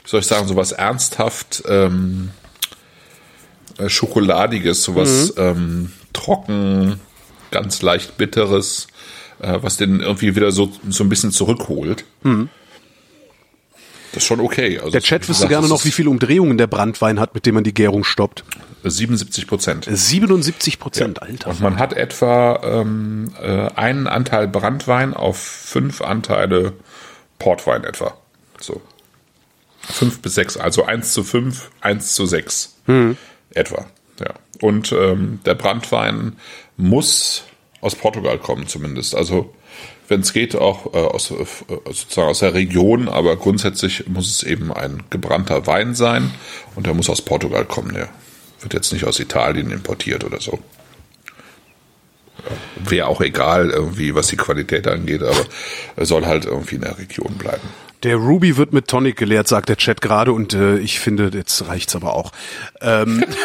wie 0.03 0.09
soll 0.09 0.21
ich 0.21 0.27
sagen, 0.27 0.47
sowas 0.47 0.71
ernsthaft 0.71 1.63
ähm, 1.67 2.31
äh, 3.77 3.89
Schokoladiges, 3.89 4.83
sowas 4.83 5.33
ähm, 5.37 5.91
trocken, 6.13 6.99
ganz 7.51 7.81
leicht 7.81 8.17
bitteres, 8.17 8.87
äh, 9.39 9.59
was 9.61 9.77
den 9.77 9.99
irgendwie 9.99 10.35
wieder 10.35 10.51
so, 10.51 10.71
so 10.89 11.03
ein 11.03 11.09
bisschen 11.09 11.31
zurückholt. 11.31 12.05
Das 12.23 14.23
ist 14.23 14.27
schon 14.27 14.39
okay. 14.39 14.79
Also, 14.79 14.91
Der 14.91 15.01
Chat 15.01 15.27
wüsste 15.27 15.47
gerne 15.47 15.67
noch, 15.67 15.85
wie 15.85 15.91
viele 15.91 16.09
Umdrehungen 16.09 16.57
der 16.57 16.67
Brandwein 16.67 17.19
hat, 17.19 17.35
mit 17.35 17.45
dem 17.45 17.55
man 17.55 17.63
die 17.63 17.73
Gärung 17.73 18.03
stoppt. 18.03 18.43
ist 18.83 18.97
77 18.97 19.47
Prozent. 19.47 19.87
77 19.89 20.79
Prozent, 20.79 21.21
Alter. 21.21 21.49
Und 21.49 21.61
man 21.61 21.77
hat 21.77 21.93
etwa 21.93 22.61
ähm, 22.63 23.31
äh, 23.41 23.67
einen 23.75 24.07
Anteil 24.07 24.47
Brandwein 24.47 25.13
auf 25.13 25.37
fünf 25.37 26.01
Anteile 26.01 26.73
Portwein 27.37 27.83
etwa. 27.83 28.15
So. 28.59 28.81
Fünf 29.81 30.21
bis 30.21 30.35
sechs, 30.35 30.57
also 30.57 30.85
eins 30.85 31.13
zu 31.13 31.23
fünf, 31.23 31.69
eins 31.81 32.13
zu 32.13 32.25
sechs 32.25 32.75
etwa. 33.53 33.85
Ja. 34.19 34.33
Und 34.61 34.91
ähm, 34.91 35.39
der 35.45 35.55
Brandwein 35.55 36.33
muss 36.77 37.43
aus 37.81 37.95
Portugal 37.95 38.37
kommen 38.37 38.67
zumindest. 38.67 39.15
Also 39.15 39.53
wenn 40.07 40.21
es 40.21 40.33
geht, 40.33 40.55
auch 40.55 40.93
äh, 40.93 40.97
aus, 40.97 41.31
äh, 41.31 41.45
sozusagen 41.85 42.29
aus 42.29 42.39
der 42.39 42.53
Region, 42.53 43.07
aber 43.09 43.35
grundsätzlich 43.35 44.07
muss 44.07 44.29
es 44.29 44.43
eben 44.43 44.73
ein 44.73 45.03
gebrannter 45.09 45.67
Wein 45.67 45.95
sein 45.95 46.31
und 46.75 46.85
der 46.85 46.93
muss 46.93 47.09
aus 47.09 47.21
Portugal 47.21 47.65
kommen. 47.65 47.93
Der 47.93 48.09
wird 48.61 48.73
jetzt 48.73 48.93
nicht 48.93 49.05
aus 49.05 49.19
Italien 49.19 49.71
importiert 49.71 50.23
oder 50.23 50.39
so. 50.39 50.59
Wäre 52.77 53.07
auch 53.07 53.19
egal, 53.21 53.69
irgendwie, 53.69 54.15
was 54.15 54.27
die 54.27 54.37
Qualität 54.37 54.87
angeht, 54.87 55.21
aber 55.21 55.45
er 55.95 56.05
soll 56.05 56.25
halt 56.25 56.45
irgendwie 56.45 56.75
in 56.75 56.81
der 56.81 56.97
Region 56.97 57.33
bleiben. 57.37 57.67
Der 58.03 58.15
Ruby 58.15 58.57
wird 58.57 58.73
mit 58.73 58.87
Tonic 58.87 59.17
geleert, 59.17 59.47
sagt 59.47 59.69
der 59.69 59.75
Chat 59.75 60.01
gerade, 60.01 60.31
und 60.31 60.53
äh, 60.53 60.77
ich 60.77 60.99
finde, 60.99 61.31
jetzt 61.33 61.67
reicht's 61.67 61.95
aber 61.95 62.13
auch. 62.13 62.31
Ähm, 62.79 63.25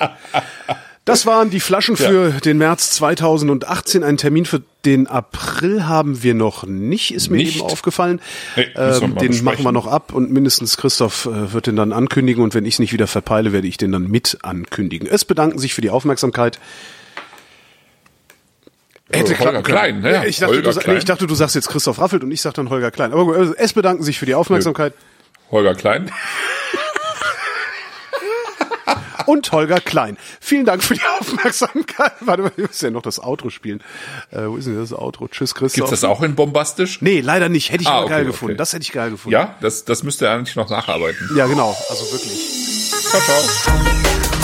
das 1.04 1.26
waren 1.26 1.50
die 1.50 1.60
Flaschen 1.60 1.96
für 1.96 2.30
den 2.44 2.58
März 2.58 2.92
2018. 2.92 4.04
Einen 4.04 4.18
Termin 4.18 4.44
für 4.44 4.62
den 4.84 5.06
April 5.06 5.86
haben 5.86 6.22
wir 6.22 6.34
noch 6.34 6.64
nicht, 6.64 7.12
ist 7.14 7.30
mir 7.30 7.38
Nicht? 7.38 7.56
eben 7.56 7.64
aufgefallen. 7.64 8.20
Wir 8.54 8.76
ähm, 8.76 9.00
den 9.00 9.14
besprechen. 9.14 9.44
machen 9.44 9.64
wir 9.64 9.72
noch 9.72 9.86
ab 9.86 10.12
und 10.12 10.30
mindestens 10.30 10.76
Christoph 10.76 11.26
äh, 11.26 11.52
wird 11.52 11.66
den 11.66 11.76
dann 11.76 11.92
ankündigen 11.92 12.42
und 12.44 12.54
wenn 12.54 12.64
ich 12.64 12.74
es 12.74 12.78
nicht 12.78 12.92
wieder 12.92 13.06
verpeile, 13.06 13.52
werde 13.52 13.66
ich 13.66 13.76
den 13.76 13.92
dann 13.92 14.08
mit 14.08 14.38
ankündigen. 14.42 15.08
Es 15.08 15.24
bedanken 15.24 15.58
sich 15.58 15.74
für 15.74 15.80
die 15.80 15.90
Aufmerksamkeit. 15.90 16.58
Hätte 19.12 19.38
Holger. 19.38 19.62
Klein, 19.62 20.00
ne? 20.00 20.26
Ich 20.28 20.38
dachte, 20.38 20.54
Holger 20.54 20.72
du, 20.72 20.78
Klein. 20.78 20.94
nee, 20.94 20.98
ich 20.98 21.04
dachte, 21.04 21.26
du 21.26 21.34
sagst 21.34 21.56
jetzt 21.56 21.68
Christoph 21.68 21.98
Raffelt 21.98 22.22
und 22.22 22.30
ich 22.30 22.40
sag 22.40 22.54
dann 22.54 22.70
Holger 22.70 22.90
Klein. 22.90 23.12
Aber 23.12 23.24
gut, 23.24 23.36
also 23.36 23.54
es 23.56 23.72
bedanken 23.72 24.04
sich 24.04 24.18
für 24.18 24.26
die 24.26 24.34
Aufmerksamkeit. 24.34 24.94
Holger 25.50 25.74
Klein. 25.74 26.10
Und 29.26 29.50
Holger 29.52 29.80
Klein. 29.80 30.16
Vielen 30.40 30.64
Dank 30.64 30.82
für 30.82 30.94
die 30.94 31.00
Aufmerksamkeit. 31.20 32.12
Warte 32.20 32.42
mal, 32.42 32.52
wir 32.56 32.66
müssen 32.66 32.84
ja 32.86 32.90
noch 32.90 33.02
das 33.02 33.22
Outro 33.22 33.50
spielen. 33.50 33.82
Äh, 34.30 34.46
wo 34.46 34.56
ist 34.56 34.66
denn 34.66 34.78
das 34.78 34.92
Outro? 34.92 35.28
Tschüss, 35.28 35.54
Christoph. 35.54 35.74
Gibt's 35.74 35.90
das 35.90 36.04
auch 36.04 36.22
in 36.22 36.34
bombastisch? 36.34 37.00
Nee, 37.02 37.20
leider 37.20 37.48
nicht. 37.48 37.70
Hätte 37.72 37.82
ich 37.82 37.88
Ah, 37.88 37.92
aber 37.92 38.04
okay, 38.04 38.10
geil 38.10 38.20
okay. 38.22 38.30
gefunden. 38.30 38.56
Das 38.56 38.72
hätte 38.72 38.82
ich 38.82 38.92
geil 38.92 39.10
gefunden. 39.10 39.32
Ja, 39.32 39.54
das, 39.60 39.84
das 39.84 40.02
müsste 40.02 40.26
er 40.26 40.34
eigentlich 40.34 40.56
noch 40.56 40.70
nacharbeiten. 40.70 41.30
Ja, 41.36 41.46
genau. 41.46 41.76
Also 41.88 42.10
wirklich. 42.12 42.90
Ciao, 43.10 43.20
ciao. 43.20 44.39